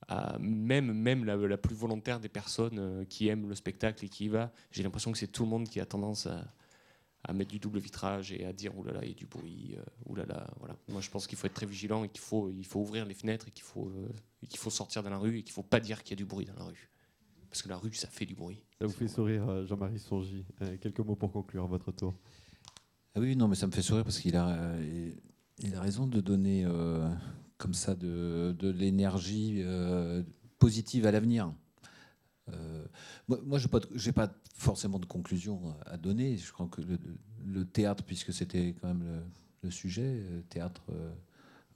à, 0.08 0.38
même, 0.40 0.92
même 0.92 1.24
la, 1.24 1.36
la, 1.36 1.56
plus 1.56 1.74
volontaire 1.74 2.20
des 2.20 2.28
personnes 2.28 2.78
euh, 2.78 3.04
qui 3.04 3.28
aiment 3.28 3.48
le 3.48 3.54
spectacle 3.54 4.04
et 4.04 4.08
qui 4.08 4.24
y 4.24 4.28
va, 4.28 4.52
j'ai 4.72 4.82
l'impression 4.82 5.12
que 5.12 5.18
c'est 5.18 5.28
tout 5.28 5.44
le 5.44 5.48
monde 5.48 5.68
qui 5.68 5.80
a 5.80 5.86
tendance 5.86 6.26
à, 6.26 6.44
à 7.24 7.32
mettre 7.32 7.50
du 7.50 7.58
double 7.58 7.78
vitrage 7.78 8.32
et 8.32 8.44
à 8.44 8.52
dire 8.52 8.76
oulala, 8.76 9.00
il 9.02 9.08
y 9.08 9.12
a 9.12 9.14
du 9.14 9.26
bruit, 9.26 9.76
oulala, 10.06 10.50
voilà. 10.58 10.76
Moi, 10.88 11.00
je 11.00 11.10
pense 11.10 11.26
qu'il 11.26 11.36
faut 11.36 11.46
être 11.46 11.54
très 11.54 11.66
vigilant 11.66 12.04
et 12.04 12.08
qu'il 12.08 12.20
faut, 12.20 12.50
il 12.50 12.64
faut 12.64 12.80
ouvrir 12.80 13.04
les 13.04 13.14
fenêtres 13.14 13.48
et 13.48 13.50
qu'il 13.50 13.64
faut, 13.64 13.92
qu'il 14.48 14.58
faut 14.58 14.70
sortir 14.70 15.02
dans 15.02 15.10
la 15.10 15.18
rue 15.18 15.38
et 15.38 15.42
qu'il 15.42 15.52
ne 15.52 15.54
faut 15.54 15.62
pas 15.62 15.80
dire 15.80 16.02
qu'il 16.02 16.12
y 16.12 16.14
a 16.14 16.16
du 16.16 16.24
bruit 16.24 16.46
dans 16.46 16.54
la 16.54 16.64
rue. 16.64 16.90
Parce 17.50 17.62
que 17.62 17.68
la 17.68 17.76
rue, 17.76 17.92
ça 17.92 18.08
fait 18.08 18.26
du 18.26 18.34
bruit. 18.34 18.62
Ça 18.78 18.86
vous 18.86 18.92
fait 18.92 19.08
sourire, 19.08 19.66
Jean-Marie 19.66 19.98
Songy. 19.98 20.46
quelques 20.80 21.00
mots 21.00 21.16
pour 21.16 21.32
conclure 21.32 21.64
à 21.64 21.66
votre 21.66 21.92
tour. 21.92 22.14
Ah 23.14 23.20
oui, 23.20 23.36
non, 23.36 23.48
mais 23.48 23.56
ça 23.56 23.66
me 23.66 23.72
fait 23.72 23.82
sourire 23.82 24.04
parce 24.04 24.18
qu'il 24.20 24.36
a, 24.36 24.76
il 25.58 25.74
a 25.74 25.80
raison 25.80 26.06
de 26.06 26.20
donner 26.20 26.64
comme 27.58 27.74
ça 27.74 27.94
de, 27.94 28.54
de 28.58 28.70
l'énergie 28.70 29.62
positive 30.58 31.06
à 31.06 31.10
l'avenir. 31.10 31.52
Euh, 32.54 32.84
moi, 33.28 33.58
je 33.58 33.66
n'ai 34.06 34.12
pas, 34.12 34.28
forcément 34.54 34.98
de 34.98 35.06
conclusion 35.06 35.74
à 35.86 35.96
donner. 35.96 36.36
Je 36.36 36.52
crois 36.52 36.68
que 36.68 36.82
le, 37.46 37.64
théâtre, 37.64 38.04
puisque 38.04 38.32
c'était 38.32 38.74
quand 38.80 38.88
même 38.88 39.22
le, 39.62 39.70
sujet, 39.70 40.02
euh, 40.04 40.42
théâtre 40.48 40.82
euh, 40.90 41.12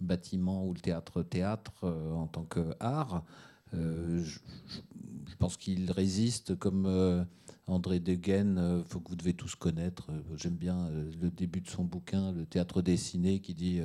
bâtiment 0.01 0.67
ou 0.67 0.75
le 0.75 0.81
théâtre 0.81 1.23
théâtre 1.23 1.85
en 2.15 2.27
tant 2.27 2.45
qu'art, 2.45 3.25
je, 3.73 4.19
je, 4.23 5.37
pense 5.39 5.57
qu'il 5.57 5.91
résiste 5.91 6.57
comme 6.57 7.27
André 7.67 8.01
Degaine, 8.01 8.85
faut 8.87 9.01
que 9.01 9.09
vous 9.09 9.17
devez 9.17 9.35
tous 9.35 9.55
connaître. 9.55 10.11
J'aime 10.37 10.57
bien 10.57 10.91
le 10.91 11.31
début 11.31 11.61
de 11.61 11.69
son 11.69 11.85
bouquin, 11.85 12.33
Le 12.33 12.45
théâtre 12.45 12.83
dessiné, 12.83 13.41
qui 13.41 13.55
dit 13.55 13.81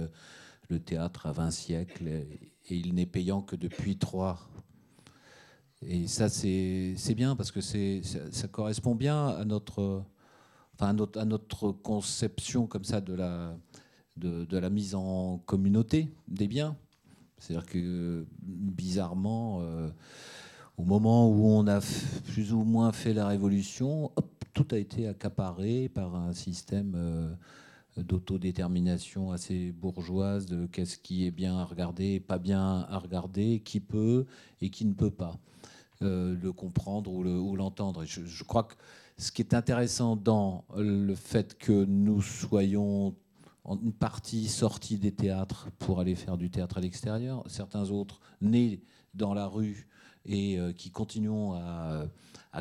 le 0.70 0.80
théâtre 0.80 1.28
a 1.28 1.32
20 1.32 1.52
siècles 1.52 2.07
et, 2.07 2.52
et 2.68 2.76
il 2.76 2.94
n'est 2.94 3.06
payant 3.06 3.41
que 3.41 3.56
depuis 3.56 3.98
trois 3.98 4.49
et 5.81 6.07
ça, 6.07 6.30
c'est 6.30 7.15
bien 7.15 7.35
parce 7.35 7.51
que 7.51 7.61
ça, 7.61 8.47
correspond 8.51 8.95
bien 8.95 9.27
à 9.27 9.45
notre, 9.45 10.03
enfin, 10.73 10.89
à 11.15 11.26
notre, 11.26 11.72
conception 11.72 12.68
comme 12.68 12.84
ça 12.84 12.99
de 13.01 13.14
la, 13.14 13.56
de, 14.18 14.57
la 14.57 14.69
mise 14.69 14.95
en 14.95 15.39
communauté 15.45 16.10
des 16.27 16.47
biens. 16.47 16.76
C'est-à-dire 17.38 17.65
que 17.68 18.26
bizarrement, 18.41 19.60
euh, 19.61 19.89
au 20.77 20.84
moment 20.84 21.30
où 21.30 21.45
on 21.47 21.65
a 21.68 21.80
plus 22.27 22.51
ou 22.51 22.64
moins 22.64 22.91
fait 22.91 23.14
la 23.14 23.27
révolution, 23.27 24.11
tout 24.53 24.68
a 24.72 24.77
été 24.77 25.07
accaparé 25.07 25.88
par 25.88 26.15
un 26.15 26.34
système 26.34 26.93
euh, 26.95 27.34
d'autodétermination 27.95 29.31
assez 29.31 29.72
bourgeoise 29.72 30.45
de 30.47 30.65
qu'est-ce 30.65 30.97
qui 30.97 31.26
est 31.26 31.31
bien 31.31 31.57
à 31.57 31.64
regarder 31.64 32.19
pas 32.19 32.39
bien 32.39 32.85
à 32.89 32.97
regarder, 32.97 33.61
qui 33.61 33.80
peut 33.80 34.26
et 34.60 34.69
qui 34.69 34.85
ne 34.85 34.93
peut 34.93 35.11
pas. 35.11 35.39
Euh, 36.02 36.34
le 36.42 36.54
comprendre 36.54 37.12
ou 37.12 37.56
l'entendre. 37.58 38.06
je, 38.06 38.44
crois 38.46 38.64
que 38.64 38.76
ce 39.18 39.34
qui 39.34 39.42
est 39.42 39.54
intéressant 39.54 40.16
dans 40.16 40.64
le 40.78 41.14
fait 41.14 41.58
que 41.58 41.84
nous 41.84 42.22
soyons 42.22 43.14
en 43.66 43.78
une 43.82 43.92
partie 43.92 44.48
sortis 44.48 44.98
des 44.98 45.12
théâtres 45.12 45.68
pour 45.78 46.00
aller 46.00 46.16
faire 46.16 46.38
du 46.38 46.50
théâtre 46.50 46.78
à 46.78 46.80
l'extérieur, 46.80 47.44
certains 47.48 47.90
autres 47.90 48.22
nés 48.40 48.80
dans 49.14 49.34
la 49.34 49.46
rue 49.46 49.90
et 50.26 50.58
euh, 50.58 50.72
qui 50.72 50.90
continuons 50.90 51.56
à, 51.56 52.08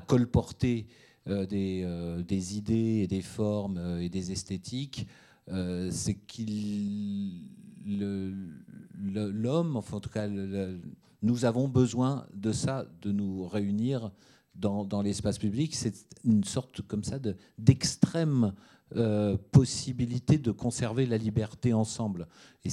colporter 0.08 0.88
euh, 1.28 1.46
des, 1.46 2.56
idées 2.56 3.02
et 3.04 3.06
des 3.06 3.22
formes 3.22 4.00
et 4.00 4.08
des 4.08 4.32
esthétiques, 4.32 5.06
c'est 5.46 6.18
qu'il 6.26 7.44
l'homme, 9.06 9.76
enfin 9.76 9.98
en 9.98 10.00
tout 10.00 10.10
cas 10.10 10.26
nous 11.22 11.44
avons 11.44 11.68
besoin 11.68 12.26
de 12.34 12.52
ça, 12.52 12.86
de 13.02 13.12
nous 13.12 13.46
réunir 13.46 14.10
dans, 14.54 15.02
l'espace 15.02 15.38
public. 15.38 15.74
C'est 15.74 15.94
une 16.24 16.44
sorte 16.44 16.82
comme 16.82 17.04
ça 17.04 17.18
d'extrême 17.58 18.52
euh, 18.96 19.36
possibilité 19.52 20.38
de 20.38 20.50
conserver 20.50 21.06
la 21.06 21.18
liberté 21.18 21.72
ensemble. 21.72 22.26
Et 22.64 22.70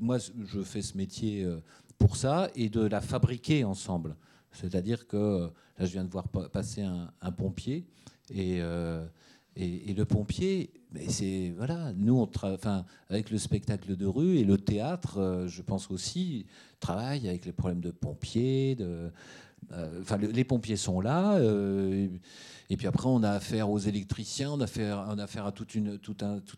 moi, 0.00 0.18
je 0.18 0.60
fais 0.62 0.82
ce 0.82 0.96
métier 0.96 1.44
euh, 1.44 1.60
pour 1.98 2.16
ça 2.16 2.50
et 2.56 2.68
de 2.68 2.80
la 2.80 3.00
fabriquer 3.00 3.64
ensemble. 3.64 4.16
C'est-à-dire 4.50 5.06
que 5.06 5.50
là, 5.78 5.86
je 5.86 5.92
viens 5.92 6.04
de 6.04 6.10
voir 6.10 6.28
passer 6.28 6.82
un, 6.82 7.32
pompier 7.32 7.86
et, 8.28 8.60
euh, 8.60 9.06
et, 9.56 9.92
le 9.92 10.04
pompier, 10.04 10.70
c'est 11.08 11.52
voilà, 11.56 11.92
nous, 11.94 12.18
on 12.18 12.30
enfin, 12.44 12.84
avec 13.10 13.30
le 13.30 13.38
spectacle 13.38 13.96
de 13.96 14.06
rue 14.06 14.38
et 14.38 14.44
le 14.44 14.56
théâtre, 14.56 15.18
euh, 15.18 15.46
je 15.46 15.60
pense 15.60 15.90
aussi, 15.90 16.46
travaille 16.80 17.28
avec 17.28 17.44
les 17.44 17.52
problèmes 17.52 17.80
de 17.80 17.90
pompiers. 17.90 18.76
Euh, 18.80 19.10
enfin, 20.00 20.16
les 20.16 20.44
pompiers 20.44 20.76
sont 20.76 21.00
là, 21.00 21.34
euh, 21.34 22.08
et 22.70 22.76
puis 22.76 22.86
après, 22.86 23.06
on 23.08 23.22
a 23.22 23.30
affaire 23.30 23.70
aux 23.70 23.78
électriciens, 23.78 24.52
on 24.52 24.60
a 24.60 24.64
affaire, 24.64 25.46
à 25.46 25.52
tout 25.52 25.66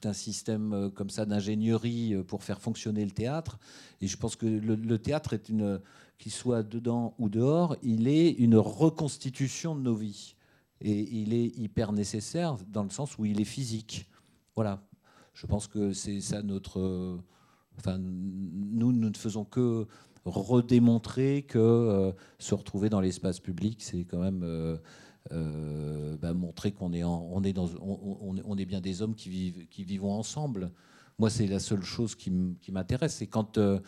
un 0.04 0.12
système 0.12 0.90
comme 0.94 1.10
ça 1.10 1.26
d'ingénierie 1.26 2.14
pour 2.28 2.44
faire 2.44 2.60
fonctionner 2.60 3.04
le 3.04 3.10
théâtre. 3.10 3.58
Et 4.00 4.06
je 4.06 4.16
pense 4.16 4.36
que 4.36 4.46
le, 4.46 4.76
le 4.76 4.98
théâtre 4.98 5.32
est 5.32 5.48
une, 5.48 5.80
qu'il 6.18 6.32
soit 6.32 6.62
dedans 6.62 7.14
ou 7.18 7.28
dehors, 7.28 7.76
il 7.82 8.06
est 8.06 8.30
une 8.30 8.56
reconstitution 8.56 9.74
de 9.74 9.80
nos 9.80 9.96
vies. 9.96 10.36
Et 10.80 11.00
il 11.00 11.32
est 11.32 11.56
hyper 11.56 11.92
nécessaire 11.92 12.56
dans 12.68 12.82
le 12.82 12.90
sens 12.90 13.18
où 13.18 13.24
il 13.24 13.40
est 13.40 13.46
physique. 13.46 14.08
Voilà. 14.54 14.82
Je 15.32 15.46
pense 15.46 15.66
que 15.66 15.92
c'est 15.92 16.20
ça 16.20 16.42
notre. 16.42 17.18
Enfin, 17.78 17.98
nous, 17.98 18.92
nous 18.92 19.10
ne 19.10 19.16
faisons 19.16 19.44
que 19.44 19.86
redémontrer 20.24 21.42
que 21.42 21.58
euh, 21.58 22.12
se 22.38 22.54
retrouver 22.54 22.88
dans 22.88 23.00
l'espace 23.00 23.40
public, 23.40 23.82
c'est 23.82 24.04
quand 24.04 24.20
même 24.20 24.42
euh, 24.42 24.76
euh, 25.32 26.16
bah, 26.16 26.34
montrer 26.34 26.72
qu'on 26.72 26.92
est, 26.92 27.04
on 27.04 27.42
est, 27.42 27.52
dans, 27.52 27.68
on, 27.80 28.56
est 28.56 28.64
bien 28.64 28.80
des 28.80 29.02
hommes 29.02 29.14
qui 29.14 29.28
vivent, 29.28 29.66
qui 29.68 29.84
vivons 29.84 30.12
ensemble. 30.12 30.70
Moi, 31.18 31.30
c'est 31.30 31.46
la 31.46 31.60
seule 31.60 31.82
chose 31.82 32.16
qui 32.16 32.32
m'intéresse. 32.72 33.14
C'est 33.14 33.28
quand. 33.28 33.58
Euh, 33.58 33.78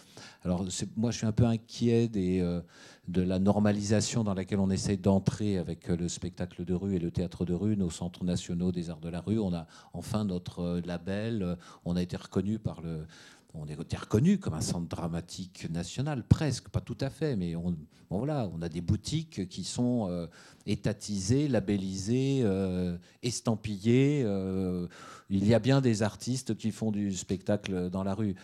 alors, 0.43 0.65
moi, 0.97 1.11
je 1.11 1.19
suis 1.19 1.27
un 1.27 1.32
peu 1.32 1.44
inquiet 1.44 2.07
des, 2.07 2.40
euh, 2.40 2.61
de 3.09 3.20
la 3.20 3.40
normalisation 3.40 4.23
dans 4.23 4.35
laquelle 4.35 4.61
on 4.61 4.70
essaie 4.70 4.97
d'entrer 4.97 5.59
avec 5.59 5.90
euh, 5.90 5.97
le 5.97 6.09
spectacle 6.09 6.65
de 6.65 6.73
rue 6.73 6.94
et 6.94 6.98
le 7.01 7.11
théâtre 7.11 7.44
de 7.44 7.53
rue, 7.53 7.77
nos 7.77 7.90
centres 7.90 8.24
nationaux 8.24 8.70
des 8.70 8.90
arts 8.90 9.01
de 9.01 9.09
la 9.09 9.20
rue. 9.20 9.40
On 9.40 9.53
a 9.53 9.66
enfin 9.93 10.24
notre 10.24 10.81
label. 10.86 11.57
On 11.85 11.97
a 11.97 12.03
été 12.03 12.16
reconnu 12.16 12.61
par 12.61 12.81
le 12.81 13.07
on 13.55 13.66
est 13.66 13.98
reconnu 13.98 14.39
comme 14.39 14.55
un 14.55 14.60
centre 14.60 14.89
dramatique 14.89 15.68
national, 15.70 16.24
presque, 16.24 16.68
pas 16.68 16.81
tout 16.81 16.98
à 17.01 17.10
fait, 17.10 17.36
mais 17.36 17.56
on, 17.56 17.74
voilà, 18.10 18.48
on 18.55 18.62
a 18.62 18.68
des 18.68 18.81
boutiques 18.81 19.48
qui 19.48 19.64
sont 19.64 20.06
euh, 20.09 20.27
étatisées, 20.66 21.48
labellisées, 21.48 22.40
euh, 22.44 22.97
estampillées. 23.23 24.23
Euh, 24.24 24.86
il 25.31 25.47
y 25.47 25.55
a 25.55 25.59
bien 25.59 25.81
des 25.81 26.02
artistes 26.02 26.56
qui 26.56 26.70
font 26.70 26.93
du 26.93 27.12
spectacle 27.12 27.90
dans 27.90 28.05
la 28.05 28.14
rue. 28.14 28.36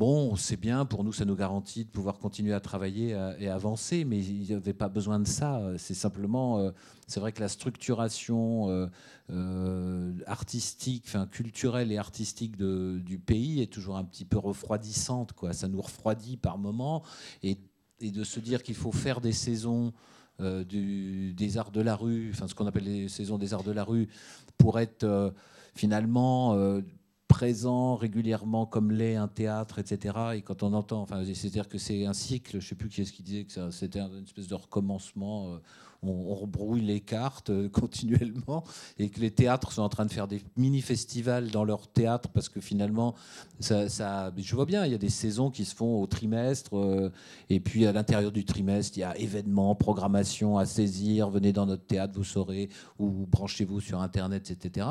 Bon, 0.00 0.34
c'est 0.34 0.56
bien, 0.56 0.86
pour 0.86 1.04
nous, 1.04 1.12
ça 1.12 1.26
nous 1.26 1.36
garantit 1.36 1.84
de 1.84 1.90
pouvoir 1.90 2.18
continuer 2.18 2.54
à 2.54 2.60
travailler 2.60 3.10
et 3.38 3.50
avancer, 3.50 4.06
mais 4.06 4.18
il 4.24 4.44
n'y 4.44 4.54
avait 4.54 4.72
pas 4.72 4.88
besoin 4.88 5.20
de 5.20 5.26
ça. 5.26 5.60
C'est 5.76 5.92
simplement, 5.92 6.58
euh, 6.58 6.70
c'est 7.06 7.20
vrai 7.20 7.32
que 7.32 7.40
la 7.40 7.48
structuration 7.48 8.70
euh, 8.70 8.86
euh, 9.28 10.14
artistique, 10.26 11.04
enfin 11.06 11.26
culturelle 11.26 11.92
et 11.92 11.98
artistique 11.98 12.56
du 12.56 13.18
pays 13.18 13.60
est 13.60 13.70
toujours 13.70 13.98
un 13.98 14.04
petit 14.04 14.24
peu 14.24 14.38
refroidissante. 14.38 15.34
Quoi. 15.34 15.52
Ça 15.52 15.68
nous 15.68 15.82
refroidit 15.82 16.38
par 16.38 16.56
moments. 16.56 17.02
Et, 17.42 17.58
de 18.00 18.24
se 18.24 18.40
dire 18.40 18.62
qu'il 18.62 18.76
faut 18.76 18.92
faire 18.92 19.20
des 19.20 19.32
saisons 19.32 19.92
des 20.38 21.58
arts 21.58 21.72
de 21.72 21.82
la 21.82 21.94
rue, 21.94 22.30
enfin 22.32 22.48
ce 22.48 22.54
qu'on 22.54 22.66
appelle 22.66 22.84
les 22.84 23.08
saisons 23.10 23.36
des 23.36 23.52
arts 23.52 23.64
de 23.64 23.72
la 23.72 23.84
rue, 23.84 24.08
pour 24.56 24.80
être 24.80 25.34
finalement 25.74 26.80
présent 27.30 27.94
régulièrement 27.94 28.66
comme 28.66 28.90
l'est 28.90 29.14
un 29.14 29.28
théâtre, 29.28 29.78
etc. 29.78 30.18
Et 30.34 30.42
quand 30.42 30.64
on 30.64 30.72
entend, 30.72 31.00
enfin, 31.00 31.24
c'est-à-dire 31.24 31.68
que 31.68 31.78
c'est 31.78 32.04
un 32.04 32.12
cycle, 32.12 32.52
je 32.52 32.56
ne 32.56 32.60
sais 32.68 32.74
plus 32.74 32.88
qui 32.88 33.02
est-ce 33.02 33.12
qui 33.12 33.22
disait 33.22 33.44
que 33.44 33.70
c'était 33.70 34.00
une 34.00 34.24
espèce 34.24 34.48
de 34.48 34.56
recommencement. 34.56 35.60
On, 36.02 36.34
rebrouille 36.34 36.80
les 36.80 37.00
cartes 37.00 37.50
euh, 37.50 37.68
continuellement 37.72 38.64
et 38.98 39.10
que 39.10 39.20
les 39.20 39.30
théâtres 39.30 39.72
sont 39.72 39.82
en 39.82 39.88
train 39.88 40.06
de 40.06 40.12
faire 40.12 40.28
des 40.28 40.40
mini-festivals 40.56 41.50
dans 41.50 41.64
leur 41.64 41.88
théâtre 41.88 42.28
parce 42.30 42.48
que 42.48 42.60
finalement, 42.60 43.14
ça, 43.58 43.88
ça, 43.88 44.32
je 44.36 44.54
vois 44.54 44.64
bien, 44.64 44.86
il 44.86 44.92
y 44.92 44.94
a 44.94 44.98
des 44.98 45.10
saisons 45.10 45.50
qui 45.50 45.64
se 45.64 45.74
font 45.74 46.00
au 46.00 46.06
trimestre 46.06 46.76
euh, 46.76 47.10
et 47.48 47.60
puis 47.60 47.86
à 47.86 47.92
l'intérieur 47.92 48.32
du 48.32 48.44
trimestre, 48.44 48.96
il 48.96 49.00
y 49.00 49.04
a 49.04 49.16
événements, 49.18 49.74
programmation 49.74 50.58
à 50.58 50.66
saisir, 50.66 51.28
venez 51.28 51.52
dans 51.52 51.66
notre 51.66 51.84
théâtre, 51.84 52.14
vous 52.14 52.24
saurez, 52.24 52.70
ou 52.98 53.26
branchez-vous 53.26 53.80
sur 53.80 54.00
Internet, 54.00 54.50
etc. 54.50 54.86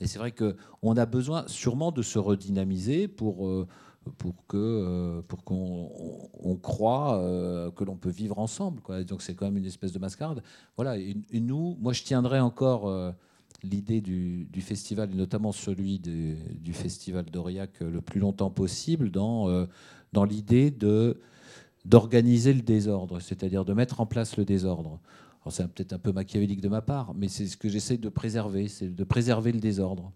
Et 0.00 0.06
c'est 0.06 0.18
vrai 0.18 0.32
qu'on 0.32 0.96
a 0.96 1.06
besoin 1.06 1.44
sûrement 1.46 1.92
de 1.92 2.02
se 2.02 2.18
redynamiser 2.18 3.08
pour... 3.08 3.46
Euh, 3.46 3.66
pour 4.18 4.46
que 4.46 4.56
euh, 4.56 5.22
pour 5.22 5.44
qu'on 5.44 6.58
croit 6.62 7.18
euh, 7.18 7.70
que 7.70 7.84
l'on 7.84 7.96
peut 7.96 8.10
vivre 8.10 8.38
ensemble. 8.38 8.80
Quoi. 8.80 9.04
Donc 9.04 9.22
c'est 9.22 9.34
quand 9.34 9.46
même 9.46 9.56
une 9.56 9.66
espèce 9.66 9.92
de 9.92 9.98
mascarade. 9.98 10.42
Voilà. 10.76 10.98
Et, 10.98 11.16
nous, 11.40 11.76
moi, 11.80 11.92
je 11.92 12.02
tiendrai 12.02 12.40
encore 12.40 12.88
euh, 12.88 13.12
l'idée 13.62 14.00
du, 14.00 14.48
festival, 14.60 15.10
et 15.12 15.14
notamment 15.14 15.52
celui 15.52 15.98
du 15.98 16.72
festival 16.72 17.24
d'Aurillac, 17.26 17.80
le 17.80 18.00
plus 18.00 18.20
longtemps 18.20 18.50
possible, 18.50 19.10
dans 19.10 19.66
dans 20.12 20.24
l'idée 20.24 20.70
de 20.70 21.20
d'organiser 21.84 22.52
le 22.52 22.60
désordre, 22.60 23.20
c'est-à-dire 23.20 23.64
de 23.64 23.72
mettre 23.72 24.00
en 24.00 24.06
place 24.06 24.36
le 24.36 24.44
désordre. 24.44 25.00
c'est 25.48 25.66
peut-être 25.68 25.94
un 25.94 25.98
peu 25.98 26.12
machiavélique 26.12 26.60
de 26.60 26.68
ma 26.68 26.82
part, 26.82 27.14
mais 27.14 27.28
c'est 27.28 27.46
ce 27.46 27.56
que 27.56 27.68
j'essaie 27.68 27.96
de 27.96 28.08
préserver, 28.10 28.68
c'est 28.68 28.94
de 28.94 29.04
préserver 29.04 29.52
le 29.52 29.60
désordre. 29.60 30.12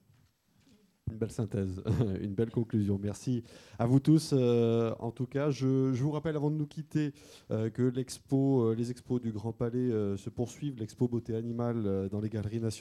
Une 1.11 1.19
belle 1.19 1.31
synthèse, 1.31 1.83
une 2.23 2.35
belle 2.35 2.51
conclusion. 2.51 2.99
Merci 3.01 3.45
à 3.79 3.85
vous 3.87 4.01
tous. 4.01 4.31
Euh, 4.33 4.95
en 5.01 5.11
tout 5.11 5.27
cas, 5.27 5.51
je, 5.51 5.93
je, 5.93 6.03
vous 6.03 6.11
rappelle 6.11 6.35
avant 6.35 6.51
de 6.51 6.57
nous 6.57 6.67
quitter 6.67 7.13
euh, 7.51 7.69
que 7.69 7.83
euh, 7.83 8.75
les 8.75 8.91
expos 8.91 9.21
du 9.21 9.31
Grand 9.31 9.53
Palais 9.53 9.91
se 10.17 10.31
poursuivent. 10.31 10.79
L'expo 10.79 11.07
beauté 11.07 11.37
animale 11.37 12.09
dans 12.11 12.21
les 12.21 12.31
galeries 12.31 12.61
nationales. 12.61 12.73